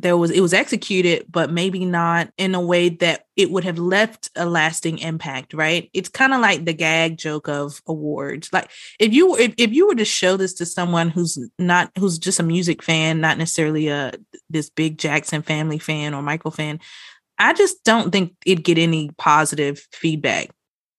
there 0.03 0.17
was. 0.17 0.31
It 0.31 0.41
was 0.41 0.55
executed, 0.55 1.27
but 1.29 1.51
maybe 1.51 1.85
not 1.85 2.31
in 2.39 2.55
a 2.55 2.61
way 2.61 2.89
that 2.89 3.25
it 3.37 3.51
would 3.51 3.65
have 3.65 3.79
left 3.79 4.31
a 4.37 4.47
lasting 4.47 4.99
impact. 4.99 5.55
Right? 5.55 5.91
It's 5.93 6.09
kind 6.09 6.35
of 6.35 6.41
like 6.41 6.65
the 6.65 6.73
gag 6.73 7.19
joke 7.19 7.49
of 7.49 7.81
awards. 7.87 8.53
Like 8.53 8.71
if 8.99 9.13
you 9.13 9.37
if, 9.37 9.55
if 9.59 9.73
you 9.73 9.89
were 9.89 9.95
to 9.95 10.05
show 10.05 10.37
this 10.37 10.55
to 10.55 10.67
someone 10.67 11.11
who's 11.11 11.39
not 11.59 11.91
who's 11.99 12.19
just 12.19 12.41
a 12.41 12.45
music 12.45 12.83
fan, 12.83 13.21
not 13.21 13.39
necessarily 13.39 13.89
a 13.89 14.13
this 14.51 14.71
big 14.71 14.99
Jackson 14.99 15.43
family 15.43 15.79
fan 15.79 16.15
or 16.15 16.23
Michael 16.23 16.51
fan, 16.51 16.81
I 17.39 17.53
just 17.53 17.85
don't 17.85 18.11
think 18.11 18.35
it'd 18.45 18.65
get 18.65 18.79
any 18.79 19.11
positive 19.19 19.87
feedback 19.93 20.51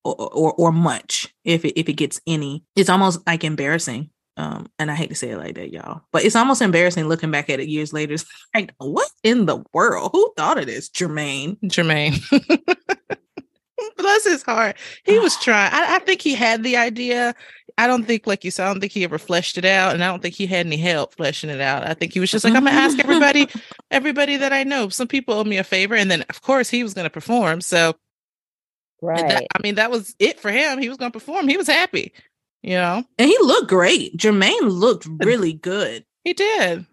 or 0.04 0.16
or, 0.16 0.54
or 0.54 0.72
much 0.72 1.34
if 1.44 1.66
it, 1.66 1.80
if 1.80 1.90
it 1.90 1.94
gets 1.94 2.22
any. 2.28 2.64
It's 2.76 2.90
almost 2.90 3.26
like 3.28 3.44
embarrassing. 3.44 4.10
Um, 4.38 4.68
and 4.78 4.92
I 4.92 4.96
hate 4.96 5.10
to 5.10 5.16
say 5.16 5.32
it 5.32 5.38
like 5.38 5.56
that, 5.56 5.74
y'all, 5.74 6.02
but 6.12 6.24
it's 6.24 6.36
almost 6.36 6.62
embarrassing 6.62 7.08
looking 7.10 7.32
back 7.32 7.50
at 7.50 7.60
it 7.60 7.68
years 7.68 7.92
later. 7.92 8.14
It's 8.14 8.26
like, 8.56 8.72
what 8.78 9.10
in 9.24 9.48
the 9.48 9.64
world? 9.74 10.12
Who 10.14 10.32
thought 10.38 10.60
of 10.60 10.68
this, 10.68 10.90
Jermaine? 10.90 11.60
Jermaine. 11.64 12.22
Bless 13.98 14.24
his 14.26 14.44
heart. 14.44 14.78
He 15.06 15.18
was 15.20 15.36
trying. 15.42 15.74
I, 15.74 15.96
I 15.96 16.00
think 16.00 16.22
he 16.22 16.36
had 16.36 16.64
the 16.64 16.78
idea. 16.78 17.34
I 17.80 17.88
don't 17.88 18.06
think, 18.06 18.26
like 18.26 18.44
you 18.44 18.52
said, 18.52 18.66
I 18.66 18.72
don't 18.74 18.80
think 18.80 18.92
he 18.92 19.04
ever 19.04 19.18
fleshed 19.20 19.58
it 19.58 19.66
out, 19.66 19.94
and 19.94 20.04
I 20.04 20.08
don't 20.08 20.22
think 20.22 20.34
he 20.36 20.48
had 20.48 20.66
any 20.66 20.78
help 20.78 21.16
fleshing 21.16 21.50
it 21.50 21.62
out. 21.62 21.86
I 21.88 21.94
think 21.94 22.14
he 22.14 22.20
was 22.20 22.32
just 22.32 22.44
like, 22.44 22.56
I'm 22.56 22.64
gonna 22.64 22.76
ask 22.76 22.98
everybody, 23.00 23.48
everybody 23.92 24.38
that 24.38 24.54
I 24.54 24.64
know. 24.64 24.90
Some 24.90 25.08
people 25.08 25.36
owe 25.36 25.44
me 25.44 25.58
a 25.58 25.64
favor, 25.64 25.96
and 25.96 26.10
then 26.10 26.24
of 26.30 26.42
course 26.42 26.70
he 26.70 26.84
was 26.84 26.94
gonna 26.94 27.10
perform. 27.10 27.62
So 27.62 27.96
right 29.02 29.28
that- 29.28 29.48
I 29.56 29.62
mean, 29.62 29.76
that 29.76 29.92
was 29.92 30.16
it 30.20 30.40
for 30.40 30.52
him. 30.52 30.80
He 30.80 30.90
was 30.90 30.98
gonna 30.98 31.12
perform. 31.12 31.48
He 31.48 31.58
was 31.58 31.68
happy. 31.68 32.14
You 32.64 32.76
know, 32.76 33.04
And 33.18 33.30
he 33.30 33.38
looked 33.40 33.70
great. 33.70 34.18
Jermaine 34.18 34.70
looked 34.70 35.08
really 35.24 35.54
good. 35.54 36.06
he 36.24 36.34
did. 36.34 36.86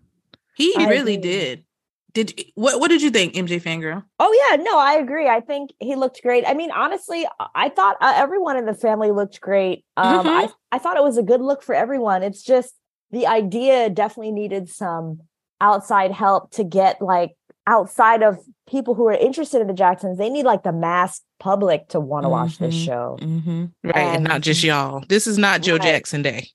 He 0.57 0.75
I 0.77 0.89
really 0.89 1.15
agree. 1.15 1.31
did. 1.31 1.65
Did 2.13 2.45
what? 2.55 2.79
What 2.79 2.91
did 2.91 3.03
you 3.03 3.11
think, 3.11 3.35
MJ 3.35 3.61
Fangirl? 3.61 4.05
Oh 4.21 4.49
yeah, 4.51 4.63
no, 4.63 4.79
I 4.79 4.95
agree. 4.95 5.27
I 5.29 5.41
think 5.41 5.73
he 5.81 5.97
looked 5.97 6.23
great. 6.23 6.45
I 6.47 6.55
mean, 6.55 6.71
honestly, 6.71 7.27
I 7.57 7.71
thought 7.71 7.97
uh, 8.01 8.13
everyone 8.15 8.57
in 8.57 8.67
the 8.67 8.75
family 8.75 9.11
looked 9.11 9.41
great. 9.41 9.85
Um, 9.97 10.25
I 10.29 10.49
I 10.71 10.79
thought 10.79 10.97
it 10.97 11.03
was 11.03 11.19
a 11.19 11.25
good 11.25 11.41
look 11.41 11.61
for 11.61 11.75
everyone. 11.75 12.23
It's 12.23 12.43
just 12.45 12.73
the 13.11 13.27
idea 13.27 13.91
definitely 13.91 14.31
needed 14.31 14.69
some 14.69 15.23
outside 15.61 16.13
help 16.13 16.53
to 16.53 16.63
get 16.63 17.03
like 17.03 17.33
outside 17.67 18.23
of 18.23 18.39
people 18.69 18.95
who 18.95 19.07
are 19.09 19.13
interested 19.13 19.61
in 19.61 19.67
the 19.67 19.73
Jacksons. 19.75 20.19
They 20.19 20.29
need 20.31 20.45
like 20.45 20.63
the 20.63 20.73
mass 20.73 21.21
public 21.41 21.89
to 21.89 22.01
want 22.01 22.25
to 22.25 22.29
watch 22.29 22.59
this 22.59 22.75
Mhm. 22.75 22.85
show. 22.85 23.19
Mm-hmm. 23.21 23.65
Right, 23.85 23.97
and 23.97 24.25
not 24.25 24.41
just 24.43 24.63
y'all. 24.65 25.03
This 25.09 25.27
is 25.27 25.39
not 25.39 25.61
Joe 25.63 25.75
Right. 25.75 25.83
Jackson 25.83 26.23
Day 26.23 26.49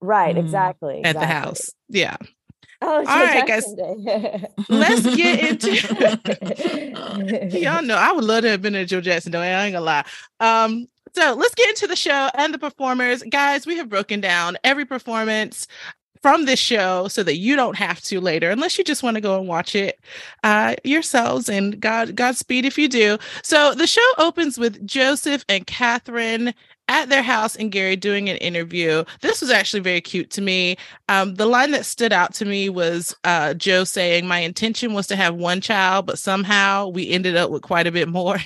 Right, 0.00 0.34
Mhm. 0.36 0.40
exactly. 0.40 1.02
at 1.04 1.14
the 1.18 1.26
house. 1.26 1.70
Yeah. 1.88 2.16
Oh, 2.82 2.96
All 2.98 3.04
right, 3.04 3.46
guys. 3.46 3.64
guys. 3.74 4.44
Let's 4.68 5.16
get 5.16 5.40
into 5.40 5.70
Y'all 7.58 7.82
know 7.82 7.96
I 7.96 8.12
would 8.12 8.24
love 8.24 8.42
to 8.42 8.50
have 8.50 8.60
been 8.62 8.74
at 8.74 8.88
Joe 8.88 9.00
Jackson 9.00 9.32
Day. 9.32 9.54
I 9.54 9.64
ain't 9.66 9.72
gonna 9.72 9.84
lie. 9.84 10.04
Um, 10.40 10.86
so 11.14 11.32
let's 11.34 11.54
get 11.54 11.70
into 11.70 11.86
the 11.86 11.96
show 11.96 12.28
and 12.34 12.52
the 12.52 12.58
performers. 12.58 13.22
Guys, 13.22 13.66
we 13.66 13.78
have 13.78 13.88
broken 13.88 14.20
down 14.20 14.58
every 14.62 14.84
performance 14.84 15.66
from 16.26 16.44
this 16.44 16.58
show 16.58 17.06
so 17.06 17.22
that 17.22 17.36
you 17.36 17.54
don't 17.54 17.76
have 17.76 18.00
to 18.00 18.20
later, 18.20 18.50
unless 18.50 18.76
you 18.76 18.82
just 18.82 19.04
want 19.04 19.14
to 19.14 19.20
go 19.20 19.38
and 19.38 19.46
watch 19.46 19.76
it 19.76 20.00
uh, 20.42 20.74
yourselves. 20.82 21.48
And 21.48 21.78
God, 21.78 22.16
Godspeed 22.16 22.64
if 22.64 22.76
you 22.76 22.88
do. 22.88 23.16
So 23.44 23.74
the 23.74 23.86
show 23.86 24.02
opens 24.18 24.58
with 24.58 24.84
Joseph 24.84 25.44
and 25.48 25.64
Catherine 25.68 26.52
at 26.88 27.10
their 27.10 27.22
house 27.22 27.54
and 27.54 27.70
Gary 27.70 27.94
doing 27.94 28.28
an 28.28 28.38
interview. 28.38 29.04
This 29.20 29.40
was 29.40 29.50
actually 29.50 29.84
very 29.84 30.00
cute 30.00 30.30
to 30.32 30.42
me. 30.42 30.78
Um, 31.08 31.36
the 31.36 31.46
line 31.46 31.70
that 31.70 31.86
stood 31.86 32.12
out 32.12 32.34
to 32.34 32.44
me 32.44 32.70
was 32.70 33.14
uh, 33.22 33.54
Joe 33.54 33.84
saying, 33.84 34.26
My 34.26 34.40
intention 34.40 34.94
was 34.94 35.06
to 35.06 35.14
have 35.14 35.36
one 35.36 35.60
child, 35.60 36.06
but 36.06 36.18
somehow 36.18 36.88
we 36.88 37.08
ended 37.08 37.36
up 37.36 37.50
with 37.50 37.62
quite 37.62 37.86
a 37.86 37.92
bit 37.92 38.08
more. 38.08 38.38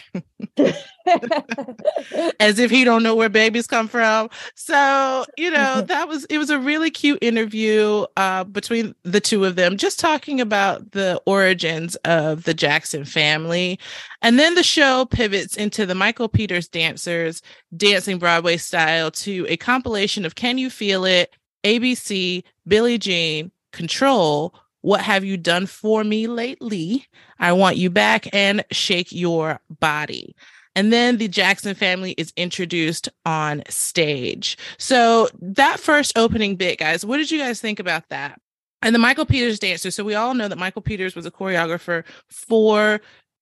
as 2.40 2.58
if 2.58 2.70
he 2.70 2.84
don't 2.84 3.02
know 3.02 3.14
where 3.14 3.28
babies 3.28 3.66
come 3.66 3.88
from. 3.88 4.28
So, 4.54 5.24
you 5.36 5.50
know, 5.50 5.80
that 5.82 6.08
was 6.08 6.24
it 6.26 6.38
was 6.38 6.50
a 6.50 6.58
really 6.58 6.90
cute 6.90 7.18
interview 7.22 8.04
uh, 8.16 8.44
between 8.44 8.94
the 9.02 9.20
two 9.20 9.44
of 9.44 9.56
them, 9.56 9.76
just 9.76 9.98
talking 9.98 10.40
about 10.40 10.92
the 10.92 11.20
origins 11.26 11.96
of 11.96 12.44
the 12.44 12.54
Jackson 12.54 13.04
family. 13.04 13.78
And 14.22 14.38
then 14.38 14.54
the 14.54 14.62
show 14.62 15.06
pivots 15.06 15.56
into 15.56 15.86
the 15.86 15.94
Michael 15.94 16.28
Peters 16.28 16.68
dancers 16.68 17.42
dancing 17.76 18.18
Broadway 18.18 18.56
style 18.56 19.10
to 19.12 19.46
a 19.48 19.56
compilation 19.56 20.24
of 20.24 20.34
Can 20.34 20.58
You 20.58 20.70
Feel 20.70 21.04
It, 21.04 21.34
ABC, 21.64 22.42
Billie 22.66 22.98
Jean, 22.98 23.50
Control, 23.72 24.54
What 24.82 25.00
Have 25.00 25.24
You 25.24 25.36
Done 25.36 25.66
For 25.66 26.04
Me 26.04 26.26
Lately? 26.26 27.06
I 27.38 27.52
Want 27.52 27.76
You 27.76 27.88
Back, 27.88 28.28
and 28.34 28.64
Shake 28.70 29.12
Your 29.12 29.60
Body. 29.80 30.34
And 30.76 30.92
then 30.92 31.18
the 31.18 31.28
Jackson 31.28 31.74
family 31.74 32.12
is 32.16 32.32
introduced 32.36 33.08
on 33.26 33.62
stage. 33.68 34.56
So 34.78 35.28
that 35.40 35.80
first 35.80 36.16
opening 36.16 36.56
bit, 36.56 36.78
guys, 36.78 37.04
what 37.04 37.16
did 37.16 37.30
you 37.30 37.38
guys 37.38 37.60
think 37.60 37.80
about 37.80 38.04
that? 38.10 38.40
And 38.82 38.94
the 38.94 38.98
Michael 38.98 39.26
Peters 39.26 39.58
dancer. 39.58 39.90
So 39.90 40.04
we 40.04 40.14
all 40.14 40.32
know 40.32 40.48
that 40.48 40.58
Michael 40.58 40.80
Peters 40.82 41.14
was 41.14 41.26
a 41.26 41.30
choreographer 41.30 42.04
for 42.30 43.00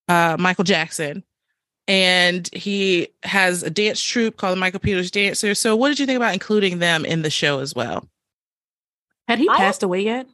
uh, 0.08 0.36
Michael 0.38 0.64
Jackson. 0.64 1.22
And 1.86 2.48
he 2.52 3.08
has 3.22 3.62
a 3.62 3.70
dance 3.70 4.02
troupe 4.02 4.36
called 4.36 4.56
the 4.56 4.60
Michael 4.60 4.80
Peters 4.80 5.10
Dancers. 5.10 5.58
So 5.58 5.76
what 5.76 5.88
did 5.88 5.98
you 6.00 6.06
think 6.06 6.16
about 6.16 6.34
including 6.34 6.80
them 6.80 7.04
in 7.04 7.22
the 7.22 7.30
show 7.30 7.60
as 7.60 7.74
well? 7.74 8.08
Had 9.26 9.38
he 9.38 9.48
I- 9.48 9.56
passed 9.56 9.82
away 9.82 10.00
yet? 10.00 10.26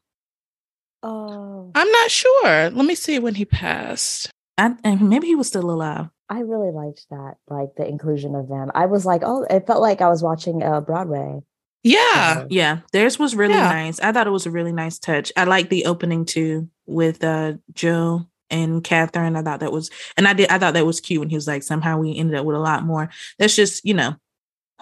oh, 1.02 1.70
I'm 1.74 1.90
not 1.90 2.10
sure. 2.10 2.70
Let 2.70 2.86
me 2.86 2.94
see 2.94 3.18
when 3.18 3.34
he 3.34 3.44
passed. 3.44 4.30
I, 4.56 4.74
and 4.82 5.08
maybe 5.10 5.26
he 5.26 5.34
was 5.34 5.48
still 5.48 5.70
alive. 5.70 6.08
I 6.28 6.40
really 6.40 6.70
liked 6.72 7.06
that, 7.10 7.34
like 7.48 7.74
the 7.76 7.86
inclusion 7.86 8.34
of 8.34 8.48
them. 8.48 8.70
I 8.74 8.86
was 8.86 9.04
like, 9.04 9.22
oh, 9.24 9.42
it 9.48 9.66
felt 9.66 9.80
like 9.82 10.00
I 10.00 10.08
was 10.08 10.22
watching 10.22 10.62
uh, 10.62 10.80
Broadway. 10.80 11.40
Yeah. 11.82 12.46
Yeah, 12.48 12.78
theirs 12.92 13.18
was 13.18 13.34
really 13.36 13.54
Yeah. 13.54 13.68
nice. 13.68 14.00
I 14.00 14.10
thought 14.10 14.26
it 14.26 14.30
was 14.30 14.46
a 14.46 14.50
really 14.50 14.72
nice 14.72 14.98
touch. 14.98 15.30
I 15.36 15.44
like 15.44 15.68
the 15.68 15.84
opening 15.84 16.24
too 16.24 16.68
with 16.86 17.22
uh 17.22 17.54
Joe 17.74 18.26
and 18.50 18.82
Catherine. 18.82 19.36
I 19.36 19.42
thought 19.42 19.60
that 19.60 19.72
was, 19.72 19.90
and 20.16 20.26
I 20.26 20.32
did. 20.32 20.48
I 20.50 20.58
thought 20.58 20.74
that 20.74 20.86
was 20.86 21.00
cute 21.00 21.20
when 21.20 21.28
he 21.28 21.36
was 21.36 21.46
like, 21.46 21.62
somehow 21.62 21.98
we 21.98 22.16
ended 22.16 22.36
up 22.38 22.46
with 22.46 22.56
a 22.56 22.60
lot 22.60 22.84
more. 22.84 23.10
That's 23.38 23.54
just 23.54 23.84
you 23.84 23.92
know, 23.94 24.14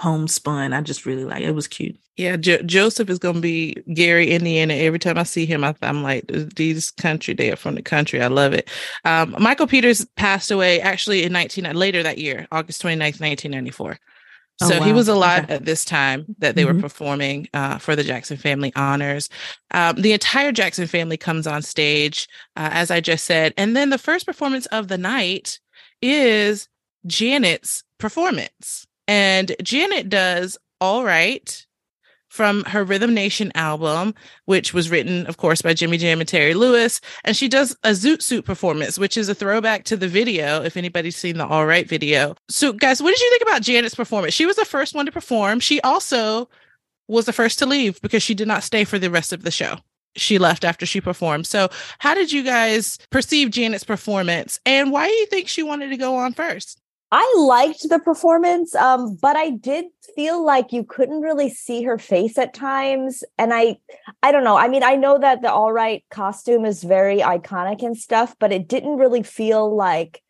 homespun. 0.03 0.73
I 0.73 0.81
just 0.81 1.07
really 1.07 1.25
like 1.25 1.43
it. 1.43 1.53
Was 1.53 1.69
cute. 1.69 1.97
Yeah, 2.17 2.37
jo- 2.37 2.63
Joseph 2.63 3.09
is 3.09 3.19
going 3.19 3.37
to 3.37 3.41
be 3.41 3.75
Gary, 3.95 4.31
Indiana. 4.33 4.75
Every 4.75 4.99
time 4.99 5.17
I 5.17 5.23
see 5.23 5.47
him, 5.47 5.65
I, 5.65 5.75
I'm 5.81 6.03
like, 6.03 6.25
these 6.57 6.91
country, 6.91 7.33
they 7.35 7.51
are 7.51 7.57
from 7.57 7.75
the 7.77 7.83
country. 7.83 8.21
I 8.21 8.27
love 8.27 8.53
it. 8.53 8.69
Um, 9.05 9.35
Michael 9.39 9.67
Peters 9.67 10.05
passed 10.17 10.51
away 10.51 10.81
actually 10.81 11.23
in 11.23 11.33
19, 11.33 11.73
later 11.75 12.03
that 12.03 12.19
year, 12.19 12.47
August 12.53 12.83
29th, 12.83 13.21
1994. 13.21 13.99
Oh, 14.61 14.69
So 14.69 14.83
he 14.83 14.93
was 14.93 15.09
alive 15.09 15.45
Okay. 15.45 15.55
at 15.55 15.65
this 15.65 15.85
time 15.85 16.27
that 16.39 16.55
they 16.55 16.65
were 16.67 16.75
Mhm. 16.75 16.83
performing 16.83 17.49
uh, 17.55 17.79
for 17.79 17.97
the 17.97 18.05
Jackson 18.05 18.37
Family 18.37 18.73
Honors. 18.77 19.31
Um, 19.71 19.97
the 19.97 20.13
entire 20.13 20.53
Jackson 20.53 20.87
family 20.87 21.17
comes 21.17 21.47
on 21.47 21.63
stage, 21.63 22.29
uh, 22.57 22.69
as 22.73 22.91
I 22.91 23.01
just 23.01 23.25
said. 23.25 23.55
And 23.57 23.75
then 23.75 23.89
the 23.91 23.99
first 23.99 24.27
performance 24.27 24.67
of 24.67 24.89
the 24.89 24.99
night 24.99 25.59
is 26.03 26.69
Janet's 27.07 27.85
performance. 27.99 28.87
And 29.09 29.55
Janet 29.63 30.09
does 30.09 30.59
All 30.81 31.05
Right 31.05 31.67
from 32.33 32.65
her 32.65 32.83
Rhythm 32.83 33.13
Nation 33.13 33.53
album, 33.55 34.15
which 34.47 34.73
was 34.73 34.91
written, 34.91 35.27
of 35.27 35.37
course, 35.37 35.61
by 35.61 35.75
Jimmy 35.75 35.99
Jam 35.99 36.19
and 36.19 36.29
Terry 36.29 36.55
Lewis. 36.55 36.99
And 37.25 37.37
she 37.37 37.47
does 37.47 37.77
a 37.85 37.91
Zoot 37.91 38.23
Suit 38.23 38.47
performance, 38.47 38.99
which 38.99 39.19
is 39.19 39.29
a 39.29 39.35
throwback 39.35 39.85
to 39.85 39.99
the 39.99 40.09
video, 40.09 40.63
if 40.63 40.79
anybody's 40.79 41.17
seen 41.17 41.37
the 41.37 41.47
All 41.47 41.67
Right 41.67 41.87
video. 41.87 42.35
So, 42.49 42.73
guys, 42.73 43.03
what 43.03 43.11
did 43.11 43.21
you 43.21 43.31
think 43.31 43.43
about 43.43 43.61
Janet's 43.61 43.95
performance? 43.95 44.33
She 44.33 44.47
was 44.47 44.57
the 44.57 44.65
first 44.65 44.95
one 44.95 45.05
to 45.05 45.13
perform. 45.13 45.61
She 45.61 45.79
also 45.83 46.49
was 47.07 47.27
the 47.27 47.35
first 47.35 47.59
to 47.59 47.67
leave 47.67 48.01
because 48.01 48.23
she 48.23 48.35
did 48.35 48.49
not 48.49 48.63
stay 48.63 48.85
for 48.85 48.99
the 48.99 49.11
rest 49.11 49.35
of 49.35 49.43
the 49.43 49.51
show. 49.51 49.77
She 50.17 50.39
left 50.39 50.65
after 50.65 50.87
she 50.87 51.03
performed. 51.03 51.47
So, 51.47 51.69
how 51.99 52.15
did 52.15 52.33
you 52.33 52.43
guys 52.43 52.99
perceive 53.11 53.51
Janet's 53.51 53.85
performance? 53.85 54.59
And 54.65 54.91
why 54.91 55.07
do 55.07 55.15
you 55.15 55.27
think 55.27 55.49
she 55.49 55.63
wanted 55.63 55.91
to 55.91 55.99
go 55.99 56.17
on 56.17 56.33
first? 56.33 56.82
I 57.15 57.35
liked 57.39 57.87
the 57.91 57.99
performance, 57.99 58.75
um, 58.75 59.17
but 59.21 59.37
I 59.37 59.51
did 59.51 59.85
feel 60.17 60.43
like 60.43 60.73
you 60.73 60.83
couldn't 60.83 61.21
really 61.21 61.51
see 61.51 61.83
her 61.83 61.99
face 61.99 62.39
at 62.39 62.55
times. 62.55 63.23
And 63.37 63.53
I, 63.53 63.77
I 64.23 64.33
don't 64.33 64.45
know. 64.45 64.57
I 64.57 64.67
mean, 64.67 64.83
I 64.83 64.97
know 64.97 65.19
that 65.19 65.43
the 65.43 65.53
All 65.53 65.75
Right 65.75 66.03
costume 66.11 66.65
is 66.65 66.83
very 66.83 67.19
iconic 67.19 67.83
and 67.83 67.99
stuff, 67.99 68.35
but 68.41 68.51
it 68.51 68.67
didn't 68.67 68.97
really 68.97 69.23
feel 69.23 69.77
like 69.77 70.23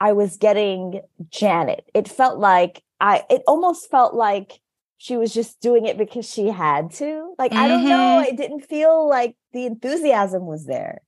I 0.00 0.12
was 0.12 0.36
getting 0.36 1.00
Janet. 1.30 1.90
It 1.94 2.06
felt 2.06 2.38
like 2.38 2.82
I. 3.00 3.24
It 3.30 3.42
almost 3.46 3.90
felt 3.90 4.12
like 4.14 4.60
she 4.98 5.16
was 5.16 5.32
just 5.32 5.58
doing 5.60 5.86
it 5.86 5.96
because 5.96 6.30
she 6.30 6.48
had 6.48 6.90
to. 6.96 7.34
Like 7.38 7.54
I 7.54 7.68
don't 7.68 7.88
know. 7.88 8.20
It 8.20 8.36
didn't 8.36 8.66
feel 8.66 9.08
like 9.08 9.34
the 9.54 9.64
enthusiasm 9.64 10.44
was 10.44 10.66
there. 10.66 11.00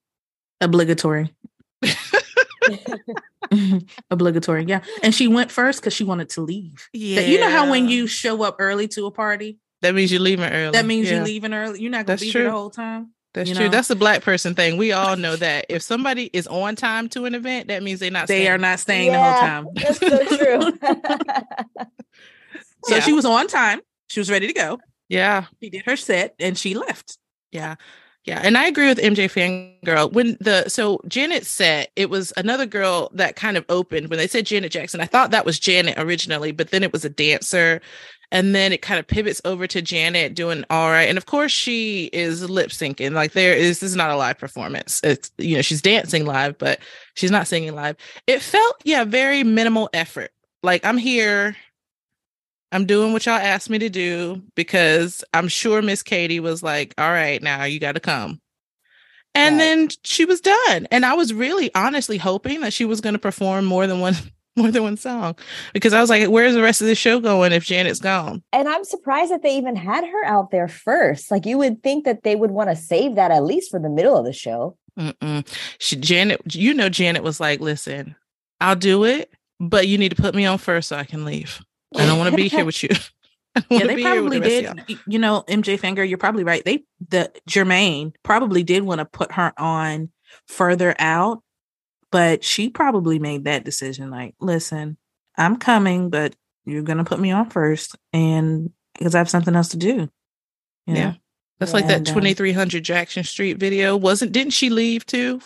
Obligatory. 0.61 1.31
Obligatory, 4.11 4.65
yeah. 4.65 4.81
And 5.03 5.13
she 5.13 5.27
went 5.27 5.51
first 5.51 5.81
because 5.81 5.93
she 5.93 6.03
wanted 6.03 6.29
to 6.29 6.41
leave. 6.41 6.89
Yeah. 6.93 7.21
You 7.21 7.39
know 7.39 7.49
how 7.49 7.69
when 7.69 7.89
you 7.89 8.07
show 8.07 8.43
up 8.43 8.57
early 8.59 8.87
to 8.89 9.05
a 9.07 9.11
party, 9.11 9.57
that 9.81 9.95
means 9.95 10.11
you're 10.11 10.21
leaving 10.21 10.45
early. 10.51 10.71
that 10.71 10.85
means 10.85 11.09
Yeah. 11.09 11.17
you're 11.17 11.25
leaving 11.25 11.53
early. 11.53 11.81
You're 11.81 11.91
not 11.91 11.99
gonna 12.05 12.05
That's 12.07 12.21
be 12.21 12.29
here 12.31 12.43
the 12.43 12.51
whole 12.51 12.69
time. 12.69 13.11
That's 13.33 13.49
you 13.49 13.55
true. 13.55 13.65
know? 13.65 13.71
That's 13.71 13.89
a 13.89 13.95
black 13.95 14.21
person 14.23 14.55
thing. 14.55 14.75
We 14.77 14.91
all 14.91 15.15
know 15.15 15.35
that. 15.37 15.65
If 15.69 15.81
somebody 15.81 16.29
is 16.33 16.47
on 16.47 16.75
time 16.75 17.07
to 17.09 17.25
an 17.25 17.33
event, 17.33 17.69
that 17.69 17.81
means 17.81 17.99
they're 18.01 18.11
not. 18.11 18.27
They 18.27 18.41
staying. 18.41 18.51
are 18.51 18.57
not 18.57 18.79
staying 18.79 19.11
the 19.13 19.21
whole 19.21 19.39
time. 19.39 19.67
That's 19.75 19.99
so 19.99 20.37
true. 20.37 20.77
So 22.85 22.95
Yeah. 22.95 23.01
she 23.01 23.13
was 23.13 23.25
on 23.25 23.47
time. 23.47 23.79
She 24.07 24.19
was 24.19 24.29
ready 24.31 24.47
to 24.47 24.53
go. 24.53 24.79
Yeah, 25.07 25.45
She 25.61 25.69
did 25.69 25.85
her 25.85 25.95
set 25.95 26.33
and 26.39 26.57
she 26.57 26.73
left. 26.73 27.17
yeah, 27.51 27.75
yeah. 28.25 28.39
And 28.43 28.57
I 28.57 28.67
agree 28.67 28.87
with 28.87 28.99
MJ 28.99 29.27
Fangirl. 29.83 30.13
When 30.13 30.37
the 30.39 30.69
so 30.69 31.01
Janet 31.07 31.45
said 31.45 31.87
it 31.95 32.09
was 32.09 32.31
another 32.37 32.65
girl 32.65 33.09
that 33.13 33.35
kind 33.35 33.57
of 33.57 33.65
opened 33.67 34.09
when 34.09 34.19
they 34.19 34.27
said 34.27 34.45
Janet 34.45 34.71
Jackson. 34.71 35.01
I 35.01 35.05
thought 35.05 35.31
that 35.31 35.45
was 35.45 35.59
Janet 35.59 35.97
originally, 35.97 36.51
but 36.51 36.69
then 36.69 36.83
it 36.83 36.93
was 36.93 37.03
a 37.03 37.09
dancer. 37.09 37.81
And 38.33 38.55
then 38.55 38.71
it 38.71 38.81
kind 38.81 38.97
of 38.97 39.07
pivots 39.07 39.41
over 39.43 39.67
to 39.67 39.81
Janet 39.81 40.35
doing 40.35 40.63
all 40.69 40.89
right. 40.89 41.09
And 41.09 41.17
of 41.17 41.25
course, 41.25 41.51
she 41.51 42.05
is 42.13 42.49
lip 42.49 42.69
syncing. 42.69 43.11
Like, 43.11 43.33
there 43.33 43.53
is, 43.53 43.81
this 43.81 43.89
is 43.89 43.95
not 43.97 44.09
a 44.09 44.15
live 44.15 44.37
performance. 44.37 45.01
It's, 45.03 45.31
you 45.37 45.57
know, 45.57 45.61
she's 45.61 45.81
dancing 45.81 46.25
live, 46.25 46.57
but 46.57 46.79
she's 47.15 47.31
not 47.31 47.47
singing 47.47 47.75
live. 47.75 47.97
It 48.27 48.41
felt, 48.41 48.77
yeah, 48.85 49.03
very 49.03 49.43
minimal 49.43 49.89
effort. 49.91 50.31
Like, 50.63 50.85
I'm 50.85 50.97
here. 50.97 51.57
I'm 52.71 52.85
doing 52.85 53.13
what 53.13 53.25
y'all 53.25 53.35
asked 53.35 53.69
me 53.69 53.79
to 53.79 53.89
do 53.89 54.41
because 54.55 55.23
I'm 55.33 55.47
sure 55.47 55.81
Miss 55.81 56.03
Katie 56.03 56.39
was 56.39 56.63
like, 56.63 56.93
all 56.97 57.09
right, 57.11 57.41
now 57.41 57.63
you 57.65 57.79
got 57.79 57.93
to 57.93 57.99
come. 57.99 58.41
And 59.33 59.55
Right. 59.55 59.59
then 59.59 59.89
she 60.03 60.25
was 60.25 60.41
done. 60.41 60.87
And 60.91 61.05
I 61.05 61.13
was 61.13 61.33
really 61.33 61.73
honestly 61.75 62.17
hoping 62.17 62.61
that 62.61 62.73
she 62.73 62.85
was 62.85 63.01
going 63.01 63.13
to 63.13 63.19
perform 63.19 63.65
more 63.65 63.87
than 63.87 63.99
one 63.99 64.15
more 64.57 64.69
than 64.69 64.83
one 64.83 64.97
song 64.97 65.33
because 65.73 65.93
I 65.93 66.01
was 66.01 66.09
like, 66.09 66.27
where's 66.27 66.53
the 66.53 66.61
rest 66.61 66.81
of 66.81 66.87
the 66.87 66.95
show 66.95 67.21
going 67.21 67.53
if 67.53 67.63
Janet's 67.63 67.99
gone? 68.01 68.43
and 68.51 68.67
I'm 68.67 68.83
surprised 68.83 69.31
that 69.31 69.41
they 69.43 69.55
even 69.55 69.77
had 69.77 70.03
her 70.03 70.25
out 70.25 70.51
there 70.51 70.67
first. 70.67 71.31
Like 71.31 71.45
you 71.45 71.57
would 71.57 71.81
think 71.83 72.03
that 72.03 72.23
they 72.23 72.35
would 72.35 72.51
want 72.51 72.69
to 72.69 72.75
save 72.75 73.15
that 73.15 73.31
at 73.31 73.45
least 73.45 73.71
for 73.71 73.79
the 73.79 73.89
middle 73.89 74.17
of 74.17 74.25
the 74.25 74.33
show. 74.33 74.77
Mm-mm. 74.99 75.47
She 75.79 75.95
Janet, 75.95 76.53
you 76.53 76.73
know, 76.73 76.89
Janet 76.89 77.23
was 77.23 77.39
like, 77.39 77.61
listen, 77.61 78.15
I'll 78.59 78.75
do 78.75 79.05
it, 79.05 79.31
but 79.61 79.87
you 79.87 79.97
need 79.97 80.09
to 80.13 80.21
put 80.21 80.35
me 80.35 80.45
on 80.45 80.57
first 80.57 80.89
so 80.89 80.97
I 80.97 81.05
can 81.05 81.23
leave. 81.23 81.61
I 81.95 82.05
don't 82.05 82.17
want 82.17 82.31
to 82.31 82.35
be 82.35 82.47
here 82.47 82.65
with 82.65 82.81
you. 82.83 82.89
Yeah, 83.69 83.85
they 83.85 83.95
be 83.95 84.03
here 84.03 84.23
with 84.23 84.31
probably 84.31 84.87
did. 84.87 84.97
You 85.05 85.19
know, 85.19 85.43
MJ 85.45 85.77
Fangirl, 85.77 86.07
you're 86.07 86.17
probably 86.17 86.45
right. 86.45 86.63
They 86.63 86.85
the 87.09 87.33
Jermaine 87.49 88.13
probably 88.23 88.63
did 88.63 88.83
want 88.83 88.99
to 88.99 89.05
put 89.05 89.33
her 89.33 89.51
on 89.57 90.09
further 90.47 90.95
out, 90.97 91.43
but 92.13 92.45
she 92.45 92.69
probably 92.69 93.19
made 93.19 93.43
that 93.43 93.65
decision. 93.65 94.09
Like, 94.09 94.35
listen, 94.39 94.95
I'm 95.37 95.57
coming, 95.57 96.09
but 96.09 96.33
you're 96.63 96.83
gonna 96.83 97.03
put 97.03 97.19
me 97.19 97.31
on 97.31 97.49
first, 97.49 97.97
and 98.13 98.71
because 98.97 99.15
I 99.15 99.17
have 99.17 99.29
something 99.29 99.53
else 99.53 99.67
to 99.69 99.77
do. 99.77 100.09
You 100.85 100.93
know? 100.93 100.99
Yeah. 100.99 101.13
That's 101.59 101.73
like 101.73 101.87
that 101.87 101.97
And, 101.97 102.07
um, 102.07 102.13
2300 102.15 102.83
Jackson 102.83 103.23
Street 103.23 103.57
video. 103.57 103.95
Wasn't, 103.95 104.31
didn't 104.31 104.53
she 104.53 104.69
leave 104.69 105.05
too 105.05 105.41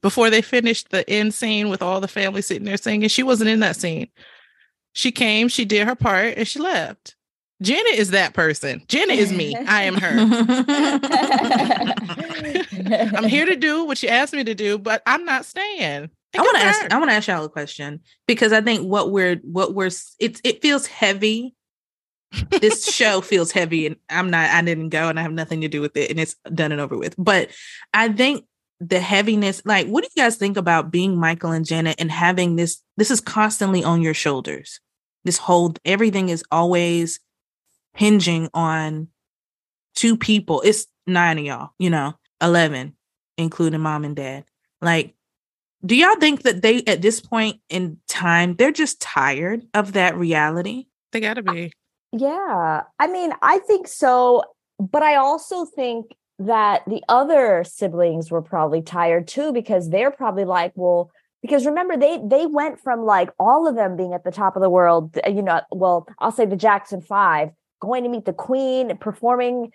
before 0.00 0.30
they 0.30 0.40
finished 0.40 0.88
the 0.88 1.08
end 1.08 1.34
scene 1.34 1.68
with 1.68 1.82
all 1.82 2.00
the 2.00 2.08
family 2.08 2.40
sitting 2.40 2.64
there 2.64 2.78
singing? 2.78 3.08
She 3.08 3.22
wasn't 3.22 3.50
in 3.50 3.60
that 3.60 3.76
scene. 3.76 4.08
She 5.00 5.12
came, 5.12 5.48
she 5.48 5.64
did 5.64 5.86
her 5.86 5.94
part, 5.94 6.34
and 6.36 6.46
she 6.46 6.58
left. 6.58 7.16
Janet 7.62 7.94
is 7.94 8.10
that 8.10 8.34
person. 8.34 8.82
Janet 8.86 9.18
is 9.18 9.32
me. 9.32 9.56
I 9.56 9.84
am 9.84 9.94
her. 9.94 10.10
I'm 13.16 13.24
here 13.24 13.46
to 13.46 13.56
do 13.56 13.86
what 13.86 14.02
you 14.02 14.10
asked 14.10 14.34
me 14.34 14.44
to 14.44 14.54
do, 14.54 14.76
but 14.76 15.02
I'm 15.06 15.24
not 15.24 15.46
staying. 15.46 16.10
I 16.36 16.42
want 16.42 16.54
to 16.58 16.62
ask. 16.62 16.92
I 16.92 16.98
want 16.98 17.08
to 17.08 17.14
ask 17.14 17.28
y'all 17.28 17.46
a 17.46 17.48
question 17.48 18.00
because 18.28 18.52
I 18.52 18.60
think 18.60 18.86
what 18.86 19.10
we're 19.10 19.36
what 19.36 19.74
we're 19.74 19.86
s- 19.86 20.14
it's 20.20 20.38
it 20.44 20.60
feels 20.60 20.86
heavy. 20.86 21.54
this 22.50 22.84
show 22.94 23.22
feels 23.22 23.52
heavy, 23.52 23.86
and 23.86 23.96
I'm 24.10 24.28
not. 24.28 24.50
I 24.50 24.60
didn't 24.60 24.90
go, 24.90 25.08
and 25.08 25.18
I 25.18 25.22
have 25.22 25.32
nothing 25.32 25.62
to 25.62 25.68
do 25.68 25.80
with 25.80 25.96
it, 25.96 26.10
and 26.10 26.20
it's 26.20 26.36
done 26.54 26.72
and 26.72 26.80
over 26.80 26.98
with. 26.98 27.14
But 27.16 27.48
I 27.94 28.10
think 28.10 28.44
the 28.80 29.00
heaviness 29.00 29.62
like 29.64 29.86
what 29.86 30.02
do 30.02 30.08
you 30.14 30.22
guys 30.22 30.36
think 30.36 30.56
about 30.56 30.90
being 30.90 31.14
michael 31.14 31.50
and 31.50 31.66
janet 31.66 31.94
and 31.98 32.10
having 32.10 32.56
this 32.56 32.82
this 32.96 33.10
is 33.10 33.20
constantly 33.20 33.84
on 33.84 34.00
your 34.00 34.14
shoulders 34.14 34.80
this 35.24 35.38
whole 35.38 35.74
everything 35.84 36.28
is 36.28 36.44
always 36.50 37.20
hinging 37.94 38.48
on 38.54 39.08
two 39.94 40.16
people. 40.16 40.62
It's 40.64 40.86
nine 41.06 41.38
of 41.38 41.44
y'all 41.44 41.70
you 41.78 41.90
know 41.90 42.14
11 42.40 42.94
including 43.36 43.80
mom 43.80 44.04
and 44.04 44.16
dad. 44.16 44.44
Like 44.80 45.14
do 45.84 45.96
y'all 45.96 46.16
think 46.16 46.42
that 46.42 46.62
they 46.62 46.82
at 46.86 47.02
this 47.02 47.20
point 47.20 47.60
in 47.68 47.98
time 48.06 48.54
they're 48.54 48.72
just 48.72 49.00
tired 49.00 49.62
of 49.74 49.94
that 49.94 50.16
reality? 50.16 50.86
They 51.12 51.20
gotta 51.20 51.42
be. 51.42 51.72
Yeah 52.12 52.82
i 52.98 53.06
mean 53.06 53.32
i 53.40 53.58
think 53.60 53.86
so 53.86 54.42
but 54.80 55.02
i 55.02 55.14
also 55.14 55.64
think 55.64 56.06
that 56.40 56.82
the 56.86 57.02
other 57.08 57.62
siblings 57.64 58.30
were 58.30 58.42
probably 58.42 58.82
tired 58.82 59.28
too 59.28 59.52
because 59.52 59.90
they're 59.90 60.10
probably 60.10 60.44
like 60.44 60.72
well 60.74 61.10
because 61.42 61.66
remember 61.66 61.96
they 61.96 62.20
they 62.24 62.46
went 62.46 62.80
from 62.80 63.04
like 63.04 63.30
all 63.38 63.66
of 63.66 63.74
them 63.74 63.96
being 63.96 64.12
at 64.12 64.24
the 64.24 64.30
top 64.30 64.56
of 64.56 64.62
the 64.62 64.70
world 64.70 65.18
you 65.26 65.42
know 65.42 65.60
well 65.70 66.06
i'll 66.18 66.32
say 66.32 66.46
the 66.46 66.56
jackson 66.56 67.00
5 67.00 67.50
going 67.80 68.04
to 68.04 68.10
meet 68.10 68.24
the 68.24 68.32
queen 68.32 68.96
performing 68.98 69.70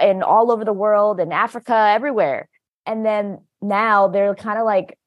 in 0.00 0.22
all 0.22 0.50
over 0.50 0.64
the 0.64 0.72
world 0.72 1.20
in 1.20 1.32
africa 1.32 1.74
everywhere 1.74 2.48
and 2.86 3.04
then 3.04 3.40
now 3.60 4.08
they're 4.08 4.34
kind 4.34 4.58
of 4.58 4.64
like 4.64 4.98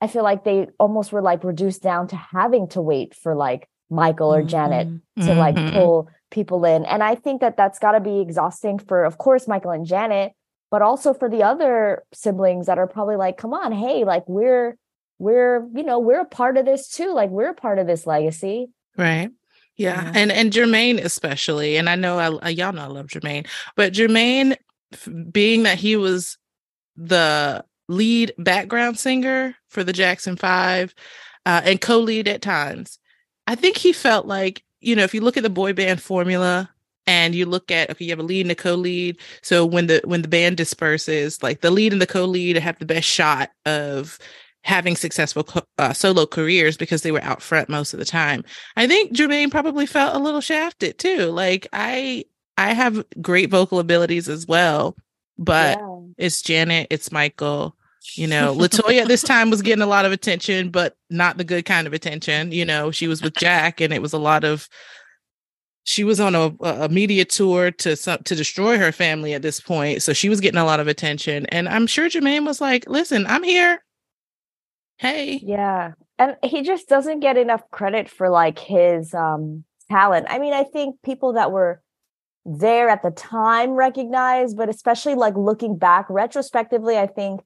i 0.00 0.06
feel 0.06 0.22
like 0.22 0.44
they 0.44 0.68
almost 0.78 1.12
were 1.12 1.22
like 1.22 1.44
reduced 1.44 1.82
down 1.82 2.08
to 2.08 2.16
having 2.16 2.68
to 2.68 2.80
wait 2.80 3.14
for 3.14 3.34
like 3.34 3.68
michael 3.90 4.34
or 4.34 4.40
mm-hmm. 4.40 4.48
janet 4.48 4.88
to 5.16 5.22
mm-hmm. 5.22 5.38
like 5.38 5.72
pull 5.72 6.08
people 6.30 6.64
in 6.64 6.84
and 6.86 7.02
i 7.02 7.14
think 7.14 7.40
that 7.40 7.56
that's 7.56 7.78
got 7.78 7.92
to 7.92 8.00
be 8.00 8.20
exhausting 8.20 8.78
for 8.78 9.04
of 9.04 9.18
course 9.18 9.46
michael 9.46 9.70
and 9.70 9.86
janet 9.86 10.32
but 10.70 10.80
also 10.80 11.12
for 11.12 11.28
the 11.28 11.42
other 11.42 12.02
siblings 12.14 12.66
that 12.66 12.78
are 12.78 12.86
probably 12.86 13.16
like 13.16 13.36
come 13.36 13.52
on 13.52 13.70
hey 13.70 14.04
like 14.04 14.24
we're 14.26 14.76
we're 15.22 15.68
you 15.72 15.84
know 15.84 16.00
we're 16.00 16.20
a 16.20 16.26
part 16.26 16.56
of 16.56 16.66
this 16.66 16.88
too 16.88 17.12
like 17.14 17.30
we're 17.30 17.50
a 17.50 17.54
part 17.54 17.78
of 17.78 17.86
this 17.86 18.06
legacy 18.06 18.68
right 18.98 19.30
yeah. 19.76 20.04
yeah. 20.04 20.12
and 20.16 20.32
and 20.32 20.52
jermaine 20.52 20.98
especially 20.98 21.76
and 21.76 21.88
i 21.88 21.94
know 21.94 22.18
I, 22.18 22.48
y'all 22.48 22.72
know 22.72 22.82
i 22.82 22.86
love 22.86 23.06
jermaine 23.06 23.46
but 23.76 23.92
jermaine 23.92 24.56
being 25.30 25.62
that 25.62 25.78
he 25.78 25.94
was 25.94 26.38
the 26.96 27.64
lead 27.88 28.34
background 28.36 28.98
singer 28.98 29.54
for 29.68 29.84
the 29.84 29.92
jackson 29.92 30.36
five 30.36 30.92
uh, 31.46 31.62
and 31.64 31.80
co-lead 31.80 32.26
at 32.26 32.42
times 32.42 32.98
i 33.46 33.54
think 33.54 33.76
he 33.76 33.92
felt 33.92 34.26
like 34.26 34.64
you 34.80 34.96
know 34.96 35.04
if 35.04 35.14
you 35.14 35.20
look 35.20 35.36
at 35.36 35.44
the 35.44 35.50
boy 35.50 35.72
band 35.72 36.02
formula 36.02 36.68
and 37.06 37.34
you 37.34 37.46
look 37.46 37.70
at 37.70 37.90
okay 37.90 38.04
you 38.04 38.10
have 38.10 38.18
a 38.18 38.24
lead 38.24 38.44
and 38.44 38.52
a 38.52 38.56
co-lead 38.56 39.18
so 39.40 39.64
when 39.64 39.86
the 39.86 40.00
when 40.04 40.22
the 40.22 40.28
band 40.28 40.56
disperses 40.56 41.42
like 41.44 41.60
the 41.60 41.70
lead 41.70 41.92
and 41.92 42.02
the 42.02 42.06
co-lead 42.06 42.56
have 42.56 42.78
the 42.80 42.86
best 42.86 43.06
shot 43.06 43.50
of 43.66 44.18
having 44.64 44.96
successful 44.96 45.46
uh, 45.78 45.92
solo 45.92 46.26
careers 46.26 46.76
because 46.76 47.02
they 47.02 47.12
were 47.12 47.22
out 47.22 47.42
front 47.42 47.68
most 47.68 47.92
of 47.92 47.98
the 47.98 48.04
time 48.04 48.44
i 48.76 48.86
think 48.86 49.12
jermaine 49.12 49.50
probably 49.50 49.86
felt 49.86 50.14
a 50.14 50.18
little 50.18 50.40
shafted 50.40 50.98
too 50.98 51.26
like 51.26 51.66
i 51.72 52.24
i 52.58 52.72
have 52.72 53.04
great 53.20 53.50
vocal 53.50 53.78
abilities 53.78 54.28
as 54.28 54.46
well 54.46 54.96
but 55.38 55.78
yeah. 55.78 55.98
it's 56.18 56.42
janet 56.42 56.86
it's 56.90 57.12
michael 57.12 57.76
you 58.14 58.26
know 58.26 58.54
latoya 58.54 59.02
at 59.02 59.08
this 59.08 59.22
time 59.22 59.50
was 59.50 59.62
getting 59.62 59.82
a 59.82 59.86
lot 59.86 60.04
of 60.04 60.12
attention 60.12 60.70
but 60.70 60.96
not 61.10 61.38
the 61.38 61.44
good 61.44 61.64
kind 61.64 61.86
of 61.86 61.92
attention 61.92 62.52
you 62.52 62.64
know 62.64 62.90
she 62.90 63.06
was 63.06 63.22
with 63.22 63.34
jack 63.34 63.80
and 63.80 63.92
it 63.92 64.02
was 64.02 64.12
a 64.12 64.18
lot 64.18 64.44
of 64.44 64.68
she 65.84 66.04
was 66.04 66.20
on 66.20 66.34
a, 66.34 66.54
a 66.60 66.88
media 66.88 67.24
tour 67.24 67.70
to 67.70 67.96
to 67.96 68.34
destroy 68.34 68.78
her 68.78 68.92
family 68.92 69.34
at 69.34 69.42
this 69.42 69.60
point, 69.60 70.02
so 70.02 70.12
she 70.12 70.28
was 70.28 70.40
getting 70.40 70.60
a 70.60 70.64
lot 70.64 70.80
of 70.80 70.88
attention. 70.88 71.46
And 71.46 71.68
I'm 71.68 71.86
sure 71.86 72.08
Jermaine 72.08 72.46
was 72.46 72.60
like, 72.60 72.88
"Listen, 72.88 73.26
I'm 73.26 73.42
here. 73.42 73.82
Hey, 75.02 75.40
yeah." 75.42 75.92
And 76.18 76.36
he 76.42 76.62
just 76.62 76.88
doesn't 76.88 77.20
get 77.20 77.36
enough 77.36 77.62
credit 77.70 78.08
for 78.08 78.30
like 78.30 78.58
his 78.58 79.12
um 79.12 79.64
talent. 79.90 80.26
I 80.30 80.38
mean, 80.38 80.54
I 80.54 80.64
think 80.64 80.96
people 81.02 81.34
that 81.34 81.52
were 81.52 81.82
there 82.44 82.88
at 82.88 83.02
the 83.02 83.10
time 83.10 83.72
recognize, 83.72 84.54
but 84.54 84.68
especially 84.68 85.14
like 85.14 85.36
looking 85.36 85.76
back 85.76 86.06
retrospectively, 86.08 86.96
I 86.96 87.06
think 87.06 87.40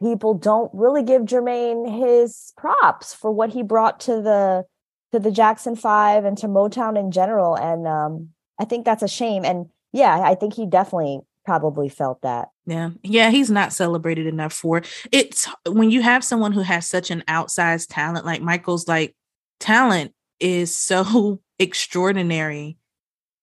people 0.00 0.34
don't 0.34 0.70
really 0.74 1.02
give 1.02 1.22
Jermaine 1.22 1.88
his 1.88 2.52
props 2.56 3.14
for 3.14 3.30
what 3.30 3.50
he 3.50 3.62
brought 3.62 4.00
to 4.00 4.20
the 4.20 4.64
to 5.12 5.18
the 5.18 5.30
Jackson 5.30 5.76
Five 5.76 6.24
and 6.24 6.36
to 6.38 6.48
Motown 6.48 6.98
in 6.98 7.10
general. 7.10 7.54
And 7.54 7.86
um, 7.86 8.30
I 8.58 8.64
think 8.64 8.84
that's 8.84 9.02
a 9.02 9.08
shame. 9.08 9.44
And 9.44 9.66
yeah, 9.92 10.20
I 10.20 10.34
think 10.34 10.54
he 10.54 10.66
definitely 10.66 11.20
probably 11.44 11.88
felt 11.88 12.22
that. 12.22 12.48
Yeah. 12.66 12.90
Yeah, 13.02 13.30
he's 13.30 13.50
not 13.50 13.72
celebrated 13.72 14.26
enough 14.26 14.52
for 14.52 14.82
it's 15.10 15.48
when 15.66 15.90
you 15.90 16.02
have 16.02 16.24
someone 16.24 16.52
who 16.52 16.62
has 16.62 16.88
such 16.88 17.10
an 17.10 17.24
outsized 17.28 17.88
talent, 17.90 18.24
like 18.24 18.42
Michael's 18.42 18.88
like 18.88 19.14
talent 19.60 20.12
is 20.40 20.76
so 20.76 21.40
extraordinary. 21.58 22.76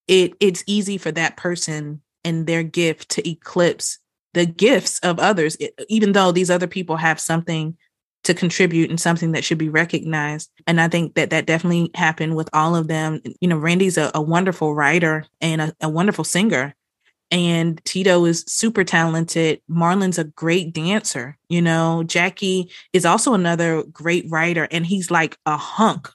It 0.08 0.34
it's 0.40 0.64
easy 0.68 0.98
for 0.98 1.12
that 1.12 1.38
person 1.38 2.02
and 2.24 2.48
their 2.48 2.64
gift 2.64 3.10
to 3.10 3.30
eclipse 3.30 4.00
the 4.34 4.46
gifts 4.46 5.00
of 5.00 5.20
others, 5.20 5.58
even 5.88 6.12
though 6.12 6.32
these 6.32 6.52
other 6.52 6.68
people 6.68 6.98
have 6.98 7.20
something 7.20 7.76
to 8.24 8.34
contribute 8.34 8.90
and 8.90 9.00
something 9.00 9.32
that 9.32 9.44
should 9.44 9.58
be 9.58 9.70
recognized. 9.70 10.52
And 10.68 10.82
I 10.82 10.88
think 10.88 11.16
that 11.16 11.30
that 11.30 11.46
definitely 11.46 11.90
happened 11.96 12.36
with 12.36 12.50
all 12.54 12.76
of 12.76 12.88
them. 12.88 13.22
You 13.40 13.48
know, 13.48 13.58
Randy's 13.58 13.98
a, 13.98 14.12
a 14.14 14.22
wonderful 14.22 14.76
writer 14.76 15.26
and 15.42 15.62
a, 15.62 15.74
a 15.82 15.90
wonderful 15.90 16.24
singer. 16.24 16.76
And 17.32 17.84
Tito 17.86 18.26
is 18.26 18.44
super 18.48 18.84
talented. 18.84 19.62
Marlon's 19.68 20.18
a 20.18 20.24
great 20.24 20.74
dancer. 20.74 21.38
You 21.48 21.62
know, 21.62 22.04
Jackie 22.04 22.72
is 22.92 23.06
also 23.06 23.34
another 23.34 23.84
great 23.84 24.26
writer, 24.30 24.68
and 24.72 24.86
he's 24.86 25.12
like 25.12 25.38
a 25.46 25.58
hunk. 25.58 26.10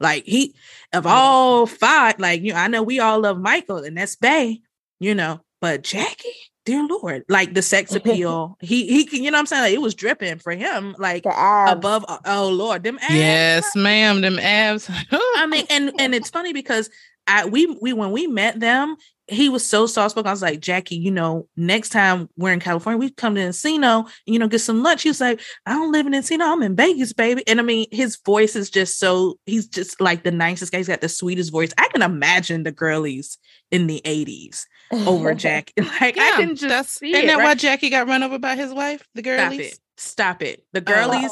Like 0.00 0.24
he, 0.24 0.54
of 0.92 1.06
all 1.06 1.66
five, 1.66 2.18
like 2.18 2.42
you, 2.42 2.52
know, 2.52 2.58
I 2.58 2.68
know 2.68 2.82
we 2.82 3.00
all 3.00 3.20
love 3.20 3.38
Michael, 3.38 3.78
and 3.78 3.96
that's 3.96 4.16
Bay. 4.16 4.60
You 5.00 5.14
know, 5.14 5.40
but 5.60 5.82
Jackie, 5.82 6.28
dear 6.64 6.86
lord 6.86 7.24
like 7.30 7.54
the 7.54 7.62
sex 7.62 7.94
appeal 7.94 8.58
he 8.60 8.86
he 8.88 9.06
can 9.06 9.24
you 9.24 9.30
know 9.30 9.36
what 9.36 9.40
i'm 9.40 9.46
saying 9.46 9.62
like, 9.62 9.72
it 9.72 9.80
was 9.80 9.94
dripping 9.94 10.38
for 10.38 10.52
him 10.52 10.94
like 10.98 11.24
above 11.24 12.04
uh, 12.08 12.18
oh 12.26 12.50
lord 12.50 12.82
them 12.82 12.98
abs 13.00 13.14
yes 13.14 13.74
ma'am 13.74 14.20
them 14.20 14.38
abs 14.38 14.90
i 15.10 15.46
mean 15.46 15.64
and 15.70 15.90
and 15.98 16.14
it's 16.14 16.28
funny 16.28 16.52
because 16.52 16.90
I 17.28 17.44
we 17.44 17.66
we 17.80 17.92
when 17.92 18.10
we 18.10 18.26
met 18.26 18.58
them 18.58 18.96
he 19.28 19.48
was 19.48 19.64
so 19.64 19.86
soft 19.86 20.12
spoken. 20.12 20.28
I 20.28 20.32
was 20.32 20.42
like, 20.42 20.60
Jackie, 20.60 20.96
you 20.96 21.10
know, 21.10 21.46
next 21.56 21.90
time 21.90 22.28
we're 22.36 22.52
in 22.52 22.60
California, 22.60 22.98
we 22.98 23.10
come 23.10 23.34
to 23.34 23.40
Encino, 23.40 24.04
and, 24.04 24.10
you 24.26 24.38
know, 24.38 24.48
get 24.48 24.60
some 24.60 24.82
lunch. 24.82 25.02
He 25.02 25.10
was 25.10 25.20
like, 25.20 25.40
I 25.66 25.72
don't 25.72 25.92
live 25.92 26.06
in 26.06 26.12
Encino, 26.12 26.52
I'm 26.52 26.62
in 26.62 26.76
Vegas, 26.76 27.12
baby. 27.12 27.42
And 27.46 27.60
I 27.60 27.62
mean, 27.62 27.86
his 27.92 28.18
voice 28.24 28.56
is 28.56 28.70
just 28.70 28.98
so 28.98 29.38
he's 29.46 29.68
just 29.68 30.00
like 30.00 30.22
the 30.22 30.30
nicest 30.30 30.72
guy. 30.72 30.78
He's 30.78 30.88
got 30.88 31.00
the 31.00 31.08
sweetest 31.08 31.52
voice. 31.52 31.72
I 31.78 31.88
can 31.88 32.02
imagine 32.02 32.62
the 32.62 32.72
girlies 32.72 33.38
in 33.70 33.86
the 33.86 34.00
80s 34.04 34.64
over 34.92 35.34
Jack. 35.34 35.72
Like 36.00 36.16
yeah, 36.16 36.32
I 36.34 36.40
can 36.40 36.54
just 36.54 36.68
that's, 36.68 36.90
see 36.90 37.10
isn't 37.10 37.24
it, 37.24 37.26
that 37.26 37.38
right? 37.38 37.44
why 37.44 37.54
Jackie 37.54 37.90
got 37.90 38.06
run 38.06 38.22
over 38.22 38.38
by 38.38 38.56
his 38.56 38.72
wife? 38.72 39.06
The 39.14 39.22
girlies. 39.22 39.40
Stop 39.50 39.60
it. 39.60 39.78
Stop 39.96 40.42
it. 40.42 40.64
The 40.72 40.80
oh, 40.80 40.82
girlies, 40.82 41.30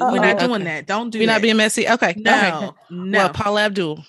oh, 0.00 0.12
we're 0.12 0.20
not 0.20 0.38
doing 0.38 0.62
okay. 0.62 0.64
that. 0.64 0.86
Don't 0.86 1.10
do 1.10 1.20
We're 1.20 1.26
that. 1.26 1.34
not 1.34 1.42
being 1.42 1.56
messy. 1.56 1.88
Okay. 1.88 2.14
No, 2.16 2.32
okay. 2.32 2.76
no. 2.90 3.18
Well, 3.18 3.28
Paula 3.30 3.62
Abdul. 3.66 4.04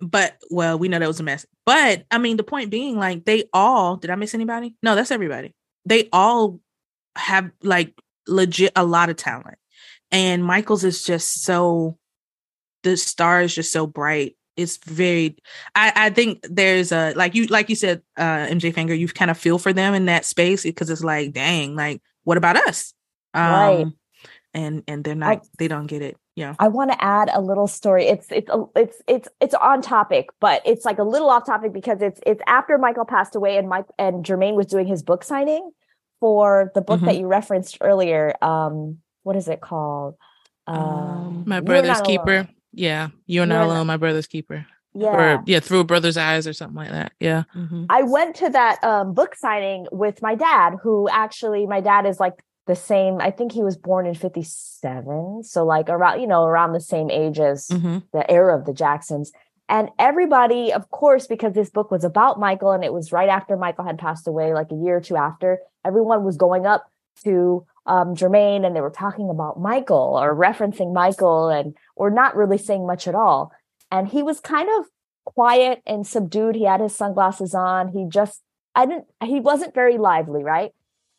But 0.00 0.36
well, 0.50 0.78
we 0.78 0.88
know 0.88 0.98
that 0.98 1.08
was 1.08 1.20
a 1.20 1.24
mess. 1.24 1.46
But 1.64 2.04
I 2.10 2.18
mean, 2.18 2.36
the 2.36 2.42
point 2.42 2.70
being, 2.70 2.98
like, 2.98 3.24
they 3.24 3.44
all 3.52 3.96
did 3.96 4.10
I 4.10 4.14
miss 4.16 4.34
anybody? 4.34 4.74
No, 4.82 4.94
that's 4.94 5.10
everybody. 5.10 5.54
They 5.84 6.08
all 6.12 6.60
have 7.16 7.50
like 7.62 7.94
legit 8.26 8.72
a 8.76 8.84
lot 8.84 9.08
of 9.08 9.16
talent. 9.16 9.58
And 10.10 10.44
Michael's 10.44 10.84
is 10.84 11.04
just 11.04 11.42
so 11.42 11.98
the 12.82 12.96
star 12.96 13.42
is 13.42 13.54
just 13.54 13.72
so 13.72 13.86
bright 13.86 14.36
it's 14.56 14.78
very 14.78 15.36
I, 15.74 15.92
I 15.94 16.10
think 16.10 16.40
there's 16.48 16.92
a 16.92 17.12
like 17.14 17.34
you 17.34 17.46
like 17.46 17.68
you 17.68 17.76
said 17.76 18.02
uh 18.16 18.46
mj 18.46 18.74
fangirl 18.74 18.98
you 18.98 19.08
kind 19.08 19.30
of 19.30 19.38
feel 19.38 19.58
for 19.58 19.72
them 19.72 19.94
in 19.94 20.06
that 20.06 20.24
space 20.24 20.62
because 20.62 20.90
it's 20.90 21.04
like 21.04 21.32
dang 21.32 21.76
like 21.76 22.00
what 22.24 22.38
about 22.38 22.56
us 22.56 22.94
um 23.34 23.52
right. 23.52 23.86
and 24.54 24.82
and 24.88 25.04
they're 25.04 25.14
not 25.14 25.38
I, 25.38 25.40
they 25.58 25.68
don't 25.68 25.86
get 25.86 26.02
it 26.02 26.16
yeah 26.36 26.54
i 26.58 26.68
want 26.68 26.90
to 26.92 27.04
add 27.04 27.28
a 27.32 27.40
little 27.40 27.66
story 27.66 28.06
it's 28.06 28.28
it's 28.30 28.48
it's 28.76 29.02
it's 29.08 29.28
it's 29.40 29.54
on 29.54 29.82
topic 29.82 30.28
but 30.40 30.62
it's 30.64 30.84
like 30.84 30.98
a 30.98 31.04
little 31.04 31.28
off 31.28 31.44
topic 31.44 31.72
because 31.72 32.00
it's 32.00 32.20
it's 32.24 32.42
after 32.46 32.78
michael 32.78 33.04
passed 33.04 33.34
away 33.34 33.56
and 33.56 33.68
mike 33.68 33.86
and 33.98 34.24
jermaine 34.24 34.54
was 34.54 34.66
doing 34.66 34.86
his 34.86 35.02
book 35.02 35.24
signing 35.24 35.70
for 36.20 36.70
the 36.74 36.80
book 36.80 36.98
mm-hmm. 36.98 37.06
that 37.06 37.18
you 37.18 37.26
referenced 37.26 37.78
earlier 37.80 38.32
um 38.42 38.98
what 39.24 39.34
is 39.34 39.48
it 39.48 39.60
called 39.60 40.14
um, 40.66 41.44
my 41.46 41.60
brother's 41.60 42.00
keeper 42.00 42.34
alone. 42.34 42.48
Yeah, 42.72 43.08
you're 43.26 43.46
not 43.46 43.66
alone, 43.66 43.86
my 43.86 43.96
brother's 43.96 44.26
keeper. 44.26 44.66
Yeah, 44.94 45.08
or 45.08 45.42
yeah, 45.46 45.60
through 45.60 45.80
a 45.80 45.84
brother's 45.84 46.16
eyes 46.16 46.46
or 46.46 46.52
something 46.52 46.76
like 46.76 46.90
that. 46.90 47.12
Yeah, 47.20 47.44
mm-hmm. 47.54 47.84
I 47.88 48.02
went 48.02 48.36
to 48.36 48.48
that 48.50 48.82
um, 48.82 49.12
book 49.12 49.34
signing 49.34 49.86
with 49.92 50.22
my 50.22 50.34
dad, 50.34 50.74
who 50.82 51.08
actually 51.08 51.66
my 51.66 51.80
dad 51.80 52.06
is 52.06 52.18
like 52.18 52.34
the 52.66 52.76
same. 52.76 53.20
I 53.20 53.30
think 53.30 53.52
he 53.52 53.62
was 53.62 53.76
born 53.76 54.06
in 54.06 54.14
'57, 54.14 55.42
so 55.44 55.64
like 55.64 55.88
around 55.88 56.20
you 56.20 56.26
know 56.26 56.44
around 56.44 56.72
the 56.72 56.80
same 56.80 57.10
age 57.10 57.38
as 57.38 57.68
mm-hmm. 57.68 57.98
the 58.12 58.30
era 58.30 58.58
of 58.58 58.66
the 58.66 58.74
Jacksons. 58.74 59.32
And 59.68 59.88
everybody, 59.98 60.72
of 60.72 60.90
course, 60.90 61.26
because 61.26 61.54
this 61.54 61.70
book 61.70 61.90
was 61.90 62.04
about 62.04 62.38
Michael 62.38 62.70
and 62.70 62.84
it 62.84 62.92
was 62.92 63.10
right 63.10 63.28
after 63.28 63.56
Michael 63.56 63.84
had 63.84 63.98
passed 63.98 64.28
away, 64.28 64.54
like 64.54 64.70
a 64.70 64.76
year 64.76 64.98
or 64.98 65.00
two 65.00 65.16
after, 65.16 65.58
everyone 65.84 66.22
was 66.22 66.36
going 66.36 66.66
up 66.66 66.88
to 67.24 67.66
um, 67.86 68.14
Jermaine 68.14 68.64
and 68.64 68.76
they 68.76 68.80
were 68.80 68.90
talking 68.90 69.28
about 69.28 69.60
Michael 69.60 70.18
or 70.20 70.36
referencing 70.36 70.92
Michael 70.94 71.48
and 71.48 71.76
or 71.96 72.10
not 72.10 72.36
really 72.36 72.58
saying 72.58 72.86
much 72.86 73.08
at 73.08 73.14
all. 73.14 73.52
And 73.90 74.06
he 74.06 74.22
was 74.22 74.40
kind 74.40 74.68
of 74.78 74.86
quiet 75.24 75.82
and 75.86 76.06
subdued. 76.06 76.54
He 76.54 76.64
had 76.64 76.80
his 76.80 76.94
sunglasses 76.94 77.54
on. 77.54 77.88
He 77.88 78.06
just 78.08 78.42
I 78.74 78.86
didn't 78.86 79.06
he 79.22 79.40
wasn't 79.40 79.74
very 79.74 79.98
lively, 79.98 80.44
right? 80.44 80.72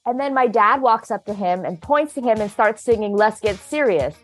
And 0.07 0.17
then 0.17 0.33
my 0.33 0.47
dad 0.47 0.81
walks 0.81 1.11
up 1.11 1.25
to 1.25 1.33
him 1.33 1.65
and 1.65 1.81
points 1.81 2.13
to 2.13 2.21
him 2.21 2.39
and 2.39 2.49
starts 2.49 2.81
singing 2.81 3.13
Let's 3.13 3.41
Get 3.41 3.57
Serious. 3.57 4.15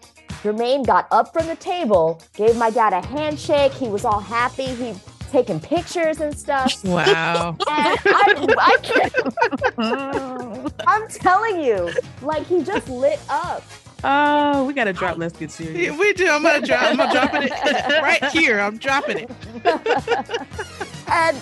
Jermaine 0.41 0.85
got 0.85 1.07
up 1.11 1.33
from 1.33 1.45
the 1.47 1.57
table, 1.57 2.21
gave 2.35 2.55
my 2.55 2.69
dad 2.69 2.93
a 2.93 3.05
handshake. 3.05 3.73
He 3.73 3.89
was 3.89 4.05
all 4.05 4.21
happy. 4.21 4.63
He 4.63 4.95
taking 5.29 5.59
pictures 5.59 6.21
and 6.21 6.37
stuff. 6.37 6.73
Wow. 6.85 7.57
And 7.67 7.97
I, 8.05 8.45
I 8.59 8.77
can't 8.81 10.73
I'm 10.87 11.07
telling 11.09 11.61
you, 11.61 11.91
like 12.21 12.45
he 12.45 12.63
just 12.63 12.87
lit 12.87 13.19
up. 13.29 13.63
Oh, 14.05 14.65
we 14.65 14.73
gotta 14.73 14.93
drop. 14.93 15.17
Let's 15.17 15.37
get 15.37 15.51
serious. 15.51 15.97
we 15.97 16.13
do. 16.13 16.29
I'm 16.29 16.43
gonna 16.43 16.65
drop. 16.65 16.83
I'm 16.83 16.97
gonna 16.97 17.11
dropping 17.11 17.43
it 17.43 17.51
right 18.01 18.23
here. 18.31 18.59
I'm 18.59 18.77
dropping 18.77 19.17
it. 19.19 19.31
And 21.13 21.37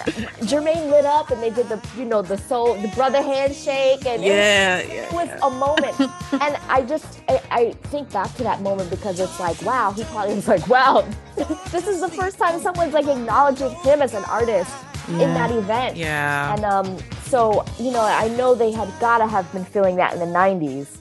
Jermaine 0.49 0.91
lit 0.91 1.05
up, 1.05 1.31
and 1.31 1.41
they 1.41 1.49
did 1.49 1.69
the, 1.69 1.81
you 1.97 2.03
know, 2.03 2.21
the 2.21 2.37
soul, 2.37 2.75
the 2.75 2.89
brother 2.89 3.21
handshake, 3.21 4.05
and 4.05 4.21
Yeah, 4.21 4.79
it, 4.79 4.89
yeah, 4.89 5.07
it 5.07 5.13
was 5.13 5.27
yeah. 5.27 5.47
a 5.47 5.49
moment. 5.49 5.99
and 6.43 6.57
I 6.67 6.83
just, 6.87 7.21
I, 7.29 7.41
I 7.49 7.71
think 7.87 8.11
back 8.11 8.33
to 8.35 8.43
that 8.43 8.61
moment 8.61 8.89
because 8.89 9.19
it's 9.19 9.39
like, 9.39 9.61
wow, 9.61 9.91
he 9.91 10.03
probably 10.05 10.35
was 10.35 10.47
like, 10.47 10.67
wow, 10.67 11.07
this 11.71 11.87
is 11.87 12.01
the 12.01 12.09
first 12.09 12.37
time 12.37 12.59
someone's 12.59 12.93
like 12.93 13.07
acknowledging 13.07 13.71
him 13.75 14.01
as 14.01 14.13
an 14.13 14.25
artist 14.25 14.73
in 15.07 15.33
that 15.33 15.51
event. 15.51 15.95
Yeah. 15.95 16.53
And 16.53 16.65
um, 16.65 16.97
so 17.23 17.65
you 17.79 17.91
know, 17.91 18.01
I 18.01 18.27
know 18.29 18.55
they 18.55 18.71
had 18.71 18.91
gotta 18.99 19.25
have 19.25 19.51
been 19.51 19.65
feeling 19.65 19.95
that 19.95 20.13
in 20.13 20.19
the 20.19 20.25
'90s 20.25 21.00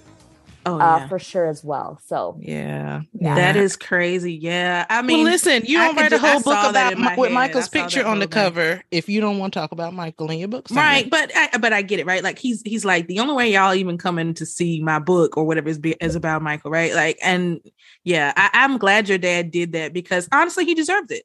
Oh 0.66 0.78
uh, 0.78 1.08
for 1.08 1.18
sure 1.18 1.46
as 1.46 1.64
well. 1.64 1.98
So 2.06 2.36
yeah. 2.40 3.00
Yeah. 3.14 3.34
That 3.34 3.56
is 3.56 3.76
crazy. 3.76 4.34
Yeah. 4.34 4.84
I 4.90 5.00
mean, 5.00 5.24
well, 5.24 5.32
listen, 5.32 5.62
you 5.64 5.78
don't 5.78 5.94
could 5.96 6.02
write 6.02 6.12
a 6.12 6.18
whole 6.18 6.40
book 6.42 6.70
about 6.70 6.98
my 6.98 7.16
with 7.16 7.30
head. 7.30 7.34
Michael's 7.34 7.68
picture 7.70 8.04
on 8.04 8.18
the 8.18 8.26
whole 8.26 8.30
thing. 8.30 8.52
cover 8.52 8.82
if 8.90 9.08
you 9.08 9.22
don't 9.22 9.38
want 9.38 9.54
to 9.54 9.58
talk 9.58 9.72
about 9.72 9.94
Michael 9.94 10.30
in 10.30 10.38
your 10.38 10.48
book. 10.48 10.68
Simon. 10.68 10.84
right 10.84 11.10
but 11.10 11.32
I, 11.34 11.56
but 11.58 11.72
i 11.72 11.80
get 11.80 11.98
it 11.98 12.04
right 12.06 12.22
like 12.22 12.38
he's 12.38 12.60
he's 12.62 12.84
like 12.84 13.06
the 13.06 13.20
only 13.20 13.32
way 13.34 13.50
y'all 13.52 13.72
even 13.74 13.96
coming 13.96 14.34
to 14.34 14.44
see 14.44 14.82
my 14.82 14.98
book 14.98 15.36
or 15.38 15.46
whatever 15.46 15.68
is, 15.70 15.78
be, 15.78 15.92
is 16.00 16.14
about 16.14 16.42
michael 16.42 16.70
right 16.70 16.94
like 16.94 17.18
and 17.22 17.60
yeah 18.04 18.32
I, 18.36 18.50
i'm 18.52 18.76
glad 18.76 19.08
your 19.08 19.18
dad 19.18 19.50
did 19.50 19.72
that 19.72 19.92
because 19.94 20.28
honestly 20.30 20.66
he 20.66 20.74
deserved 20.74 21.10
it 21.10 21.24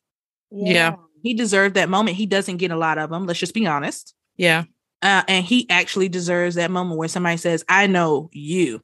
Yeah. 0.52 0.96
he 1.24 1.34
deserved 1.34 1.76
that 1.76 1.90
moment 1.90 2.16
he 2.16 2.26
doesn't 2.26 2.58
get 2.58 2.72
a 2.72 2.78
lot 2.78 2.98
of 2.98 3.10
them 3.10 3.26
let's 3.26 3.40
just 3.40 3.54
be 3.54 3.68
honest 3.68 4.14
Yeah. 4.38 4.64
uh, 5.02 5.24
and 5.28 5.44
he 5.46 5.70
actually 5.70 6.08
deserves 6.08 6.56
that 6.56 6.72
moment 6.72 6.98
where 6.98 7.10
somebody 7.10 7.36
says 7.38 7.66
i 7.68 7.86
know 7.88 8.30
you 8.32 8.82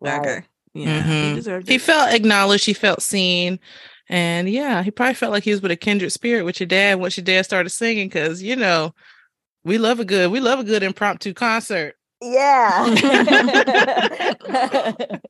Right. 0.00 0.20
okay 0.20 0.42
yeah 0.74 1.02
he 1.02 1.10
Mhm. 1.10 1.34
deserved 1.34 1.68
He 1.68 1.78
felt 1.78 2.12
acknowledged. 2.14 2.66
He 2.66 2.74
felt 2.74 3.02
seen. 3.02 3.58
And 4.08 4.48
yeah, 4.50 4.82
he 4.82 4.90
probably 4.90 5.14
felt 5.14 5.32
like 5.32 5.44
he 5.44 5.50
was 5.52 5.62
with 5.62 5.70
a 5.70 5.76
kindred 5.76 6.12
spirit 6.12 6.44
with 6.44 6.58
your 6.60 6.66
dad 6.66 6.98
once 7.00 7.16
your 7.16 7.24
dad 7.24 7.42
started 7.44 7.70
singing. 7.70 8.10
Cause 8.10 8.42
you 8.42 8.56
know, 8.56 8.92
we 9.64 9.78
love 9.78 10.00
a 10.00 10.04
good, 10.04 10.30
we 10.32 10.40
love 10.40 10.58
a 10.58 10.64
good 10.64 10.82
impromptu 10.82 11.32
concert. 11.34 11.94
Yeah. 12.22 12.86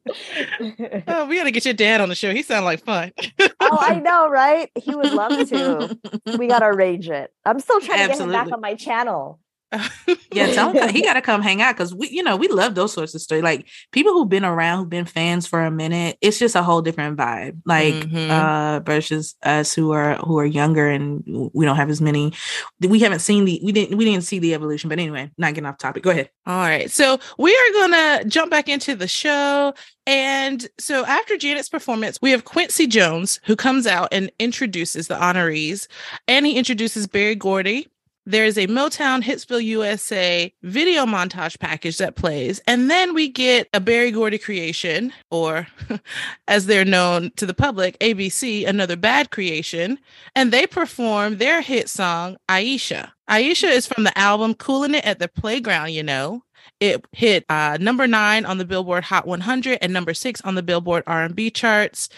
Oh, 1.06 1.26
we 1.26 1.36
gotta 1.36 1.50
get 1.50 1.64
your 1.64 1.74
dad 1.74 2.00
on 2.00 2.08
the 2.08 2.14
show. 2.14 2.32
He 2.32 2.42
sounded 2.42 2.64
like 2.64 2.84
fun. 2.84 3.12
oh, 3.60 3.78
I 3.80 4.00
know, 4.04 4.28
right? 4.28 4.70
He 4.76 4.94
would 4.94 5.12
love 5.12 5.48
to. 5.48 5.96
We 6.38 6.46
gotta 6.48 6.66
arrange 6.66 7.08
it. 7.08 7.32
I'm 7.44 7.60
still 7.60 7.80
trying 7.80 8.08
to 8.08 8.14
get 8.16 8.20
him 8.20 8.32
back 8.32 8.52
on 8.52 8.60
my 8.60 8.74
channel. 8.74 9.38
yeah, 10.32 10.52
tell 10.52 10.72
him 10.72 10.88
he 10.88 11.02
got 11.02 11.14
to 11.14 11.22
come 11.22 11.42
hang 11.42 11.62
out 11.62 11.76
because 11.76 11.94
we, 11.94 12.08
you 12.08 12.22
know, 12.22 12.36
we 12.36 12.48
love 12.48 12.74
those 12.74 12.92
sorts 12.92 13.14
of 13.14 13.20
stories. 13.20 13.44
Like 13.44 13.66
people 13.92 14.12
who've 14.12 14.28
been 14.28 14.44
around, 14.44 14.78
who've 14.80 14.88
been 14.90 15.04
fans 15.04 15.46
for 15.46 15.62
a 15.64 15.70
minute. 15.70 16.18
It's 16.20 16.38
just 16.38 16.56
a 16.56 16.62
whole 16.62 16.82
different 16.82 17.16
vibe. 17.16 17.60
Like 17.64 17.94
Mhm. 17.94 18.30
uh 18.30 18.80
versus 18.80 19.36
us 19.42 19.72
who 19.74 19.92
are 19.92 20.16
who 20.16 20.38
are 20.38 20.44
younger 20.46 20.88
and 20.88 21.22
we 21.54 21.64
don't 21.64 21.76
have 21.76 21.90
as 21.90 22.00
many. 22.00 22.32
We 22.80 22.98
haven't 23.00 23.20
seen 23.20 23.44
the 23.44 23.60
we 23.62 23.70
didn't 23.72 23.96
we 23.96 24.04
didn't 24.04 24.24
see 24.24 24.38
the 24.40 24.54
evolution. 24.54 24.88
But 24.88 24.98
anyway, 24.98 25.30
not 25.38 25.54
getting 25.54 25.66
off 25.66 25.78
topic. 25.78 26.02
Go 26.02 26.10
ahead. 26.10 26.30
All 26.46 26.58
right. 26.62 26.90
So 26.90 27.20
we 27.38 27.54
are 27.54 27.72
going 27.72 27.92
to 27.92 28.24
jump 28.28 28.50
back 28.50 28.68
into 28.68 28.96
the 28.96 29.06
show. 29.08 29.72
And 30.06 30.66
so 30.78 31.04
after 31.06 31.36
Janet's 31.36 31.68
performance, 31.68 32.18
we 32.20 32.32
have 32.32 32.44
Quincy 32.44 32.88
Jones, 32.88 33.38
who 33.44 33.54
comes 33.54 33.86
out 33.86 34.08
and 34.10 34.32
introduces 34.40 35.06
the 35.06 35.14
honorees, 35.14 35.86
and 36.26 36.44
he 36.44 36.56
introduces 36.56 37.06
Berry 37.06 37.36
Gordy. 37.36 37.86
There's 38.30 38.56
a 38.56 38.68
Motown 38.68 39.24
Hitsville 39.24 39.64
USA 39.64 40.52
video 40.62 41.04
montage 41.04 41.58
package 41.58 41.98
that 41.98 42.14
plays. 42.14 42.60
And 42.68 42.88
then 42.88 43.12
we 43.12 43.28
get 43.28 43.68
a 43.74 43.80
Berry 43.80 44.12
Gordy 44.12 44.38
creation, 44.38 45.12
or 45.32 45.66
as 46.46 46.66
they're 46.66 46.84
known 46.84 47.32
to 47.38 47.44
the 47.44 47.54
public, 47.54 47.98
ABC, 47.98 48.64
another 48.68 48.94
bad 48.94 49.32
creation. 49.32 49.98
And 50.36 50.52
they 50.52 50.68
perform 50.68 51.38
their 51.38 51.60
hit 51.60 51.88
song, 51.88 52.36
Aisha. 52.48 53.10
Aisha 53.28 53.68
is 53.68 53.88
from 53.88 54.04
the 54.04 54.16
album 54.16 54.54
Cooling 54.54 54.94
It 54.94 55.04
at 55.04 55.18
the 55.18 55.26
Playground, 55.26 55.90
you 55.90 56.04
know. 56.04 56.44
It 56.78 57.04
hit 57.10 57.44
uh, 57.48 57.78
number 57.80 58.06
nine 58.06 58.44
on 58.44 58.58
the 58.58 58.64
Billboard 58.64 59.02
Hot 59.02 59.26
100 59.26 59.78
and 59.82 59.92
number 59.92 60.14
six 60.14 60.40
on 60.42 60.54
the 60.54 60.62
Billboard 60.62 61.02
R&B 61.08 61.50
charts. 61.50 62.08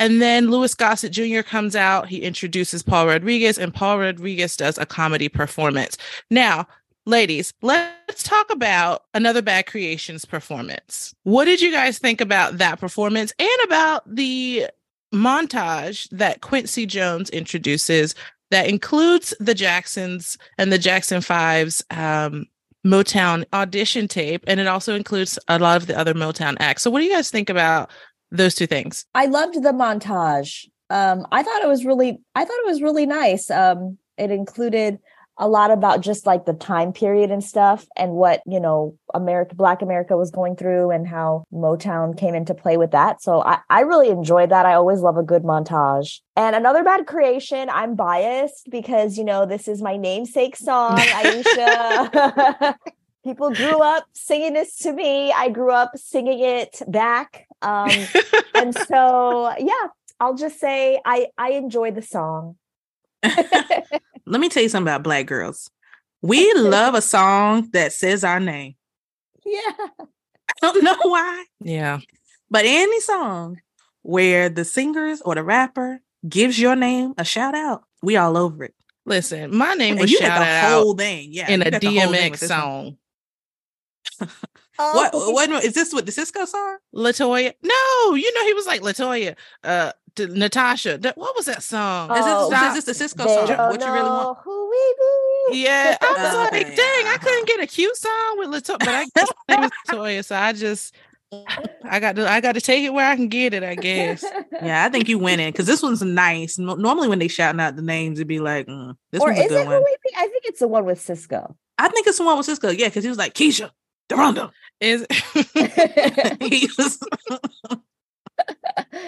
And 0.00 0.20
then 0.20 0.50
Louis 0.50 0.74
Gossett 0.74 1.12
Jr. 1.12 1.42
comes 1.42 1.76
out. 1.76 2.08
He 2.08 2.22
introduces 2.22 2.82
Paul 2.82 3.06
Rodriguez, 3.06 3.58
and 3.58 3.72
Paul 3.72 3.98
Rodriguez 3.98 4.56
does 4.56 4.78
a 4.78 4.86
comedy 4.86 5.28
performance. 5.28 5.98
Now, 6.30 6.66
ladies, 7.04 7.52
let's 7.60 8.22
talk 8.22 8.50
about 8.50 9.04
another 9.12 9.42
Bad 9.42 9.66
Creations 9.66 10.24
performance. 10.24 11.14
What 11.24 11.44
did 11.44 11.60
you 11.60 11.70
guys 11.70 11.98
think 11.98 12.22
about 12.22 12.58
that 12.58 12.80
performance 12.80 13.32
and 13.38 13.48
about 13.64 14.02
the 14.12 14.66
montage 15.12 16.08
that 16.10 16.40
Quincy 16.40 16.86
Jones 16.86 17.28
introduces 17.30 18.14
that 18.50 18.68
includes 18.68 19.34
the 19.38 19.54
Jacksons 19.54 20.38
and 20.56 20.72
the 20.72 20.78
Jackson 20.78 21.20
Fives 21.20 21.84
um, 21.90 22.46
Motown 22.86 23.44
audition 23.52 24.08
tape, 24.08 24.42
and 24.46 24.58
it 24.58 24.66
also 24.66 24.94
includes 24.94 25.38
a 25.48 25.58
lot 25.58 25.76
of 25.76 25.86
the 25.86 25.98
other 25.98 26.14
Motown 26.14 26.56
acts. 26.58 26.82
So, 26.82 26.90
what 26.90 27.00
do 27.00 27.04
you 27.04 27.12
guys 27.12 27.30
think 27.30 27.50
about 27.50 27.90
those 28.30 28.54
two 28.54 28.66
things? 28.66 29.04
I 29.14 29.26
loved 29.26 29.62
the 29.62 29.72
montage. 29.72 30.68
Um, 30.88 31.26
I 31.30 31.42
thought 31.42 31.62
it 31.62 31.68
was 31.68 31.84
really, 31.84 32.20
I 32.34 32.44
thought 32.44 32.58
it 32.58 32.66
was 32.66 32.82
really 32.82 33.06
nice. 33.06 33.50
Um, 33.50 33.98
it 34.18 34.30
included 34.30 34.98
a 35.40 35.48
lot 35.48 35.70
about 35.70 36.02
just 36.02 36.26
like 36.26 36.44
the 36.44 36.52
time 36.52 36.92
period 36.92 37.30
and 37.30 37.42
stuff, 37.42 37.86
and 37.96 38.12
what 38.12 38.42
you 38.46 38.60
know, 38.60 38.96
America, 39.14 39.54
Black 39.54 39.80
America 39.80 40.16
was 40.16 40.30
going 40.30 40.54
through, 40.54 40.90
and 40.90 41.08
how 41.08 41.44
Motown 41.52 42.16
came 42.16 42.34
into 42.34 42.54
play 42.54 42.76
with 42.76 42.90
that. 42.90 43.22
So 43.22 43.42
I, 43.42 43.58
I 43.70 43.80
really 43.80 44.10
enjoyed 44.10 44.50
that. 44.50 44.66
I 44.66 44.74
always 44.74 45.00
love 45.00 45.16
a 45.16 45.22
good 45.22 45.42
montage. 45.42 46.20
And 46.36 46.54
another 46.54 46.84
bad 46.84 47.06
creation. 47.06 47.70
I'm 47.70 47.94
biased 47.94 48.68
because 48.70 49.16
you 49.16 49.24
know 49.24 49.46
this 49.46 49.66
is 49.66 49.80
my 49.80 49.96
namesake 49.96 50.56
song, 50.56 50.98
Aisha. 50.98 52.74
People 53.24 53.50
grew 53.50 53.82
up 53.82 54.04
singing 54.14 54.54
this 54.54 54.76
to 54.78 54.92
me. 54.92 55.32
I 55.32 55.48
grew 55.48 55.72
up 55.72 55.92
singing 55.94 56.40
it 56.40 56.82
back. 56.86 57.46
Um, 57.62 57.90
and 58.54 58.74
so 58.74 59.52
yeah 59.58 59.88
i'll 60.20 60.34
just 60.34 60.58
say 60.58 61.00
i 61.04 61.26
i 61.38 61.50
enjoy 61.52 61.90
the 61.90 62.02
song 62.02 62.56
Let 64.26 64.40
me 64.40 64.48
tell 64.48 64.62
you 64.62 64.68
something 64.68 64.86
about 64.88 65.02
black 65.02 65.26
girls. 65.26 65.70
We 66.22 66.52
love 66.56 66.94
a 66.94 67.02
song 67.02 67.68
that 67.72 67.92
says 67.92 68.22
our 68.24 68.38
name. 68.40 68.76
yeah 69.44 69.60
I 70.62 70.72
don't 70.72 70.84
know 70.84 70.96
why, 71.02 71.44
Yeah. 71.60 71.98
but 72.50 72.64
any 72.64 73.00
song 73.00 73.60
where 74.02 74.48
the 74.48 74.64
singers 74.64 75.20
or 75.22 75.34
the 75.34 75.42
rapper 75.42 76.00
gives 76.28 76.58
your 76.58 76.76
name 76.76 77.12
a 77.18 77.24
shout 77.24 77.54
out, 77.54 77.82
we 78.02 78.16
all 78.16 78.36
over 78.36 78.64
it. 78.64 78.74
Listen, 79.04 79.54
my 79.56 79.74
name 79.74 79.96
was 79.98 80.10
you 80.10 80.18
got 80.20 80.26
shouted 80.26 80.44
the 80.44 80.48
out 80.50 80.82
whole 80.82 80.94
thing, 80.94 81.28
yeah, 81.32 81.50
in 81.50 81.62
a 81.62 81.70
got 81.70 81.80
the 81.80 81.86
whole 81.98 82.12
thing 82.12 82.12
DMX 82.12 82.30
with 82.30 82.40
this 82.40 82.50
one. 82.50 82.96
song. 84.20 84.28
What? 84.94 85.10
Oh. 85.14 85.30
What? 85.30 85.50
Is 85.64 85.74
this 85.74 85.92
what 85.92 86.06
the 86.06 86.12
Cisco 86.12 86.44
song? 86.44 86.78
Latoya. 86.94 87.52
No, 87.62 88.14
you 88.14 88.32
know 88.34 88.44
he 88.44 88.54
was 88.54 88.66
like 88.66 88.82
Latoya. 88.82 89.36
Uh, 89.64 89.92
to 90.16 90.26
Natasha. 90.26 90.98
That, 90.98 91.16
what 91.16 91.36
was 91.36 91.46
that 91.46 91.62
song? 91.62 92.10
Is 92.10 92.24
Oh, 92.26 92.50
this, 92.50 92.62
is 92.62 92.74
this 92.74 92.84
the 92.84 92.94
Cisco 92.94 93.24
song? 93.26 93.46
What 93.70 93.80
you 93.80 93.92
really 93.92 94.08
want? 94.08 94.38
who 94.44 94.68
we 94.70 94.94
be 95.52 95.62
Yeah, 95.62 95.96
I 96.00 96.12
was 96.12 96.48
Okay, 96.48 96.64
like, 96.64 96.76
dang, 96.76 97.06
I 97.06 97.16
couldn't 97.20 97.46
get 97.46 97.60
a 97.60 97.66
cute 97.66 97.96
song 97.96 98.38
with 98.38 98.48
Latoya, 98.50 98.78
but 98.80 98.88
I 98.88 99.06
guess 99.14 99.28
her 99.48 99.56
name 99.56 99.64
is 99.64 99.70
Latoya, 99.88 100.24
so 100.24 100.34
I 100.36 100.52
just, 100.52 100.94
I 101.84 102.00
got 102.00 102.16
to, 102.16 102.28
I 102.28 102.40
got 102.40 102.52
to 102.56 102.60
take 102.60 102.82
it 102.82 102.92
where 102.92 103.06
I 103.08 103.14
can 103.14 103.28
get 103.28 103.54
it, 103.54 103.62
I 103.62 103.76
guess. 103.76 104.24
Yeah, 104.62 104.84
I 104.84 104.88
think 104.90 105.08
you 105.08 105.18
win 105.18 105.40
it 105.40 105.52
because 105.52 105.66
this 105.66 105.80
one's 105.82 106.02
nice. 106.02 106.58
No- 106.58 106.74
Normally, 106.74 107.08
when 107.08 107.18
they 107.18 107.28
shouting 107.28 107.60
out 107.60 107.76
the 107.76 107.82
names, 107.82 108.18
it'd 108.18 108.28
be 108.28 108.40
like, 108.40 108.66
mm, 108.66 108.94
"This 109.10 109.22
or 109.22 109.28
one's 109.28 109.38
a 109.38 109.48
good 109.48 109.60
it 109.60 109.64
who 109.66 109.72
one." 109.72 109.82
we 109.84 109.96
be 110.04 110.10
i 110.18 110.26
think 110.26 110.42
it's 110.44 110.58
the 110.60 110.68
one 110.68 110.84
with 110.84 111.00
cisco 111.00 111.56
I 111.78 111.88
think 111.88 112.06
it's 112.06 112.18
the 112.18 112.24
one 112.24 112.36
with 112.36 112.44
Cisco. 112.44 112.68
Yeah, 112.68 112.88
because 112.88 113.04
he 113.04 113.08
was 113.08 113.16
like 113.16 113.32
Keisha, 113.32 113.70
Deronda. 114.10 114.50
Is 114.80 115.06
he 116.40 116.68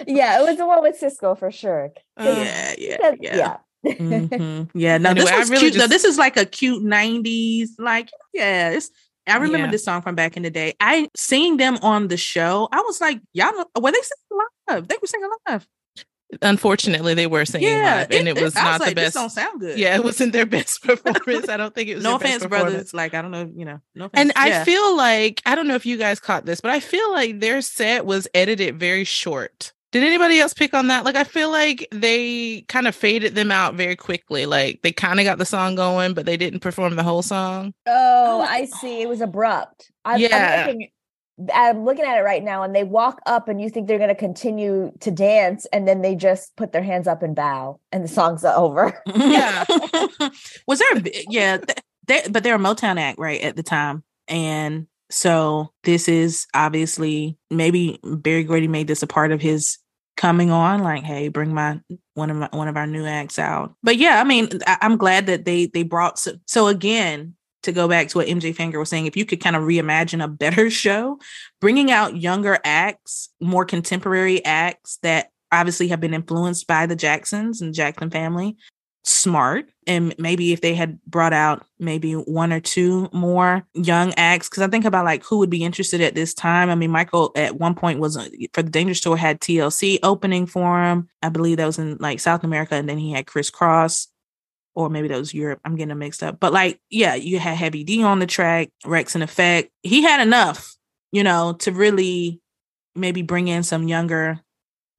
yeah 0.07 0.39
it 0.39 0.43
was 0.43 0.57
the 0.57 0.65
one 0.65 0.81
with 0.81 0.95
cisco 0.97 1.35
for 1.35 1.51
sure 1.51 1.91
Uh, 2.17 2.23
yeah, 2.23 2.73
yeah, 2.77 3.11
Because- 3.11 3.37
yeah. 3.37 3.57
Mhm. 3.85 4.69
Yeah, 4.73 4.97
no, 4.97 5.13
this 5.13 5.23
Anyway, 5.25 5.31
I 5.33 5.37
one's 5.39 5.49
really 5.49 5.61
cute. 5.61 5.73
though. 5.73 5.79
just- 5.81 5.89
This 5.89 6.03
is 6.05 6.17
like 6.17 6.37
a 6.37 6.45
cute 6.45 6.83
'90s, 6.83 7.69
like 7.79 8.09
yeah, 8.33 8.79
I 9.27 9.35
remember 9.35 9.57
Yeah. 9.65 9.71
this 9.71 9.83
song 9.83 10.01
from 10.01 10.15
back 10.15 10.37
in 10.37 10.43
the 10.43 10.49
day. 10.49 10.73
I 10.79 11.09
seeing 11.17 11.57
them 11.57 11.77
on 11.81 12.07
the 12.07 12.15
show. 12.15 12.69
I 12.71 12.79
was 12.81 13.01
like, 13.01 13.19
y'all 13.33 13.51
were 13.79 13.91
they 13.91 13.99
singing 13.99 14.47
live? 14.69 14.87
They 14.87 14.95
were 15.01 15.07
singing 15.07 15.29
live. 15.49 15.67
Unfortunately, 16.41 17.13
they 17.13 17.27
were 17.27 17.45
singing 17.45 17.69
live, 17.81 18.11
and 18.11 18.27
it, 18.27 18.41
was 18.41 18.55
I 18.55 18.63
not 18.63 18.79
the 18.79 18.85
like, 18.87 18.95
This 18.95 19.05
best. 19.05 19.15
don't 19.15 19.29
sound 19.29 19.59
good. 19.61 19.77
Yeah, 19.77 19.95
it 19.95 20.03
wasn't 20.03 20.33
their 20.33 20.45
best 20.57 20.83
performance. 20.83 21.49
I 21.49 21.57
don't 21.57 21.73
think 21.73 21.89
it 21.89 21.95
was. 21.95 22.03
no 22.03 22.17
their 22.17 22.27
offense, 22.27 22.43
performance. 22.43 22.71
brothers. 22.73 22.93
Like 22.93 23.13
I 23.13 23.21
don't 23.21 23.31
know, 23.31 23.51
you 23.55 23.65
know. 23.65 23.79
No 23.95 24.05
offense. 24.05 24.19
And 24.21 24.33
I 24.35 24.47
Yeah. 24.49 24.63
feel 24.63 24.97
like 24.97 25.41
I 25.45 25.55
don't 25.55 25.67
know 25.67 25.75
if 25.75 25.85
you 25.85 25.97
guys 25.97 26.19
caught 26.19 26.45
this, 26.45 26.61
but 26.61 26.71
I 26.71 26.79
feel 26.79 27.11
like 27.11 27.39
their 27.39 27.61
set 27.61 28.05
was 28.05 28.27
edited 28.33 28.79
very 28.79 29.03
short. 29.03 29.73
Did 29.91 30.03
anybody 30.03 30.39
else 30.39 30.55
pick 30.55 30.73
on 30.73 30.87
that? 30.87 31.05
Like 31.05 31.15
I 31.15 31.23
feel 31.23 31.51
like 31.51 31.87
they 31.91 32.61
kind 32.67 32.87
of 32.87 32.95
faded 32.95 33.35
them 33.35 33.51
out 33.51 33.75
very 33.75 33.95
quickly. 33.95 34.47
Like 34.47 34.81
they 34.81 34.91
kind 34.91 35.19
of 35.19 35.23
got 35.23 35.37
the 35.37 35.45
song 35.45 35.75
going, 35.75 36.15
but 36.15 36.25
they 36.25 36.35
didn't 36.35 36.61
perform 36.61 36.95
the 36.95 37.03
whole 37.03 37.21
song. 37.21 37.73
Oh, 37.85 38.39
oh 38.39 38.41
I 38.41 38.65
see. 38.65 39.01
It 39.03 39.07
was 39.09 39.21
abrupt. 39.21 39.91
I'm, 40.03 40.19
Yeah. 40.19 40.63
I'm, 40.67 40.67
looking, 40.73 40.89
I'm 41.53 41.83
looking 41.83 42.05
at 42.05 42.17
it 42.17 42.21
right 42.21 42.43
now, 42.43 42.63
and 42.63 42.75
they 42.75 42.83
walk 42.83 43.19
up, 43.25 43.47
and 43.47 43.59
you 43.59 43.69
think 43.69 43.87
they're 43.87 43.97
going 43.97 44.09
to 44.09 44.15
continue 44.15 44.91
to 44.99 45.11
dance, 45.11 45.65
and 45.73 45.87
then 45.87 46.01
they 46.01 46.15
just 46.15 46.55
put 46.55 46.71
their 46.71 46.83
hands 46.83 47.07
up 47.07 47.23
and 47.23 47.35
bow, 47.35 47.79
and 47.91 48.03
the 48.03 48.07
song's 48.07 48.43
over. 48.45 49.01
Yeah. 49.07 49.65
was 50.67 50.79
there? 50.79 50.97
A, 50.97 51.25
yeah, 51.29 51.57
th- 51.57 51.79
they, 52.07 52.21
but 52.29 52.43
they're 52.43 52.55
a 52.55 52.59
Motown 52.59 52.99
act 52.99 53.17
right 53.17 53.41
at 53.41 53.55
the 53.55 53.63
time, 53.63 54.03
and 54.27 54.87
so 55.09 55.71
this 55.83 56.07
is 56.07 56.47
obviously 56.53 57.37
maybe 57.49 57.99
Berry 58.03 58.43
Gordy 58.43 58.67
made 58.67 58.87
this 58.87 59.03
a 59.03 59.07
part 59.07 59.31
of 59.31 59.41
his 59.41 59.77
coming 60.17 60.51
on. 60.51 60.81
Like, 60.81 61.03
hey, 61.03 61.27
bring 61.27 61.53
my 61.53 61.79
one 62.13 62.29
of 62.29 62.37
my 62.37 62.49
one 62.51 62.67
of 62.67 62.77
our 62.77 62.87
new 62.87 63.05
acts 63.05 63.39
out. 63.39 63.75
But 63.83 63.97
yeah, 63.97 64.19
I 64.19 64.23
mean, 64.23 64.49
I, 64.67 64.77
I'm 64.81 64.97
glad 64.97 65.27
that 65.27 65.45
they 65.45 65.67
they 65.67 65.83
brought 65.83 66.19
so, 66.19 66.33
so 66.45 66.67
again. 66.67 67.35
To 67.63 67.71
go 67.71 67.87
back 67.87 68.09
to 68.09 68.17
what 68.17 68.27
MJ 68.27 68.55
Fangirl 68.55 68.79
was 68.79 68.89
saying, 68.89 69.05
if 69.05 69.17
you 69.17 69.25
could 69.25 69.41
kind 69.41 69.55
of 69.55 69.63
reimagine 69.63 70.23
a 70.23 70.27
better 70.27 70.69
show, 70.83 71.19
bringing 71.61 71.91
out 71.91 72.17
younger 72.17 72.59
acts, 72.63 73.29
more 73.39 73.65
contemporary 73.65 74.43
acts 74.45 74.99
that 75.01 75.31
obviously 75.51 75.87
have 75.89 75.99
been 75.99 76.13
influenced 76.13 76.67
by 76.67 76.85
the 76.85 76.95
Jacksons 76.95 77.61
and 77.61 77.73
Jackson 77.73 78.09
family, 78.09 78.57
smart 79.03 79.69
and 79.85 80.15
maybe 80.17 80.53
if 80.53 80.61
they 80.61 80.73
had 80.73 81.01
brought 81.03 81.33
out 81.33 81.65
maybe 81.77 82.13
one 82.13 82.53
or 82.53 82.61
two 82.61 83.09
more 83.11 83.67
young 83.73 84.13
acts 84.15 84.47
because 84.47 84.63
i 84.63 84.67
think 84.67 84.85
about 84.85 85.03
like 85.03 85.23
who 85.25 85.37
would 85.39 85.49
be 85.49 85.63
interested 85.63 85.99
at 85.99 86.15
this 86.15 86.33
time? 86.33 86.69
I 86.69 86.75
mean 86.75 86.91
michael 86.91 87.33
at 87.35 87.59
one 87.59 87.75
point 87.75 87.99
was 87.99 88.15
uh, 88.15 88.29
for 88.53 88.63
the 88.63 88.69
dangerous 88.69 89.01
tour 89.01 89.17
had 89.17 89.41
tlc 89.41 89.99
opening 90.03 90.45
for 90.45 90.81
him. 90.81 91.09
I 91.21 91.29
believe 91.29 91.57
that 91.57 91.65
was 91.65 91.79
in 91.79 91.97
like 91.99 92.21
south 92.21 92.45
america 92.45 92.75
and 92.75 92.87
then 92.87 92.97
he 92.97 93.11
had 93.11 93.27
kris 93.27 93.51
kross 93.51 94.07
or 94.75 94.89
maybe 94.89 95.07
that 95.07 95.17
was 95.17 95.33
europe 95.33 95.59
i'm 95.65 95.75
getting 95.75 95.89
them 95.89 95.99
mixed 95.99 96.23
up 96.23 96.39
but 96.39 96.53
like 96.53 96.79
yeah 96.89 97.15
you 97.15 97.39
had 97.39 97.55
heavy 97.57 97.83
d 97.83 98.03
on 98.03 98.19
the 98.19 98.27
track 98.27 98.69
wreckx-n-effect 98.85 99.69
he 99.83 100.01
had 100.01 100.21
enough 100.21 100.75
you 101.11 101.23
know 101.23 101.53
to 101.59 101.71
really 101.71 102.39
maybe 102.95 103.21
bring 103.21 103.47
in 103.47 103.63
some 103.63 103.87
younger 103.87 104.39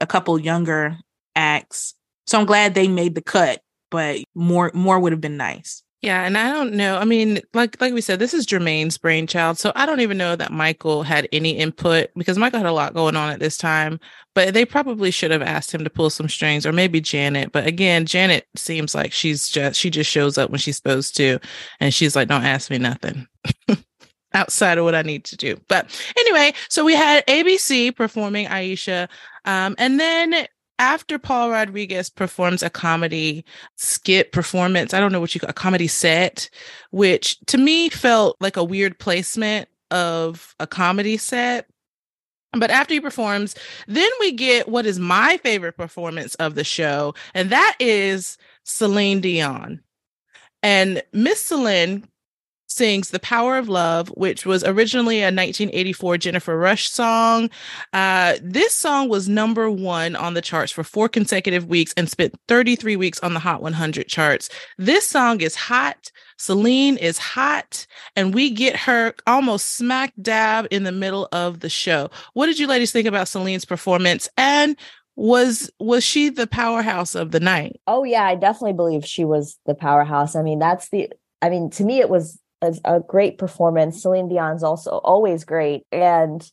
a 0.00 0.06
couple 0.06 0.38
younger 0.38 0.96
acts 1.34 1.94
so 2.26 2.38
i'm 2.38 2.46
glad 2.46 2.74
they 2.74 2.88
made 2.88 3.14
the 3.14 3.22
cut 3.22 3.60
but 3.94 4.18
more 4.34 4.72
more 4.74 4.98
would 4.98 5.12
have 5.12 5.20
been 5.20 5.36
nice. 5.36 5.83
Yeah, 6.04 6.24
and 6.26 6.36
I 6.36 6.52
don't 6.52 6.74
know. 6.74 6.98
I 6.98 7.06
mean, 7.06 7.40
like 7.54 7.80
like 7.80 7.94
we 7.94 8.02
said, 8.02 8.18
this 8.18 8.34
is 8.34 8.44
Jermaine's 8.44 8.98
brainchild, 8.98 9.56
so 9.56 9.72
I 9.74 9.86
don't 9.86 10.00
even 10.00 10.18
know 10.18 10.36
that 10.36 10.52
Michael 10.52 11.02
had 11.02 11.26
any 11.32 11.52
input 11.52 12.10
because 12.14 12.36
Michael 12.36 12.58
had 12.58 12.66
a 12.66 12.72
lot 12.72 12.92
going 12.92 13.16
on 13.16 13.30
at 13.32 13.40
this 13.40 13.56
time. 13.56 13.98
But 14.34 14.52
they 14.52 14.66
probably 14.66 15.10
should 15.10 15.30
have 15.30 15.40
asked 15.40 15.72
him 15.72 15.82
to 15.82 15.88
pull 15.88 16.10
some 16.10 16.28
strings, 16.28 16.66
or 16.66 16.72
maybe 16.72 17.00
Janet. 17.00 17.52
But 17.52 17.66
again, 17.66 18.04
Janet 18.04 18.46
seems 18.54 18.94
like 18.94 19.14
she's 19.14 19.48
just 19.48 19.80
she 19.80 19.88
just 19.88 20.10
shows 20.10 20.36
up 20.36 20.50
when 20.50 20.58
she's 20.58 20.76
supposed 20.76 21.16
to, 21.16 21.38
and 21.80 21.94
she's 21.94 22.14
like, 22.14 22.28
"Don't 22.28 22.44
ask 22.44 22.70
me 22.70 22.76
nothing." 22.76 23.26
outside 24.34 24.76
of 24.76 24.84
what 24.84 24.94
I 24.94 25.02
need 25.02 25.24
to 25.26 25.36
do. 25.36 25.58
But 25.68 25.98
anyway, 26.18 26.52
so 26.68 26.84
we 26.84 26.94
had 26.94 27.26
ABC 27.26 27.96
performing 27.96 28.46
Aisha. 28.48 29.08
Um, 29.46 29.74
and 29.78 29.98
then 29.98 30.46
after 30.78 31.18
Paul 31.18 31.50
Rodriguez 31.50 32.10
performs 32.10 32.62
a 32.62 32.70
comedy 32.70 33.44
skit 33.76 34.32
performance, 34.32 34.92
I 34.92 35.00
don't 35.00 35.12
know 35.12 35.20
what 35.20 35.34
you 35.34 35.40
call 35.40 35.50
a 35.50 35.54
comedy 35.54 35.86
set, 35.86 36.50
which 36.90 37.38
to 37.46 37.58
me 37.58 37.88
felt 37.88 38.36
like 38.40 38.56
a 38.56 38.64
weird 38.64 38.98
placement 38.98 39.68
of 39.90 40.54
a 40.58 40.66
comedy 40.66 41.16
set. 41.16 41.68
But 42.52 42.70
after 42.70 42.94
he 42.94 43.00
performs, 43.00 43.56
then 43.88 44.10
we 44.20 44.32
get 44.32 44.68
what 44.68 44.86
is 44.86 44.98
my 44.98 45.38
favorite 45.38 45.76
performance 45.76 46.34
of 46.36 46.54
the 46.54 46.64
show, 46.64 47.14
and 47.34 47.50
that 47.50 47.76
is 47.80 48.38
Celine 48.64 49.20
Dion. 49.20 49.80
And 50.62 51.02
Miss 51.12 51.40
Celine 51.40 52.08
sings 52.66 53.10
The 53.10 53.18
Power 53.20 53.56
of 53.56 53.68
Love, 53.68 54.08
which 54.08 54.46
was 54.46 54.64
originally 54.64 55.20
a 55.20 55.26
1984 55.26 56.18
Jennifer 56.18 56.58
Rush 56.58 56.88
song. 56.88 57.50
Uh, 57.92 58.34
this 58.42 58.74
song 58.74 59.08
was 59.08 59.28
number 59.28 59.70
one 59.70 60.16
on 60.16 60.34
the 60.34 60.42
charts 60.42 60.72
for 60.72 60.84
four 60.84 61.08
consecutive 61.08 61.66
weeks 61.66 61.94
and 61.96 62.08
spent 62.08 62.34
33 62.48 62.96
weeks 62.96 63.20
on 63.20 63.34
the 63.34 63.40
Hot 63.40 63.62
100 63.62 64.08
charts. 64.08 64.48
This 64.78 65.06
song 65.06 65.40
is 65.40 65.54
hot. 65.54 66.10
Celine 66.36 66.96
is 66.96 67.16
hot, 67.16 67.86
and 68.16 68.34
we 68.34 68.50
get 68.50 68.76
her 68.76 69.14
almost 69.26 69.70
smack 69.76 70.12
dab 70.20 70.66
in 70.70 70.82
the 70.82 70.92
middle 70.92 71.28
of 71.30 71.60
the 71.60 71.68
show. 71.68 72.10
What 72.32 72.46
did 72.46 72.58
you 72.58 72.66
ladies 72.66 72.90
think 72.90 73.06
about 73.06 73.28
Celine's 73.28 73.64
performance? 73.64 74.28
And 74.36 74.76
was 75.16 75.70
was 75.78 76.02
she 76.02 76.28
the 76.28 76.46
powerhouse 76.46 77.14
of 77.14 77.30
the 77.30 77.40
night? 77.40 77.80
Oh 77.86 78.04
yeah, 78.04 78.24
I 78.24 78.34
definitely 78.34 78.72
believe 78.72 79.06
she 79.06 79.24
was 79.24 79.58
the 79.64 79.74
powerhouse. 79.74 80.34
I 80.34 80.42
mean, 80.42 80.58
that's 80.58 80.88
the. 80.88 81.10
I 81.40 81.50
mean, 81.50 81.70
to 81.70 81.84
me, 81.84 82.00
it 82.00 82.08
was 82.08 82.40
a, 82.64 82.96
a 82.96 83.00
great 83.00 83.38
performance. 83.38 84.02
Celine 84.02 84.28
Dion's 84.28 84.62
also 84.62 84.98
always 84.98 85.44
great, 85.44 85.82
and 85.92 86.50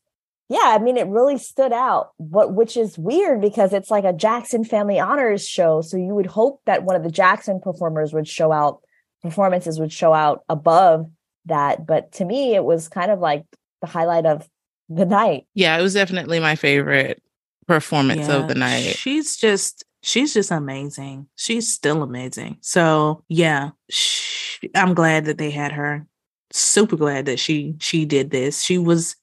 yeah, 0.49 0.59
I 0.65 0.79
mean, 0.79 0.97
it 0.97 1.07
really 1.07 1.38
stood 1.38 1.71
out. 1.71 2.11
But 2.19 2.53
which 2.53 2.75
is 2.75 2.97
weird 2.97 3.39
because 3.39 3.71
it's 3.71 3.89
like 3.89 4.03
a 4.03 4.13
Jackson 4.13 4.63
Family 4.63 4.99
Honors 4.99 5.47
show, 5.47 5.81
so 5.81 5.97
you 5.97 6.13
would 6.13 6.25
hope 6.25 6.61
that 6.65 6.83
one 6.83 6.95
of 6.95 7.03
the 7.03 7.11
Jackson 7.11 7.61
performers 7.61 8.13
would 8.13 8.27
show 8.27 8.51
out, 8.51 8.81
performances 9.21 9.79
would 9.79 9.93
show 9.93 10.13
out 10.13 10.43
above 10.49 11.09
that. 11.45 11.85
But 11.85 12.11
to 12.13 12.25
me, 12.25 12.53
it 12.53 12.63
was 12.63 12.89
kind 12.89 13.11
of 13.11 13.19
like 13.19 13.45
the 13.79 13.88
highlight 13.88 14.25
of 14.25 14.47
the 14.89 15.05
night. 15.05 15.47
Yeah, 15.53 15.77
it 15.77 15.81
was 15.81 15.93
definitely 15.93 16.39
my 16.39 16.55
favorite 16.55 17.23
performance 17.67 18.27
of 18.27 18.47
the 18.47 18.55
night. 18.55 18.95
She's 18.97 19.38
just 19.38 19.85
she's 20.03 20.33
just 20.33 20.51
amazing. 20.51 21.27
She's 21.35 21.71
still 21.71 22.03
amazing. 22.03 22.57
So 22.61 23.23
yeah, 23.29 23.69
sh 23.89 24.40
I'm 24.75 24.93
glad 24.93 25.25
that 25.25 25.38
they 25.38 25.51
had 25.51 25.71
her. 25.71 26.05
Super 26.51 26.97
glad 26.97 27.25
that 27.27 27.39
she 27.39 27.75
she 27.79 28.05
did 28.05 28.31
this. 28.31 28.61
She 28.61 28.77
was, 28.77 29.15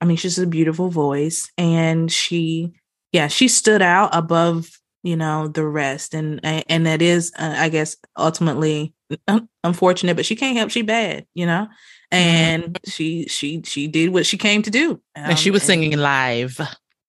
I 0.00 0.04
mean, 0.04 0.16
she's 0.16 0.38
a 0.38 0.46
beautiful 0.46 0.88
voice, 0.90 1.50
and 1.58 2.10
she, 2.10 2.72
yeah, 3.12 3.28
she 3.28 3.48
stood 3.48 3.82
out 3.82 4.14
above 4.14 4.70
you 5.02 5.16
know 5.16 5.48
the 5.48 5.66
rest, 5.66 6.14
and 6.14 6.40
and 6.44 6.86
that 6.86 7.02
is, 7.02 7.32
uh, 7.38 7.54
I 7.56 7.68
guess, 7.68 7.96
ultimately 8.16 8.94
unfortunate, 9.64 10.14
but 10.16 10.24
she 10.24 10.36
can't 10.36 10.56
help. 10.56 10.70
She 10.70 10.82
bad, 10.82 11.26
you 11.34 11.46
know. 11.46 11.66
And 12.10 12.78
she 12.86 13.26
she 13.26 13.62
she 13.64 13.88
did 13.88 14.12
what 14.12 14.26
she 14.26 14.36
came 14.36 14.62
to 14.62 14.70
do, 14.70 15.00
and 15.14 15.38
she 15.38 15.50
Um, 15.50 15.54
was 15.54 15.62
singing 15.62 15.98
live. 15.98 16.60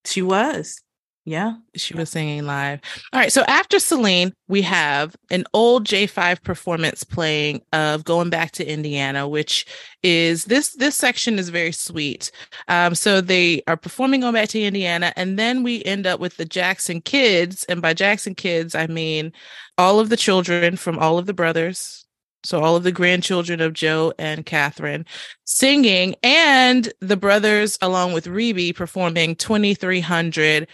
She 0.06 0.22
was, 0.22 0.82
yeah. 1.26 1.56
She 1.76 1.94
was 1.96 2.10
singing 2.10 2.46
live. 2.46 2.82
All 3.14 3.20
right. 3.20 3.32
So 3.32 3.44
after 3.44 3.80
Celine, 3.80 4.34
we 4.50 4.62
have 4.64 5.16
an 5.32 5.46
old 5.54 5.86
J5 5.86 6.44
performance 6.44 7.06
playing 7.06 7.62
of 7.72 8.04
Going 8.04 8.30
Back 8.30 8.52
to 8.54 8.66
Indiana, 8.66 9.28
which 9.28 9.66
is 10.04 10.46
this 10.46 10.76
this 10.76 10.98
section 10.98 11.40
is 11.40 11.48
very 11.48 11.72
sweet. 11.72 12.30
Um, 12.68 12.94
so 12.94 13.22
they 13.22 13.64
are 13.68 13.78
performing 13.78 14.22
Going 14.22 14.34
Back 14.34 14.50
to 14.50 14.62
Indiana, 14.62 15.14
and 15.16 15.40
then 15.40 15.64
we 15.64 15.82
end 15.86 16.06
up 16.06 16.20
with 16.20 16.36
the 16.36 16.46
Jackson 16.46 17.00
kids. 17.00 17.64
And 17.66 17.82
by 17.82 17.94
Jackson 17.94 18.36
kids, 18.36 18.76
I 18.76 18.88
mean 18.88 19.32
all 19.78 20.02
of 20.02 20.10
the 20.10 20.18
children 20.18 20.76
from 20.76 21.00
all 21.00 21.18
of 21.18 21.26
the 21.26 21.34
brothers. 21.34 22.06
So 22.46 22.62
all 22.62 22.76
of 22.76 22.84
the 22.84 22.92
grandchildren 22.92 23.62
of 23.62 23.72
Joe 23.72 24.12
and 24.20 24.46
Catherine 24.46 25.06
singing, 25.46 26.16
and 26.22 26.92
the 27.00 27.16
brothers 27.16 27.78
along 27.82 28.12
with 28.12 28.28
Rebbie 28.28 28.74
performing 28.74 29.38
2300 29.38 30.68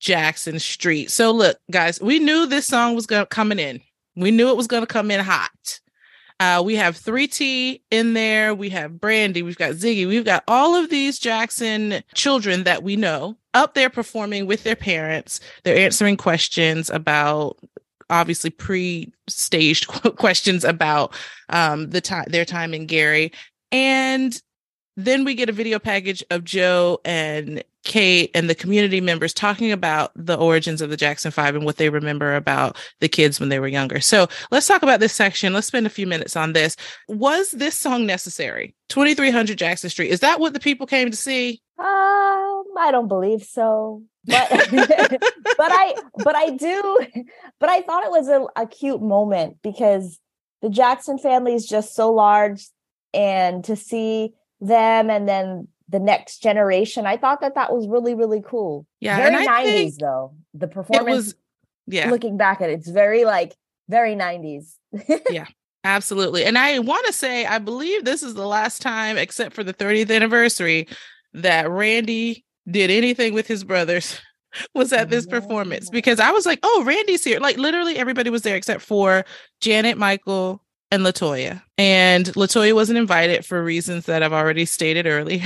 Jackson 0.00 0.58
Street. 0.58 1.10
So 1.10 1.30
look, 1.30 1.58
guys, 1.70 2.00
we 2.00 2.18
knew 2.18 2.46
this 2.46 2.66
song 2.66 2.94
was 2.94 3.06
going 3.06 3.26
coming 3.26 3.58
in. 3.58 3.80
We 4.16 4.30
knew 4.30 4.50
it 4.50 4.56
was 4.56 4.66
going 4.66 4.82
to 4.82 4.86
come 4.86 5.10
in 5.10 5.20
hot. 5.20 5.80
Uh, 6.40 6.62
we 6.64 6.74
have 6.74 6.96
3T 6.96 7.82
in 7.90 8.14
there. 8.14 8.54
We 8.54 8.70
have 8.70 8.98
Brandy. 8.98 9.42
We've 9.42 9.58
got 9.58 9.72
Ziggy. 9.72 10.08
We've 10.08 10.24
got 10.24 10.42
all 10.48 10.74
of 10.74 10.88
these 10.88 11.18
Jackson 11.18 12.02
children 12.14 12.64
that 12.64 12.82
we 12.82 12.96
know 12.96 13.36
up 13.52 13.74
there 13.74 13.90
performing 13.90 14.46
with 14.46 14.64
their 14.64 14.76
parents. 14.76 15.40
They're 15.64 15.76
answering 15.76 16.16
questions 16.16 16.88
about 16.88 17.58
obviously 18.08 18.50
pre-staged 18.50 19.86
questions 20.16 20.64
about 20.64 21.14
um, 21.50 21.90
the 21.90 22.00
time 22.00 22.24
their 22.28 22.46
time 22.46 22.72
in 22.72 22.86
Gary. 22.86 23.32
And 23.70 24.40
then 24.96 25.24
we 25.24 25.34
get 25.34 25.48
a 25.48 25.52
video 25.52 25.78
package 25.78 26.22
of 26.30 26.44
Joe 26.44 27.00
and 27.04 27.62
Kate 27.84 28.30
and 28.34 28.50
the 28.50 28.54
community 28.54 29.00
members 29.00 29.32
talking 29.32 29.72
about 29.72 30.12
the 30.14 30.36
origins 30.36 30.82
of 30.82 30.90
the 30.90 30.96
Jackson 30.96 31.30
Five 31.30 31.54
and 31.54 31.64
what 31.64 31.76
they 31.76 31.88
remember 31.88 32.34
about 32.34 32.76
the 33.00 33.08
kids 33.08 33.40
when 33.40 33.48
they 33.48 33.58
were 33.58 33.68
younger. 33.68 34.00
So 34.00 34.28
let's 34.50 34.66
talk 34.66 34.82
about 34.82 35.00
this 35.00 35.14
section. 35.14 35.54
Let's 35.54 35.66
spend 35.66 35.86
a 35.86 35.90
few 35.90 36.06
minutes 36.06 36.36
on 36.36 36.52
this. 36.52 36.76
Was 37.08 37.52
this 37.52 37.74
song 37.74 38.04
necessary? 38.04 38.74
2300 38.90 39.56
Jackson 39.56 39.88
Street. 39.88 40.10
Is 40.10 40.20
that 40.20 40.40
what 40.40 40.52
the 40.52 40.60
people 40.60 40.86
came 40.86 41.10
to 41.10 41.16
see? 41.16 41.62
Um, 41.78 41.86
I 42.78 42.90
don't 42.90 43.08
believe 43.08 43.42
so. 43.42 44.02
But 44.26 44.50
but 44.70 45.22
I 45.58 45.94
but 46.16 46.36
I 46.36 46.50
do 46.50 46.98
but 47.58 47.70
I 47.70 47.80
thought 47.80 48.04
it 48.04 48.10
was 48.10 48.28
a, 48.28 48.44
a 48.54 48.66
cute 48.66 49.00
moment 49.00 49.56
because 49.62 50.18
the 50.60 50.68
Jackson 50.68 51.16
family 51.16 51.54
is 51.54 51.66
just 51.66 51.94
so 51.94 52.12
large 52.12 52.68
and 53.14 53.64
to 53.64 53.76
see 53.76 54.34
them 54.60 55.10
and 55.10 55.28
then 55.28 55.68
the 55.88 55.98
next 55.98 56.42
generation. 56.42 57.06
I 57.06 57.16
thought 57.16 57.40
that 57.40 57.54
that 57.54 57.72
was 57.72 57.88
really 57.88 58.14
really 58.14 58.42
cool. 58.44 58.86
Yeah, 59.00 59.16
very 59.16 59.44
nineties 59.44 59.96
though. 59.96 60.34
The 60.54 60.68
performance. 60.68 61.08
It 61.08 61.16
was, 61.16 61.34
yeah. 61.86 62.10
Looking 62.10 62.36
back 62.36 62.60
at 62.60 62.70
it, 62.70 62.74
it's 62.74 62.88
very 62.88 63.24
like 63.24 63.54
very 63.88 64.14
nineties. 64.14 64.76
yeah. 65.30 65.46
Absolutely. 65.82 66.44
And 66.44 66.58
I 66.58 66.78
want 66.78 67.06
to 67.06 67.12
say, 67.12 67.46
I 67.46 67.58
believe 67.58 68.04
this 68.04 68.22
is 68.22 68.34
the 68.34 68.46
last 68.46 68.82
time, 68.82 69.16
except 69.16 69.54
for 69.54 69.64
the 69.64 69.72
30th 69.72 70.14
anniversary, 70.14 70.86
that 71.32 71.70
Randy 71.70 72.44
did 72.70 72.90
anything 72.90 73.32
with 73.32 73.46
his 73.46 73.64
brothers 73.64 74.20
was 74.74 74.92
at 74.92 75.10
this 75.10 75.26
performance 75.26 75.88
because 75.90 76.20
I 76.20 76.30
was 76.32 76.44
like, 76.44 76.60
oh, 76.62 76.84
Randy's 76.84 77.24
here. 77.24 77.40
Like 77.40 77.56
literally 77.56 77.96
everybody 77.96 78.30
was 78.30 78.42
there 78.42 78.56
except 78.56 78.82
for 78.82 79.24
Janet, 79.60 79.96
Michael, 79.96 80.62
and 80.90 81.04
Latoya. 81.04 81.62
And 81.78 82.26
Latoya 82.26 82.74
wasn't 82.74 82.98
invited 82.98 83.44
for 83.44 83.62
reasons 83.62 84.06
that 84.06 84.22
I've 84.22 84.32
already 84.32 84.64
stated 84.64 85.06
earlier. 85.06 85.44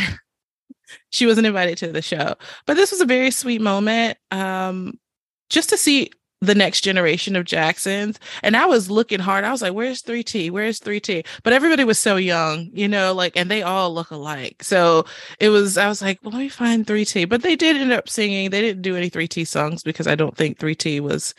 she 1.10 1.26
wasn't 1.26 1.46
invited 1.46 1.78
to 1.78 1.92
the 1.92 2.02
show. 2.02 2.34
But 2.66 2.74
this 2.74 2.90
was 2.90 3.00
a 3.00 3.06
very 3.06 3.30
sweet 3.30 3.60
moment. 3.60 4.18
Um, 4.30 4.98
just 5.50 5.68
to 5.70 5.76
see 5.76 6.10
the 6.44 6.54
next 6.54 6.82
generation 6.82 7.36
of 7.36 7.44
Jacksons. 7.44 8.18
And 8.42 8.56
I 8.56 8.66
was 8.66 8.90
looking 8.90 9.20
hard. 9.20 9.44
I 9.44 9.50
was 9.50 9.62
like, 9.62 9.72
where's 9.72 10.02
3T? 10.02 10.50
Where's 10.50 10.80
3T? 10.80 11.26
But 11.42 11.52
everybody 11.52 11.84
was 11.84 11.98
so 11.98 12.16
young, 12.16 12.70
you 12.72 12.88
know, 12.88 13.12
like, 13.12 13.36
and 13.36 13.50
they 13.50 13.62
all 13.62 13.92
look 13.92 14.10
alike. 14.10 14.62
So 14.62 15.06
it 15.40 15.48
was, 15.48 15.78
I 15.78 15.88
was 15.88 16.02
like, 16.02 16.18
well, 16.22 16.32
let 16.32 16.40
me 16.40 16.48
find 16.48 16.86
3T. 16.86 17.28
But 17.28 17.42
they 17.42 17.56
did 17.56 17.76
end 17.76 17.92
up 17.92 18.08
singing. 18.08 18.50
They 18.50 18.60
didn't 18.60 18.82
do 18.82 18.96
any 18.96 19.10
3T 19.10 19.46
songs 19.46 19.82
because 19.82 20.06
I 20.06 20.14
don't 20.14 20.36
think 20.36 20.58
3T 20.58 21.00
was 21.00 21.34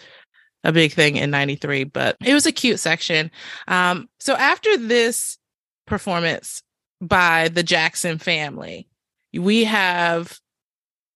a 0.65 0.73
big 0.73 0.91
thing 0.91 1.15
in 1.15 1.31
93, 1.31 1.85
but 1.85 2.17
it 2.25 2.33
was 2.33 2.45
a 2.45 2.51
cute 2.51 2.79
section. 2.79 3.31
Um, 3.67 4.09
so 4.19 4.33
after 4.33 4.75
this 4.77 5.37
performance 5.85 6.63
by 6.99 7.47
the 7.49 7.63
Jackson 7.63 8.17
family, 8.17 8.87
we 9.33 9.63
have 9.65 10.39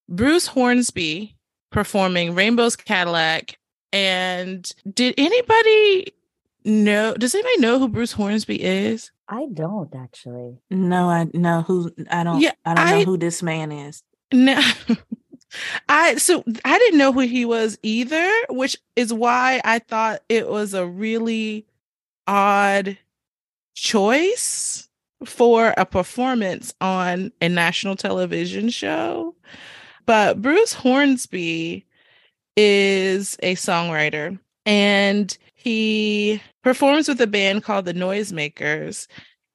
Bruce 0.07 0.47
Hornsby 0.47 1.35
performing 1.71 2.35
Rainbow's 2.35 2.75
Cadillac. 2.75 3.57
And 3.91 4.71
did 4.93 5.15
anybody 5.17 6.13
know? 6.63 7.15
Does 7.15 7.33
anybody 7.33 7.57
know 7.59 7.79
who 7.79 7.89
Bruce 7.89 8.11
Hornsby 8.11 8.61
is? 8.61 9.11
I 9.27 9.47
don't 9.51 9.93
actually. 9.95 10.59
No, 10.69 11.09
I 11.09 11.27
know 11.33 11.63
who. 11.63 11.91
I 12.11 12.23
don't. 12.23 12.39
Yeah, 12.39 12.51
I 12.65 12.75
don't 12.75 12.99
know 12.99 13.05
who 13.05 13.17
this 13.17 13.41
man 13.41 13.71
is. 13.71 14.03
No. 14.31 14.61
I 15.87 16.15
so 16.15 16.43
I 16.65 16.77
didn't 16.77 16.99
know 16.99 17.11
who 17.11 17.21
he 17.21 17.45
was 17.45 17.77
either, 17.83 18.31
which 18.49 18.77
is 18.95 19.13
why 19.13 19.61
I 19.63 19.79
thought 19.79 20.21
it 20.29 20.49
was 20.49 20.73
a 20.73 20.85
really 20.85 21.65
odd 22.27 22.97
choice 23.75 24.87
for 25.25 25.73
a 25.77 25.85
performance 25.85 26.73
on 26.81 27.31
a 27.41 27.49
national 27.49 27.95
television 27.95 28.69
show. 28.69 29.35
But 30.05 30.41
Bruce 30.41 30.73
Hornsby 30.73 31.85
is 32.55 33.37
a 33.41 33.55
songwriter 33.55 34.39
and 34.65 35.37
he 35.55 36.41
performs 36.63 37.07
with 37.07 37.21
a 37.21 37.27
band 37.27 37.63
called 37.63 37.85
the 37.85 37.93
Noisemakers. 37.93 39.07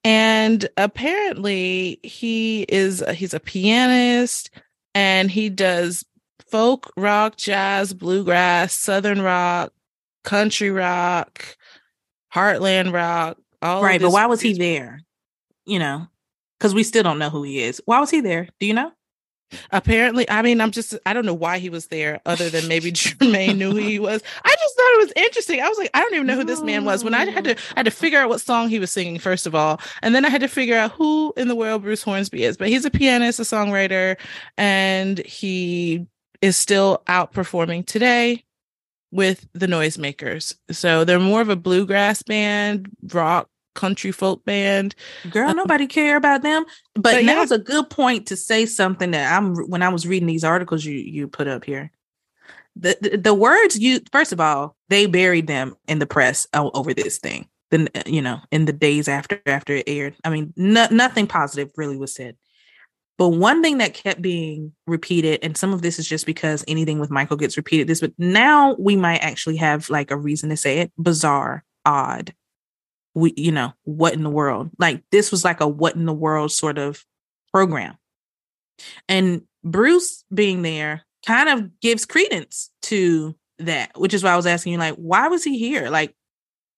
And 0.04 0.68
apparently 0.76 1.98
he 2.02 2.66
is 2.68 3.02
he's 3.14 3.32
a 3.32 3.40
pianist 3.40 4.50
and 4.94 5.30
he 5.30 5.48
does 5.50 6.04
folk, 6.50 6.92
rock, 6.96 7.36
jazz, 7.36 7.92
bluegrass, 7.92 8.74
southern 8.74 9.22
rock, 9.22 9.72
country 10.22 10.70
rock, 10.70 11.56
heartland 12.34 12.92
rock. 12.92 13.38
All 13.62 13.82
right, 13.82 14.00
but 14.00 14.10
why 14.10 14.26
was 14.26 14.40
he 14.40 14.52
there? 14.54 15.00
You 15.64 15.78
know, 15.78 16.06
because 16.58 16.74
we 16.74 16.82
still 16.82 17.02
don't 17.02 17.18
know 17.18 17.30
who 17.30 17.42
he 17.42 17.60
is. 17.60 17.80
Why 17.86 18.00
was 18.00 18.10
he 18.10 18.20
there? 18.20 18.48
Do 18.60 18.66
you 18.66 18.74
know? 18.74 18.92
Apparently, 19.70 20.28
I 20.28 20.42
mean, 20.42 20.60
I'm 20.60 20.70
just, 20.70 20.96
I 21.06 21.12
don't 21.12 21.26
know 21.26 21.34
why 21.34 21.58
he 21.58 21.70
was 21.70 21.86
there 21.86 22.20
other 22.26 22.50
than 22.50 22.68
maybe 22.68 22.92
Jermaine 22.92 23.56
knew 23.56 23.70
who 23.70 23.78
he 23.78 23.98
was. 23.98 24.22
I 24.44 24.48
just 24.48 24.76
thought 24.76 24.92
it 24.94 25.04
was 25.04 25.12
interesting. 25.16 25.60
I 25.60 25.68
was 25.68 25.78
like, 25.78 25.90
I 25.94 26.00
don't 26.00 26.14
even 26.14 26.26
know 26.26 26.36
who 26.36 26.44
this 26.44 26.62
man 26.62 26.84
was. 26.84 27.04
When 27.04 27.14
I 27.14 27.26
had 27.26 27.44
to, 27.44 27.52
I 27.52 27.80
had 27.80 27.84
to 27.84 27.90
figure 27.90 28.18
out 28.18 28.28
what 28.28 28.40
song 28.40 28.68
he 28.68 28.78
was 28.78 28.90
singing, 28.90 29.18
first 29.18 29.46
of 29.46 29.54
all. 29.54 29.80
And 30.02 30.14
then 30.14 30.24
I 30.24 30.28
had 30.28 30.40
to 30.40 30.48
figure 30.48 30.76
out 30.76 30.92
who 30.92 31.32
in 31.36 31.48
the 31.48 31.56
world 31.56 31.82
Bruce 31.82 32.02
Hornsby 32.02 32.44
is. 32.44 32.56
But 32.56 32.68
he's 32.68 32.84
a 32.84 32.90
pianist, 32.90 33.40
a 33.40 33.42
songwriter, 33.42 34.16
and 34.56 35.18
he 35.18 36.06
is 36.42 36.56
still 36.56 37.02
out 37.06 37.32
performing 37.32 37.84
today 37.84 38.44
with 39.10 39.46
the 39.54 39.66
noisemakers. 39.66 40.54
So 40.70 41.04
they're 41.04 41.20
more 41.20 41.40
of 41.40 41.48
a 41.48 41.56
bluegrass 41.56 42.22
band, 42.22 42.90
rock 43.12 43.48
country 43.74 44.12
folk 44.12 44.44
band. 44.44 44.94
Girl, 45.30 45.50
um, 45.50 45.56
nobody 45.56 45.86
care 45.86 46.16
about 46.16 46.42
them. 46.42 46.64
But, 46.94 47.02
but 47.02 47.24
now's 47.24 47.50
yeah. 47.50 47.56
a 47.56 47.60
good 47.60 47.90
point 47.90 48.26
to 48.28 48.36
say 48.36 48.66
something 48.66 49.10
that 49.12 49.36
I'm 49.36 49.54
when 49.68 49.82
I 49.82 49.88
was 49.88 50.06
reading 50.06 50.26
these 50.26 50.44
articles 50.44 50.84
you 50.84 50.96
you 50.96 51.28
put 51.28 51.48
up 51.48 51.64
here. 51.64 51.90
The, 52.76 52.98
the, 53.00 53.16
the 53.18 53.34
words 53.34 53.78
you 53.78 54.00
first 54.10 54.32
of 54.32 54.40
all 54.40 54.74
they 54.88 55.06
buried 55.06 55.46
them 55.46 55.76
in 55.86 56.00
the 56.00 56.06
press 56.06 56.48
over 56.52 56.92
this 56.92 57.18
thing 57.18 57.46
then 57.70 57.88
you 58.06 58.22
know 58.22 58.40
in 58.50 58.64
the 58.64 58.72
days 58.72 59.08
after 59.08 59.40
after 59.46 59.74
it 59.74 59.84
aired 59.86 60.14
i 60.24 60.30
mean 60.30 60.52
no, 60.56 60.86
nothing 60.90 61.26
positive 61.26 61.70
really 61.76 61.96
was 61.96 62.14
said 62.14 62.36
but 63.16 63.28
one 63.28 63.62
thing 63.62 63.78
that 63.78 63.94
kept 63.94 64.20
being 64.20 64.72
repeated 64.86 65.40
and 65.42 65.56
some 65.56 65.72
of 65.72 65.82
this 65.82 65.98
is 65.98 66.08
just 66.08 66.26
because 66.26 66.64
anything 66.68 66.98
with 66.98 67.10
michael 67.10 67.36
gets 67.36 67.56
repeated 67.56 67.86
this 67.86 68.00
but 68.00 68.12
now 68.18 68.74
we 68.78 68.96
might 68.96 69.18
actually 69.18 69.56
have 69.56 69.88
like 69.90 70.10
a 70.10 70.16
reason 70.16 70.50
to 70.50 70.56
say 70.56 70.78
it 70.78 70.92
bizarre 70.98 71.64
odd 71.84 72.34
we 73.14 73.32
you 73.36 73.52
know 73.52 73.72
what 73.84 74.14
in 74.14 74.22
the 74.22 74.30
world? 74.30 74.70
Like 74.78 75.02
this 75.10 75.30
was 75.30 75.44
like 75.44 75.60
a 75.60 75.68
what 75.68 75.94
in 75.94 76.06
the 76.06 76.12
world 76.12 76.52
sort 76.52 76.78
of 76.78 77.04
program. 77.52 77.96
And 79.08 79.42
bruce 79.62 80.24
being 80.32 80.62
there 80.62 81.02
kind 81.24 81.48
of 81.48 81.80
gives 81.80 82.04
credence 82.04 82.70
to 82.82 83.34
that 83.58 83.90
which 83.98 84.12
is 84.12 84.22
why 84.22 84.30
i 84.30 84.36
was 84.36 84.44
asking 84.44 84.72
you 84.72 84.78
like 84.78 84.94
why 84.96 85.28
was 85.28 85.44
he 85.44 85.58
here? 85.58 85.88
Like 85.88 86.14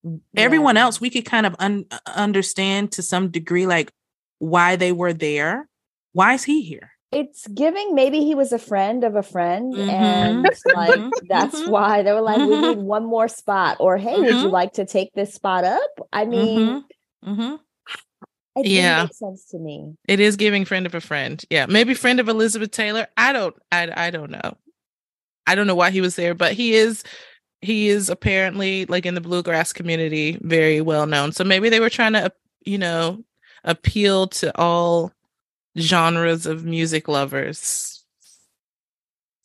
yeah. 0.04 0.18
everyone 0.36 0.76
else 0.76 1.00
we 1.00 1.10
could 1.10 1.24
kind 1.24 1.46
of 1.46 1.56
un- 1.58 1.86
uh, 1.90 1.98
understand 2.14 2.92
to 2.92 3.02
some 3.02 3.30
degree 3.30 3.66
like 3.66 3.90
why 4.38 4.76
they 4.76 4.92
were 4.92 5.12
there. 5.12 5.68
Why 6.12 6.34
is 6.34 6.44
he 6.44 6.62
here 6.62 6.90
it's 7.12 7.46
giving 7.48 7.94
maybe 7.94 8.20
he 8.20 8.34
was 8.34 8.52
a 8.52 8.58
friend 8.58 9.04
of 9.04 9.14
a 9.14 9.22
friend 9.22 9.74
mm-hmm. 9.74 9.90
and 9.90 10.42
like 10.74 10.98
mm-hmm. 10.98 11.08
that's 11.28 11.60
mm-hmm. 11.60 11.70
why 11.70 12.02
they 12.02 12.12
were 12.12 12.20
like 12.20 12.38
we 12.38 12.48
need 12.48 12.76
mm-hmm. 12.78 12.82
one 12.82 13.04
more 13.04 13.28
spot 13.28 13.76
or 13.80 13.96
hey 13.96 14.18
would 14.18 14.28
you 14.28 14.34
mm-hmm. 14.34 14.48
like 14.48 14.72
to 14.72 14.84
take 14.84 15.12
this 15.14 15.32
spot 15.32 15.64
up 15.64 16.08
i 16.12 16.24
mean 16.24 16.84
it 17.24 18.66
yeah 18.66 19.04
makes 19.04 19.18
sense 19.18 19.44
to 19.46 19.58
me 19.58 19.94
it 20.08 20.20
is 20.20 20.36
giving 20.36 20.64
friend 20.64 20.86
of 20.86 20.94
a 20.94 21.00
friend 21.00 21.44
yeah 21.50 21.66
maybe 21.66 21.94
friend 21.94 22.18
of 22.18 22.28
elizabeth 22.28 22.70
taylor 22.70 23.06
i 23.16 23.32
don't 23.32 23.54
i, 23.70 23.90
I 24.06 24.10
don't 24.10 24.30
know 24.30 24.56
i 25.46 25.54
don't 25.54 25.66
know 25.66 25.74
why 25.74 25.90
he 25.90 26.00
was 26.00 26.16
there 26.16 26.34
but 26.34 26.52
he 26.52 26.74
is 26.74 27.04
he 27.60 27.88
is 27.88 28.10
apparently 28.10 28.84
like 28.86 29.06
in 29.06 29.14
the 29.14 29.20
bluegrass 29.20 29.72
community 29.72 30.38
very 30.42 30.80
well 30.80 31.06
known 31.06 31.32
so 31.32 31.44
maybe 31.44 31.68
they 31.68 31.80
were 31.80 31.90
trying 31.90 32.14
to 32.14 32.32
you 32.64 32.78
know 32.78 33.22
appeal 33.64 34.28
to 34.28 34.56
all 34.58 35.12
genres 35.78 36.46
of 36.46 36.64
music 36.64 37.08
lovers. 37.08 38.04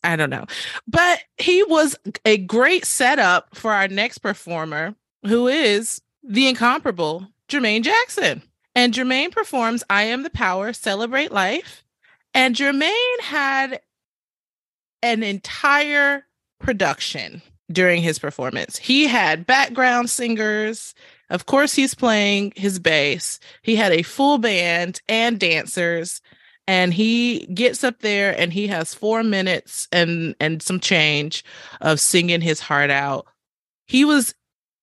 I 0.04 0.16
don't 0.16 0.30
know. 0.30 0.46
But 0.88 1.20
he 1.38 1.64
was 1.64 1.96
a 2.26 2.38
great 2.38 2.86
setup 2.86 3.56
for 3.56 3.72
our 3.72 3.88
next 3.88 4.20
performer, 4.20 4.96
who 5.26 5.48
is 5.48 6.02
the 6.24 6.48
incomparable 6.48 7.28
Jermaine 7.48 7.84
Jackson. 7.84 8.42
And 8.74 8.94
Jermaine 8.94 9.32
performs 9.32 9.84
I 9.90 10.04
Am 10.04 10.24
the 10.24 10.30
Power, 10.30 10.74
Celebrate 10.74 11.32
Life. 11.32 11.84
And 12.34 12.56
Jermaine 12.56 13.20
had 13.22 13.82
an 15.04 15.24
entire 15.24 16.26
production 16.60 17.42
during 17.72 18.02
his 18.02 18.20
performance. 18.20 18.78
He 18.78 19.08
had 19.08 19.46
background 19.46 20.10
singers, 20.10 20.94
of 21.32 21.46
course, 21.46 21.74
he's 21.74 21.96
playing 21.96 22.52
his 22.58 22.78
bass. 22.78 23.40
He 23.62 23.78
had 23.78 23.94
a 23.94 24.04
full 24.04 24.38
band 24.38 25.02
and 25.08 25.40
dancers, 25.40 26.22
and 26.68 26.94
he 26.94 27.48
gets 27.54 27.86
up 27.86 28.00
there 28.00 28.38
and 28.38 28.52
he 28.52 28.68
has 28.68 28.94
four 28.94 29.24
minutes 29.24 29.88
and 29.92 30.36
and 30.40 30.62
some 30.62 30.80
change 30.80 31.44
of 31.80 32.02
singing 32.02 32.42
his 32.42 32.60
heart 32.60 32.90
out. 32.90 33.28
He 33.88 34.04
was 34.04 34.36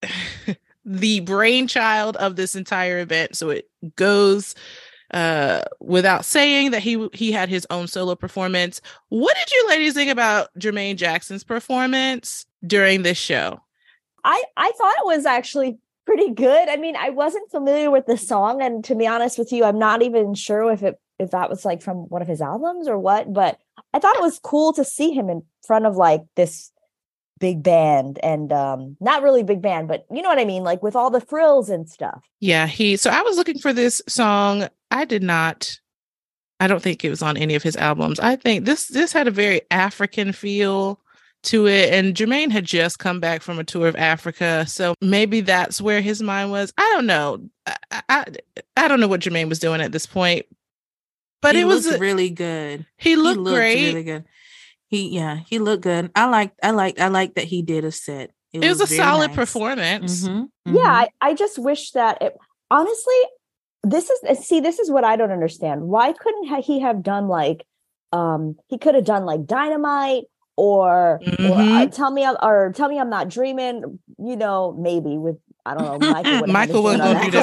the 0.85 1.21
brainchild 1.21 2.17
of 2.17 2.37
this 2.37 2.57
entire 2.57 2.99
event, 2.99 3.37
so 3.37 3.51
it 3.51 3.69
goes 3.97 4.55
uh, 5.13 5.63
without 5.81 6.25
saying 6.25 6.71
that 6.71 6.83
he 6.83 7.09
he 7.13 7.31
had 7.31 7.51
his 7.51 7.67
own 7.69 7.89
solo 7.89 8.15
performance. 8.15 8.81
What 9.11 9.37
did 9.37 9.53
you 9.53 9.69
ladies 9.69 9.93
think 9.93 10.11
about 10.11 10.49
Jermaine 10.59 10.97
Jackson's 10.97 11.45
performance 11.45 12.47
during 12.67 13.03
this 13.03 13.19
show? 13.19 13.61
I 14.25 14.43
I 14.57 14.73
thought 14.79 14.97
it 14.99 15.07
was 15.07 15.27
actually 15.27 15.79
pretty 16.09 16.31
good. 16.31 16.71
I 16.71 16.77
mean, 16.77 16.97
I 16.97 17.11
wasn't 17.11 17.51
familiar 17.51 17.91
with 17.91 18.07
the 18.07 18.17
song, 18.17 18.63
and 18.63 18.83
to 18.85 18.95
be 18.95 19.07
honest 19.07 19.39
with 19.39 19.53
you, 19.53 19.65
I'm 19.65 19.79
not 19.79 20.01
even 20.01 20.33
sure 20.33 20.73
if 20.73 20.83
it 20.83 20.99
if 21.19 21.33
that 21.33 21.51
was 21.51 21.67
like 21.67 21.83
from 21.83 22.09
one 22.09 22.23
of 22.23 22.29
his 22.29 22.41
albums 22.41 22.89
or 22.89 22.99
what. 22.99 23.31
But 23.31 23.59
I 23.93 23.99
thought 23.99 24.17
it 24.17 24.23
was 24.23 24.41
cool 24.43 24.73
to 24.73 24.85
see 24.85 25.11
him 25.11 25.29
in 25.29 25.43
front 25.67 25.85
of 25.85 25.97
like 25.97 26.23
this 26.35 26.73
big 27.39 27.63
band 27.63 28.19
and 28.23 28.53
um 28.53 28.97
not 28.99 29.23
really 29.23 29.45
big 29.45 29.63
band 29.63 29.87
but 29.87 30.05
you 30.11 30.23
know 30.23 30.29
what 30.29 30.41
i 30.41 30.45
mean 30.45 30.65
like 30.65 30.83
with 30.83 30.97
all 30.97 31.09
the 31.09 31.21
frills 31.21 31.71
and 31.71 31.89
stuff 31.89 32.21
yeah 32.41 32.67
he 32.67 32.97
so 32.97 33.11
i 33.11 33.23
was 33.23 33.37
looking 33.37 33.61
for 33.61 33.73
this 33.73 34.03
song 34.09 34.67
i 34.91 35.05
did 35.05 35.23
not 35.23 35.79
i 36.59 36.67
don't 36.67 36.83
think 36.83 37.05
it 37.05 37.11
was 37.11 37.23
on 37.23 37.37
any 37.37 37.55
of 37.55 37.63
his 37.63 37.77
albums 37.77 38.19
i 38.19 38.35
think 38.35 38.65
this 38.65 38.89
this 38.89 39.13
had 39.13 39.29
a 39.29 39.31
very 39.31 39.61
african 39.71 40.33
feel 40.33 40.99
to 41.45 41.67
it. 41.67 41.93
And 41.93 42.15
Jermaine 42.15 42.51
had 42.51 42.65
just 42.65 42.99
come 42.99 43.21
back 43.21 43.43
from 43.43 43.59
a 43.59 43.65
tour 43.65 43.89
of 43.89 43.97
Africa. 43.97 44.67
So 44.67 44.95
maybe 45.01 45.41
that's 45.41 45.81
where 45.81 46.01
his 46.01 46.23
mind 46.23 46.51
was. 46.51 46.73
I 46.77 46.91
don't 46.95 47.07
know. 47.07 47.49
I, 47.67 48.03
I, 48.09 48.25
I 48.77 48.89
don't 48.89 49.01
know 49.01 49.09
what 49.09 49.21
Jermaine 49.21 49.49
was 49.49 49.59
doing 49.59 49.81
at 49.81 49.93
this 49.93 50.07
point. 50.07 50.47
But 51.41 51.55
he 51.55 51.63
it 51.63 51.65
was 51.65 51.99
really 51.99 52.31
good. 52.31 52.85
He 52.97 53.17
looked, 53.17 53.37
he 53.37 53.43
looked 53.43 53.57
great. 53.57 53.87
Really 53.87 54.03
good. 54.03 54.25
He 54.89 55.11
yeah, 55.11 55.41
he 55.47 55.59
looked 55.59 55.83
good. 55.83 56.11
I 56.17 56.27
like 56.27 56.53
I 56.63 56.71
like 56.71 56.99
I 56.99 57.09
like 57.09 57.35
that 57.35 57.45
he 57.45 57.63
did 57.63 57.85
a 57.85 57.93
set. 57.93 58.33
It, 58.53 58.65
it 58.65 58.69
was, 58.69 58.81
was, 58.81 58.91
a 58.91 58.97
solid 58.97 59.29
nice. 59.29 59.37
performance. 59.37 60.25
Mm-hmm. 60.25 60.39
Mm-hmm. 60.41 60.77
Yeah, 60.77 60.91
I, 60.91 61.09
I 61.21 61.35
just 61.35 61.59
wish 61.59 61.93
that 61.93 62.21
it 62.23 62.37
honestly 62.71 63.15
this 63.85 64.11
is 64.11 64.47
see 64.47 64.61
this 64.61 64.79
is 64.79 64.91
what 64.91 65.05
I 65.05 65.17
don't 65.17 65.31
understand. 65.31 65.83
Why 65.83 66.13
couldn't 66.13 66.63
he 66.63 66.81
have 66.81 67.03
done 67.03 67.29
like 67.29 67.65
um 68.13 68.57
he 68.69 68.79
could 68.79 68.95
have 68.95 69.05
done 69.05 69.25
like 69.25 69.47
dynamite 69.47 70.25
or, 70.59 71.21
mm-hmm. 71.23 71.47
or 71.47 71.55
uh, 71.55 71.59
mm-hmm. 71.59 71.91
tell 71.91 72.11
me 72.11 72.27
or 72.43 72.73
tell 72.75 72.89
me 72.89 72.99
I'm 72.99 73.09
not 73.09 73.29
dreaming. 73.29 74.01
You 74.19 74.37
know, 74.37 74.77
maybe 74.77 75.17
with 75.17 75.37
I 75.65 75.75
don't 75.75 76.01
know. 76.01 76.13
Michael, 76.13 76.47
Michael 76.53 76.83
was 76.83 76.97
going 76.97 77.17
to 77.17 77.31
do 77.31 77.41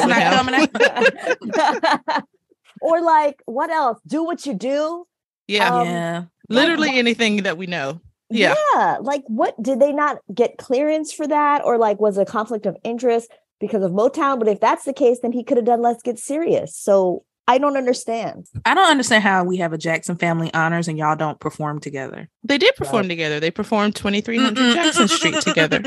that. 1.47 2.25
or 2.81 3.01
like 3.01 3.41
what 3.45 3.69
else? 3.69 3.99
Do 4.05 4.25
what 4.25 4.45
you 4.45 4.53
do. 4.53 5.07
Yeah, 5.47 5.73
um, 5.73 5.87
yeah. 5.87 6.23
Literally 6.49 6.89
like, 6.89 6.97
anything 6.97 7.43
that 7.43 7.57
we 7.57 7.67
know. 7.67 8.01
Yeah. 8.29 8.55
Yeah. 8.73 8.97
Like 8.99 9.23
what 9.27 9.55
did 9.63 9.79
they 9.79 9.93
not 9.93 10.17
get 10.33 10.57
clearance 10.57 11.13
for 11.13 11.25
that? 11.25 11.63
Or 11.63 11.77
like 11.77 12.01
was 12.01 12.17
a 12.17 12.25
conflict 12.25 12.65
of 12.65 12.75
interest 12.83 13.31
because 13.61 13.81
of 13.81 13.93
Motown? 13.93 14.39
But 14.39 14.49
if 14.49 14.59
that's 14.59 14.83
the 14.83 14.93
case, 14.93 15.19
then 15.21 15.31
he 15.31 15.43
could 15.43 15.55
have 15.55 15.65
done 15.65 15.81
Let's 15.81 16.03
Get 16.03 16.19
Serious. 16.19 16.75
So 16.75 17.23
I 17.47 17.59
don't 17.59 17.77
understand. 17.77 18.47
I 18.65 18.73
don't 18.73 18.89
understand 18.89 19.23
how 19.23 19.43
we 19.43 19.57
have 19.57 19.71
a 19.71 19.77
Jackson 19.77 20.15
family 20.15 20.51
honors 20.53 20.87
and 20.87 20.97
y'all 20.97 21.15
don't 21.15 21.39
perform 21.39 21.79
together. 21.79 22.27
They 22.43 22.57
did 22.57 22.75
perform 22.75 23.03
right. 23.03 23.09
together. 23.09 23.39
They 23.39 23.51
performed 23.51 23.95
2300 23.95 24.73
Jackson 24.73 25.07
Street 25.07 25.41
together. 25.41 25.83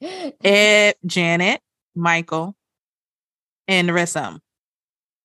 Ed, 0.44 0.96
Janet, 1.06 1.60
Michael, 1.94 2.56
and 3.68 3.88
the 3.88 3.92
rest 3.92 4.16
of 4.16 4.24
them. 4.24 4.40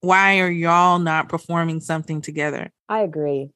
Why 0.01 0.39
are 0.39 0.51
y'all 0.51 0.99
not 0.99 1.27
performing 1.27 1.81
something 1.81 2.21
together? 2.21 2.71
I 2.87 3.01
agree. 3.01 3.49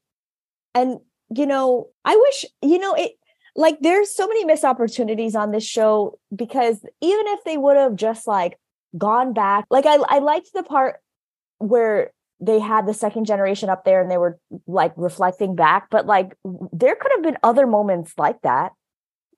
And, 0.74 1.00
you 1.30 1.46
know, 1.46 1.90
I 2.04 2.16
wish, 2.16 2.46
you 2.64 2.80
know, 2.80 2.96
it, 2.96 3.12
like 3.56 3.80
there's 3.82 4.10
so 4.14 4.28
many 4.28 4.44
missed 4.44 4.66
opportunities 4.66 5.36
on 5.36 5.52
this 5.52 5.64
show 5.64 6.18
because 6.36 6.84
even 7.02 7.28
if 7.28 7.44
they 7.44 7.58
would 7.58 7.78
have 7.78 7.96
just 7.96 8.26
like 8.26 8.58
gone 8.98 9.34
back. 9.34 9.66
Like 9.70 9.86
I 9.86 9.96
I 10.08 10.20
liked 10.20 10.50
the 10.54 10.64
part 10.64 10.98
where 11.60 12.12
they 12.40 12.60
had 12.60 12.86
the 12.86 12.94
second 12.94 13.26
generation 13.26 13.70
up 13.70 13.86
there 13.86 14.02
and 14.02 14.12
they 14.12 14.18
were 14.18 14.38
like 14.68 14.94
reflecting 14.98 15.56
back, 15.56 15.88
but 15.90 16.06
like 16.06 16.36
there 16.72 16.96
could 16.96 17.12
have 17.16 17.24
been 17.24 17.38
other 17.42 17.66
moments 17.66 18.14
like 18.18 18.42
that. 18.42 18.74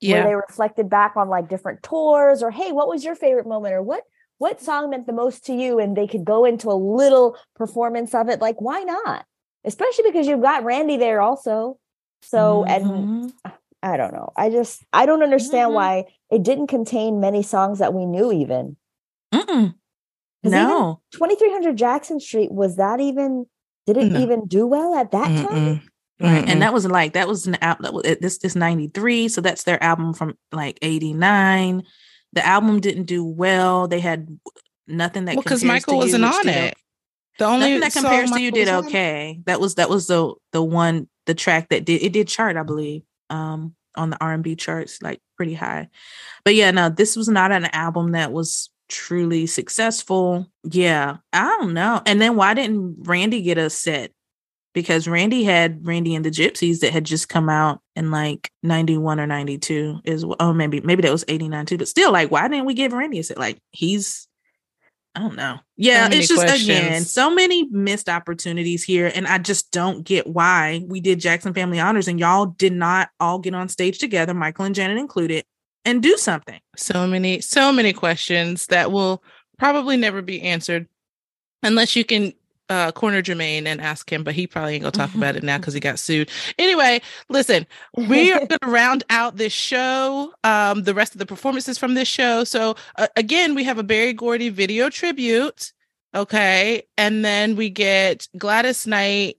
Yeah. 0.00 0.14
Where 0.14 0.24
they 0.24 0.34
reflected 0.34 0.90
back 0.90 1.16
on 1.16 1.28
like 1.28 1.48
different 1.48 1.82
tours 1.82 2.42
or 2.42 2.50
hey, 2.50 2.72
what 2.72 2.88
was 2.88 3.04
your 3.04 3.14
favorite 3.14 3.46
moment 3.46 3.74
or 3.74 3.82
what 3.82 4.02
what 4.38 4.60
song 4.60 4.90
meant 4.90 5.06
the 5.06 5.12
most 5.12 5.46
to 5.46 5.54
you 5.54 5.78
and 5.78 5.96
they 5.96 6.06
could 6.06 6.24
go 6.24 6.44
into 6.44 6.70
a 6.70 6.74
little 6.74 7.38
performance 7.54 8.14
of 8.14 8.28
it 8.28 8.40
like 8.40 8.60
why 8.60 8.82
not? 8.82 9.24
Especially 9.64 10.04
because 10.10 10.26
you've 10.26 10.42
got 10.42 10.64
Randy 10.64 10.96
there 10.96 11.20
also. 11.20 11.78
So 12.22 12.64
mm-hmm. 12.66 12.88
and 12.88 13.32
I 13.82 13.96
don't 13.96 14.12
know. 14.12 14.32
I 14.36 14.50
just 14.50 14.84
I 14.92 15.06
don't 15.06 15.22
understand 15.22 15.68
mm-hmm. 15.68 15.76
why 15.76 16.04
it 16.30 16.42
didn't 16.42 16.66
contain 16.66 17.20
many 17.20 17.42
songs 17.42 17.78
that 17.78 17.94
we 17.94 18.04
knew 18.04 18.32
even. 18.32 18.76
Mm-mm. 19.34 19.74
No. 20.42 21.00
2300 21.12 21.76
Jackson 21.76 22.20
Street, 22.20 22.50
was 22.50 22.76
that 22.76 23.00
even, 23.00 23.46
did 23.86 23.96
it 23.96 24.12
no. 24.12 24.20
even 24.20 24.46
do 24.46 24.66
well 24.66 24.94
at 24.94 25.10
that 25.12 25.28
Mm-mm. 25.28 25.48
time? 25.48 25.82
Right. 26.18 26.48
And 26.48 26.62
that 26.62 26.72
was 26.72 26.86
like, 26.86 27.12
that 27.12 27.28
was 27.28 27.46
an 27.46 27.56
album, 27.60 27.82
that 27.82 27.92
was, 27.92 28.02
this, 28.20 28.38
this 28.38 28.56
93. 28.56 29.28
So 29.28 29.40
that's 29.40 29.64
their 29.64 29.82
album 29.82 30.14
from 30.14 30.36
like 30.50 30.78
89. 30.80 31.82
The 32.32 32.46
album 32.46 32.80
didn't 32.80 33.04
do 33.04 33.24
well. 33.24 33.86
They 33.86 34.00
had 34.00 34.38
nothing 34.86 35.26
that, 35.26 35.36
well, 35.36 35.42
because 35.42 35.64
Michael 35.64 35.98
wasn't 35.98 36.24
on 36.24 36.48
it. 36.48 36.74
The 37.38 37.44
only 37.44 37.78
nothing 37.78 37.80
that 37.80 37.92
compares 37.92 38.30
to 38.30 38.40
you 38.40 38.50
did 38.50 38.68
okay. 38.68 39.42
That 39.44 39.60
was, 39.60 39.74
that 39.74 39.90
was 39.90 40.06
the, 40.06 40.32
the 40.52 40.62
one, 40.62 41.08
the 41.26 41.34
track 41.34 41.68
that 41.68 41.84
did, 41.84 42.02
it 42.02 42.14
did 42.14 42.28
chart, 42.28 42.56
I 42.56 42.62
believe. 42.62 43.02
Um, 43.28 43.74
on 43.96 44.10
the 44.10 44.18
R&B 44.20 44.56
charts 44.56 45.02
like 45.02 45.20
pretty 45.36 45.54
high. 45.54 45.88
But 46.44 46.54
yeah, 46.54 46.70
no, 46.70 46.88
this 46.88 47.16
was 47.16 47.28
not 47.28 47.52
an 47.52 47.66
album 47.66 48.12
that 48.12 48.32
was 48.32 48.70
truly 48.88 49.46
successful. 49.46 50.46
Yeah, 50.64 51.18
I 51.32 51.44
don't 51.58 51.74
know. 51.74 52.02
And 52.06 52.20
then 52.20 52.36
why 52.36 52.54
didn't 52.54 52.96
Randy 53.00 53.42
get 53.42 53.58
a 53.58 53.70
set? 53.70 54.12
Because 54.74 55.08
Randy 55.08 55.42
had 55.42 55.86
Randy 55.86 56.14
and 56.14 56.24
the 56.24 56.30
Gypsies 56.30 56.80
that 56.80 56.92
had 56.92 57.04
just 57.04 57.28
come 57.28 57.48
out 57.48 57.80
in 57.94 58.10
like 58.10 58.50
91 58.62 59.18
or 59.18 59.26
92 59.26 60.00
is 60.04 60.24
oh 60.38 60.52
maybe 60.52 60.80
maybe 60.82 61.02
that 61.02 61.12
was 61.12 61.24
89 61.26 61.66
too, 61.66 61.78
but 61.78 61.88
still 61.88 62.12
like 62.12 62.30
why 62.30 62.46
didn't 62.48 62.66
we 62.66 62.74
give 62.74 62.92
Randy 62.92 63.18
a 63.18 63.24
set? 63.24 63.38
Like 63.38 63.58
he's 63.70 64.28
I 65.14 65.20
don't 65.20 65.34
know. 65.36 65.58
Yeah, 65.78 66.10
so 66.10 66.16
it's 66.16 66.28
just 66.28 66.42
questions. 66.42 66.68
again 66.68 67.02
so 67.04 67.30
many 67.30 67.66
missed 67.70 68.10
opportunities 68.10 68.84
here, 68.84 69.10
and 69.14 69.26
I 69.26 69.38
just 69.38 69.72
don't 69.72 70.04
get 70.04 70.26
why 70.26 70.84
we 70.86 71.00
did 71.00 71.20
Jackson 71.20 71.54
Family 71.54 71.80
Honors 71.80 72.06
and 72.06 72.20
y'all 72.20 72.44
did 72.44 72.74
not 72.74 73.08
all 73.18 73.38
get 73.38 73.54
on 73.54 73.70
stage 73.70 73.98
together, 73.98 74.34
Michael 74.34 74.66
and 74.66 74.74
Janet 74.74 74.98
included, 74.98 75.46
and 75.86 76.02
do 76.02 76.18
something. 76.18 76.60
So 76.76 77.06
many, 77.06 77.40
so 77.40 77.72
many 77.72 77.94
questions 77.94 78.66
that 78.66 78.92
will 78.92 79.22
probably 79.58 79.96
never 79.96 80.20
be 80.20 80.42
answered 80.42 80.88
unless 81.62 81.96
you 81.96 82.04
can 82.04 82.34
uh, 82.68 82.90
corner 82.90 83.22
Jermaine 83.22 83.66
and 83.66 83.80
ask 83.80 84.12
him, 84.12 84.24
but 84.24 84.34
he 84.34 84.48
probably 84.48 84.74
ain't 84.74 84.82
gonna 84.82 84.90
talk 84.90 85.14
about 85.14 85.36
it 85.36 85.44
now 85.44 85.56
because 85.56 85.72
he 85.72 85.78
got 85.78 86.00
sued. 86.00 86.28
Anyway, 86.58 87.00
listen, 87.28 87.64
we 87.96 88.32
are 88.32 88.44
gonna 88.46 88.72
round 88.72 89.04
out 89.08 89.36
this 89.36 89.52
show, 89.52 90.32
um, 90.42 90.82
the 90.82 90.92
rest 90.92 91.14
of 91.14 91.20
the 91.20 91.26
performances 91.26 91.78
from 91.78 91.94
this 91.94 92.08
show. 92.08 92.42
So 92.42 92.74
uh, 92.96 93.06
again, 93.14 93.54
we 93.54 93.62
have 93.62 93.78
a 93.78 93.84
Berry 93.84 94.12
Gordy 94.12 94.48
video 94.48 94.90
tribute, 94.90 95.72
okay, 96.12 96.82
and 96.98 97.24
then 97.24 97.54
we 97.54 97.70
get 97.70 98.26
Gladys 98.36 98.84
Knight 98.84 99.38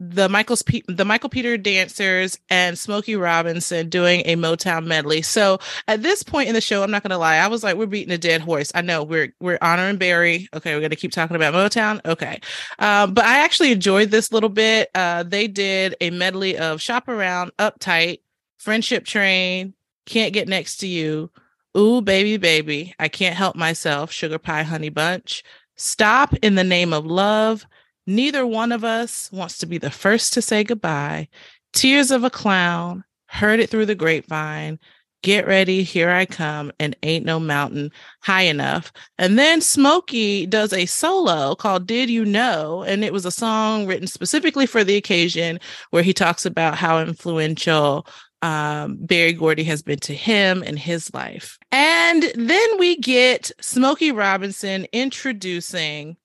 the 0.00 0.28
Michael's 0.28 0.62
the 0.88 1.04
Michael 1.04 1.28
Peter 1.28 1.56
dancers 1.56 2.38
and 2.50 2.76
Smokey 2.76 3.14
Robinson 3.14 3.88
doing 3.88 4.22
a 4.24 4.34
Motown 4.36 4.86
medley. 4.86 5.22
So 5.22 5.58
at 5.86 6.02
this 6.02 6.22
point 6.22 6.48
in 6.48 6.54
the 6.54 6.60
show, 6.60 6.82
I'm 6.82 6.90
not 6.90 7.02
gonna 7.02 7.18
lie, 7.18 7.36
I 7.36 7.46
was 7.46 7.62
like, 7.62 7.76
we're 7.76 7.86
beating 7.86 8.12
a 8.12 8.18
dead 8.18 8.40
horse. 8.40 8.72
I 8.74 8.82
know 8.82 9.04
we're 9.04 9.32
we're 9.40 9.58
honoring 9.62 9.96
Berry. 9.96 10.48
Okay, 10.52 10.74
we're 10.74 10.80
gonna 10.80 10.96
keep 10.96 11.12
talking 11.12 11.36
about 11.36 11.54
Motown. 11.54 12.00
Okay, 12.04 12.40
um, 12.80 13.14
but 13.14 13.24
I 13.24 13.38
actually 13.38 13.72
enjoyed 13.72 14.10
this 14.10 14.32
little 14.32 14.48
bit. 14.48 14.90
Uh, 14.94 15.22
they 15.22 15.46
did 15.46 15.94
a 16.00 16.10
medley 16.10 16.58
of 16.58 16.82
"Shop 16.82 17.06
Around," 17.08 17.52
"Uptight," 17.58 18.20
"Friendship 18.58 19.04
Train," 19.04 19.74
"Can't 20.06 20.32
Get 20.32 20.48
Next 20.48 20.78
to 20.78 20.88
You," 20.88 21.30
"Ooh 21.78 22.00
Baby 22.00 22.36
Baby," 22.36 22.94
"I 22.98 23.06
Can't 23.08 23.36
Help 23.36 23.54
Myself," 23.54 24.10
"Sugar 24.10 24.38
Pie 24.38 24.64
Honey 24.64 24.90
Bunch," 24.90 25.44
"Stop 25.76 26.34
in 26.42 26.56
the 26.56 26.64
Name 26.64 26.92
of 26.92 27.06
Love." 27.06 27.64
Neither 28.06 28.46
one 28.46 28.72
of 28.72 28.84
us 28.84 29.30
wants 29.32 29.58
to 29.58 29.66
be 29.66 29.78
the 29.78 29.90
first 29.90 30.32
to 30.34 30.42
say 30.42 30.64
goodbye. 30.64 31.28
Tears 31.72 32.10
of 32.10 32.24
a 32.24 32.30
clown, 32.30 33.04
heard 33.26 33.60
it 33.60 33.70
through 33.70 33.86
the 33.86 33.94
grapevine. 33.94 34.78
Get 35.22 35.46
ready, 35.46 35.82
here 35.82 36.10
I 36.10 36.26
come, 36.26 36.70
and 36.78 36.94
ain't 37.02 37.24
no 37.24 37.40
mountain 37.40 37.90
high 38.20 38.42
enough. 38.42 38.92
And 39.16 39.38
then 39.38 39.62
Smokey 39.62 40.44
does 40.44 40.74
a 40.74 40.84
solo 40.84 41.54
called 41.54 41.86
Did 41.86 42.10
You 42.10 42.26
Know? 42.26 42.82
And 42.82 43.02
it 43.02 43.12
was 43.12 43.24
a 43.24 43.30
song 43.30 43.86
written 43.86 44.06
specifically 44.06 44.66
for 44.66 44.84
the 44.84 44.96
occasion 44.96 45.58
where 45.90 46.02
he 46.02 46.12
talks 46.12 46.44
about 46.44 46.76
how 46.76 47.00
influential 47.00 48.06
um, 48.42 48.98
Berry 49.00 49.32
Gordy 49.32 49.64
has 49.64 49.82
been 49.82 49.98
to 50.00 50.14
him 50.14 50.62
and 50.66 50.78
his 50.78 51.12
life. 51.14 51.58
And 51.72 52.24
then 52.34 52.78
we 52.78 52.98
get 52.98 53.50
Smokey 53.62 54.12
Robinson 54.12 54.86
introducing 54.92 56.18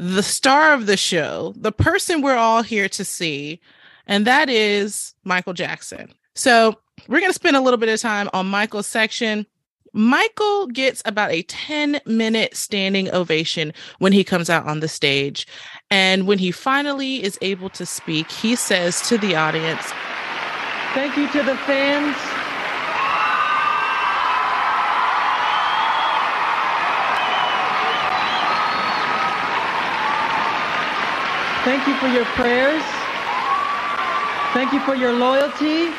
the 0.00 0.22
star 0.22 0.72
of 0.72 0.86
the 0.86 0.96
show, 0.96 1.52
the 1.56 1.72
person 1.72 2.22
we're 2.22 2.34
all 2.34 2.62
here 2.62 2.88
to 2.88 3.04
see, 3.04 3.60
and 4.06 4.26
that 4.26 4.48
is 4.48 5.14
Michael 5.24 5.52
Jackson. 5.52 6.14
So 6.34 6.78
we're 7.06 7.20
going 7.20 7.30
to 7.30 7.34
spend 7.34 7.54
a 7.54 7.60
little 7.60 7.76
bit 7.76 7.90
of 7.90 8.00
time 8.00 8.30
on 8.32 8.46
Michael's 8.46 8.86
section. 8.86 9.46
Michael 9.92 10.68
gets 10.68 11.02
about 11.04 11.32
a 11.32 11.42
10 11.42 12.00
minute 12.06 12.56
standing 12.56 13.10
ovation 13.12 13.74
when 13.98 14.12
he 14.12 14.24
comes 14.24 14.48
out 14.48 14.66
on 14.66 14.80
the 14.80 14.88
stage. 14.88 15.46
And 15.90 16.26
when 16.26 16.38
he 16.38 16.50
finally 16.50 17.22
is 17.22 17.38
able 17.42 17.68
to 17.70 17.84
speak, 17.84 18.30
he 18.30 18.56
says 18.56 19.02
to 19.02 19.18
the 19.18 19.36
audience, 19.36 19.92
Thank 20.94 21.16
you 21.18 21.28
to 21.32 21.42
the 21.42 21.56
fans. 21.58 22.16
Thank 31.62 31.86
you 31.86 31.94
for 31.96 32.08
your 32.08 32.24
prayers. 32.24 32.82
Thank 34.54 34.72
you 34.72 34.80
for 34.80 34.94
your 34.94 35.12
loyalty. 35.12 35.90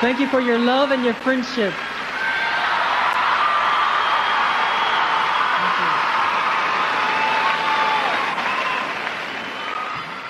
Thank 0.00 0.18
you 0.18 0.26
for 0.28 0.40
your 0.40 0.58
love 0.58 0.92
and 0.92 1.04
your 1.04 1.14
friendship. 1.14 1.74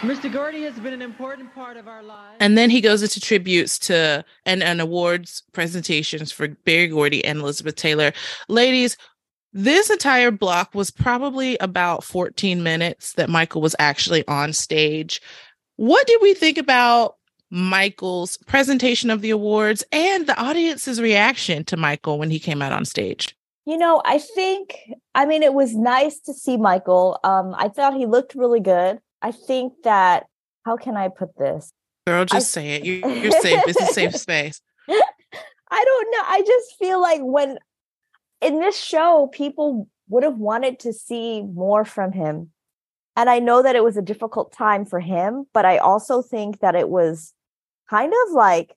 Mr. 0.02 0.32
Gordy 0.32 0.62
has 0.62 0.76
been 0.80 0.92
an 0.92 1.00
important 1.00 1.54
part 1.54 1.76
of 1.76 1.86
our 1.86 2.02
lives. 2.02 2.36
And 2.40 2.58
then 2.58 2.70
he 2.70 2.80
goes 2.80 3.04
into 3.04 3.20
tributes 3.20 3.78
to 3.80 4.24
and, 4.44 4.60
and 4.60 4.80
awards 4.80 5.44
presentations 5.52 6.32
for 6.32 6.48
Berry 6.48 6.88
Gordy 6.88 7.24
and 7.24 7.38
Elizabeth 7.38 7.76
Taylor. 7.76 8.12
Ladies, 8.48 8.96
this 9.52 9.90
entire 9.90 10.32
block 10.32 10.74
was 10.74 10.90
probably 10.90 11.56
about 11.58 12.02
14 12.02 12.64
minutes 12.64 13.12
that 13.12 13.30
Michael 13.30 13.60
was 13.60 13.76
actually 13.78 14.26
on 14.26 14.52
stage. 14.52 15.22
What 15.76 16.04
did 16.08 16.18
we 16.20 16.34
think 16.34 16.58
about 16.58 17.16
Michael's 17.50 18.38
presentation 18.38 19.08
of 19.08 19.20
the 19.20 19.30
awards 19.30 19.84
and 19.92 20.26
the 20.26 20.36
audience's 20.36 21.00
reaction 21.00 21.62
to 21.66 21.76
Michael 21.76 22.18
when 22.18 22.30
he 22.30 22.40
came 22.40 22.60
out 22.60 22.72
on 22.72 22.84
stage? 22.84 23.36
You 23.66 23.78
know, 23.78 24.02
I 24.04 24.18
think, 24.18 24.80
I 25.14 25.26
mean, 25.26 25.44
it 25.44 25.54
was 25.54 25.76
nice 25.76 26.18
to 26.20 26.34
see 26.34 26.56
Michael. 26.56 27.20
Um, 27.22 27.54
I 27.56 27.68
thought 27.68 27.94
he 27.94 28.06
looked 28.06 28.34
really 28.34 28.58
good. 28.58 28.98
I 29.22 29.32
think 29.32 29.72
that 29.84 30.26
how 30.64 30.76
can 30.76 30.96
I 30.96 31.08
put 31.08 31.36
this? 31.38 31.72
Girl, 32.06 32.24
just 32.24 32.56
I, 32.56 32.60
say 32.60 32.68
it. 32.76 32.84
You, 32.84 32.94
you're 33.08 33.40
safe. 33.40 33.62
It's 33.66 33.80
a 33.80 33.86
safe 33.86 34.16
space. 34.26 34.60
I 34.88 35.84
don't 35.84 36.10
know. 36.10 36.22
I 36.26 36.42
just 36.46 36.76
feel 36.78 37.00
like 37.00 37.20
when 37.22 37.58
in 38.40 38.60
this 38.60 38.78
show, 38.78 39.28
people 39.32 39.88
would 40.08 40.24
have 40.24 40.36
wanted 40.36 40.80
to 40.80 40.92
see 40.92 41.42
more 41.42 41.84
from 41.84 42.12
him. 42.12 42.50
And 43.16 43.30
I 43.30 43.38
know 43.38 43.62
that 43.62 43.76
it 43.76 43.84
was 43.84 43.96
a 43.96 44.02
difficult 44.02 44.52
time 44.52 44.84
for 44.84 45.00
him, 45.00 45.46
but 45.54 45.64
I 45.64 45.78
also 45.78 46.22
think 46.22 46.60
that 46.60 46.74
it 46.74 46.88
was 46.88 47.32
kind 47.88 48.12
of 48.26 48.32
like 48.32 48.74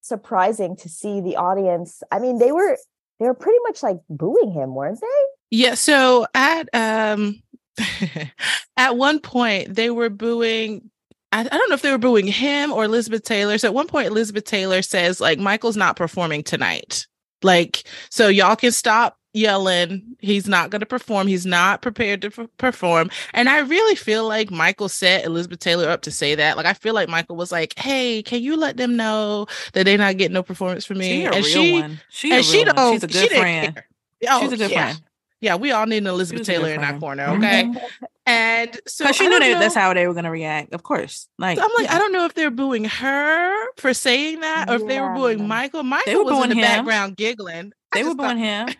surprising 0.00 0.76
to 0.76 0.88
see 0.88 1.20
the 1.20 1.36
audience. 1.36 2.02
I 2.10 2.18
mean, 2.18 2.38
they 2.38 2.52
were 2.52 2.76
they 3.20 3.26
were 3.26 3.34
pretty 3.34 3.58
much 3.62 3.82
like 3.82 3.98
booing 4.10 4.50
him, 4.50 4.74
weren't 4.74 5.00
they? 5.00 5.56
Yeah. 5.56 5.74
So 5.74 6.26
at 6.34 6.68
um 6.74 7.42
at 8.76 8.96
one 8.96 9.20
point 9.20 9.74
they 9.74 9.90
were 9.90 10.10
booing 10.10 10.90
I, 11.34 11.42
don't 11.42 11.68
know 11.68 11.74
if 11.74 11.82
they 11.82 11.90
were 11.90 11.98
booing 11.98 12.28
him 12.28 12.72
or 12.72 12.84
Elizabeth 12.84 13.24
Taylor. 13.24 13.58
So 13.58 13.66
at 13.66 13.74
one 13.74 13.88
point 13.88 14.06
Elizabeth 14.06 14.44
Taylor 14.44 14.82
says 14.82 15.20
like 15.20 15.38
Michael's 15.38 15.76
not 15.76 15.96
performing 15.96 16.44
tonight. 16.44 17.06
Like 17.42 17.84
so 18.08 18.28
y'all 18.28 18.56
can 18.56 18.70
stop 18.70 19.18
yelling. 19.32 20.16
He's 20.20 20.46
not 20.46 20.70
going 20.70 20.80
to 20.80 20.86
perform. 20.86 21.26
He's 21.26 21.44
not 21.44 21.82
prepared 21.82 22.22
to 22.22 22.28
f- 22.28 22.48
perform. 22.56 23.10
And 23.32 23.48
i 23.48 23.58
really 23.58 23.96
feel 23.96 24.28
like 24.28 24.50
michael 24.52 24.88
set 24.88 25.24
elizabeth 25.24 25.58
taylor 25.58 25.88
up 25.88 26.02
to 26.02 26.12
say 26.12 26.36
that. 26.36 26.56
Like 26.56 26.66
i 26.66 26.72
feel 26.72 26.94
like 26.94 27.08
michael 27.08 27.34
was 27.34 27.50
like 27.50 27.76
hey 27.78 28.22
can 28.22 28.40
you 28.40 28.56
let 28.56 28.76
them 28.76 28.96
know 28.96 29.46
that 29.72 29.84
they're 29.84 29.98
not 29.98 30.16
getting 30.16 30.34
no 30.34 30.44
performance 30.44 30.84
from 30.84 30.98
me? 30.98 31.08
She 31.08 31.24
and 31.24 31.44
she 31.44 31.72
one. 31.72 32.00
she 32.10 32.32
and 32.32 32.44
she 32.44 32.64
don't 32.64 32.92
she's 32.94 33.02
a 33.02 33.08
good 33.08 33.30
friend. 33.30 33.82
oh, 34.28 34.40
she's 34.40 34.52
a 34.52 34.56
good 34.56 34.70
yeah. 34.70 34.92
friend 34.92 35.02
yeah, 35.44 35.56
we 35.56 35.70
all 35.70 35.86
need 35.86 35.98
an 35.98 36.06
Elizabeth 36.06 36.46
Taylor 36.46 36.72
in 36.72 36.80
that 36.80 36.98
corner, 36.98 37.24
okay? 37.24 37.64
Mm-hmm. 37.64 38.04
And 38.26 38.80
so 38.86 39.12
she 39.12 39.28
knew 39.28 39.38
that 39.38 39.58
that's 39.58 39.74
how 39.74 39.92
they 39.92 40.06
were 40.06 40.14
gonna 40.14 40.30
react, 40.30 40.72
of 40.72 40.82
course. 40.82 41.28
Like 41.38 41.58
so 41.58 41.62
I'm 41.62 41.70
like, 41.76 41.88
yeah. 41.88 41.96
I 41.96 41.98
don't 41.98 42.10
know 42.10 42.24
if 42.24 42.32
they're 42.32 42.50
booing 42.50 42.86
her 42.86 43.66
for 43.76 43.92
saying 43.92 44.40
that, 44.40 44.70
or 44.70 44.76
yeah. 44.76 44.78
if 44.78 44.86
they 44.86 44.98
were 44.98 45.12
booing 45.12 45.46
Michael. 45.46 45.82
Michael 45.82 46.24
was 46.24 46.44
in 46.44 46.48
the 46.48 46.56
him. 46.56 46.62
background 46.62 47.18
giggling. 47.18 47.74
They 47.92 48.02
were 48.02 48.14
booing 48.14 48.38
him. 48.38 48.70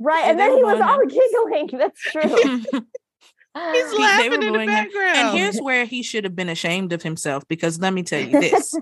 Right, 0.00 0.24
and, 0.24 0.30
and 0.30 0.40
then 0.40 0.56
he 0.56 0.64
was 0.64 0.80
all 0.80 1.06
giggling. 1.06 1.70
That's 1.78 2.00
true. 2.00 2.80
He's 3.72 3.92
laughing 3.92 4.32
in 4.32 4.40
the 4.52 4.58
background. 4.66 5.16
And 5.16 5.38
here's 5.38 5.60
where 5.60 5.84
he 5.84 6.02
should 6.02 6.24
have 6.24 6.34
been 6.34 6.48
ashamed 6.48 6.92
of 6.92 7.02
himself 7.02 7.46
because 7.46 7.78
let 7.78 7.92
me 7.92 8.02
tell 8.02 8.20
you 8.20 8.40
this. 8.40 8.76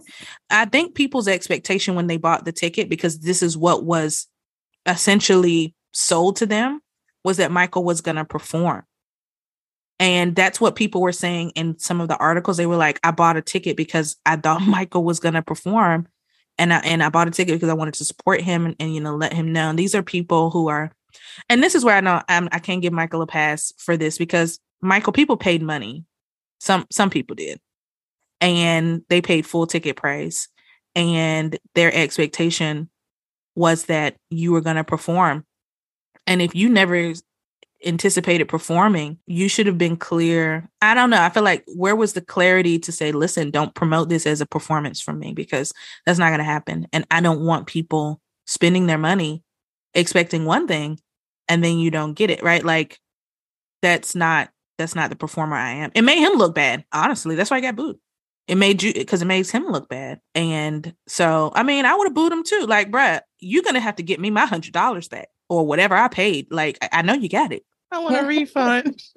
I 0.48 0.64
think 0.64 0.94
people's 0.94 1.28
expectation 1.28 1.94
when 1.94 2.06
they 2.06 2.16
bought 2.16 2.46
the 2.46 2.52
ticket, 2.52 2.88
because 2.88 3.18
this 3.18 3.42
is 3.42 3.58
what 3.58 3.84
was 3.84 4.26
essentially 4.86 5.74
sold 5.92 6.36
to 6.36 6.46
them, 6.46 6.80
was 7.24 7.38
that 7.38 7.50
Michael 7.50 7.84
was 7.84 8.00
going 8.00 8.16
to 8.16 8.24
perform. 8.24 8.84
And 10.00 10.36
that's 10.36 10.60
what 10.60 10.76
people 10.76 11.00
were 11.00 11.12
saying 11.12 11.50
in 11.50 11.78
some 11.78 12.00
of 12.00 12.08
the 12.08 12.16
articles. 12.16 12.56
They 12.56 12.66
were 12.66 12.76
like, 12.76 13.00
I 13.02 13.10
bought 13.10 13.36
a 13.36 13.42
ticket 13.42 13.76
because 13.76 14.16
I 14.24 14.36
thought 14.36 14.62
Michael 14.66 15.04
was 15.04 15.20
going 15.20 15.34
to 15.34 15.42
perform. 15.42 16.06
And 16.60 16.72
I, 16.72 16.78
and 16.78 17.02
I 17.02 17.08
bought 17.08 17.28
a 17.28 17.32
ticket 17.32 17.54
because 17.54 17.68
I 17.68 17.74
wanted 17.74 17.94
to 17.94 18.04
support 18.04 18.40
him 18.40 18.66
and, 18.66 18.76
and, 18.80 18.94
you 18.94 19.00
know, 19.00 19.14
let 19.14 19.32
him 19.32 19.52
know. 19.52 19.70
And 19.70 19.78
these 19.78 19.94
are 19.94 20.02
people 20.02 20.50
who 20.50 20.68
are 20.68 20.92
and 21.48 21.62
this 21.62 21.74
is 21.74 21.84
where 21.84 21.96
I 21.96 22.00
know 22.00 22.22
I'm, 22.28 22.48
I 22.52 22.58
can't 22.58 22.82
give 22.82 22.92
Michael 22.92 23.22
a 23.22 23.26
pass 23.26 23.72
for 23.78 23.96
this 23.96 24.18
because 24.18 24.58
Michael, 24.80 25.12
people 25.12 25.36
paid 25.36 25.62
money. 25.62 26.04
Some 26.60 26.86
some 26.90 27.10
people 27.10 27.36
did, 27.36 27.60
and 28.40 29.02
they 29.08 29.20
paid 29.20 29.46
full 29.46 29.66
ticket 29.66 29.96
price, 29.96 30.48
and 30.94 31.56
their 31.74 31.94
expectation 31.94 32.90
was 33.54 33.84
that 33.84 34.16
you 34.30 34.52
were 34.52 34.60
going 34.60 34.76
to 34.76 34.84
perform. 34.84 35.44
And 36.28 36.42
if 36.42 36.54
you 36.54 36.68
never 36.68 37.14
anticipated 37.84 38.48
performing, 38.48 39.18
you 39.26 39.48
should 39.48 39.66
have 39.66 39.78
been 39.78 39.96
clear. 39.96 40.68
I 40.82 40.94
don't 40.94 41.08
know. 41.08 41.22
I 41.22 41.30
feel 41.30 41.42
like 41.42 41.64
where 41.74 41.96
was 41.96 42.12
the 42.12 42.20
clarity 42.20 42.78
to 42.80 42.92
say, 42.92 43.12
listen, 43.12 43.50
don't 43.50 43.74
promote 43.74 44.10
this 44.10 44.26
as 44.26 44.42
a 44.42 44.46
performance 44.46 45.00
from 45.00 45.18
me 45.18 45.32
because 45.32 45.72
that's 46.04 46.18
not 46.18 46.28
going 46.28 46.38
to 46.38 46.44
happen. 46.44 46.86
And 46.92 47.06
I 47.10 47.22
don't 47.22 47.40
want 47.46 47.66
people 47.66 48.20
spending 48.46 48.86
their 48.86 48.98
money 48.98 49.42
expecting 49.94 50.44
one 50.44 50.68
thing 50.68 51.00
and 51.48 51.64
then 51.64 51.78
you 51.78 51.90
don't 51.90 52.12
get 52.12 52.30
it, 52.30 52.42
right? 52.42 52.62
Like 52.62 53.00
that's 53.80 54.14
not 54.14 54.50
that's 54.76 54.94
not 54.94 55.08
the 55.08 55.16
performer 55.16 55.56
I 55.56 55.70
am. 55.70 55.90
It 55.94 56.02
made 56.02 56.18
him 56.20 56.34
look 56.34 56.54
bad, 56.54 56.84
honestly. 56.92 57.36
That's 57.36 57.50
why 57.50 57.56
I 57.56 57.62
got 57.62 57.74
booed. 57.74 57.96
It 58.48 58.56
made 58.56 58.82
you 58.82 58.92
because 58.92 59.22
it 59.22 59.26
makes 59.26 59.50
him 59.50 59.66
look 59.66 59.88
bad. 59.88 60.20
And 60.34 60.94
so 61.06 61.52
I 61.54 61.62
mean, 61.62 61.86
I 61.86 61.94
would 61.94 62.06
have 62.06 62.14
booed 62.14 62.32
him 62.32 62.44
too. 62.44 62.66
Like, 62.68 62.90
bruh, 62.90 63.20
you're 63.40 63.62
gonna 63.62 63.80
have 63.80 63.96
to 63.96 64.02
get 64.02 64.20
me 64.20 64.28
my 64.28 64.44
hundred 64.44 64.74
dollars 64.74 65.08
back 65.08 65.28
or 65.48 65.66
whatever 65.66 65.94
I 65.94 66.08
paid. 66.08 66.48
Like, 66.50 66.78
I, 66.82 66.88
I 66.92 67.02
know 67.02 67.14
you 67.14 67.28
got 67.28 67.52
it. 67.52 67.64
I 67.90 67.98
want 67.98 68.16
a 68.16 68.26
refund. 68.26 69.02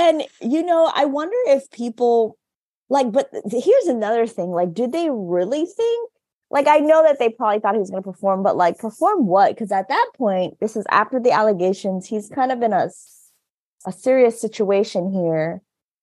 and 0.00 0.22
you 0.40 0.62
know, 0.62 0.90
I 0.94 1.04
wonder 1.04 1.36
if 1.46 1.70
people 1.70 2.38
like, 2.88 3.10
but 3.10 3.28
here's 3.50 3.86
another 3.86 4.26
thing. 4.26 4.50
Like, 4.50 4.72
did 4.72 4.92
they 4.92 5.08
really 5.10 5.66
think 5.66 6.10
like 6.50 6.68
I 6.68 6.78
know 6.78 7.02
that 7.02 7.18
they 7.18 7.30
probably 7.30 7.58
thought 7.58 7.74
he 7.74 7.80
was 7.80 7.90
going 7.90 8.02
to 8.02 8.10
perform, 8.10 8.44
but 8.44 8.56
like 8.56 8.78
perform 8.78 9.26
what? 9.26 9.50
Because 9.50 9.72
at 9.72 9.88
that 9.88 10.10
point, 10.16 10.60
this 10.60 10.76
is 10.76 10.84
after 10.88 11.18
the 11.18 11.32
allegations. 11.32 12.06
He's 12.06 12.28
kind 12.28 12.52
of 12.52 12.62
in 12.62 12.72
a 12.72 12.90
a 13.86 13.92
serious 13.92 14.40
situation 14.40 15.10
here, 15.10 15.62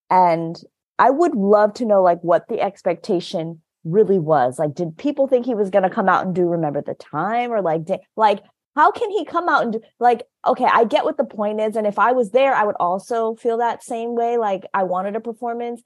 and 0.10 0.62
I 1.00 1.10
would 1.10 1.36
love 1.36 1.74
to 1.76 1.86
know 1.86 2.04
like 2.04 2.20
what 2.22 2.48
the 2.50 2.60
expectation 2.60 3.62
really 3.84 4.20
was. 4.20 4.60
Like, 4.60 4.74
did 4.74 4.98
people 4.98 5.28
think 5.28 5.46
he 5.46 5.56
was 5.56 5.70
going 5.70 5.84
to 5.84 5.90
come 5.90 6.10
out 6.10 6.26
and 6.26 6.36
do 6.36 6.48
"Remember 6.48 6.82
the 6.82 6.94
Time" 6.94 7.52
or 7.52 7.62
like, 7.62 7.86
did, 7.86 8.00
like 8.16 8.44
how 8.76 8.92
can 8.92 9.10
he 9.12 9.26
come 9.26 9.50
out 9.50 9.64
and 9.64 9.74
do 9.74 9.82
like? 10.00 10.24
Okay, 10.46 10.66
I 10.66 10.86
get 10.86 11.04
what 11.04 11.18
the 11.18 11.26
point 11.26 11.60
is, 11.60 11.76
and 11.76 11.86
if 11.86 12.00
I 12.00 12.12
was 12.12 12.32
there, 12.32 12.56
I 12.56 12.64
would 12.64 12.78
also 12.80 13.36
feel 13.36 13.58
that 13.58 13.84
same 13.84 14.16
way. 14.16 14.38
Like 14.38 14.64
I 14.74 14.84
wanted 14.84 15.16
a 15.16 15.20
performance, 15.20 15.82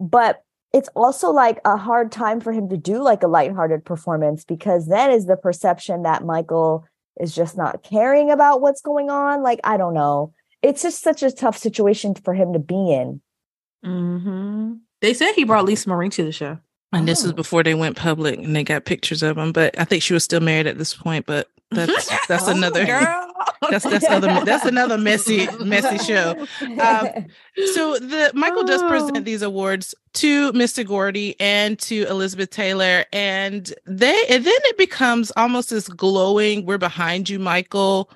but 0.00 0.42
it's 0.72 0.88
also 0.96 1.30
like 1.30 1.60
a 1.64 1.76
hard 1.76 2.10
time 2.10 2.40
for 2.40 2.52
him 2.52 2.68
to 2.68 2.76
do 2.76 3.00
like 3.00 3.22
a 3.22 3.28
lighthearted 3.28 3.84
performance 3.84 4.44
because 4.44 4.88
then 4.88 5.12
is 5.12 5.26
the 5.26 5.36
perception 5.36 6.02
that 6.02 6.24
Michael 6.24 6.84
is 7.20 7.32
just 7.32 7.56
not 7.56 7.84
caring 7.84 8.28
about 8.28 8.60
what's 8.60 8.80
going 8.80 9.08
on. 9.08 9.44
Like, 9.44 9.60
I 9.62 9.76
don't 9.76 9.94
know. 9.94 10.32
It's 10.62 10.82
just 10.82 11.00
such 11.00 11.22
a 11.22 11.30
tough 11.30 11.56
situation 11.56 12.16
for 12.16 12.34
him 12.34 12.54
to 12.54 12.58
be 12.58 12.92
in. 12.92 13.20
Mm-hmm. 13.84 14.72
They 15.00 15.14
said 15.14 15.34
he 15.34 15.44
brought 15.44 15.64
Lisa 15.64 15.88
Marie 15.88 16.08
to 16.10 16.24
the 16.24 16.32
show. 16.32 16.58
And 16.94 17.08
this 17.08 17.24
is 17.24 17.32
oh. 17.32 17.34
before 17.34 17.62
they 17.62 17.74
went 17.74 17.96
public 17.96 18.38
and 18.38 18.54
they 18.54 18.64
got 18.64 18.84
pictures 18.84 19.22
of 19.22 19.38
him. 19.38 19.52
But 19.52 19.78
I 19.78 19.84
think 19.84 20.02
she 20.02 20.14
was 20.14 20.24
still 20.24 20.40
married 20.40 20.66
at 20.66 20.78
this 20.78 20.94
point. 20.94 21.26
But 21.26 21.48
that's 21.70 22.08
that's 22.28 22.48
oh, 22.48 22.52
another 22.52 22.84
girl. 22.84 23.32
that's 23.70 23.84
that's 23.84 24.04
another 24.04 24.44
that's 24.44 24.64
another 24.64 24.98
messy 24.98 25.48
messy 25.58 25.98
show. 25.98 26.46
Um, 26.84 27.08
so 27.72 27.98
the 27.98 28.30
Michael 28.34 28.64
does 28.64 28.82
present 28.82 29.16
oh. 29.16 29.20
these 29.20 29.42
awards 29.42 29.94
to 30.14 30.52
Mr. 30.52 30.86
Gordy 30.86 31.36
and 31.40 31.78
to 31.80 32.06
Elizabeth 32.08 32.50
Taylor, 32.50 33.04
and 33.12 33.72
they 33.86 34.24
and 34.28 34.44
then 34.44 34.54
it 34.64 34.78
becomes 34.78 35.32
almost 35.36 35.70
this 35.70 35.88
glowing 35.88 36.66
"We're 36.66 36.78
behind 36.78 37.28
you, 37.28 37.38
Michael." 37.38 38.10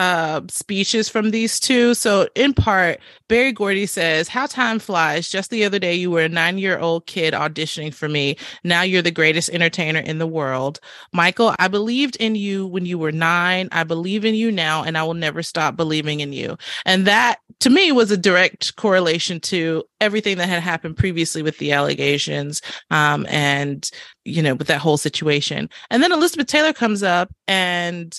Uh, 0.00 0.40
speeches 0.48 1.10
from 1.10 1.30
these 1.30 1.60
two. 1.60 1.92
So, 1.92 2.26
in 2.34 2.54
part, 2.54 3.00
Berry 3.28 3.52
Gordy 3.52 3.84
says, 3.84 4.28
How 4.28 4.46
time 4.46 4.78
flies. 4.78 5.28
Just 5.28 5.50
the 5.50 5.62
other 5.62 5.78
day, 5.78 5.94
you 5.94 6.10
were 6.10 6.22
a 6.22 6.28
nine 6.30 6.56
year 6.56 6.78
old 6.78 7.04
kid 7.04 7.34
auditioning 7.34 7.92
for 7.92 8.08
me. 8.08 8.36
Now 8.64 8.80
you're 8.80 9.02
the 9.02 9.10
greatest 9.10 9.50
entertainer 9.50 10.00
in 10.00 10.16
the 10.16 10.26
world. 10.26 10.80
Michael, 11.12 11.54
I 11.58 11.68
believed 11.68 12.16
in 12.16 12.34
you 12.34 12.66
when 12.66 12.86
you 12.86 12.98
were 12.98 13.12
nine. 13.12 13.68
I 13.72 13.84
believe 13.84 14.24
in 14.24 14.34
you 14.34 14.50
now, 14.50 14.82
and 14.82 14.96
I 14.96 15.02
will 15.02 15.12
never 15.12 15.42
stop 15.42 15.76
believing 15.76 16.20
in 16.20 16.32
you. 16.32 16.56
And 16.86 17.06
that, 17.06 17.40
to 17.58 17.68
me, 17.68 17.92
was 17.92 18.10
a 18.10 18.16
direct 18.16 18.76
correlation 18.76 19.38
to 19.40 19.84
everything 20.00 20.38
that 20.38 20.48
had 20.48 20.62
happened 20.62 20.96
previously 20.96 21.42
with 21.42 21.58
the 21.58 21.72
allegations 21.72 22.62
um, 22.90 23.26
and, 23.28 23.90
you 24.24 24.40
know, 24.40 24.54
with 24.54 24.68
that 24.68 24.80
whole 24.80 24.96
situation. 24.96 25.68
And 25.90 26.02
then 26.02 26.10
Elizabeth 26.10 26.46
Taylor 26.46 26.72
comes 26.72 27.02
up 27.02 27.30
and 27.46 28.18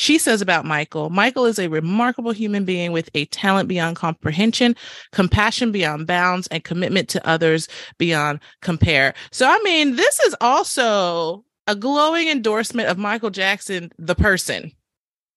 she 0.00 0.16
says 0.16 0.40
about 0.40 0.64
Michael 0.64 1.10
Michael 1.10 1.44
is 1.44 1.58
a 1.58 1.68
remarkable 1.68 2.32
human 2.32 2.64
being 2.64 2.90
with 2.90 3.10
a 3.14 3.26
talent 3.26 3.68
beyond 3.68 3.96
comprehension, 3.96 4.74
compassion 5.12 5.70
beyond 5.70 6.06
bounds, 6.06 6.46
and 6.46 6.64
commitment 6.64 7.08
to 7.10 7.28
others 7.28 7.68
beyond 7.98 8.40
compare. 8.62 9.12
So, 9.30 9.46
I 9.46 9.60
mean, 9.62 9.96
this 9.96 10.18
is 10.20 10.34
also 10.40 11.44
a 11.66 11.76
glowing 11.76 12.28
endorsement 12.28 12.88
of 12.88 12.96
Michael 12.96 13.30
Jackson, 13.30 13.92
the 13.98 14.14
person, 14.14 14.72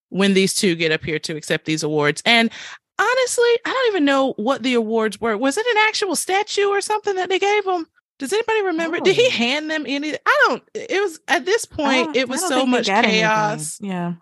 when 0.09 0.33
these 0.33 0.53
two 0.53 0.75
get 0.75 0.93
up 0.93 1.03
here 1.03 1.19
to 1.19 1.35
accept 1.35 1.65
these 1.65 1.83
awards. 1.83 2.23
And 2.25 2.49
honestly, 2.97 3.49
I 3.65 3.69
don't 3.69 3.87
even 3.89 4.05
know 4.05 4.33
what 4.37 4.63
the 4.63 4.75
awards 4.75 5.19
were. 5.19 5.37
Was 5.37 5.57
it 5.57 5.65
an 5.67 5.83
actual 5.87 6.15
statue 6.15 6.67
or 6.67 6.79
something 6.79 7.15
that 7.15 7.27
they 7.27 7.39
gave 7.39 7.65
him? 7.65 7.85
Does 8.17 8.31
anybody 8.31 8.63
remember? 8.63 8.97
Oh. 9.01 9.03
Did 9.03 9.15
he 9.15 9.29
hand 9.29 9.69
them 9.69 9.83
any? 9.85 10.13
I 10.13 10.45
don't. 10.47 10.63
It 10.73 11.01
was 11.01 11.19
at 11.27 11.45
this 11.45 11.65
point. 11.65 12.15
It 12.15 12.29
was 12.29 12.47
so 12.47 12.65
much 12.65 12.85
chaos. 12.85 13.81
Anything. 13.81 13.97
Yeah. 13.97 14.13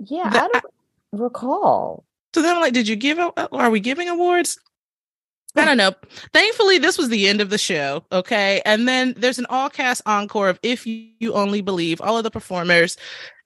Yeah, 0.00 0.30
the, 0.30 0.42
I 0.42 0.48
don't 0.48 0.64
recall. 1.12 2.04
So 2.34 2.42
then 2.42 2.56
I'm 2.56 2.62
like, 2.62 2.74
did 2.74 2.88
you 2.88 2.96
give? 2.96 3.18
Are 3.18 3.70
we 3.70 3.80
giving 3.80 4.08
awards? 4.08 4.58
I 5.56 5.64
don't 5.64 5.78
know. 5.78 5.92
Thankfully, 6.32 6.78
this 6.78 6.98
was 6.98 7.08
the 7.08 7.26
end 7.26 7.40
of 7.40 7.50
the 7.50 7.58
show. 7.58 8.04
Okay. 8.12 8.62
And 8.64 8.86
then 8.86 9.14
there's 9.16 9.38
an 9.38 9.46
all 9.48 9.68
cast 9.68 10.02
encore 10.06 10.48
of 10.48 10.60
If 10.62 10.86
You 10.86 11.32
Only 11.32 11.62
Believe. 11.62 12.00
All 12.00 12.16
of 12.16 12.22
the 12.22 12.30
performers, 12.30 12.96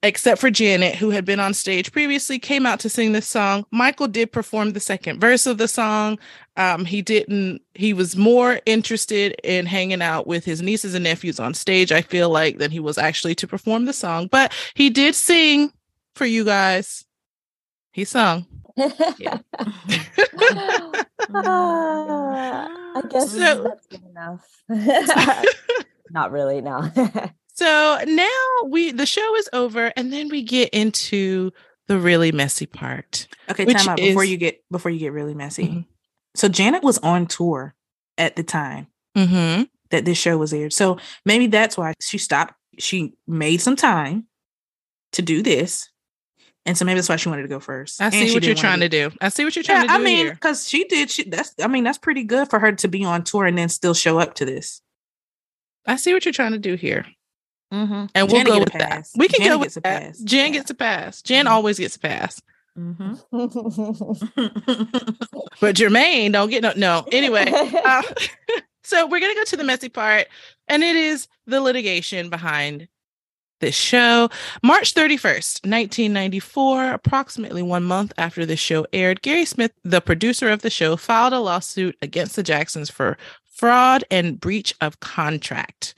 except 0.03 0.39
for 0.39 0.51
Janet, 0.51 0.95
who 0.95 1.09
had 1.09 1.25
been 1.25 1.39
on 1.39 1.53
stage 1.53 1.91
previously, 1.91 2.37
came 2.37 2.65
out 2.65 2.79
to 2.81 2.89
sing 2.89 3.13
this 3.13 3.25
song. 3.25 3.65
Michael 3.71 4.07
did 4.07 4.31
perform 4.31 4.73
the 4.73 4.79
second 4.79 5.19
verse 5.21 5.47
of 5.47 5.57
the 5.57 5.67
song. 5.67 6.19
Um, 6.55 6.85
he 6.85 7.01
didn't, 7.01 7.61
he 7.73 7.93
was 7.93 8.15
more 8.15 8.59
interested 8.65 9.35
in 9.43 9.65
hanging 9.65 10.01
out 10.01 10.27
with 10.27 10.45
his 10.45 10.61
nieces 10.61 10.93
and 10.93 11.05
nephews 11.05 11.39
on 11.39 11.53
stage, 11.53 11.91
I 11.91 12.01
feel 12.01 12.29
like, 12.29 12.59
than 12.59 12.69
he 12.69 12.79
was 12.79 12.97
actually 12.99 13.33
to 13.35 13.47
perform 13.47 13.85
the 13.85 13.93
song. 13.93 14.27
But 14.27 14.53
he 14.75 14.89
did 14.91 15.15
sing 15.15 15.71
for 16.15 16.25
you 16.25 16.43
guys. 16.43 17.05
He 17.91 18.05
sung. 18.05 18.45
Yeah. 18.75 19.39
uh, 19.59 19.73
I 22.95 23.01
guess 23.09 23.31
so, 23.31 23.63
that's 23.63 23.87
good 23.87 24.03
enough. 24.09 24.47
Not 26.09 26.31
really, 26.31 26.61
no. 26.61 26.91
so 27.53 27.99
now 28.05 28.27
we 28.65 28.91
the 28.91 29.05
show 29.05 29.35
is 29.35 29.49
over, 29.53 29.91
and 29.95 30.11
then 30.11 30.29
we 30.29 30.43
get 30.43 30.69
into 30.69 31.51
the 31.87 31.97
really 31.97 32.31
messy 32.31 32.65
part. 32.65 33.27
Okay, 33.49 33.65
time 33.65 33.89
out 33.89 33.99
is, 33.99 34.09
before 34.09 34.23
you 34.23 34.37
get 34.37 34.63
before 34.71 34.91
you 34.91 34.99
get 34.99 35.13
really 35.13 35.33
messy. 35.33 35.67
Mm-hmm. 35.67 35.81
So 36.35 36.47
Janet 36.47 36.83
was 36.83 36.97
on 36.99 37.27
tour 37.27 37.75
at 38.17 38.35
the 38.35 38.43
time 38.43 38.87
mm-hmm. 39.15 39.63
that 39.91 40.05
this 40.05 40.17
show 40.17 40.37
was 40.37 40.53
aired. 40.53 40.73
So 40.73 40.97
maybe 41.25 41.47
that's 41.47 41.77
why 41.77 41.93
she 42.01 42.17
stopped. 42.17 42.53
She 42.79 43.13
made 43.27 43.57
some 43.57 43.75
time 43.75 44.27
to 45.11 45.21
do 45.21 45.43
this 45.43 45.89
and 46.65 46.77
so 46.77 46.85
maybe 46.85 46.95
that's 46.95 47.09
why 47.09 47.17
she 47.17 47.29
wanted 47.29 47.41
to 47.41 47.47
go 47.49 47.59
first. 47.59 48.01
I 48.01 48.09
see 48.09 48.33
what 48.33 48.43
you're 48.43 48.55
trying 48.55 48.79
to 48.79 48.89
do. 48.89 49.11
I 49.19 49.29
see 49.29 49.43
what 49.43 49.55
you're 49.55 49.63
trying 49.63 49.85
yeah, 49.85 49.87
to 49.87 49.89
do. 49.89 49.93
I 49.93 49.99
mean, 49.99 50.29
because 50.29 50.67
she 50.67 50.85
did. 50.85 51.09
She 51.09 51.23
that's. 51.23 51.53
I 51.61 51.67
mean, 51.67 51.83
that's 51.83 51.97
pretty 51.97 52.23
good 52.23 52.49
for 52.49 52.59
her 52.59 52.71
to 52.71 52.87
be 52.87 53.03
on 53.03 53.23
tour 53.23 53.45
and 53.45 53.57
then 53.57 53.69
still 53.69 53.93
show 53.93 54.17
up 54.17 54.35
to 54.35 54.45
this. 54.45 54.81
I 55.85 55.97
see 55.97 56.13
what 56.13 56.25
you're 56.25 56.33
trying 56.33 56.53
to 56.53 56.59
do 56.59 56.75
here. 56.75 57.05
Mm-hmm. 57.73 58.05
And 58.15 58.31
we'll 58.31 58.43
go 58.43 58.59
with 58.59 58.73
that. 58.73 59.07
We 59.15 59.27
can 59.27 59.41
Jan 59.41 59.49
go 59.49 59.57
with 59.57 59.73
that. 59.73 59.83
Pass. 59.83 60.19
Jan 60.19 60.53
yeah. 60.53 60.59
gets 60.59 60.69
a 60.69 60.75
pass. 60.75 61.21
Jan 61.21 61.45
mm-hmm. 61.45 61.53
always 61.53 61.79
gets 61.79 61.95
a 61.95 61.99
pass. 61.99 62.41
Mm-hmm. 62.77 63.13
but 65.61 65.75
Jermaine 65.75 66.31
don't 66.31 66.49
get 66.49 66.63
no. 66.63 66.73
No. 66.75 67.05
Anyway, 67.11 67.51
uh, 67.51 68.01
so 68.83 69.07
we're 69.07 69.19
gonna 69.19 69.35
go 69.35 69.43
to 69.43 69.57
the 69.57 69.63
messy 69.63 69.89
part, 69.89 70.27
and 70.67 70.83
it 70.83 70.95
is 70.95 71.27
the 71.45 71.61
litigation 71.61 72.29
behind 72.29 72.87
this 73.63 73.75
show. 73.75 74.29
March 74.61 74.93
31st, 74.93 75.65
1994, 75.65 76.91
approximately 76.91 77.61
one 77.61 77.85
month 77.85 78.11
after 78.17 78.45
the 78.45 78.57
show 78.57 78.85
aired, 78.91 79.21
Gary 79.21 79.45
Smith, 79.45 79.71
the 79.85 80.01
producer 80.01 80.49
of 80.49 80.61
the 80.61 80.69
show, 80.69 80.97
filed 80.97 81.31
a 81.31 81.39
lawsuit 81.39 81.95
against 82.01 82.35
the 82.35 82.43
Jacksons 82.43 82.89
for 82.89 83.17
fraud 83.45 84.03
and 84.11 84.37
breach 84.39 84.75
of 84.81 84.99
contract. 84.99 85.95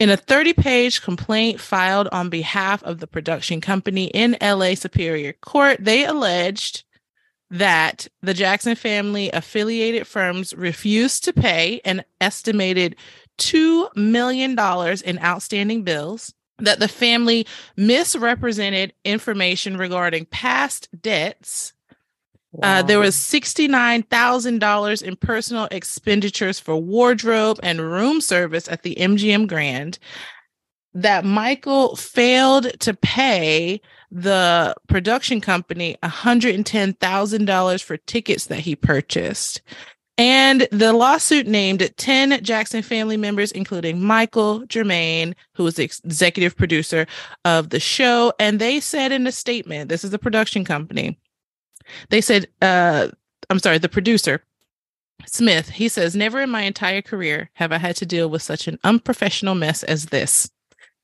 In 0.00 0.10
a 0.10 0.16
30 0.16 0.54
page 0.54 1.02
complaint 1.02 1.60
filed 1.60 2.08
on 2.10 2.28
behalf 2.28 2.82
of 2.82 2.98
the 2.98 3.06
production 3.06 3.60
company 3.60 4.06
in 4.06 4.36
LA 4.42 4.74
Superior 4.74 5.34
Court, 5.34 5.78
they 5.80 6.04
alleged 6.04 6.82
that 7.50 8.08
the 8.22 8.34
Jackson 8.34 8.74
family 8.74 9.30
affiliated 9.30 10.08
firms 10.08 10.52
refused 10.54 11.22
to 11.22 11.32
pay 11.32 11.80
an 11.84 12.02
estimated 12.20 12.96
$2 13.38 13.94
million 13.94 14.58
in 15.04 15.18
outstanding 15.22 15.84
bills, 15.84 16.34
that 16.62 16.78
the 16.78 16.88
family 16.88 17.46
misrepresented 17.76 18.94
information 19.04 19.76
regarding 19.76 20.26
past 20.26 20.88
debts. 21.00 21.72
Wow. 22.52 22.80
Uh, 22.80 22.82
there 22.82 22.98
was 22.98 23.16
$69,000 23.16 25.02
in 25.02 25.16
personal 25.16 25.68
expenditures 25.70 26.60
for 26.60 26.76
wardrobe 26.76 27.58
and 27.62 27.80
room 27.80 28.20
service 28.20 28.68
at 28.68 28.82
the 28.82 28.94
MGM 28.94 29.46
Grand. 29.48 29.98
That 30.94 31.24
Michael 31.24 31.96
failed 31.96 32.78
to 32.80 32.92
pay 32.94 33.80
the 34.10 34.74
production 34.88 35.40
company 35.40 35.96
$110,000 36.02 37.82
for 37.82 37.96
tickets 37.96 38.46
that 38.46 38.60
he 38.60 38.76
purchased. 38.76 39.62
And 40.18 40.68
the 40.70 40.92
lawsuit 40.92 41.46
named 41.46 41.90
10 41.96 42.44
Jackson 42.44 42.82
family 42.82 43.16
members, 43.16 43.50
including 43.50 44.04
Michael 44.04 44.60
Jermaine, 44.66 45.34
who 45.54 45.64
was 45.64 45.76
the 45.76 45.84
executive 45.84 46.56
producer 46.56 47.06
of 47.44 47.70
the 47.70 47.80
show. 47.80 48.32
And 48.38 48.58
they 48.58 48.78
said 48.78 49.10
in 49.10 49.26
a 49.26 49.32
statement, 49.32 49.88
this 49.88 50.04
is 50.04 50.10
the 50.10 50.18
production 50.18 50.64
company, 50.64 51.18
they 52.10 52.20
said, 52.20 52.46
uh, 52.60 53.08
I'm 53.50 53.58
sorry, 53.58 53.78
the 53.78 53.88
producer, 53.88 54.42
Smith, 55.26 55.70
he 55.70 55.88
says, 55.88 56.14
Never 56.14 56.40
in 56.40 56.50
my 56.50 56.62
entire 56.62 57.02
career 57.02 57.50
have 57.54 57.72
I 57.72 57.78
had 57.78 57.96
to 57.96 58.06
deal 58.06 58.28
with 58.28 58.42
such 58.42 58.68
an 58.68 58.78
unprofessional 58.84 59.54
mess 59.54 59.82
as 59.82 60.06
this. 60.06 60.50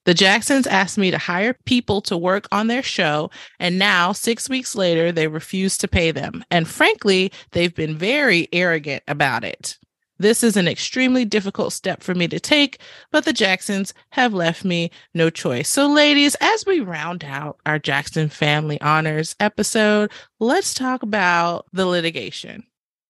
The 0.08 0.14
Jacksons 0.14 0.66
asked 0.66 0.96
me 0.96 1.10
to 1.10 1.18
hire 1.18 1.52
people 1.66 2.00
to 2.00 2.16
work 2.16 2.48
on 2.50 2.68
their 2.68 2.82
show, 2.82 3.30
and 3.60 3.78
now, 3.78 4.12
six 4.12 4.48
weeks 4.48 4.74
later, 4.74 5.12
they 5.12 5.28
refuse 5.28 5.76
to 5.76 5.86
pay 5.86 6.12
them. 6.12 6.42
And 6.50 6.66
frankly, 6.66 7.30
they've 7.50 7.74
been 7.74 7.94
very 7.98 8.48
arrogant 8.50 9.02
about 9.06 9.44
it. 9.44 9.76
This 10.16 10.42
is 10.42 10.56
an 10.56 10.66
extremely 10.66 11.26
difficult 11.26 11.74
step 11.74 12.02
for 12.02 12.14
me 12.14 12.26
to 12.28 12.40
take, 12.40 12.80
but 13.10 13.26
the 13.26 13.34
Jacksons 13.34 13.92
have 14.12 14.32
left 14.32 14.64
me 14.64 14.90
no 15.12 15.28
choice. 15.28 15.68
So, 15.68 15.86
ladies, 15.86 16.36
as 16.40 16.64
we 16.64 16.80
round 16.80 17.22
out 17.22 17.60
our 17.66 17.78
Jackson 17.78 18.30
Family 18.30 18.80
Honors 18.80 19.36
episode, 19.40 20.10
let's 20.40 20.72
talk 20.72 21.02
about 21.02 21.66
the 21.74 21.84
litigation. 21.84 22.64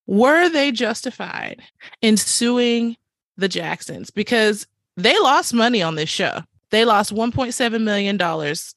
Were 0.09 0.49
they 0.49 0.73
justified 0.73 1.63
in 2.03 2.17
suing 2.17 2.97
the 3.37 3.47
Jacksons? 3.47 4.11
Because 4.11 4.67
they 4.97 5.17
lost 5.21 5.55
money 5.55 5.81
on 5.81 5.95
this 5.95 6.09
show. 6.09 6.41
They 6.71 6.85
lost 6.85 7.15
$1.7 7.15 7.83
million, 7.83 8.21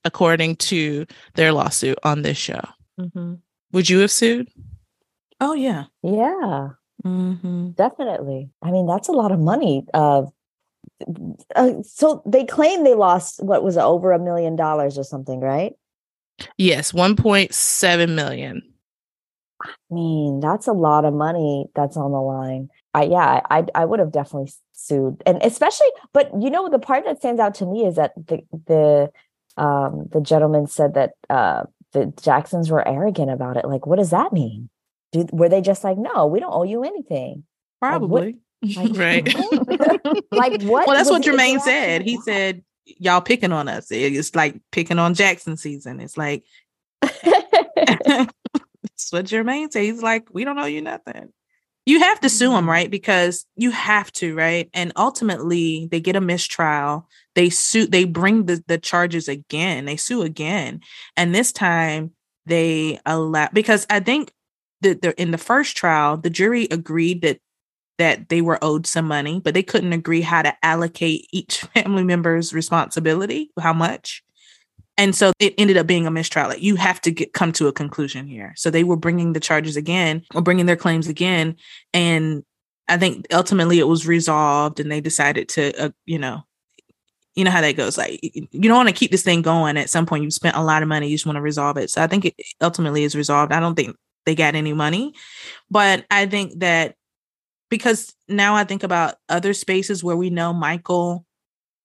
according 0.03 0.55
to 0.57 1.05
their 1.35 1.51
lawsuit 1.51 1.97
on 2.03 2.21
this 2.21 2.37
show. 2.37 2.61
Mm-hmm. 2.99 3.35
Would 3.73 3.89
you 3.89 3.99
have 3.99 4.11
sued? 4.11 4.49
Oh, 5.39 5.53
yeah. 5.53 5.85
Yeah. 6.03 6.69
Mm-hmm. 7.05 7.71
Definitely. 7.71 8.49
I 8.61 8.71
mean, 8.71 8.85
that's 8.85 9.07
a 9.07 9.13
lot 9.13 9.31
of 9.31 9.39
money. 9.39 9.85
Uh, 9.93 10.23
uh, 11.55 11.73
so 11.83 12.21
they 12.25 12.45
claim 12.45 12.83
they 12.83 12.93
lost 12.93 13.43
what 13.43 13.63
was 13.63 13.75
it, 13.77 13.81
over 13.81 14.11
a 14.11 14.19
million 14.19 14.55
dollars 14.55 14.97
or 14.97 15.03
something, 15.03 15.39
right? 15.39 15.73
Yes, 16.57 16.91
1.7 16.91 18.09
million. 18.15 18.61
I 19.63 19.93
mean, 19.93 20.39
that's 20.39 20.67
a 20.67 20.73
lot 20.73 21.05
of 21.05 21.13
money 21.13 21.65
that's 21.75 21.97
on 21.97 22.11
the 22.11 22.21
line. 22.21 22.69
I 22.93 23.03
yeah, 23.03 23.41
I 23.49 23.65
I 23.73 23.85
would 23.85 23.99
have 23.99 24.11
definitely 24.11 24.51
sued, 24.73 25.21
and 25.25 25.41
especially, 25.43 25.87
but 26.13 26.29
you 26.39 26.49
know, 26.49 26.69
the 26.69 26.79
part 26.79 27.05
that 27.05 27.19
stands 27.19 27.39
out 27.39 27.55
to 27.55 27.65
me 27.65 27.85
is 27.85 27.95
that 27.95 28.13
the 28.15 28.41
the 28.67 29.11
um 29.57 30.07
the 30.11 30.21
gentleman 30.21 30.67
said 30.67 30.93
that 30.95 31.11
uh 31.29 31.63
the 31.93 32.13
Jacksons 32.21 32.69
were 32.69 32.87
arrogant 32.87 33.31
about 33.31 33.57
it. 33.57 33.65
Like, 33.65 33.85
what 33.85 33.97
does 33.97 34.11
that 34.11 34.33
mean? 34.33 34.69
Do, 35.11 35.27
were 35.31 35.49
they 35.49 35.61
just 35.61 35.83
like, 35.83 35.97
no, 35.97 36.27
we 36.27 36.39
don't 36.39 36.53
owe 36.53 36.63
you 36.63 36.83
anything? 36.83 37.43
Probably. 37.81 38.37
Like, 38.61 38.89
what, 38.89 38.97
right. 38.97 39.25
like 40.31 40.61
what? 40.63 40.87
Well, 40.87 40.95
that's 40.95 41.09
what 41.09 41.23
Jermaine 41.23 41.59
said. 41.59 42.01
He 42.03 42.17
said, 42.21 42.63
y'all 42.85 43.19
picking 43.19 43.51
on 43.51 43.67
us. 43.67 43.87
It's 43.91 44.35
like 44.35 44.61
picking 44.71 44.99
on 44.99 45.15
Jackson 45.15 45.57
season. 45.57 45.99
It's 45.99 46.17
like 46.17 46.45
That's 49.01 49.11
what 49.11 49.25
Jermaine 49.25 49.71
says. 49.71 49.83
He's 49.83 50.01
like, 50.01 50.27
we 50.31 50.43
don't 50.43 50.57
owe 50.57 50.65
you 50.65 50.81
nothing. 50.81 51.31
You 51.85 51.99
have 51.99 52.19
to 52.21 52.29
sue 52.29 52.49
them, 52.49 52.61
mm-hmm. 52.61 52.69
right? 52.69 52.91
Because 52.91 53.45
you 53.55 53.71
have 53.71 54.11
to, 54.13 54.35
right? 54.35 54.69
And 54.73 54.91
ultimately, 54.95 55.87
they 55.91 55.99
get 55.99 56.15
a 56.15 56.21
mistrial. 56.21 57.07
They 57.35 57.49
sue. 57.49 57.87
They 57.87 58.05
bring 58.05 58.45
the 58.45 58.63
the 58.67 58.77
charges 58.77 59.27
again. 59.27 59.85
They 59.85 59.97
sue 59.97 60.21
again, 60.21 60.81
and 61.17 61.33
this 61.33 61.51
time 61.51 62.11
they 62.45 62.99
allow 63.05 63.49
because 63.53 63.85
I 63.89 63.99
think 63.99 64.31
that 64.81 65.01
the, 65.01 65.19
in 65.19 65.31
the 65.31 65.37
first 65.37 65.77
trial, 65.77 66.17
the 66.17 66.29
jury 66.29 66.67
agreed 66.69 67.21
that 67.21 67.39
that 67.97 68.29
they 68.29 68.41
were 68.41 68.57
owed 68.63 68.87
some 68.87 69.05
money, 69.05 69.39
but 69.39 69.53
they 69.53 69.61
couldn't 69.61 69.93
agree 69.93 70.21
how 70.21 70.41
to 70.41 70.53
allocate 70.63 71.27
each 71.31 71.61
family 71.75 72.03
member's 72.03 72.53
responsibility, 72.53 73.51
how 73.59 73.73
much. 73.73 74.23
And 75.01 75.15
so 75.15 75.33
it 75.39 75.55
ended 75.57 75.77
up 75.77 75.87
being 75.87 76.05
a 76.05 76.11
mistrial. 76.11 76.49
Like 76.49 76.61
you 76.61 76.75
have 76.75 77.01
to 77.01 77.11
get 77.11 77.33
come 77.33 77.51
to 77.53 77.67
a 77.67 77.73
conclusion 77.73 78.27
here. 78.27 78.53
So 78.55 78.69
they 78.69 78.83
were 78.83 78.95
bringing 78.95 79.33
the 79.33 79.39
charges 79.39 79.75
again 79.75 80.23
or 80.35 80.43
bringing 80.43 80.67
their 80.67 80.75
claims 80.75 81.07
again, 81.07 81.55
and 81.91 82.43
I 82.87 82.97
think 82.97 83.25
ultimately 83.33 83.79
it 83.79 83.87
was 83.87 84.05
resolved, 84.05 84.79
and 84.79 84.91
they 84.91 85.01
decided 85.01 85.49
to, 85.49 85.85
uh, 85.85 85.89
you 86.05 86.19
know, 86.19 86.43
you 87.33 87.43
know 87.43 87.49
how 87.49 87.61
that 87.61 87.77
goes. 87.77 87.97
Like 87.97 88.19
you 88.21 88.47
don't 88.51 88.77
want 88.77 88.89
to 88.89 88.95
keep 88.95 89.09
this 89.09 89.23
thing 89.23 89.41
going. 89.41 89.75
At 89.75 89.89
some 89.89 90.05
point, 90.05 90.23
you've 90.23 90.33
spent 90.33 90.55
a 90.55 90.63
lot 90.63 90.83
of 90.83 90.87
money. 90.87 91.07
You 91.07 91.15
just 91.15 91.25
want 91.25 91.37
to 91.37 91.41
resolve 91.41 91.77
it. 91.77 91.89
So 91.89 92.03
I 92.03 92.05
think 92.05 92.25
it 92.25 92.35
ultimately 92.61 93.03
is 93.03 93.15
resolved. 93.15 93.51
I 93.51 93.59
don't 93.59 93.73
think 93.73 93.95
they 94.27 94.35
got 94.35 94.53
any 94.53 94.71
money, 94.71 95.15
but 95.71 96.05
I 96.11 96.27
think 96.27 96.59
that 96.59 96.93
because 97.71 98.13
now 98.27 98.53
I 98.53 98.65
think 98.65 98.83
about 98.83 99.15
other 99.29 99.55
spaces 99.55 100.03
where 100.03 100.15
we 100.15 100.29
know 100.29 100.53
Michael, 100.53 101.25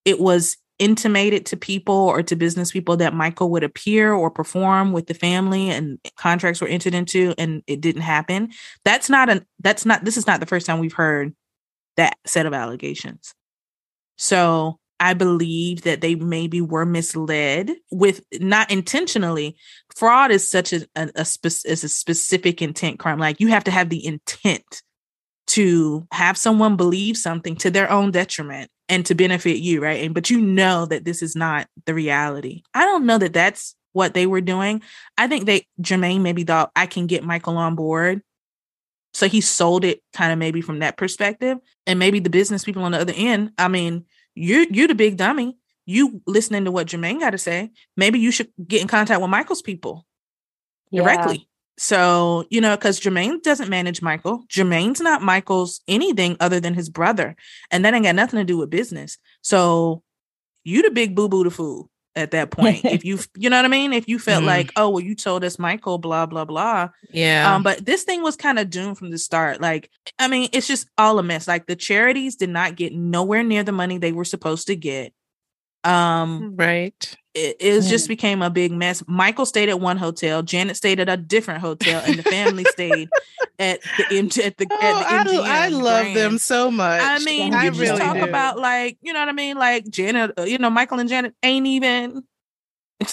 it 0.04 0.20
was 0.20 0.58
intimated 0.78 1.46
to 1.46 1.56
people 1.56 1.94
or 1.94 2.22
to 2.22 2.36
business 2.36 2.72
people 2.72 2.96
that 2.98 3.14
Michael 3.14 3.50
would 3.50 3.64
appear 3.64 4.12
or 4.12 4.30
perform 4.30 4.92
with 4.92 5.06
the 5.06 5.14
family 5.14 5.70
and 5.70 5.98
contracts 6.16 6.60
were 6.60 6.68
entered 6.68 6.94
into 6.94 7.34
and 7.38 7.62
it 7.66 7.80
didn't 7.80 8.02
happen. 8.02 8.50
That's 8.84 9.08
not 9.08 9.30
a 9.30 9.44
that's 9.60 9.86
not 9.86 10.04
this 10.04 10.16
is 10.16 10.26
not 10.26 10.40
the 10.40 10.46
first 10.46 10.66
time 10.66 10.78
we've 10.78 10.92
heard 10.92 11.34
that 11.96 12.18
set 12.26 12.46
of 12.46 12.52
allegations. 12.52 13.34
So 14.16 14.78
I 14.98 15.14
believe 15.14 15.82
that 15.82 16.00
they 16.00 16.14
maybe 16.14 16.60
were 16.60 16.86
misled 16.86 17.70
with 17.90 18.22
not 18.40 18.70
intentionally. 18.70 19.56
Fraud 19.94 20.30
is 20.30 20.50
such 20.50 20.72
a, 20.72 20.86
a, 20.94 21.10
a, 21.16 21.24
spe- 21.24 21.66
is 21.66 21.84
a 21.84 21.88
specific 21.88 22.62
intent 22.62 22.98
crime. 22.98 23.18
Like 23.18 23.40
you 23.40 23.48
have 23.48 23.64
to 23.64 23.70
have 23.70 23.90
the 23.90 24.04
intent 24.04 24.82
to 25.48 26.06
have 26.12 26.36
someone 26.36 26.76
believe 26.76 27.16
something 27.16 27.56
to 27.56 27.70
their 27.70 27.90
own 27.90 28.10
detriment 28.10 28.70
and 28.88 29.04
to 29.06 29.14
benefit 29.14 29.58
you, 29.58 29.82
right? 29.82 30.04
And 30.04 30.14
but 30.14 30.30
you 30.30 30.40
know 30.40 30.86
that 30.86 31.04
this 31.04 31.22
is 31.22 31.36
not 31.36 31.68
the 31.86 31.94
reality. 31.94 32.62
I 32.74 32.84
don't 32.84 33.06
know 33.06 33.18
that 33.18 33.32
that's 33.32 33.74
what 33.92 34.14
they 34.14 34.26
were 34.26 34.40
doing. 34.40 34.82
I 35.16 35.26
think 35.26 35.46
they 35.46 35.66
Jermaine 35.80 36.20
maybe 36.20 36.44
thought 36.44 36.70
I 36.76 36.86
can 36.86 37.06
get 37.06 37.24
Michael 37.24 37.56
on 37.56 37.74
board. 37.74 38.22
So 39.14 39.28
he 39.28 39.40
sold 39.40 39.84
it 39.84 40.02
kind 40.12 40.32
of 40.32 40.38
maybe 40.38 40.60
from 40.60 40.80
that 40.80 40.98
perspective. 40.98 41.58
And 41.86 41.98
maybe 41.98 42.20
the 42.20 42.30
business 42.30 42.64
people 42.64 42.82
on 42.82 42.92
the 42.92 43.00
other 43.00 43.14
end, 43.16 43.52
I 43.56 43.68
mean, 43.68 44.04
you 44.34 44.66
you're 44.70 44.88
the 44.88 44.94
big 44.94 45.16
dummy. 45.16 45.56
You 45.86 46.20
listening 46.26 46.64
to 46.64 46.72
what 46.72 46.88
Jermaine 46.88 47.20
got 47.20 47.30
to 47.30 47.38
say. 47.38 47.70
Maybe 47.96 48.18
you 48.18 48.30
should 48.30 48.48
get 48.66 48.82
in 48.82 48.88
contact 48.88 49.20
with 49.20 49.30
Michael's 49.30 49.62
people 49.62 50.04
yeah. 50.90 51.02
directly. 51.02 51.48
So, 51.78 52.46
you 52.50 52.60
know, 52.60 52.76
because 52.76 53.00
Jermaine 53.00 53.42
doesn't 53.42 53.68
manage 53.68 54.00
Michael. 54.00 54.44
Jermaine's 54.48 55.00
not 55.00 55.22
Michael's 55.22 55.80
anything 55.86 56.36
other 56.40 56.58
than 56.58 56.74
his 56.74 56.88
brother. 56.88 57.36
And 57.70 57.84
that 57.84 57.92
ain't 57.92 58.04
got 58.04 58.14
nothing 58.14 58.38
to 58.38 58.44
do 58.44 58.58
with 58.58 58.70
business. 58.70 59.18
So 59.42 60.02
you 60.64 60.82
the 60.82 60.90
big 60.90 61.14
boo 61.14 61.28
boo 61.28 61.44
the 61.44 61.50
fool 61.50 61.90
at 62.14 62.30
that 62.30 62.50
point. 62.50 62.84
if 62.84 63.04
you 63.04 63.18
you 63.36 63.50
know 63.50 63.56
what 63.56 63.66
I 63.66 63.68
mean? 63.68 63.92
If 63.92 64.08
you 64.08 64.18
felt 64.18 64.42
mm. 64.42 64.46
like, 64.46 64.72
oh 64.76 64.88
well, 64.88 65.04
you 65.04 65.14
told 65.14 65.44
us 65.44 65.58
Michael, 65.58 65.98
blah, 65.98 66.24
blah, 66.24 66.46
blah. 66.46 66.88
Yeah. 67.10 67.54
Um, 67.54 67.62
but 67.62 67.84
this 67.84 68.04
thing 68.04 68.22
was 68.22 68.36
kind 68.36 68.58
of 68.58 68.70
doomed 68.70 68.96
from 68.96 69.10
the 69.10 69.18
start. 69.18 69.60
Like, 69.60 69.90
I 70.18 70.28
mean, 70.28 70.48
it's 70.52 70.66
just 70.66 70.88
all 70.96 71.18
a 71.18 71.22
mess. 71.22 71.46
Like 71.46 71.66
the 71.66 71.76
charities 71.76 72.36
did 72.36 72.50
not 72.50 72.76
get 72.76 72.94
nowhere 72.94 73.42
near 73.42 73.62
the 73.62 73.72
money 73.72 73.98
they 73.98 74.12
were 74.12 74.24
supposed 74.24 74.68
to 74.68 74.76
get. 74.76 75.12
Um, 75.84 76.56
right. 76.56 77.16
It, 77.36 77.56
it 77.60 77.82
mm. 77.82 77.88
just 77.88 78.08
became 78.08 78.40
a 78.40 78.48
big 78.48 78.72
mess. 78.72 79.02
Michael 79.06 79.44
stayed 79.44 79.68
at 79.68 79.78
one 79.78 79.98
hotel. 79.98 80.42
Janet 80.42 80.74
stayed 80.74 81.00
at 81.00 81.10
a 81.10 81.18
different 81.18 81.60
hotel, 81.60 82.02
and 82.06 82.18
the 82.18 82.22
family 82.22 82.64
stayed 82.70 83.10
at 83.58 83.80
the 83.82 84.42
at 84.42 84.56
the, 84.56 84.66
oh, 84.70 85.04
at 85.06 85.24
the 85.24 85.32
MGM. 85.32 85.42
I, 85.42 85.66
I 85.66 85.68
love 85.68 86.02
Grand. 86.04 86.16
them 86.16 86.38
so 86.38 86.70
much. 86.70 87.02
I 87.02 87.18
mean, 87.18 87.52
I 87.52 87.64
you 87.64 87.72
really 87.72 87.86
just 87.88 88.00
talk 88.00 88.16
do. 88.16 88.24
about 88.24 88.58
like 88.58 88.96
you 89.02 89.12
know 89.12 89.20
what 89.20 89.28
I 89.28 89.32
mean. 89.32 89.58
Like 89.58 89.86
Janet, 89.86 90.32
uh, 90.38 90.44
you 90.44 90.56
know, 90.56 90.70
Michael 90.70 90.98
and 90.98 91.10
Janet 91.10 91.34
ain't 91.42 91.66
even. 91.66 92.24
they 93.00 93.06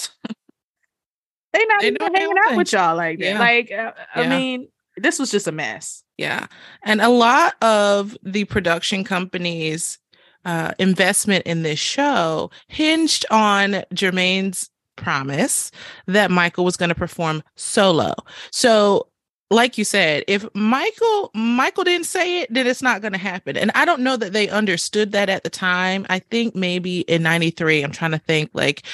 not 1.66 1.82
they 1.82 1.88
even 1.88 2.14
hanging 2.14 2.36
out 2.46 2.56
with 2.56 2.72
y'all 2.72 2.96
like 2.96 3.18
that. 3.18 3.26
Yeah. 3.26 3.38
Like, 3.38 3.70
uh, 3.70 3.74
yeah. 3.74 3.92
I 4.14 4.26
mean, 4.26 4.68
this 4.96 5.18
was 5.18 5.30
just 5.30 5.46
a 5.48 5.52
mess. 5.52 6.02
Yeah, 6.16 6.46
and 6.82 7.02
a 7.02 7.10
lot 7.10 7.62
of 7.62 8.16
the 8.22 8.44
production 8.44 9.04
companies 9.04 9.98
uh, 10.44 10.72
investment 10.78 11.46
in 11.46 11.62
this 11.62 11.78
show 11.78 12.50
hinged 12.68 13.26
on 13.30 13.82
Jermaine's 13.92 14.70
promise 14.96 15.70
that 16.06 16.30
Michael 16.30 16.64
was 16.64 16.76
going 16.76 16.88
to 16.88 16.94
perform 16.94 17.42
solo. 17.56 18.14
So 18.50 19.08
like 19.50 19.78
you 19.78 19.84
said, 19.84 20.24
if 20.26 20.46
Michael 20.54 21.30
Michael 21.34 21.84
didn't 21.84 22.06
say 22.06 22.40
it, 22.40 22.52
then 22.52 22.66
it's 22.66 22.82
not 22.82 23.00
going 23.02 23.12
to 23.12 23.18
happen. 23.18 23.56
And 23.56 23.70
I 23.74 23.84
don't 23.84 24.02
know 24.02 24.16
that 24.16 24.32
they 24.32 24.48
understood 24.48 25.12
that 25.12 25.28
at 25.28 25.44
the 25.44 25.50
time. 25.50 26.06
I 26.08 26.18
think 26.18 26.54
maybe 26.54 27.00
in 27.00 27.22
93, 27.22 27.82
I'm 27.82 27.92
trying 27.92 28.12
to 28.12 28.18
think 28.18 28.50
like 28.52 28.86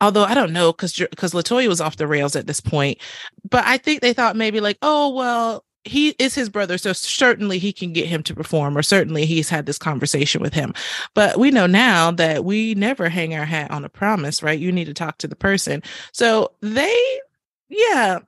although 0.00 0.24
I 0.24 0.34
don't 0.34 0.52
know 0.52 0.72
cuz 0.72 1.00
cuz 1.16 1.32
Latoya 1.32 1.68
was 1.68 1.80
off 1.80 1.96
the 1.96 2.06
rails 2.06 2.36
at 2.36 2.46
this 2.46 2.60
point, 2.60 2.98
but 3.48 3.64
I 3.64 3.78
think 3.78 4.00
they 4.00 4.12
thought 4.12 4.36
maybe 4.36 4.60
like, 4.60 4.78
"Oh, 4.82 5.10
well, 5.10 5.64
he 5.88 6.10
is 6.18 6.34
his 6.34 6.48
brother, 6.48 6.78
so 6.78 6.92
certainly 6.92 7.58
he 7.58 7.72
can 7.72 7.92
get 7.92 8.06
him 8.06 8.22
to 8.24 8.34
perform, 8.34 8.76
or 8.76 8.82
certainly 8.82 9.26
he's 9.26 9.48
had 9.48 9.66
this 9.66 9.78
conversation 9.78 10.42
with 10.42 10.54
him. 10.54 10.74
But 11.14 11.38
we 11.38 11.50
know 11.50 11.66
now 11.66 12.10
that 12.12 12.44
we 12.44 12.74
never 12.74 13.08
hang 13.08 13.34
our 13.34 13.44
hat 13.44 13.70
on 13.70 13.84
a 13.84 13.88
promise, 13.88 14.42
right? 14.42 14.58
You 14.58 14.72
need 14.72 14.86
to 14.86 14.94
talk 14.94 15.18
to 15.18 15.28
the 15.28 15.36
person. 15.36 15.82
So 16.12 16.52
they, 16.60 17.20
yeah, 17.68 18.20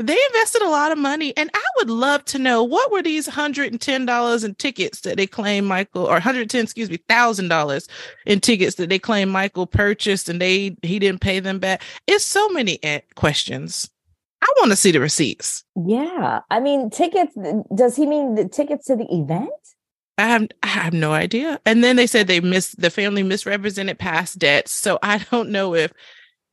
they 0.00 0.16
invested 0.28 0.62
a 0.62 0.68
lot 0.68 0.92
of 0.92 0.98
money 0.98 1.36
and 1.36 1.50
i 1.54 1.64
would 1.76 1.90
love 1.90 2.24
to 2.24 2.38
know 2.38 2.62
what 2.62 2.92
were 2.92 3.02
these 3.02 3.26
$110 3.26 4.44
in 4.44 4.54
tickets 4.54 5.00
that 5.00 5.16
they 5.16 5.26
claim 5.26 5.64
michael 5.64 6.04
or 6.04 6.12
110 6.12 6.62
excuse 6.62 6.90
me 6.90 6.98
thousand 7.08 7.48
dollars 7.48 7.88
in 8.24 8.40
tickets 8.40 8.76
that 8.76 8.88
they 8.88 8.98
claim 8.98 9.28
michael 9.28 9.66
purchased 9.66 10.28
and 10.28 10.40
they 10.40 10.76
he 10.82 10.98
didn't 10.98 11.20
pay 11.20 11.40
them 11.40 11.58
back 11.58 11.82
it's 12.06 12.24
so 12.24 12.48
many 12.50 12.78
eh, 12.84 13.00
questions 13.16 13.90
I 14.42 14.46
want 14.60 14.70
to 14.70 14.76
see 14.76 14.92
the 14.92 15.00
receipts. 15.00 15.64
Yeah. 15.76 16.40
I 16.50 16.60
mean, 16.60 16.90
tickets, 16.90 17.36
does 17.74 17.96
he 17.96 18.06
mean 18.06 18.34
the 18.34 18.48
tickets 18.48 18.86
to 18.86 18.96
the 18.96 19.06
event? 19.12 19.50
I 20.18 20.26
have 20.26 20.48
I 20.64 20.66
have 20.66 20.92
no 20.92 21.12
idea. 21.12 21.60
And 21.64 21.82
then 21.82 21.96
they 21.96 22.06
said 22.06 22.26
they 22.26 22.40
missed 22.40 22.80
the 22.80 22.90
family 22.90 23.22
misrepresented 23.22 23.98
past 23.98 24.38
debts. 24.38 24.72
So 24.72 24.98
I 25.02 25.18
don't 25.30 25.50
know 25.50 25.74
if 25.74 25.92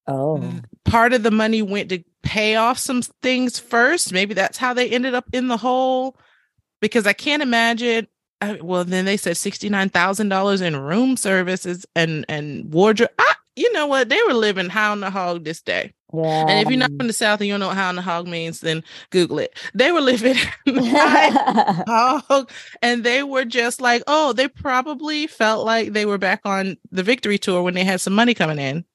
oh 0.07 0.37
mm, 0.39 0.63
part 0.85 1.13
of 1.13 1.23
the 1.23 1.31
money 1.31 1.63
went 1.63 1.89
to 1.89 2.03
pay 2.21 2.55
off 2.55 2.77
some 2.77 3.01
things 3.01 3.57
first. 3.57 4.13
Maybe 4.13 4.35
that's 4.35 4.59
how 4.59 4.73
they 4.73 4.89
ended 4.89 5.15
up 5.15 5.25
in 5.33 5.47
the 5.47 5.57
hole. 5.57 6.15
Because 6.79 7.07
I 7.07 7.13
can't 7.13 7.41
imagine. 7.41 8.07
I, 8.41 8.59
well, 8.61 8.83
then 8.83 9.05
they 9.05 9.17
said 9.17 9.37
sixty 9.37 9.69
nine 9.69 9.89
thousand 9.89 10.29
dollars 10.29 10.61
in 10.61 10.75
room 10.75 11.17
services 11.17 11.87
and 11.95 12.23
and 12.29 12.71
wardrobe. 12.71 13.09
I, 13.17 13.33
you 13.55 13.71
know 13.73 13.87
what? 13.87 14.09
They 14.09 14.19
were 14.27 14.33
living 14.33 14.69
high 14.69 14.89
on 14.89 14.99
the 14.99 15.09
hog 15.09 15.43
this 15.43 15.61
day. 15.61 15.93
Yeah. 16.13 16.45
And 16.47 16.59
if 16.59 16.69
you're 16.69 16.79
not 16.79 16.91
from 16.97 17.07
the 17.07 17.13
South 17.13 17.39
and 17.39 17.47
you 17.47 17.53
don't 17.53 17.59
know 17.59 17.67
what 17.67 17.77
high 17.77 17.89
on 17.89 17.95
the 17.95 18.01
hog 18.01 18.27
means, 18.27 18.61
then 18.61 18.83
Google 19.09 19.39
it. 19.39 19.57
They 19.73 19.91
were 19.91 20.01
living 20.01 20.35
hog, 20.67 22.51
and 22.81 23.03
they 23.03 23.23
were 23.23 23.45
just 23.45 23.81
like, 23.81 24.03
oh, 24.07 24.33
they 24.33 24.47
probably 24.47 25.27
felt 25.27 25.65
like 25.65 25.93
they 25.93 26.05
were 26.05 26.17
back 26.17 26.41
on 26.45 26.77
the 26.91 27.03
victory 27.03 27.37
tour 27.37 27.61
when 27.61 27.73
they 27.73 27.83
had 27.83 28.01
some 28.01 28.13
money 28.13 28.33
coming 28.33 28.59
in 28.59 28.85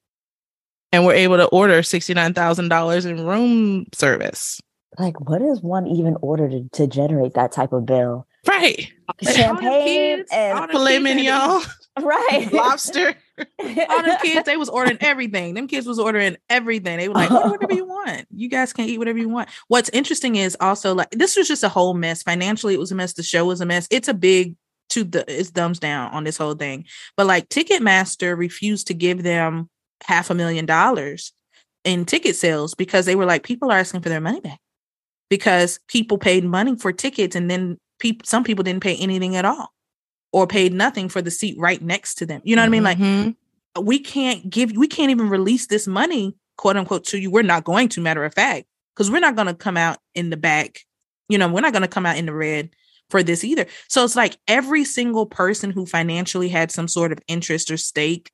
and 0.91 1.05
were 1.05 1.13
able 1.13 1.37
to 1.37 1.45
order 1.47 1.81
$69,000 1.81 3.05
in 3.05 3.25
room 3.25 3.85
service. 3.93 4.59
Like, 4.97 5.19
what 5.21 5.39
does 5.39 5.61
one 5.61 5.87
even 5.87 6.17
order 6.21 6.49
to, 6.49 6.67
to 6.73 6.87
generate 6.87 7.33
that 7.33 7.51
type 7.51 7.71
of 7.71 7.85
bill? 7.85 8.27
Right. 8.47 8.91
Champagne 9.21 10.25
and 10.31 10.69
filet 10.69 10.99
mignon. 10.99 11.61
Right. 11.99 12.51
Lobster. 12.51 13.15
All 13.37 14.03
them 14.03 14.17
kids, 14.21 14.45
they 14.45 14.55
was 14.55 14.69
ordering 14.69 14.97
everything. 15.01 15.55
Them 15.55 15.67
kids 15.67 15.85
was 15.85 15.99
ordering 15.99 16.37
everything. 16.49 16.97
They 16.97 17.09
were 17.09 17.15
like, 17.15 17.29
whatever 17.29 17.73
you 17.73 17.85
want. 17.85 18.27
You 18.33 18.47
guys 18.47 18.71
can 18.71 18.85
eat 18.85 18.97
whatever 18.97 19.17
you 19.17 19.29
want. 19.29 19.49
What's 19.67 19.89
interesting 19.89 20.35
is 20.35 20.55
also 20.61 20.93
like 20.93 21.09
this 21.11 21.35
was 21.35 21.47
just 21.47 21.63
a 21.63 21.69
whole 21.69 21.93
mess. 21.93 22.23
Financially, 22.23 22.73
it 22.73 22.79
was 22.79 22.91
a 22.91 22.95
mess. 22.95 23.13
The 23.13 23.23
show 23.23 23.45
was 23.45 23.59
a 23.61 23.65
mess. 23.65 23.87
It's 23.91 24.07
a 24.07 24.13
big 24.13 24.55
to 24.91 25.03
the 25.03 25.25
it's 25.27 25.49
thumbs 25.49 25.79
down 25.79 26.11
on 26.11 26.23
this 26.23 26.37
whole 26.37 26.53
thing. 26.53 26.85
But 27.17 27.27
like 27.27 27.49
Ticketmaster 27.49 28.37
refused 28.37 28.87
to 28.87 28.93
give 28.93 29.23
them 29.23 29.69
half 30.03 30.29
a 30.29 30.35
million 30.35 30.65
dollars 30.65 31.33
in 31.83 32.05
ticket 32.05 32.35
sales 32.35 32.73
because 32.73 33.05
they 33.05 33.15
were 33.15 33.25
like, 33.25 33.43
people 33.43 33.71
are 33.71 33.77
asking 33.77 34.01
for 34.01 34.09
their 34.09 34.21
money 34.21 34.39
back. 34.39 34.59
Because 35.29 35.79
people 35.87 36.17
paid 36.17 36.43
money 36.43 36.75
for 36.75 36.91
tickets 36.93 37.35
and 37.35 37.49
then 37.49 37.77
people 37.99 38.25
some 38.25 38.43
people 38.43 38.63
didn't 38.63 38.83
pay 38.83 38.95
anything 38.95 39.35
at 39.35 39.45
all 39.45 39.73
or 40.31 40.47
paid 40.47 40.73
nothing 40.73 41.09
for 41.09 41.21
the 41.21 41.31
seat 41.31 41.55
right 41.57 41.81
next 41.81 42.15
to 42.15 42.25
them. 42.25 42.41
You 42.43 42.55
know 42.55 42.61
what 42.61 42.71
mm-hmm. 42.71 42.87
I 42.87 42.95
mean? 42.95 43.35
Like 43.35 43.35
mm-hmm. 43.75 43.85
we 43.85 43.99
can't 43.99 44.49
give 44.49 44.71
we 44.75 44.87
can't 44.87 45.11
even 45.11 45.29
release 45.29 45.67
this 45.67 45.87
money, 45.87 46.35
quote 46.57 46.77
unquote, 46.77 47.05
to 47.05 47.19
you. 47.19 47.31
We're 47.31 47.43
not 47.43 47.63
going 47.63 47.89
to, 47.89 48.01
matter 48.01 48.23
of 48.23 48.33
fact, 48.33 48.65
because 48.95 49.11
we're 49.11 49.19
not 49.19 49.35
going 49.35 49.47
to 49.47 49.53
come 49.53 49.77
out 49.77 49.99
in 50.15 50.29
the 50.29 50.37
back. 50.37 50.79
You 51.29 51.37
know, 51.37 51.47
we're 51.47 51.61
not 51.61 51.73
going 51.73 51.83
to 51.83 51.87
come 51.87 52.05
out 52.05 52.17
in 52.17 52.25
the 52.25 52.33
red 52.33 52.69
for 53.09 53.21
this 53.21 53.43
either. 53.43 53.65
So 53.89 54.03
it's 54.03 54.15
like 54.15 54.37
every 54.47 54.83
single 54.83 55.25
person 55.25 55.71
who 55.71 55.85
financially 55.85 56.49
had 56.49 56.71
some 56.71 56.87
sort 56.87 57.11
of 57.11 57.19
interest 57.27 57.69
or 57.69 57.77
stake, 57.77 58.31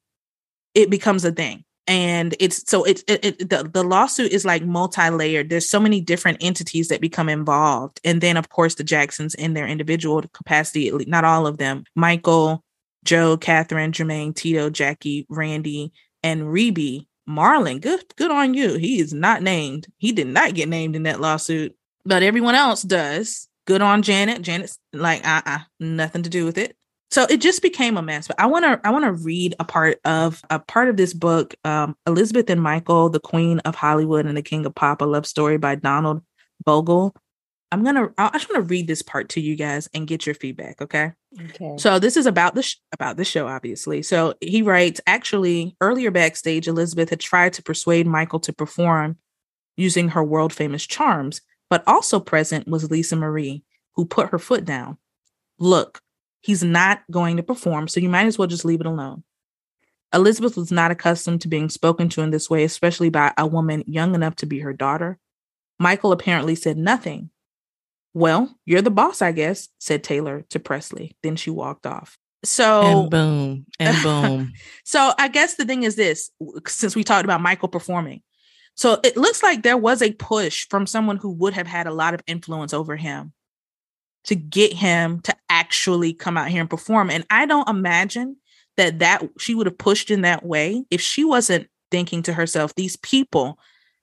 it 0.73 0.89
becomes 0.89 1.25
a 1.25 1.31
thing. 1.31 1.63
And 1.87 2.35
it's 2.39 2.69
so 2.69 2.83
it's 2.83 3.03
it, 3.07 3.23
it, 3.23 3.49
the, 3.49 3.63
the 3.63 3.83
lawsuit 3.83 4.31
is 4.33 4.43
like 4.43 4.65
multi-layered. 4.65 5.49
There's 5.49 5.69
so 5.69 5.79
many 5.79 6.01
different 6.01 6.39
entities 6.41 6.89
that 6.89 6.99
become 6.99 7.29
involved. 7.29 8.01
And 8.03 8.19
then 8.19 8.35
of 8.35 8.49
course 8.49 8.75
the 8.75 8.83
Jacksons 8.83 9.33
in 9.33 9.53
their 9.53 9.67
individual 9.67 10.21
capacity, 10.33 10.91
not 11.07 11.23
all 11.23 11.47
of 11.47 11.57
them. 11.57 11.85
Michael, 11.95 12.63
Joe, 13.05 13.37
Catherine, 13.37 13.93
Jermaine, 13.93 14.35
Tito, 14.35 14.69
Jackie, 14.69 15.25
Randy, 15.29 15.93
and 16.23 16.41
Rebbie 16.51 17.07
Marlon, 17.27 17.81
good 17.81 18.03
good 18.15 18.31
on 18.31 18.53
you. 18.53 18.75
He 18.75 18.99
is 18.99 19.13
not 19.13 19.41
named. 19.41 19.87
He 19.97 20.11
did 20.11 20.27
not 20.27 20.53
get 20.53 20.69
named 20.69 20.95
in 20.95 21.03
that 21.03 21.19
lawsuit, 21.19 21.75
but 22.05 22.23
everyone 22.23 22.55
else 22.55 22.81
does. 22.81 23.47
Good 23.65 23.81
on 23.81 24.01
Janet. 24.01 24.41
Janet's 24.41 24.79
like, 24.93 25.27
uh-uh, 25.27 25.59
nothing 25.81 26.23
to 26.23 26.29
do 26.29 26.45
with 26.45 26.57
it. 26.57 26.76
So 27.09 27.23
it 27.29 27.39
just 27.39 27.61
became 27.61 27.97
a 27.97 28.01
mess. 28.01 28.27
But 28.27 28.39
I 28.39 28.47
want 28.47 28.65
to 28.65 28.81
I 28.85 28.91
want 28.91 29.05
to 29.05 29.13
read 29.13 29.55
a 29.59 29.63
part 29.63 29.99
of 30.03 30.41
a 30.49 30.59
part 30.59 30.89
of 30.89 30.97
this 30.97 31.13
book, 31.13 31.55
um, 31.63 31.95
Elizabeth 32.05 32.49
and 32.49 32.61
Michael, 32.61 33.09
the 33.09 33.19
Queen 33.19 33.59
of 33.59 33.75
Hollywood 33.75 34.25
and 34.25 34.35
the 34.35 34.41
King 34.41 34.65
of 34.65 34.75
Pop, 34.75 35.01
a 35.01 35.05
love 35.05 35.25
story 35.25 35.57
by 35.57 35.75
Donald 35.75 36.21
Bogle. 36.63 37.15
I'm 37.71 37.83
gonna 37.83 38.09
I 38.17 38.29
just 38.29 38.49
want 38.49 38.63
to 38.63 38.69
read 38.69 38.87
this 38.87 39.01
part 39.01 39.29
to 39.29 39.41
you 39.41 39.55
guys 39.55 39.89
and 39.93 40.07
get 40.07 40.25
your 40.25 40.35
feedback, 40.35 40.81
okay? 40.81 41.13
Okay. 41.41 41.75
So 41.77 41.99
this 41.99 42.15
is 42.15 42.25
about 42.25 42.55
the 42.55 42.63
sh- 42.63 42.77
about 42.93 43.17
the 43.17 43.25
show, 43.25 43.47
obviously. 43.47 44.01
So 44.03 44.35
he 44.41 44.61
writes, 44.61 45.01
actually, 45.05 45.75
earlier 45.81 46.11
backstage, 46.11 46.67
Elizabeth 46.67 47.09
had 47.09 47.19
tried 47.19 47.53
to 47.53 47.63
persuade 47.63 48.07
Michael 48.07 48.39
to 48.41 48.53
perform 48.53 49.17
using 49.75 50.09
her 50.09 50.23
world 50.23 50.53
famous 50.53 50.85
charms, 50.85 51.41
but 51.69 51.83
also 51.87 52.19
present 52.19 52.67
was 52.67 52.89
Lisa 52.89 53.15
Marie, 53.15 53.63
who 53.95 54.05
put 54.05 54.29
her 54.29 54.39
foot 54.39 54.63
down. 54.63 54.97
Look, 55.59 56.01
he's 56.41 56.63
not 56.63 57.01
going 57.11 57.37
to 57.37 57.43
perform, 57.43 57.87
so 57.87 57.99
you 57.99 58.09
might 58.09 58.27
as 58.27 58.37
well 58.37 58.47
just 58.47 58.65
leave 58.65 58.81
it 58.81 58.87
alone. 58.87 59.23
Elizabeth 60.13 60.55
was 60.55 60.71
not 60.71 60.91
accustomed 60.91 61.41
to 61.41 61.47
being 61.47 61.69
spoken 61.69 62.07
to 62.09 62.21
in 62.21 62.31
this 62.31 62.49
way, 62.49 62.63
especially 62.63 63.09
by 63.09 63.33
a 63.37 63.45
woman 63.45 63.83
young 63.87 64.15
enough 64.15 64.35
to 64.37 64.45
be 64.45 64.59
her 64.59 64.73
daughter. 64.73 65.17
Michael 65.79 66.11
apparently 66.11 66.55
said 66.55 66.77
nothing, 66.77 67.29
well, 68.13 68.55
you're 68.65 68.81
the 68.81 68.89
boss, 68.89 69.21
I 69.21 69.31
guess, 69.31 69.69
said 69.77 70.03
Taylor 70.03 70.43
to 70.49 70.59
Presley. 70.59 71.15
Then 71.21 71.35
she 71.35 71.51
walked 71.51 71.85
off. 71.85 72.17
So 72.43 72.81
and 72.81 73.09
boom 73.11 73.65
and 73.79 74.03
boom. 74.03 74.53
so 74.83 75.13
I 75.19 75.27
guess 75.27 75.55
the 75.55 75.65
thing 75.65 75.83
is 75.83 75.95
this 75.95 76.31
since 76.67 76.95
we 76.95 77.03
talked 77.03 77.25
about 77.25 77.41
Michael 77.41 77.67
performing. 77.67 78.21
So 78.75 78.99
it 79.03 79.17
looks 79.17 79.43
like 79.43 79.63
there 79.63 79.77
was 79.77 80.01
a 80.01 80.13
push 80.13 80.67
from 80.69 80.87
someone 80.87 81.17
who 81.17 81.31
would 81.31 81.53
have 81.53 81.67
had 81.67 81.87
a 81.87 81.93
lot 81.93 82.13
of 82.13 82.21
influence 82.27 82.73
over 82.73 82.95
him 82.95 83.33
to 84.27 84.35
get 84.35 84.73
him 84.73 85.21
to 85.21 85.35
actually 85.49 86.13
come 86.13 86.37
out 86.37 86.49
here 86.49 86.61
and 86.61 86.69
perform. 86.69 87.09
And 87.09 87.25
I 87.29 87.45
don't 87.45 87.67
imagine 87.67 88.37
that 88.75 88.99
that 88.99 89.23
she 89.39 89.55
would 89.55 89.65
have 89.65 89.77
pushed 89.77 90.11
in 90.11 90.21
that 90.21 90.45
way 90.45 90.85
if 90.91 91.01
she 91.01 91.23
wasn't 91.23 91.67
thinking 91.89 92.21
to 92.23 92.33
herself, 92.33 92.75
these 92.75 92.95
people 92.97 93.57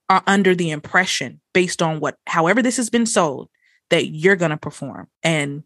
are 0.08 0.22
under 0.26 0.54
the 0.54 0.70
impression 0.70 1.40
based 1.52 1.80
on 1.80 2.00
what, 2.00 2.16
however, 2.26 2.62
this 2.62 2.76
has 2.76 2.90
been 2.90 3.06
sold, 3.06 3.48
that 3.90 4.08
you're 4.08 4.36
going 4.36 4.50
to 4.50 4.56
perform 4.56 5.08
and 5.22 5.62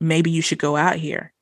maybe 0.00 0.30
you 0.30 0.42
should 0.42 0.58
go 0.58 0.76
out 0.76 0.96
here 0.96 1.32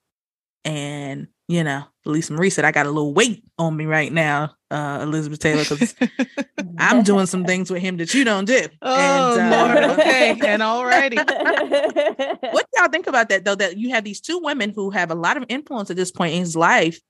and 0.65 1.29
you 1.49 1.63
know 1.63 1.85
lisa 2.05 2.33
marie 2.33 2.51
said 2.51 2.65
i 2.65 2.73
got 2.73 2.87
a 2.87 2.91
little 2.91 3.15
weight 3.15 3.45
on 3.59 3.77
me 3.77 3.85
right 3.87 4.13
now 4.13 4.53
uh 4.71 4.99
elizabeth 5.03 5.39
taylor 5.39 5.63
because 5.63 5.95
i'm 6.79 7.03
doing 7.03 7.27
some 7.27 7.45
things 7.45 7.71
with 7.71 7.81
him 7.81 7.97
that 7.97 8.13
you 8.15 8.25
don't 8.25 8.47
do. 8.47 8.61
Oh 8.83 9.39
and, 9.39 9.55
uh, 9.55 9.85
Lord. 9.85 9.99
okay. 9.99 10.31
And 10.31 10.63
alrighty. 10.63 11.17
What 12.53 12.67
y'all 12.77 12.89
think 12.89 13.07
about 13.07 13.29
that 13.29 13.45
though 13.45 13.55
that 13.55 13.77
you 13.77 13.91
have 13.91 14.05
these 14.05 14.21
two 14.21 14.41
women 14.43 14.73
who 14.75 14.91
have 14.91 15.11
a 15.11 15.15
lot 15.15 15.37
of 15.37 15.45
influence 15.49 15.91
at 15.91 15.97
this 15.97 16.11
point 16.11 16.35
in 16.35 16.41
his 16.41 16.57
life 16.57 17.01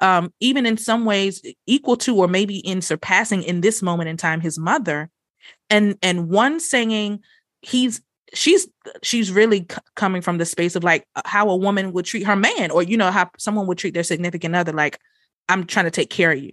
um 0.00 0.32
even 0.40 0.66
in 0.66 0.76
some 0.76 1.04
ways 1.04 1.42
equal 1.66 1.96
to 1.96 2.16
or 2.16 2.28
maybe 2.28 2.58
in 2.58 2.82
surpassing 2.82 3.42
in 3.42 3.60
this 3.60 3.82
moment 3.82 4.08
in 4.08 4.16
time 4.16 4.40
his 4.40 4.58
mother 4.58 5.10
and 5.68 5.96
and 6.02 6.28
one 6.28 6.60
saying 6.60 7.20
he's 7.62 8.00
she's 8.34 8.68
she's 9.02 9.32
really 9.32 9.66
c- 9.70 9.78
coming 9.96 10.22
from 10.22 10.38
the 10.38 10.44
space 10.44 10.76
of 10.76 10.84
like 10.84 11.06
uh, 11.16 11.22
how 11.24 11.48
a 11.48 11.56
woman 11.56 11.92
would 11.92 12.04
treat 12.04 12.24
her 12.24 12.36
man 12.36 12.70
or 12.70 12.82
you 12.82 12.96
know 12.96 13.10
how 13.10 13.30
someone 13.38 13.66
would 13.66 13.78
treat 13.78 13.94
their 13.94 14.02
significant 14.02 14.54
other 14.54 14.72
like 14.72 14.98
i'm 15.48 15.64
trying 15.64 15.84
to 15.84 15.90
take 15.90 16.10
care 16.10 16.32
of 16.32 16.38
you 16.38 16.52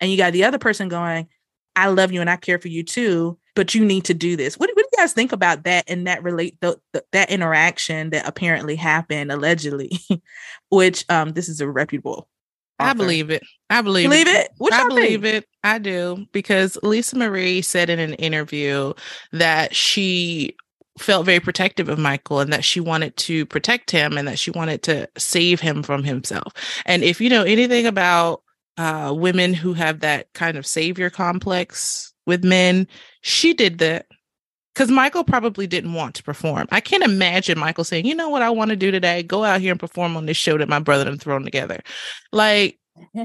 and 0.00 0.10
you 0.10 0.16
got 0.16 0.32
the 0.32 0.44
other 0.44 0.58
person 0.58 0.88
going 0.88 1.26
i 1.74 1.88
love 1.88 2.12
you 2.12 2.20
and 2.20 2.30
i 2.30 2.36
care 2.36 2.58
for 2.58 2.68
you 2.68 2.82
too 2.82 3.38
but 3.54 3.74
you 3.74 3.84
need 3.84 4.04
to 4.04 4.14
do 4.14 4.36
this 4.36 4.58
what, 4.58 4.70
what 4.74 4.84
do 4.84 4.88
you 4.92 4.98
guys 5.02 5.12
think 5.12 5.32
about 5.32 5.64
that 5.64 5.84
and 5.88 6.06
that 6.06 6.22
relate 6.22 6.56
the, 6.60 6.78
the, 6.92 7.04
that 7.12 7.30
interaction 7.30 8.10
that 8.10 8.26
apparently 8.26 8.76
happened 8.76 9.32
allegedly 9.32 9.98
which 10.68 11.04
um 11.08 11.32
this 11.32 11.48
is 11.48 11.60
a 11.60 11.68
reputable 11.68 12.28
I 12.78 12.92
believe 12.92 13.30
it. 13.30 13.42
I 13.70 13.80
believe, 13.80 14.10
believe 14.10 14.28
it. 14.28 14.50
it. 14.60 14.72
I 14.72 14.86
believe 14.86 15.22
think? 15.22 15.44
it. 15.44 15.48
I 15.64 15.78
do 15.78 16.26
because 16.32 16.76
Lisa 16.82 17.16
Marie 17.16 17.62
said 17.62 17.88
in 17.88 17.98
an 17.98 18.12
interview 18.14 18.92
that 19.32 19.74
she 19.74 20.54
felt 20.98 21.26
very 21.26 21.40
protective 21.40 21.88
of 21.88 21.98
Michael 21.98 22.40
and 22.40 22.52
that 22.52 22.64
she 22.64 22.80
wanted 22.80 23.16
to 23.18 23.46
protect 23.46 23.90
him 23.90 24.16
and 24.16 24.26
that 24.28 24.38
she 24.38 24.50
wanted 24.50 24.82
to 24.84 25.08
save 25.16 25.60
him 25.60 25.82
from 25.82 26.04
himself. 26.04 26.52
And 26.86 27.02
if 27.02 27.20
you 27.20 27.28
know 27.28 27.42
anything 27.42 27.86
about 27.86 28.42
uh, 28.76 29.14
women 29.16 29.54
who 29.54 29.72
have 29.74 30.00
that 30.00 30.32
kind 30.32 30.56
of 30.56 30.66
savior 30.66 31.10
complex 31.10 32.12
with 32.26 32.44
men, 32.44 32.86
she 33.22 33.54
did 33.54 33.78
that 33.78 34.06
because 34.74 34.90
Michael 34.90 35.24
probably 35.24 35.66
didn't 35.66 35.94
want 35.94 36.14
to 36.16 36.22
perform. 36.22 36.68
I 36.70 36.80
can't 36.80 37.02
imagine 37.02 37.58
Michael 37.58 37.84
saying, 37.84 38.04
"You 38.04 38.14
know 38.14 38.28
what 38.28 38.42
I 38.42 38.50
want 38.50 38.70
to 38.70 38.76
do 38.76 38.90
today? 38.90 39.22
Go 39.22 39.42
out 39.42 39.60
here 39.62 39.70
and 39.70 39.80
perform 39.80 40.16
on 40.16 40.26
this 40.26 40.36
show 40.36 40.58
that 40.58 40.68
my 40.68 40.78
brother 40.78 41.08
and 41.08 41.20
thrown 41.20 41.44
together." 41.44 41.80
Like 42.32 42.78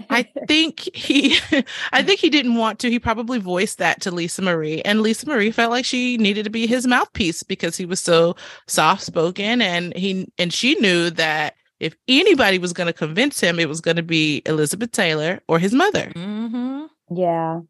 I 0.10 0.24
think 0.48 0.96
he 0.96 1.38
I 1.92 2.04
think 2.04 2.20
he 2.20 2.30
didn't 2.30 2.56
want 2.56 2.80
to. 2.80 2.90
He 2.90 3.00
probably 3.00 3.40
voiced 3.40 3.78
that 3.80 4.02
to 4.02 4.12
Lisa 4.12 4.42
Marie 4.42 4.82
and 4.82 5.02
Lisa 5.02 5.28
Marie 5.28 5.52
felt 5.52 5.72
like 5.72 5.86
she 5.86 6.18
needed 6.18 6.44
to 6.44 6.50
be 6.50 6.68
his 6.68 6.88
mouthpiece 6.88 7.44
because 7.44 7.78
he 7.78 7.86
was 7.86 8.00
so 8.00 8.36
soft 8.68 9.04
spoken 9.04 9.62
and 9.62 9.96
he 9.96 10.32
and 10.38 10.54
she 10.54 10.76
knew 10.76 11.10
that 11.12 11.56
if 11.80 11.96
anybody 12.08 12.60
was 12.60 12.74
going 12.74 12.88
to 12.88 12.94
convince 12.94 13.40
him 13.40 13.60
it 13.60 13.70
was 13.70 13.82
going 13.82 13.98
to 13.98 14.04
be 14.04 14.42
Elizabeth 14.46 14.92
Taylor 14.92 15.42
or 15.48 15.60
his 15.60 15.74
mother. 15.74 16.12
Mm-hmm. 16.16 16.86
Yeah. 17.16 17.62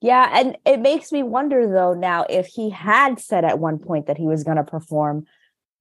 Yeah, 0.00 0.28
and 0.34 0.58
it 0.66 0.80
makes 0.80 1.12
me 1.12 1.22
wonder 1.22 1.66
though 1.66 1.94
now 1.94 2.26
if 2.28 2.46
he 2.46 2.68
had 2.68 3.18
said 3.18 3.42
at 3.42 3.58
one 3.58 3.78
point 3.78 4.06
that 4.06 4.18
he 4.18 4.26
was 4.26 4.44
going 4.44 4.58
to 4.58 4.62
perform 4.62 5.24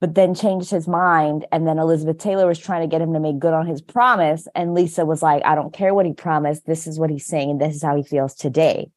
but 0.04 0.16
then 0.16 0.36
changed 0.36 0.70
his 0.70 0.86
mind. 0.86 1.46
And 1.54 1.66
then 1.66 1.80
Elizabeth 1.80 2.18
Taylor 2.18 2.46
was 2.46 2.60
trying 2.60 2.82
to 2.82 2.94
get 2.94 3.02
him 3.02 3.14
to 3.14 3.22
make 3.22 3.40
good 3.40 3.54
on 3.54 3.66
his 3.66 3.82
promise. 3.82 4.50
And 4.54 4.74
Lisa 4.74 5.06
was 5.06 5.22
like, 5.22 5.42
I 5.46 5.56
don't 5.56 5.74
care 5.74 5.94
what 5.94 6.06
he 6.06 6.12
promised. 6.12 6.66
This 6.66 6.88
is 6.88 7.00
what 7.00 7.10
he's 7.10 7.26
saying. 7.26 7.52
And 7.52 7.62
this 7.62 7.78
is 7.78 7.82
how 7.82 7.96
he 7.96 8.04
feels 8.04 8.36
today. 8.36 8.92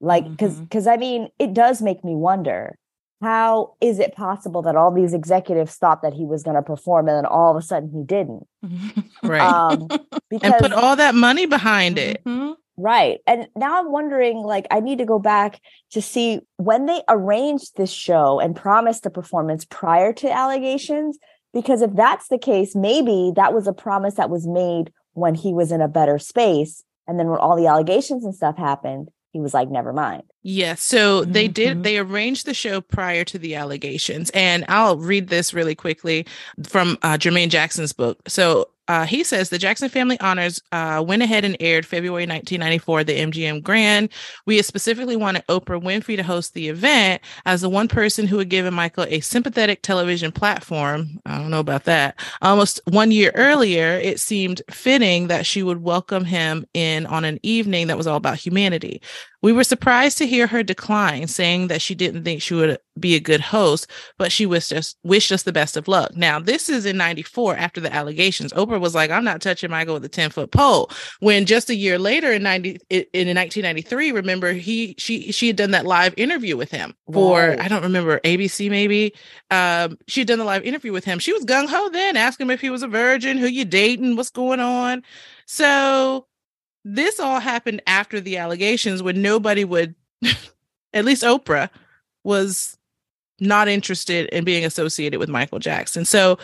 Like, 0.00 0.28
because, 0.28 0.54
mm-hmm. 0.54 0.64
because 0.64 0.88
I 0.88 0.96
mean, 0.96 1.28
it 1.38 1.54
does 1.54 1.80
make 1.80 2.02
me 2.02 2.16
wonder 2.16 2.76
how 3.22 3.76
is 3.80 4.00
it 4.00 4.16
possible 4.16 4.60
that 4.62 4.74
all 4.74 4.92
these 4.92 5.14
executives 5.14 5.76
thought 5.76 6.02
that 6.02 6.14
he 6.14 6.24
was 6.24 6.42
going 6.42 6.56
to 6.56 6.62
perform 6.62 7.06
and 7.06 7.18
then 7.18 7.26
all 7.26 7.56
of 7.56 7.56
a 7.56 7.64
sudden 7.64 7.88
he 7.88 8.02
didn't? 8.02 8.44
right. 9.22 9.40
Um, 9.40 9.86
because, 10.28 10.52
and 10.52 10.54
put 10.58 10.72
all 10.72 10.96
that 10.96 11.14
money 11.14 11.46
behind 11.46 11.96
it. 11.96 12.24
Mm-hmm. 12.24 12.54
Right. 12.80 13.20
And 13.26 13.46
now 13.56 13.78
I'm 13.78 13.92
wondering 13.92 14.38
like 14.38 14.66
I 14.70 14.80
need 14.80 14.98
to 14.98 15.04
go 15.04 15.18
back 15.18 15.60
to 15.90 16.00
see 16.00 16.40
when 16.56 16.86
they 16.86 17.02
arranged 17.08 17.76
this 17.76 17.92
show 17.92 18.40
and 18.40 18.56
promised 18.56 19.02
the 19.02 19.10
performance 19.10 19.66
prior 19.66 20.14
to 20.14 20.30
allegations 20.30 21.18
because 21.52 21.82
if 21.82 21.94
that's 21.94 22.28
the 22.28 22.38
case 22.38 22.74
maybe 22.74 23.32
that 23.36 23.52
was 23.52 23.66
a 23.66 23.72
promise 23.72 24.14
that 24.14 24.30
was 24.30 24.46
made 24.46 24.92
when 25.12 25.34
he 25.34 25.52
was 25.52 25.72
in 25.72 25.80
a 25.80 25.88
better 25.88 26.18
space 26.18 26.84
and 27.06 27.18
then 27.18 27.28
when 27.28 27.38
all 27.38 27.56
the 27.56 27.66
allegations 27.66 28.24
and 28.24 28.34
stuff 28.34 28.56
happened 28.56 29.08
he 29.32 29.40
was 29.40 29.52
like 29.52 29.68
never 29.68 29.92
mind 29.92 30.22
yeah 30.42 30.74
so 30.74 31.24
they 31.24 31.46
mm-hmm. 31.46 31.52
did 31.52 31.82
they 31.82 31.98
arranged 31.98 32.46
the 32.46 32.54
show 32.54 32.80
prior 32.80 33.24
to 33.24 33.38
the 33.38 33.54
allegations 33.54 34.30
and 34.30 34.64
i'll 34.68 34.96
read 34.96 35.28
this 35.28 35.52
really 35.52 35.74
quickly 35.74 36.26
from 36.68 36.96
uh, 37.02 37.18
jermaine 37.18 37.48
jackson's 37.48 37.92
book 37.92 38.20
so 38.28 38.68
uh, 38.90 39.06
he 39.06 39.22
says 39.22 39.50
the 39.50 39.58
Jackson 39.58 39.88
Family 39.88 40.18
Honors 40.18 40.60
uh, 40.72 41.00
went 41.06 41.22
ahead 41.22 41.44
and 41.44 41.56
aired 41.60 41.86
February 41.86 42.26
1994 42.26 43.04
the 43.04 43.20
MGM 43.20 43.62
Grand. 43.62 44.08
We 44.46 44.60
specifically 44.62 45.14
wanted 45.14 45.46
Oprah 45.46 45.80
Winfrey 45.80 46.16
to 46.16 46.24
host 46.24 46.54
the 46.54 46.68
event 46.68 47.22
as 47.46 47.60
the 47.60 47.68
one 47.68 47.86
person 47.86 48.26
who 48.26 48.38
had 48.38 48.48
given 48.48 48.74
Michael 48.74 49.06
a 49.08 49.20
sympathetic 49.20 49.82
television 49.82 50.32
platform. 50.32 51.20
I 51.24 51.38
don't 51.38 51.52
know 51.52 51.60
about 51.60 51.84
that. 51.84 52.18
Almost 52.42 52.80
one 52.90 53.12
year 53.12 53.30
earlier, 53.36 53.92
it 53.92 54.18
seemed 54.18 54.60
fitting 54.68 55.28
that 55.28 55.46
she 55.46 55.62
would 55.62 55.84
welcome 55.84 56.24
him 56.24 56.66
in 56.74 57.06
on 57.06 57.24
an 57.24 57.38
evening 57.44 57.86
that 57.86 57.96
was 57.96 58.08
all 58.08 58.16
about 58.16 58.38
humanity. 58.38 59.00
We 59.42 59.52
were 59.52 59.64
surprised 59.64 60.18
to 60.18 60.26
hear 60.26 60.46
her 60.46 60.62
decline, 60.62 61.26
saying 61.28 61.68
that 61.68 61.82
she 61.82 61.94
didn't 61.94 62.24
think 62.24 62.42
she 62.42 62.54
would 62.54 62.78
be 62.98 63.14
a 63.14 63.20
good 63.20 63.40
host, 63.40 63.90
but 64.18 64.30
she 64.32 64.44
wished 64.46 64.72
us 64.72 64.94
wished 65.02 65.32
us 65.32 65.42
the 65.44 65.52
best 65.52 65.76
of 65.76 65.88
luck. 65.88 66.14
Now, 66.16 66.38
this 66.38 66.68
is 66.68 66.84
in 66.84 66.96
94 66.96 67.56
after 67.56 67.80
the 67.80 67.92
allegations. 67.92 68.52
Oprah 68.52 68.80
was 68.80 68.94
like, 68.94 69.10
I'm 69.10 69.24
not 69.24 69.40
touching 69.40 69.70
Michael 69.70 69.94
with 69.94 70.04
a 70.04 70.08
10 70.08 70.30
foot 70.30 70.50
pole. 70.50 70.90
When 71.20 71.46
just 71.46 71.70
a 71.70 71.74
year 71.74 71.98
later 71.98 72.32
in 72.32 72.42
90 72.42 72.78
in 72.90 73.28
1993, 73.36 74.12
remember 74.12 74.52
he 74.52 74.94
she 74.98 75.32
she 75.32 75.46
had 75.46 75.56
done 75.56 75.70
that 75.70 75.86
live 75.86 76.14
interview 76.16 76.56
with 76.56 76.70
him 76.70 76.94
for 77.12 77.40
Right. 77.40 77.60
I 77.60 77.68
don't 77.68 77.82
remember 77.82 78.20
ABC 78.20 78.68
maybe. 78.70 79.14
Um, 79.50 79.98
she 80.06 80.20
had 80.20 80.28
done 80.28 80.38
the 80.38 80.44
live 80.44 80.62
interview 80.62 80.92
with 80.92 81.04
him. 81.04 81.18
She 81.18 81.32
was 81.32 81.44
gung 81.44 81.68
ho 81.68 81.88
then, 81.90 82.16
asking 82.16 82.46
him 82.46 82.50
if 82.50 82.60
he 82.60 82.70
was 82.70 82.82
a 82.82 82.88
virgin, 82.88 83.38
who 83.38 83.46
you 83.46 83.64
dating, 83.64 84.16
what's 84.16 84.30
going 84.30 84.60
on. 84.60 85.02
So 85.46 86.26
this 86.84 87.20
all 87.20 87.40
happened 87.40 87.82
after 87.86 88.20
the 88.20 88.38
allegations 88.38 89.02
when 89.02 89.22
nobody 89.22 89.64
would 89.64 89.94
at 90.92 91.04
least 91.04 91.22
Oprah 91.22 91.70
was 92.24 92.76
not 93.40 93.68
interested 93.68 94.28
in 94.28 94.44
being 94.44 94.64
associated 94.64 95.18
with 95.18 95.28
Michael 95.28 95.58
Jackson. 95.58 96.04
So 96.04 96.38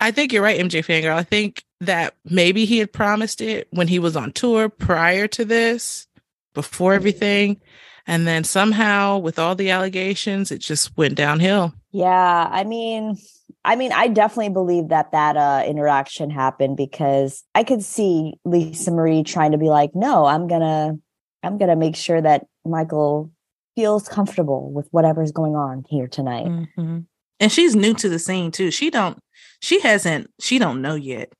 I 0.00 0.10
think 0.10 0.32
you're 0.32 0.42
right, 0.42 0.60
MJ 0.60 0.84
Fangirl. 0.84 1.14
I 1.14 1.22
think 1.22 1.64
that 1.80 2.14
maybe 2.24 2.64
he 2.64 2.78
had 2.78 2.92
promised 2.92 3.40
it 3.40 3.68
when 3.70 3.88
he 3.88 3.98
was 3.98 4.16
on 4.16 4.32
tour 4.32 4.68
prior 4.68 5.26
to 5.28 5.44
this, 5.44 6.06
before 6.54 6.94
everything. 6.94 7.60
And 8.06 8.26
then 8.26 8.44
somehow 8.44 9.18
with 9.18 9.38
all 9.38 9.54
the 9.54 9.70
allegations, 9.70 10.50
it 10.50 10.58
just 10.58 10.96
went 10.96 11.14
downhill. 11.14 11.74
Yeah, 11.92 12.48
I 12.50 12.64
mean, 12.64 13.18
I 13.64 13.76
mean, 13.76 13.92
I 13.92 14.08
definitely 14.08 14.50
believe 14.50 14.88
that 14.88 15.12
that 15.12 15.36
uh, 15.36 15.64
interaction 15.66 16.30
happened 16.30 16.76
because 16.76 17.44
I 17.54 17.62
could 17.62 17.82
see 17.82 18.34
Lisa 18.44 18.90
Marie 18.90 19.22
trying 19.22 19.52
to 19.52 19.58
be 19.58 19.68
like, 19.68 19.90
"No, 19.94 20.24
I'm 20.24 20.46
gonna, 20.48 20.96
I'm 21.42 21.58
gonna 21.58 21.76
make 21.76 21.96
sure 21.96 22.20
that 22.20 22.46
Michael 22.64 23.30
feels 23.76 24.08
comfortable 24.08 24.72
with 24.72 24.88
whatever's 24.92 25.32
going 25.32 25.56
on 25.56 25.84
here 25.88 26.08
tonight." 26.08 26.46
Mhm. 26.46 27.06
And 27.38 27.52
she's 27.52 27.74
new 27.76 27.94
to 27.94 28.08
the 28.08 28.18
scene 28.18 28.50
too. 28.50 28.70
She 28.70 28.90
don't 28.90 29.18
she 29.60 29.80
hasn't 29.80 30.30
she 30.40 30.58
don't 30.58 30.80
know 30.82 30.94
yet. 30.94 31.32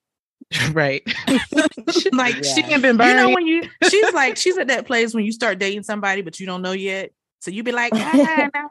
right. 0.73 1.03
like 2.13 2.45
She 2.45 2.61
Yeah. 2.63 2.71
ain't 2.71 2.83
been 2.83 2.99
you 2.99 3.15
know 3.15 3.31
when 3.31 3.47
you 3.47 3.63
she's 3.89 4.13
like 4.13 4.37
she's 4.37 4.59
at 4.59 4.69
that 4.69 4.87
place 4.87 5.15
when 5.15 5.25
you 5.25 5.33
start 5.33 5.59
dating 5.59 5.83
somebody 5.85 6.23
but 6.23 6.41
you 6.41 6.47
don't 6.47 6.63
know 6.63 6.73
yet. 6.73 7.11
So 7.41 7.51
you 7.51 7.63
be 7.63 7.73
like, 7.73 7.93
ah, 7.97 8.49
no, 8.55 8.69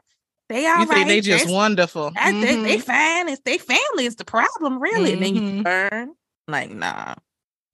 they 0.50 0.66
all 0.66 0.80
you 0.80 0.86
think 0.86 1.06
they 1.08 1.20
just 1.22 1.46
They're- 1.46 1.54
wonderful. 1.54 2.10
that- 2.10 2.32
they, 2.32 2.56
they 2.56 2.76
Mhm. 2.78 2.82
fine. 2.82 3.28
It's 3.30 3.40
they 3.44 3.56
family. 3.56 4.04
is 4.04 4.16
the 4.16 4.24
problem, 4.26 4.78
really. 4.80 5.14
And 5.14 5.22
then 5.22 5.34
you 5.36 5.62
burn. 5.62 6.12
Like, 6.48 6.70
nah. 6.70 7.14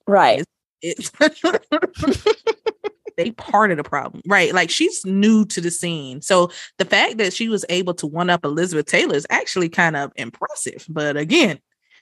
Right. 0.06 0.44
It's 0.82 1.10
they 3.16 3.30
part 3.32 3.70
of 3.70 3.78
the 3.78 3.84
problem. 3.84 4.22
Right. 4.26 4.52
Like 4.52 4.68
she's 4.70 5.04
new 5.06 5.44
to 5.46 5.60
the 5.60 5.70
scene. 5.70 6.20
So 6.20 6.50
the 6.78 6.84
fact 6.84 7.16
that 7.16 7.32
she 7.32 7.48
was 7.48 7.64
able 7.70 7.94
to 7.94 8.06
one 8.06 8.28
up 8.28 8.44
Elizabeth 8.44 8.86
Taylor 8.86 9.14
is 9.14 9.26
actually 9.30 9.70
kind 9.70 9.96
of 9.96 10.12
impressive. 10.16 10.84
But 10.88 11.16
again, 11.16 11.58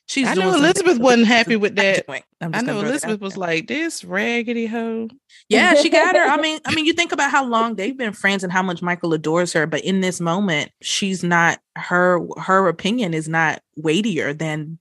she's 0.07 0.29
I 0.29 0.35
know 0.35 0.55
Elizabeth 0.55 0.99
wasn't 0.99 1.27
happy 1.27 1.57
with 1.57 1.77
that. 1.77 2.05
I 2.09 2.17
know 2.49 2.51
throw 2.51 2.51
that 2.51 2.69
out 2.69 2.85
Elizabeth 2.87 3.21
was 3.21 3.37
like, 3.37 3.67
this 3.67 4.05
raggedy 4.05 4.67
hoe. 4.67 5.09
Yeah, 5.49 5.75
she 5.75 5.91
got 5.91 6.17
her. 6.17 6.23
I 6.23 6.37
mean, 6.41 6.61
I 6.65 6.75
mean, 6.75 6.85
you 6.85 6.93
think 6.93 7.13
about 7.13 7.31
how 7.31 7.45
long 7.45 7.77
they've 7.77 7.97
been 7.97 8.13
friends 8.13 8.45
and 8.45 8.53
how 8.53 8.63
much 8.63 8.83
Michael 8.83 9.13
adores 9.15 9.53
her, 9.53 9.67
but 9.67 9.83
in 9.83 10.01
this 10.01 10.21
moment, 10.21 10.71
she's 10.83 11.23
not 11.23 11.59
her 11.77 12.21
her 12.39 12.69
opinion 12.69 13.15
is 13.15 13.29
not 13.29 13.63
weightier 13.77 14.33
than 14.33 14.79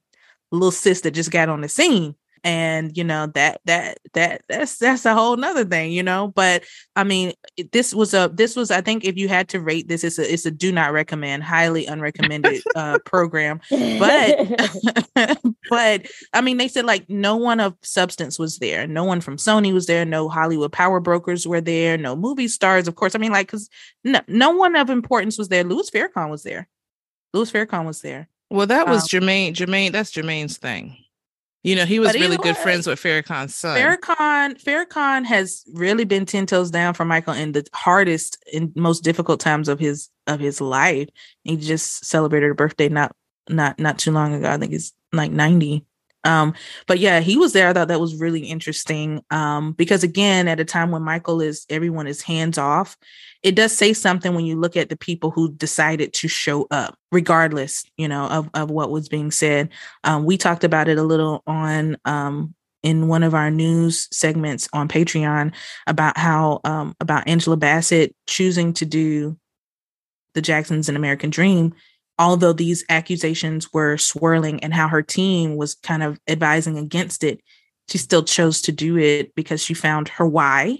little 0.50 0.70
sis 0.70 1.00
that 1.02 1.12
just 1.12 1.30
got 1.30 1.48
on 1.48 1.60
the 1.60 1.68
scene. 1.68 2.14
And 2.44 2.94
you 2.96 3.04
know 3.04 3.26
that 3.34 3.60
that 3.64 3.98
that 4.12 4.42
that's 4.48 4.76
that's 4.76 5.06
a 5.06 5.14
whole 5.14 5.36
nother 5.36 5.64
thing, 5.64 5.92
you 5.92 6.02
know. 6.02 6.28
But 6.28 6.64
I 6.94 7.02
mean, 7.02 7.32
this 7.72 7.94
was 7.94 8.12
a 8.12 8.30
this 8.32 8.54
was 8.54 8.70
I 8.70 8.82
think 8.82 9.04
if 9.04 9.16
you 9.16 9.28
had 9.28 9.48
to 9.48 9.60
rate 9.60 9.88
this, 9.88 10.04
it's 10.04 10.18
a 10.18 10.30
it's 10.30 10.44
a 10.44 10.50
do 10.50 10.70
not 10.70 10.92
recommend, 10.92 11.42
highly 11.42 11.86
unrecommended 11.86 12.60
uh 12.76 12.98
program. 13.06 13.60
But 13.70 14.38
but 15.70 16.06
I 16.34 16.40
mean, 16.42 16.58
they 16.58 16.68
said 16.68 16.84
like 16.84 17.08
no 17.08 17.36
one 17.36 17.60
of 17.60 17.74
substance 17.82 18.38
was 18.38 18.58
there. 18.58 18.86
No 18.86 19.04
one 19.04 19.22
from 19.22 19.38
Sony 19.38 19.72
was 19.72 19.86
there. 19.86 20.04
No 20.04 20.28
Hollywood 20.28 20.72
power 20.72 21.00
brokers 21.00 21.46
were 21.46 21.62
there. 21.62 21.96
No 21.96 22.14
movie 22.14 22.48
stars, 22.48 22.88
of 22.88 22.94
course. 22.94 23.14
I 23.14 23.18
mean, 23.18 23.32
like, 23.32 23.46
because 23.46 23.70
no, 24.04 24.20
no 24.28 24.50
one 24.50 24.76
of 24.76 24.90
importance 24.90 25.38
was 25.38 25.48
there. 25.48 25.64
Louis 25.64 25.90
Farrakhan 25.90 26.28
was 26.28 26.42
there. 26.42 26.68
Louis 27.32 27.50
Farrakhan 27.50 27.86
was 27.86 28.02
there. 28.02 28.28
Well, 28.50 28.66
that 28.66 28.86
was 28.86 29.02
Um, 29.02 29.08
Jermaine. 29.20 29.54
Jermaine, 29.54 29.92
that's 29.92 30.12
Jermaine's 30.12 30.58
thing. 30.58 30.96
You 31.64 31.74
know, 31.76 31.86
he 31.86 31.98
was 31.98 32.12
really 32.12 32.36
good 32.36 32.56
way, 32.56 32.62
friends 32.62 32.86
with 32.86 33.00
Farrakhan's 33.00 33.54
son. 33.54 33.78
Farrakhan, 33.78 34.62
Farrakhan 34.62 35.24
has 35.24 35.64
really 35.72 36.04
been 36.04 36.26
ten 36.26 36.44
toes 36.44 36.70
down 36.70 36.92
for 36.92 37.06
Michael 37.06 37.32
in 37.32 37.52
the 37.52 37.66
hardest 37.72 38.36
and 38.52 38.70
most 38.76 39.02
difficult 39.02 39.40
times 39.40 39.68
of 39.68 39.80
his 39.80 40.10
of 40.26 40.40
his 40.40 40.60
life. 40.60 41.08
He 41.42 41.56
just 41.56 42.04
celebrated 42.04 42.50
a 42.50 42.54
birthday 42.54 42.90
not 42.90 43.16
not 43.48 43.78
not 43.78 43.98
too 43.98 44.12
long 44.12 44.34
ago. 44.34 44.50
I 44.50 44.58
think 44.58 44.72
he's 44.72 44.92
like 45.12 45.32
ninety. 45.32 45.86
Um, 46.24 46.54
but 46.86 46.98
yeah, 46.98 47.20
he 47.20 47.36
was 47.36 47.54
there. 47.54 47.68
I 47.68 47.72
thought 47.72 47.88
that 47.88 48.00
was 48.00 48.16
really 48.16 48.46
interesting. 48.46 49.22
Um, 49.30 49.72
because 49.72 50.02
again, 50.02 50.48
at 50.48 50.60
a 50.60 50.64
time 50.64 50.90
when 50.90 51.02
Michael 51.02 51.40
is 51.40 51.64
everyone 51.70 52.06
is 52.06 52.20
hands 52.20 52.58
off, 52.58 52.96
it 53.44 53.54
does 53.54 53.76
say 53.76 53.92
something 53.92 54.34
when 54.34 54.46
you 54.46 54.58
look 54.58 54.74
at 54.74 54.88
the 54.88 54.96
people 54.96 55.30
who 55.30 55.52
decided 55.52 56.14
to 56.14 56.28
show 56.28 56.66
up, 56.70 56.98
regardless, 57.12 57.84
you 57.98 58.08
know, 58.08 58.24
of, 58.24 58.48
of 58.54 58.70
what 58.70 58.90
was 58.90 59.08
being 59.08 59.30
said. 59.30 59.68
Um, 60.02 60.24
we 60.24 60.38
talked 60.38 60.64
about 60.64 60.88
it 60.88 60.98
a 60.98 61.02
little 61.04 61.42
on 61.46 61.96
um 62.06 62.54
in 62.82 63.08
one 63.08 63.22
of 63.22 63.34
our 63.34 63.50
news 63.50 64.08
segments 64.10 64.68
on 64.72 64.88
Patreon 64.88 65.54
about 65.86 66.16
how 66.18 66.60
um 66.64 66.96
about 67.00 67.28
Angela 67.28 67.56
Bassett 67.56 68.16
choosing 68.26 68.72
to 68.74 68.86
do 68.86 69.38
the 70.34 70.42
Jacksons 70.42 70.88
and 70.88 70.96
American 70.96 71.30
Dream, 71.30 71.74
although 72.18 72.52
these 72.52 72.84
accusations 72.88 73.72
were 73.72 73.96
swirling 73.96 74.62
and 74.64 74.74
how 74.74 74.88
her 74.88 75.02
team 75.02 75.56
was 75.56 75.74
kind 75.74 76.02
of 76.02 76.18
advising 76.26 76.78
against 76.78 77.22
it, 77.22 77.40
she 77.88 77.98
still 77.98 78.24
chose 78.24 78.62
to 78.62 78.72
do 78.72 78.98
it 78.98 79.34
because 79.34 79.62
she 79.62 79.74
found 79.74 80.08
her 80.08 80.26
why. 80.26 80.78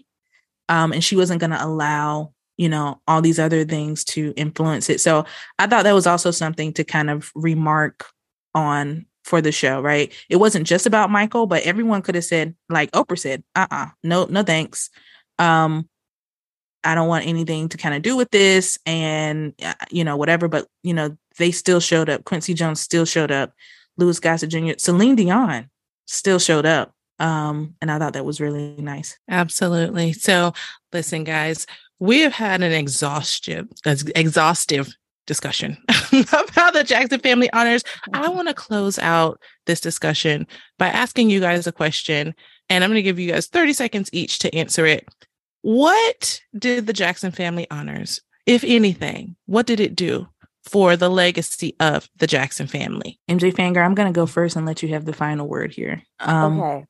Um, 0.69 0.93
and 0.93 1.05
she 1.05 1.15
wasn't 1.15 1.41
going 1.41 1.51
to 1.51 1.65
allow, 1.65 2.34
you 2.57 2.69
know, 2.69 3.01
all 3.07 3.21
these 3.21 3.39
other 3.39 3.65
things 3.65 4.05
to 4.05 4.33
influence 4.37 4.89
it. 4.89 5.01
So 5.01 5.25
I 5.59 5.67
thought 5.67 5.85
that 5.85 5.93
was 5.93 6.07
also 6.07 6.31
something 6.31 6.73
to 6.75 6.85
kind 6.85 7.11
of 7.11 7.33
remark 7.35 8.07
on 8.55 9.07
for 9.25 9.41
the 9.41 9.53
show, 9.53 9.81
right? 9.81 10.13
It 10.29 10.37
wasn't 10.37 10.67
just 10.67 10.87
about 10.87 11.11
Michael, 11.11 11.47
but 11.47 11.63
everyone 11.65 12.03
could 12.03 12.15
have 12.15 12.25
said, 12.25 12.55
like 12.69 12.91
Oprah 12.93 13.19
said, 13.19 13.43
uh 13.55 13.67
uh 13.71 13.87
no, 14.03 14.27
no 14.27 14.43
thanks. 14.43 14.91
Um, 15.39 15.89
I 16.85 16.95
don't 16.95 17.09
want 17.09 17.27
anything 17.27 17.69
to 17.71 17.79
kind 17.79 17.95
of 17.95 18.03
do 18.03 18.17
with 18.17 18.31
this 18.31 18.79
and 18.85 19.55
uh, 19.63 19.75
you 19.91 20.05
know 20.05 20.17
whatever 20.17 20.49
but 20.49 20.69
you 20.83 20.93
know 20.93 21.17
they 21.39 21.51
still 21.51 21.81
showed 21.81 22.11
up 22.11 22.25
Quincy 22.25 22.53
Jones 22.53 22.81
still 22.81 23.07
showed 23.07 23.31
up 23.31 23.55
Louis 23.97 24.21
Gossett 24.21 24.51
Jr. 24.51 24.73
Celine 24.77 25.17
Dion 25.17 25.71
still 26.07 26.39
showed 26.39 26.67
up 26.67 26.93
um 27.19 27.75
and 27.81 27.91
I 27.91 27.99
thought 27.99 28.13
that 28.13 28.27
was 28.27 28.41
really 28.41 28.77
nice 28.79 29.19
Absolutely. 29.29 30.13
So, 30.13 30.53
listen, 30.93 31.25
guys, 31.25 31.67
we 31.99 32.21
have 32.21 32.33
had 32.33 32.63
an 32.63 32.73
exhaustive, 32.73 33.69
exhaustive 33.85 34.95
discussion 35.27 35.77
about 36.13 36.73
the 36.75 36.85
Jackson 36.85 37.21
family 37.21 37.51
honors. 37.53 37.83
I 38.13 38.29
want 38.29 38.49
to 38.49 38.55
close 38.55 38.99
out 38.99 39.41
this 39.67 39.81
discussion 39.81 40.47
by 40.79 40.89
asking 40.89 41.31
you 41.31 41.41
guys 41.41 41.67
a 41.67 41.73
question, 41.73 42.35
and 42.69 42.85
I'm 42.85 42.91
going 42.91 42.97
to 42.97 43.03
give 43.03 43.19
you 43.19 43.33
guys 43.33 43.47
30 43.47 43.73
seconds 43.73 44.11
each 44.13 44.39
to 44.41 44.55
answer 44.55 44.87
it. 44.87 45.09
What 45.63 46.41
did 46.59 46.87
the 46.87 46.93
Jackson 46.93 47.31
family 47.31 47.67
honors, 47.71 48.21
if 48.47 48.65
anything, 48.65 49.37
what 49.47 49.67
did 49.67 49.81
it 49.81 49.97
do 49.97 50.29
for 50.65 50.97
the 50.97 51.09
legacy 51.09 51.75
of 51.81 52.09
the 52.17 52.27
Jackson 52.27 52.67
family? 52.67 53.19
MJ 53.31 53.53
Fangirl 53.53 53.85
I'm 53.85 53.95
going 53.95 54.13
to 54.13 54.17
go 54.17 54.27
first 54.27 54.57
and 54.57 54.67
let 54.67 54.83
you 54.83 54.91
have 54.91 55.05
the 55.05 55.13
final 55.13 55.49
word 55.49 55.73
here 55.73 56.03
um 56.21 56.61
okay. 56.61 56.85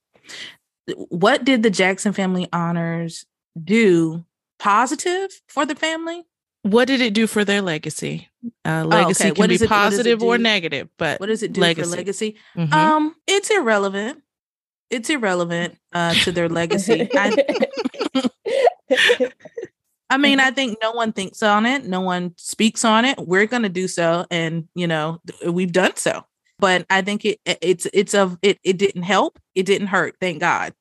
what 1.09 1.45
did 1.45 1.63
the 1.63 1.71
Jackson 1.71 2.13
family 2.13 2.49
honors 2.53 3.25
do 3.63 4.25
positive 4.59 5.31
for 5.49 5.65
the 5.67 5.75
family 5.75 6.25
What 6.63 6.87
did 6.89 7.01
it 7.03 7.13
do 7.15 7.27
for 7.27 7.45
their 7.45 7.61
legacy? 7.63 8.29
Uh, 8.65 8.85
legacy 8.85 9.25
Oh, 9.25 9.27
okay. 9.29 9.35
can 9.35 9.41
What 9.43 9.49
be 9.49 9.55
does 9.55 9.63
it- 9.63 9.71
what 9.71 9.77
positive 9.77 10.23
or 10.23 10.39
negative, 10.39 10.89
but 10.99 11.21
what 11.21 11.27
does 11.27 11.43
it 11.43 11.53
do 11.53 11.61
legacy. 11.61 11.91
for 11.91 11.97
legacy 11.97 12.37
Mhm. 12.57 12.73
um 12.73 13.17
it's 13.27 13.51
irrelevant 13.51 14.23
it's 14.91 15.11
irrelevant 15.11 15.77
uh 15.93 16.15
to 16.25 16.33
their 16.33 16.49
legacy 16.49 17.09
I, 17.15 17.37
I 20.11 20.17
mean, 20.19 20.39
I 20.39 20.51
think 20.51 20.79
no 20.83 20.93
one 20.93 21.13
thinks 21.13 21.43
on 21.43 21.67
it. 21.67 21.87
No 21.87 22.01
one 22.01 22.35
speaks 22.37 22.85
on 22.85 23.05
it. 23.05 23.19
We're 23.19 23.47
going 23.47 23.63
to 23.63 23.69
do 23.71 23.89
so, 23.89 24.27
and 24.31 24.69
you 24.75 24.87
know, 24.87 25.21
we've 25.47 25.73
done 25.73 25.97
so. 25.97 26.25
But 26.59 26.87
I 26.91 27.03
think 27.03 27.25
it 27.25 27.41
it's 27.47 27.87
it's 27.93 28.15
of 28.15 28.39
it. 28.43 28.59
It 28.63 28.77
didn't 28.77 29.03
help. 29.03 29.39
It 29.55 29.65
didn't 29.67 29.89
hurt. 29.89 30.17
Thank 30.21 30.41
God. 30.41 30.73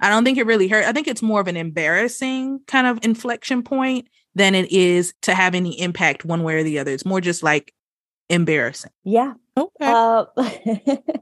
I 0.00 0.08
don't 0.08 0.24
think 0.24 0.38
it 0.38 0.46
really 0.46 0.68
hurt. 0.68 0.84
I 0.84 0.92
think 0.92 1.08
it's 1.08 1.22
more 1.22 1.40
of 1.40 1.48
an 1.48 1.56
embarrassing 1.56 2.60
kind 2.66 2.86
of 2.86 2.98
inflection 3.04 3.62
point 3.62 4.08
than 4.34 4.54
it 4.54 4.70
is 4.70 5.12
to 5.22 5.34
have 5.34 5.54
any 5.54 5.80
impact 5.80 6.24
one 6.24 6.44
way 6.44 6.56
or 6.56 6.62
the 6.62 6.78
other. 6.78 6.92
It's 6.92 7.04
more 7.04 7.20
just 7.20 7.42
like 7.42 7.74
embarrassing. 8.28 8.92
yeah. 9.04 9.34
okay. 9.56 9.70
Uh, 9.80 10.24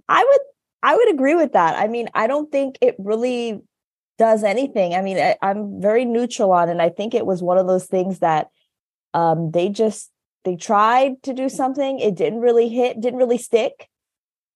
I 0.09 0.25
would 0.25 0.41
I 0.83 0.95
would 0.95 1.11
agree 1.11 1.35
with 1.35 1.53
that. 1.53 1.77
I 1.79 1.89
mean, 1.89 2.09
I 2.15 2.27
don't 2.27 2.53
think 2.53 2.79
it 2.81 2.95
really 2.99 3.61
does 4.19 4.45
anything. 4.45 4.95
I 4.95 5.03
mean, 5.03 5.19
I, 5.19 5.37
am 5.43 5.81
very 5.81 6.05
neutral 6.05 6.53
on, 6.53 6.69
it, 6.69 6.73
and 6.73 6.83
I 6.83 6.91
think 6.91 7.15
it 7.15 7.27
was 7.27 7.43
one 7.43 7.59
of 7.59 7.67
those 7.67 7.87
things 7.87 8.21
that 8.21 8.49
um, 9.15 9.51
they 9.51 9.69
just 9.69 10.11
they 10.45 10.57
tried 10.57 11.23
to 11.25 11.33
do 11.33 11.49
something, 11.49 11.99
it 11.99 12.15
didn't 12.15 12.41
really 12.41 12.69
hit, 12.69 13.01
didn't 13.01 13.19
really 13.19 13.39
stick, 13.39 13.89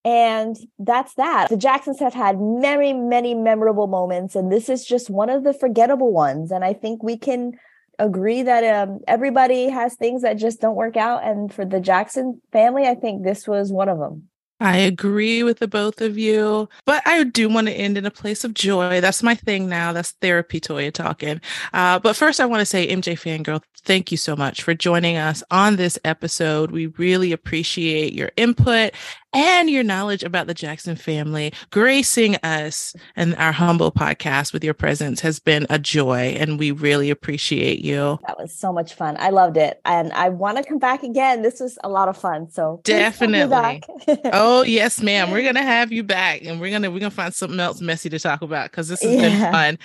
and 0.03 0.57
that's 0.79 1.13
that. 1.15 1.49
The 1.49 1.57
Jacksons 1.57 1.99
have 1.99 2.13
had 2.13 2.39
many, 2.39 2.93
many 2.93 3.35
memorable 3.35 3.87
moments, 3.87 4.35
and 4.35 4.51
this 4.51 4.69
is 4.69 4.85
just 4.85 5.09
one 5.09 5.29
of 5.29 5.43
the 5.43 5.53
forgettable 5.53 6.11
ones. 6.11 6.51
And 6.51 6.63
I 6.63 6.73
think 6.73 7.03
we 7.03 7.17
can 7.17 7.53
agree 7.99 8.41
that 8.41 8.63
um, 8.63 8.99
everybody 9.07 9.69
has 9.69 9.95
things 9.95 10.23
that 10.23 10.33
just 10.33 10.59
don't 10.61 10.75
work 10.75 10.97
out, 10.97 11.23
and 11.23 11.53
for 11.53 11.65
the 11.65 11.79
Jackson 11.79 12.41
family, 12.51 12.87
I 12.87 12.95
think 12.95 13.23
this 13.23 13.47
was 13.47 13.71
one 13.71 13.89
of 13.89 13.99
them. 13.99 14.29
I 14.61 14.77
agree 14.77 15.41
with 15.41 15.57
the 15.57 15.67
both 15.67 16.01
of 16.01 16.19
you, 16.19 16.69
but 16.85 17.01
I 17.07 17.23
do 17.23 17.49
want 17.49 17.65
to 17.65 17.73
end 17.73 17.97
in 17.97 18.05
a 18.05 18.11
place 18.11 18.43
of 18.43 18.53
joy. 18.53 19.01
That's 19.01 19.23
my 19.23 19.33
thing 19.33 19.67
now. 19.67 19.91
That's 19.91 20.11
therapy, 20.11 20.61
Toya 20.61 20.93
talking. 20.93 21.41
Uh, 21.73 21.97
but 21.97 22.15
first, 22.15 22.39
I 22.39 22.45
want 22.45 22.59
to 22.59 22.65
say, 22.67 22.87
MJ 22.87 23.13
Fangirl, 23.13 23.63
thank 23.85 24.11
you 24.11 24.17
so 24.17 24.35
much 24.35 24.61
for 24.61 24.75
joining 24.75 25.17
us 25.17 25.41
on 25.49 25.77
this 25.77 25.97
episode. 26.05 26.69
We 26.69 26.85
really 26.85 27.31
appreciate 27.31 28.13
your 28.13 28.29
input 28.37 28.91
and 29.33 29.69
your 29.69 29.83
knowledge 29.83 30.23
about 30.23 30.47
the 30.47 30.53
Jackson 30.53 30.95
family. 30.95 31.53
Gracing 31.69 32.35
us 32.37 32.95
and 33.15 33.35
our 33.35 33.51
humble 33.51 33.91
podcast 33.91 34.53
with 34.53 34.63
your 34.63 34.73
presence 34.73 35.19
has 35.21 35.39
been 35.39 35.65
a 35.69 35.79
joy, 35.79 36.35
and 36.37 36.59
we 36.59 36.71
really 36.71 37.09
appreciate 37.09 37.79
you. 37.79 38.19
That 38.27 38.37
was 38.37 38.53
so 38.53 38.73
much 38.73 38.93
fun. 38.93 39.17
I 39.19 39.29
loved 39.29 39.57
it. 39.57 39.79
And 39.85 40.11
I 40.13 40.29
want 40.29 40.57
to 40.57 40.63
come 40.63 40.79
back 40.79 41.03
again. 41.03 41.41
This 41.41 41.59
was 41.59 41.77
a 41.83 41.89
lot 41.89 42.09
of 42.09 42.17
fun. 42.17 42.49
So 42.49 42.81
definitely. 42.83 43.83
oh, 44.33 44.63
yes, 44.63 45.01
ma'am. 45.01 45.31
We're 45.31 45.43
gonna 45.43 45.63
have 45.63 45.91
you 45.91 46.03
back 46.03 46.43
and 46.43 46.59
we're 46.59 46.71
gonna 46.71 46.91
we're 46.91 46.99
gonna 46.99 47.11
find 47.11 47.33
something 47.33 47.59
else 47.59 47.81
messy 47.81 48.09
to 48.09 48.19
talk 48.19 48.41
about 48.41 48.71
because 48.71 48.87
this 48.87 49.01
has 49.01 49.11
yeah. 49.11 49.21
been 49.21 49.51
fun. 49.51 49.79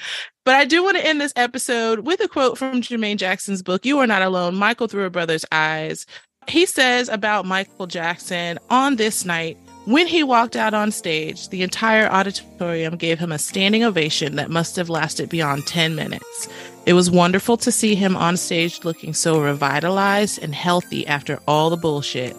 But 0.47 0.55
I 0.55 0.65
do 0.65 0.85
want 0.85 0.97
to 0.97 1.05
end 1.05 1.21
this 1.21 1.33
episode 1.35 2.07
with 2.07 2.21
a 2.21 2.29
quote 2.29 2.57
from 2.57 2.81
Jermaine 2.81 3.17
Jackson's 3.17 3.65
book, 3.65 3.85
You 3.85 3.99
Are 3.99 4.07
Not 4.07 4.23
Alone, 4.23 4.55
Michael 4.55 4.87
Through 4.87 5.05
a 5.05 5.11
Brother's 5.11 5.45
Eyes. 5.51 6.07
He 6.49 6.67
says 6.67 7.09
about 7.09 7.45
Michael 7.45 7.87
Jackson 7.87 8.59
on 8.71 8.97
this 8.97 9.25
night, 9.25 9.57
when 9.87 10.07
he 10.09 10.23
walked 10.25 10.57
out 10.57 10.75
on 10.75 10.91
stage, 10.91 11.49
the 11.49 11.63
entire 11.63 12.09
auditorium 12.09 12.97
gave 12.97 13.21
him 13.21 13.31
a 13.31 13.39
standing 13.39 13.85
ovation 13.85 14.35
that 14.35 14.51
must 14.51 14.75
have 14.77 14.89
lasted 14.89 15.29
beyond 15.29 15.67
10 15.67 15.95
minutes. 15.95 16.49
It 16.87 16.95
was 16.95 17.11
wonderful 17.11 17.57
to 17.59 17.71
see 17.71 17.95
him 17.95 18.17
on 18.17 18.37
stage 18.37 18.85
looking 18.85 19.15
so 19.15 19.41
revitalized 19.41 20.43
and 20.43 20.55
healthy 20.55 21.07
after 21.07 21.39
all 21.47 21.71
the 21.71 21.77
bullshit. 21.77 22.37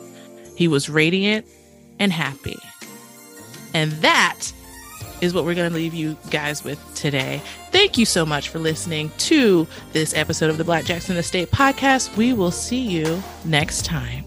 He 0.56 0.68
was 0.68 0.90
radiant 0.90 1.46
and 2.00 2.12
happy. 2.12 2.60
And 3.74 3.92
that 4.04 4.52
is 5.22 5.34
what 5.34 5.46
we're 5.46 5.56
going 5.56 5.70
to 5.70 5.76
leave 5.76 5.94
you 5.94 6.18
guys 6.30 6.64
with 6.64 6.80
today. 6.96 7.42
Thank 7.72 7.98
you 7.98 8.06
so 8.06 8.26
much 8.26 8.50
for 8.50 8.60
listening 8.60 9.12
to 9.20 9.68
this 9.94 10.14
episode 10.14 10.50
of 10.50 10.58
the 10.58 10.64
Black 10.64 10.86
Jackson 10.86 11.18
Estate 11.18 11.52
podcast. 11.52 12.16
We 12.16 12.34
will 12.34 12.52
see 12.52 12.82
you 12.82 13.22
next 13.46 13.86
time. 13.86 14.27